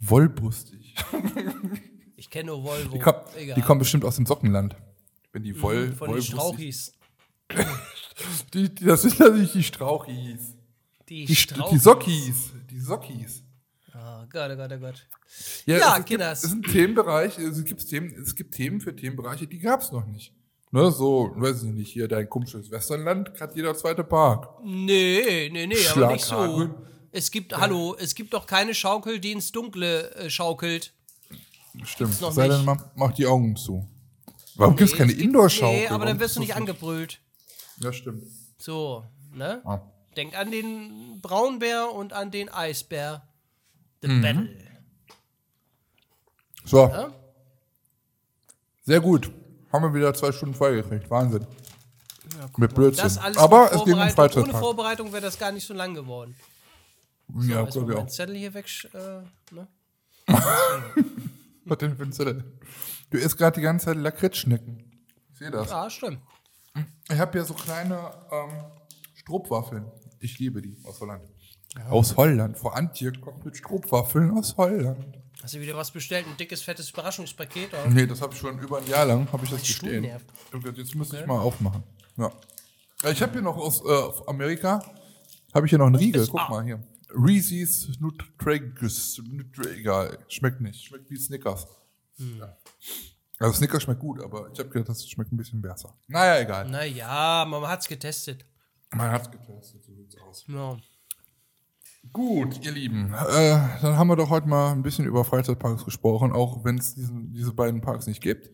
Wollbrüstig. 0.00 0.96
Ich 2.24 2.30
kenne 2.30 2.46
nur 2.46 2.64
Volvo. 2.64 2.94
Die, 2.94 2.98
kommen, 2.98 3.18
Egal. 3.36 3.54
die 3.54 3.60
kommen 3.60 3.78
bestimmt 3.80 4.02
aus 4.06 4.16
dem 4.16 4.24
Sockenland. 4.24 4.74
Wenn 5.32 5.42
die 5.42 5.60
Woll, 5.60 5.88
Von 5.92 6.08
den 6.08 6.14
wollbrüstig. 6.14 6.34
Strauchis. 6.34 6.92
Die, 8.54 8.74
die, 8.74 8.84
das 8.86 9.02
sind 9.02 9.18
natürlich 9.20 9.52
die 9.52 9.62
Strauchis. 9.62 10.54
Die, 11.08 11.26
Die, 11.26 11.34
St- 11.34 11.40
Strauchis. 11.54 11.70
die 11.70 11.78
Sockis. 11.78 12.34
Die 12.70 12.80
Sockis. 12.80 13.42
Oh 13.94 14.24
Gott, 14.32 14.50
oh 14.52 14.56
Gott, 14.56 14.72
oh 14.72 14.78
Gott. 14.78 15.06
Ja, 15.66 15.76
Ja, 15.78 15.88
es, 15.90 15.96
gibt, 15.96 16.08
Kinders. 16.08 16.38
es 16.38 16.44
ist 16.44 16.52
ein 16.56 16.62
Themenbereich, 16.62 17.38
es 17.38 17.62
gibt 17.64 17.86
Themen, 17.86 18.14
es 18.22 18.34
gibt 18.34 18.54
Themen 18.54 18.80
für 18.80 18.96
Themenbereiche, 18.96 19.46
die 19.46 19.58
gab 19.58 19.82
es 19.82 19.92
noch 19.92 20.06
nicht. 20.06 20.32
Ne, 20.70 20.90
so, 20.90 21.32
weiß 21.36 21.64
ich 21.64 21.72
nicht, 21.72 21.92
hier 21.92 22.08
dein 22.08 22.28
komisches 22.30 22.70
Westernland 22.70 23.30
hat 23.40 23.54
jeder 23.54 23.74
zweite 23.76 24.02
Park. 24.04 24.48
Nee, 24.64 25.50
nee, 25.52 25.66
nee, 25.66 25.76
aber 25.94 26.12
nicht 26.12 26.24
so. 26.24 26.70
Es 27.12 27.30
gibt, 27.30 27.54
hallo, 27.56 27.94
es 27.98 28.14
gibt 28.14 28.32
doch 28.32 28.46
keine 28.46 28.74
Schaukel, 28.74 29.20
die 29.20 29.32
ins 29.32 29.52
Dunkle 29.52 30.10
äh, 30.14 30.30
schaukelt. 30.30 30.93
Stimmt. 31.84 32.20
noch 32.20 32.32
Sei 32.32 32.48
denn, 32.48 32.56
nicht. 32.58 32.66
man 32.66 32.82
macht 32.96 33.18
die 33.18 33.26
Augen 33.26 33.56
zu. 33.56 33.88
Warum 34.56 34.76
gibt's 34.76 34.94
keine 34.94 35.10
es 35.12 35.16
gibt- 35.18 35.26
Indoor-Schaukel? 35.28 35.76
Nee, 35.76 35.86
aber 35.88 35.94
Warum 36.04 36.06
dann 36.06 36.20
wirst 36.20 36.36
du 36.36 36.40
gibt's 36.40 36.56
nicht 36.56 36.68
das 36.68 36.74
angebrüllt. 36.74 37.20
Ja, 37.80 37.92
stimmt. 37.92 38.22
So, 38.58 39.04
ne? 39.32 39.60
Ah. 39.64 39.80
Denk 40.16 40.36
an 40.38 40.50
den 40.52 41.20
Braunbär 41.20 41.90
und 41.92 42.12
an 42.12 42.30
den 42.30 42.48
Eisbär. 42.48 43.26
The 44.02 44.08
Mhm. 44.08 44.22
Battle. 44.22 44.48
So, 46.64 46.86
Ja? 46.88 47.12
sehr 48.84 49.00
gut. 49.00 49.30
Haben 49.72 49.84
wir 49.86 49.94
wieder 49.94 50.14
zwei 50.14 50.30
Stunden 50.30 50.54
freigekriegt. 50.54 51.10
Wahnsinn. 51.10 51.46
Mit 52.56 52.74
Blödsinn. 52.74 53.02
Das 53.04 53.18
alles 53.18 53.36
aber 53.38 53.64
mit 53.64 53.72
es 53.72 53.84
ging 53.84 53.94
um 53.94 54.00
Vorbereitung. 54.08 54.42
Ohne. 54.44 54.52
Vorbereitung 54.58 55.12
wäre 55.12 55.22
das 55.22 55.38
gar 55.38 55.50
nicht 55.52 55.66
so 55.66 55.74
lang 55.74 55.94
geworden. 55.94 56.36
Ja, 57.42 57.64
Erstmal 57.64 57.64
glaube 57.64 57.92
ich 57.92 57.96
meinen 57.98 58.06
auch. 58.06 58.10
Zettel 58.12 58.36
hier 58.36 58.54
weg. 58.54 58.66
Äh, 58.92 59.54
ne? 59.54 59.68
Was 61.64 61.78
denn 61.78 61.96
für 61.96 62.02
ein 62.02 62.12
Zettel? 62.12 62.44
Du 63.10 63.18
isst 63.18 63.36
gerade 63.38 63.56
die 63.56 63.62
ganze 63.62 63.86
Zeit 63.86 63.96
Lakritzschnecken. 63.96 64.84
Ich 65.32 65.38
sehe 65.38 65.50
das. 65.50 65.70
Ja, 65.70 65.88
stimmt. 65.90 66.18
Ich 67.10 67.18
habe 67.18 67.32
hier 67.32 67.44
so 67.44 67.54
kleine 67.54 68.10
ähm, 68.32 68.50
Stroopwaffeln. 69.14 69.86
Ich 70.20 70.38
liebe 70.38 70.60
die 70.62 70.76
aus 70.84 71.00
Holland. 71.00 71.22
Aus 71.88 72.16
Holland. 72.16 72.58
Vor 72.58 72.76
Antje 72.76 73.12
kommt 73.12 73.44
mit 73.44 73.56
Stroopwaffeln 73.56 74.30
aus 74.36 74.56
Holland. 74.56 75.18
Hast 75.42 75.54
du 75.54 75.60
wieder 75.60 75.76
was 75.76 75.90
bestellt? 75.90 76.26
Ein 76.26 76.36
dickes, 76.36 76.62
fettes 76.62 76.90
Überraschungspaket? 76.90 77.72
Oder? 77.74 77.88
Nee, 77.88 78.06
das 78.06 78.20
habe 78.22 78.32
ich 78.32 78.38
schon 78.40 78.58
über 78.58 78.78
ein 78.78 78.86
Jahr 78.86 79.04
lang, 79.04 79.30
habe 79.32 79.44
ich 79.44 79.50
das 79.50 79.60
bestehen. 79.60 80.04
Jetzt 80.76 80.94
müsste 80.94 81.18
ich 81.20 81.26
mal 81.26 81.38
aufmachen. 81.38 81.82
Ja. 82.16 82.30
Ja, 83.02 83.10
Ich 83.10 83.20
habe 83.20 83.32
hier 83.32 83.42
noch 83.42 83.56
aus 83.56 83.82
äh, 83.84 84.28
Amerika, 84.30 84.82
habe 85.52 85.66
ich 85.66 85.70
hier 85.70 85.78
noch 85.78 85.86
einen 85.86 85.96
Riegel. 85.96 86.26
Guck 86.26 86.40
A. 86.40 86.48
mal 86.48 86.64
hier. 86.64 86.82
Reese's 87.14 87.98
Nutragus. 88.00 89.20
Nutra 89.24 89.70
egal, 89.70 90.18
schmeckt 90.28 90.60
nicht. 90.60 90.84
Schmeckt 90.84 91.10
wie 91.10 91.16
Snickers. 91.16 91.66
Hm. 92.16 92.38
Ja. 92.38 92.56
Also 93.38 93.54
Snickers 93.54 93.82
schmeckt 93.82 94.00
gut, 94.00 94.22
aber 94.22 94.50
ich 94.52 94.58
habe 94.58 94.68
gedacht, 94.68 94.88
das 94.88 95.08
schmeckt 95.08 95.32
ein 95.32 95.36
bisschen 95.36 95.60
besser. 95.60 95.96
Naja, 96.06 96.40
egal. 96.40 96.68
Naja, 96.68 97.44
man 97.48 97.62
hat's 97.66 97.88
getestet. 97.88 98.44
Man 98.92 99.10
hat's 99.10 99.30
getestet, 99.30 99.84
so 99.84 99.94
sieht's 99.94 100.16
aus. 100.18 100.44
Ja. 100.46 100.76
Gut, 102.12 102.64
ihr 102.64 102.72
Lieben, 102.72 103.14
äh, 103.14 103.58
dann 103.80 103.96
haben 103.96 104.08
wir 104.08 104.16
doch 104.16 104.28
heute 104.28 104.46
mal 104.46 104.72
ein 104.72 104.82
bisschen 104.82 105.06
über 105.06 105.24
Freizeitparks 105.24 105.84
gesprochen, 105.84 106.32
auch 106.32 106.62
wenn 106.62 106.76
es 106.76 106.94
diese 106.96 107.52
beiden 107.54 107.80
Parks 107.80 108.06
nicht 108.06 108.20
gibt. 108.20 108.50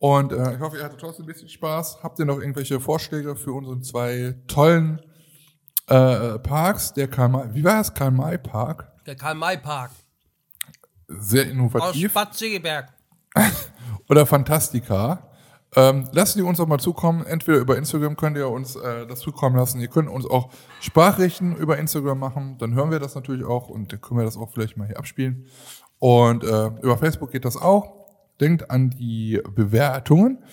Und 0.00 0.32
äh, 0.32 0.54
ich 0.54 0.60
hoffe, 0.60 0.76
ihr 0.76 0.84
hattet 0.84 1.00
trotzdem 1.00 1.24
ein 1.24 1.28
bisschen 1.28 1.48
Spaß. 1.48 2.02
Habt 2.02 2.18
ihr 2.18 2.24
noch 2.24 2.38
irgendwelche 2.38 2.80
Vorschläge 2.80 3.36
für 3.36 3.52
unsere 3.52 3.80
zwei 3.80 4.34
tollen 4.48 5.00
äh, 5.86 6.38
Parks? 6.38 6.92
Der 6.92 7.08
Karl 7.08 7.28
May, 7.28 7.54
wie 7.54 7.64
war 7.64 7.78
das? 7.78 7.92
Karl 7.92 8.10
May 8.10 8.38
Park? 8.38 8.94
Der 9.06 9.16
Karl-May-Park 9.16 9.90
Sehr 11.08 11.44
aus 11.44 11.50
innovativ. 11.50 12.14
Bad 12.14 12.34
Segeberg. 12.34 12.88
Oder 14.08 14.24
Fantastica. 14.26 15.30
Ähm, 15.76 16.08
lasst 16.12 16.36
die 16.36 16.42
uns 16.42 16.60
auch 16.60 16.66
mal 16.66 16.78
zukommen. 16.78 17.26
Entweder 17.26 17.58
über 17.58 17.76
Instagram 17.76 18.16
könnt 18.16 18.36
ihr 18.36 18.48
uns 18.48 18.76
äh, 18.76 19.06
das 19.06 19.20
zukommen 19.20 19.56
lassen. 19.56 19.80
Ihr 19.80 19.88
könnt 19.88 20.08
uns 20.08 20.24
auch 20.24 20.50
Sprachrichten 20.80 21.56
über 21.56 21.78
Instagram 21.78 22.18
machen. 22.18 22.56
Dann 22.58 22.74
hören 22.74 22.90
wir 22.90 23.00
das 23.00 23.14
natürlich 23.14 23.44
auch 23.44 23.68
und 23.68 23.92
dann 23.92 24.00
können 24.00 24.20
wir 24.20 24.24
das 24.24 24.36
auch 24.36 24.50
vielleicht 24.52 24.76
mal 24.76 24.86
hier 24.86 24.98
abspielen. 24.98 25.46
Und 25.98 26.44
äh, 26.44 26.66
über 26.80 26.96
Facebook 26.96 27.32
geht 27.32 27.44
das 27.44 27.56
auch. 27.56 28.06
Denkt 28.40 28.70
an 28.70 28.90
die 28.90 29.40
Bewertungen 29.54 30.44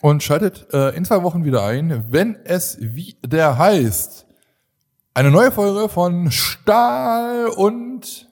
und 0.00 0.22
schaltet 0.22 0.66
äh, 0.72 0.90
in 0.90 1.04
zwei 1.04 1.22
Wochen 1.22 1.44
wieder 1.44 1.64
ein, 1.64 2.06
wenn 2.10 2.36
es 2.44 2.78
wieder 2.80 3.58
heißt. 3.58 4.23
Eine 5.16 5.30
neue 5.30 5.52
Folge 5.52 5.88
von 5.88 6.32
Stahl 6.32 7.46
und 7.46 8.28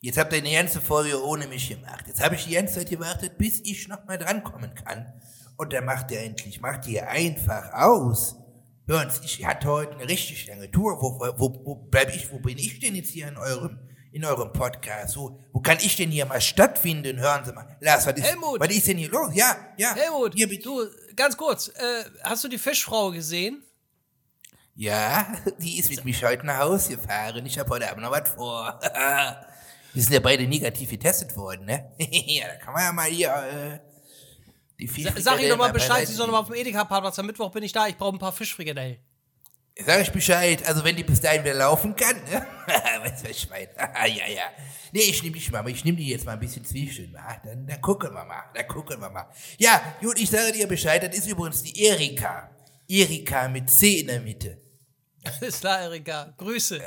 Jetzt 0.00 0.18
habt 0.18 0.32
ihr 0.32 0.38
eine 0.38 0.52
ganze 0.52 0.80
Folge 0.80 1.20
ohne 1.24 1.48
mich 1.48 1.68
gemacht. 1.68 2.04
Jetzt 2.06 2.22
habe 2.22 2.36
ich 2.36 2.44
die 2.44 2.54
ganze 2.54 2.74
Zeit 2.74 2.90
gewartet, 2.90 3.36
bis 3.36 3.58
ich 3.64 3.88
noch 3.88 4.04
mal 4.04 4.18
drankommen 4.18 4.72
kann. 4.76 5.12
Und 5.56 5.72
dann 5.72 5.84
macht 5.84 6.12
ihr 6.12 6.20
endlich, 6.20 6.60
macht 6.60 6.86
ihr 6.86 7.08
einfach 7.08 7.72
aus. 7.72 8.36
Hören 8.86 9.10
Sie, 9.10 9.24
ich 9.24 9.44
hatte 9.44 9.66
heute 9.66 9.94
eine 9.94 10.08
richtig 10.08 10.46
lange 10.46 10.70
Tour. 10.70 11.02
Wo, 11.02 11.18
wo, 11.38 11.64
wo 11.64 11.74
bleib 11.74 12.14
ich, 12.14 12.30
wo 12.30 12.38
bin 12.38 12.58
ich 12.58 12.78
denn 12.78 12.94
jetzt 12.94 13.10
hier 13.10 13.26
in 13.26 13.36
eurem, 13.36 13.80
in 14.14 14.24
eurem 14.24 14.52
Podcast? 14.52 15.16
Wo, 15.16 15.40
wo 15.52 15.60
kann 15.60 15.78
ich 15.80 15.96
denn 15.96 16.10
hier 16.10 16.24
mal 16.24 16.40
stattfinden? 16.40 17.18
Hören 17.18 17.44
Sie 17.44 17.52
mal. 17.52 17.76
Lars, 17.80 18.06
was 18.06 18.14
ist, 18.14 18.24
Helmut! 18.24 18.60
was 18.60 18.68
ist 18.68 18.86
denn 18.86 18.96
hier 18.96 19.10
los? 19.10 19.34
Ja, 19.34 19.56
ja. 19.76 19.92
Helmut, 19.94 20.34
Hier, 20.34 20.46
du, 20.46 20.86
ganz 21.16 21.36
kurz, 21.36 21.68
äh, 21.68 22.04
hast 22.22 22.44
du 22.44 22.48
die 22.48 22.58
Fischfrau 22.58 23.10
gesehen? 23.10 23.64
Ja, 24.76 25.26
die 25.58 25.80
ist 25.80 25.90
mit 25.90 26.04
mich 26.04 26.24
heute 26.24 26.46
nach 26.46 26.60
Hause 26.60 26.96
gefahren. 26.96 27.44
Ich 27.44 27.58
habe 27.58 27.68
heute 27.70 27.90
Abend 27.90 28.04
noch 28.04 28.12
was 28.12 28.28
vor. 28.28 28.78
Wir 29.92 30.02
sind 30.02 30.12
ja 30.12 30.20
beide 30.20 30.46
negativ 30.46 30.90
getestet 30.90 31.36
worden, 31.36 31.66
ne? 31.66 31.92
ja, 31.98 32.46
da 32.46 32.56
kann 32.56 32.72
man 32.72 32.82
ja 32.84 32.92
mal 32.92 33.10
hier 33.10 33.28
äh, 33.28 33.78
die 34.78 34.86
Fischfrikadellen 34.86 35.24
sag 35.24 35.40
ich 35.40 35.48
doch 35.48 35.56
mal 35.56 35.72
Bescheid, 35.72 36.06
sie 36.06 36.14
soll 36.14 36.26
noch 36.26 36.34
mal 36.34 36.40
auf 36.40 36.46
dem 36.46 36.56
Edeka-Parkplatz. 36.56 37.18
Am 37.18 37.26
Mittwoch 37.26 37.50
bin 37.50 37.64
ich 37.64 37.72
da, 37.72 37.88
ich 37.88 37.96
brauche 37.96 38.14
ein 38.14 38.18
paar 38.18 38.32
Fischfrikadellen. 38.32 38.98
Sag 39.76 40.02
ich 40.02 40.12
Bescheid, 40.12 40.64
also 40.68 40.84
wenn 40.84 40.94
die 40.94 41.02
bis 41.02 41.20
dahin 41.20 41.42
wieder 41.42 41.54
laufen 41.54 41.96
kann, 41.96 42.14
ne? 42.30 42.46
weißt 43.02 43.24
du, 43.24 43.48
meine? 43.50 43.68
ja, 44.08 44.28
ja. 44.28 44.44
Nee, 44.92 45.00
ich 45.00 45.20
nehme 45.20 45.34
dich 45.34 45.50
mal, 45.50 45.68
ich 45.68 45.84
nehme 45.84 45.98
die 45.98 46.10
jetzt 46.10 46.24
mal 46.24 46.32
ein 46.32 46.38
bisschen 46.38 46.64
zwischen, 46.64 47.12
wa? 47.12 47.36
Dann, 47.44 47.66
dann 47.66 47.80
gucken 47.80 48.14
wir 48.14 48.24
mal, 48.24 48.44
dann 48.54 48.68
gucken 48.68 49.00
wir 49.00 49.10
mal. 49.10 49.28
Ja, 49.58 49.96
gut, 50.00 50.20
ich 50.20 50.30
sage 50.30 50.52
dir 50.52 50.68
Bescheid, 50.68 51.02
das 51.02 51.18
ist 51.18 51.26
übrigens 51.26 51.64
die 51.64 51.82
Erika. 51.86 52.50
Erika 52.86 53.48
mit 53.48 53.68
C 53.68 54.00
in 54.00 54.06
der 54.06 54.20
Mitte. 54.20 54.58
Alles 55.24 55.58
klar, 55.58 55.80
Erika. 55.80 56.32
Grüße. 56.36 56.80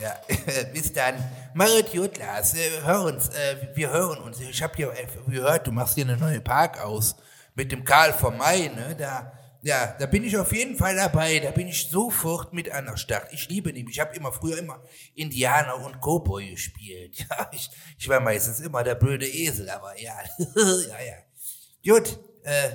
Ja, 0.00 0.16
bis 0.72 0.94
dann. 0.94 1.16
Marit 1.52 1.92
gut, 1.92 2.16
Lars, 2.16 2.54
äh, 2.54 2.80
hör 2.82 3.02
uns, 3.02 3.28
äh, 3.28 3.68
wir 3.74 3.90
hören 3.90 4.18
uns. 4.18 4.40
Ich 4.40 4.62
habe 4.62 4.74
hier 4.76 4.92
äh, 4.92 5.30
gehört, 5.30 5.66
du 5.66 5.72
machst 5.72 5.94
hier 5.94 6.04
eine 6.04 6.16
neue 6.16 6.40
Park 6.40 6.82
aus 6.82 7.16
mit 7.54 7.70
dem 7.70 7.84
Karl 7.84 8.14
vom 8.14 8.38
Mai, 8.38 8.70
ne? 8.74 8.96
Da, 8.96 9.32
ja, 9.62 9.94
da 9.98 10.06
bin 10.06 10.24
ich 10.24 10.36
auf 10.36 10.52
jeden 10.52 10.76
Fall 10.76 10.96
dabei. 10.96 11.38
Da 11.40 11.50
bin 11.50 11.68
ich 11.68 11.88
sofort 11.88 12.52
mit 12.52 12.70
an 12.70 12.86
der 12.86 12.96
Start. 12.96 13.32
Ich 13.32 13.48
liebe 13.48 13.70
ihn. 13.70 13.88
Ich 13.88 14.00
habe 14.00 14.16
immer 14.16 14.32
früher 14.32 14.58
immer 14.58 14.82
Indianer 15.14 15.76
und 15.84 16.00
Cowboy 16.00 16.50
gespielt. 16.50 17.26
Ja, 17.30 17.50
ich, 17.52 17.70
ich 17.98 18.08
war 18.08 18.20
meistens 18.20 18.60
immer 18.60 18.82
der 18.82 18.94
blöde 18.94 19.26
Esel, 19.26 19.68
aber 19.68 19.98
ja, 20.00 20.14
ja, 20.56 20.96
ja. 21.00 21.94
Gut, 21.94 22.18
äh, 22.42 22.70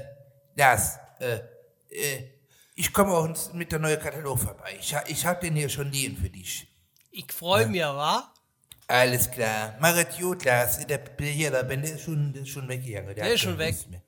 Lars, 0.55 0.97
äh, 1.19 1.39
äh, 1.89 2.23
ich 2.75 2.93
komme 2.93 3.11
auch 3.11 3.53
mit 3.53 3.71
der 3.71 3.79
neuen 3.79 3.99
Katalog 3.99 4.39
vorbei. 4.39 4.77
Ich, 4.79 4.95
ich 5.07 5.25
hab 5.25 5.41
den 5.41 5.55
hier 5.55 5.69
schon 5.69 5.91
liegen 5.91 6.17
für 6.17 6.29
dich. 6.29 6.67
Ich 7.11 7.31
freue 7.31 7.67
mich, 7.67 7.81
wa? 7.81 8.31
Alles 8.87 9.31
klar. 9.31 9.75
Marit 9.79 10.17
gut, 10.19 10.43
Lars. 10.43 10.85
Der, 10.85 10.99
der 10.99 11.27
hier, 11.27 11.49
der 11.49 11.63
der 11.63 11.83
ist 11.83 12.01
schon, 12.01 12.33
der 12.33 12.43
ist 12.43 12.49
schon 12.49 12.67
weggegangen. 12.67 13.15
Der 13.15 13.25
hat 13.25 13.31
ist 13.31 13.41
schon 13.41 13.57
weg. 13.57 13.75
Mehr. 13.89 14.01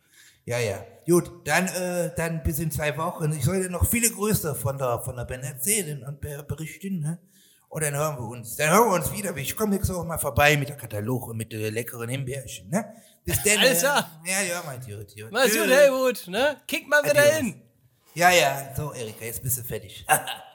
Ja, 0.48 0.60
ja. 0.60 0.84
Gut, 1.06 1.30
dann, 1.46 1.68
äh, 1.68 2.10
dann 2.16 2.42
bis 2.42 2.60
in 2.60 2.72
zwei 2.72 2.98
Wochen. 2.98 3.34
Ich 3.34 3.44
soll 3.44 3.62
dir 3.62 3.70
noch 3.70 3.86
viele 3.86 4.10
Grüße 4.10 4.56
von 4.56 4.78
der, 4.78 5.00
von 5.00 5.18
der 5.18 5.26
Ben 5.26 5.42
erzählen 5.42 6.04
und 6.06 6.22
ber- 6.22 6.44
berichten, 6.44 7.00
ne? 7.02 7.20
Und 7.68 7.84
dann 7.84 7.94
hören 7.96 8.16
wir 8.18 8.24
uns. 8.30 8.56
Dann 8.56 8.70
hören 8.70 8.90
wir 8.90 8.96
uns 8.96 9.12
wieder. 9.12 9.36
Ich 9.36 9.56
komme 9.58 9.76
nächste 9.76 9.94
Woche 9.94 10.06
mal 10.08 10.18
vorbei 10.18 10.56
mit 10.56 10.70
der 10.70 10.78
Katalog 10.78 11.28
und 11.28 11.36
mit 11.36 11.52
den 11.52 11.74
leckeren 11.74 12.08
Himbeerchen, 12.10 12.70
ne? 12.70 12.94
Bis 13.26 13.44
dann. 13.44 13.58
Alles 13.60 13.80
äh, 13.80 13.82
klar. 13.82 14.22
Ja, 14.26 14.42
ja, 14.42 14.64
mein 14.66 14.80
gut. 14.80 15.14
Mach's 15.32 15.52
gut. 15.54 15.70
Helmut, 15.70 16.28
ne? 16.30 16.58
Kick 16.66 16.88
mal 16.88 17.04
wieder 17.04 17.20
Adios. 17.20 17.36
hin. 17.38 17.62
Ja, 18.16 18.30
ja. 18.32 18.74
So, 18.76 18.94
Erika, 18.94 19.26
jetzt 19.26 19.44
bist 19.44 19.58
du 19.58 19.64
fertig. 19.64 20.06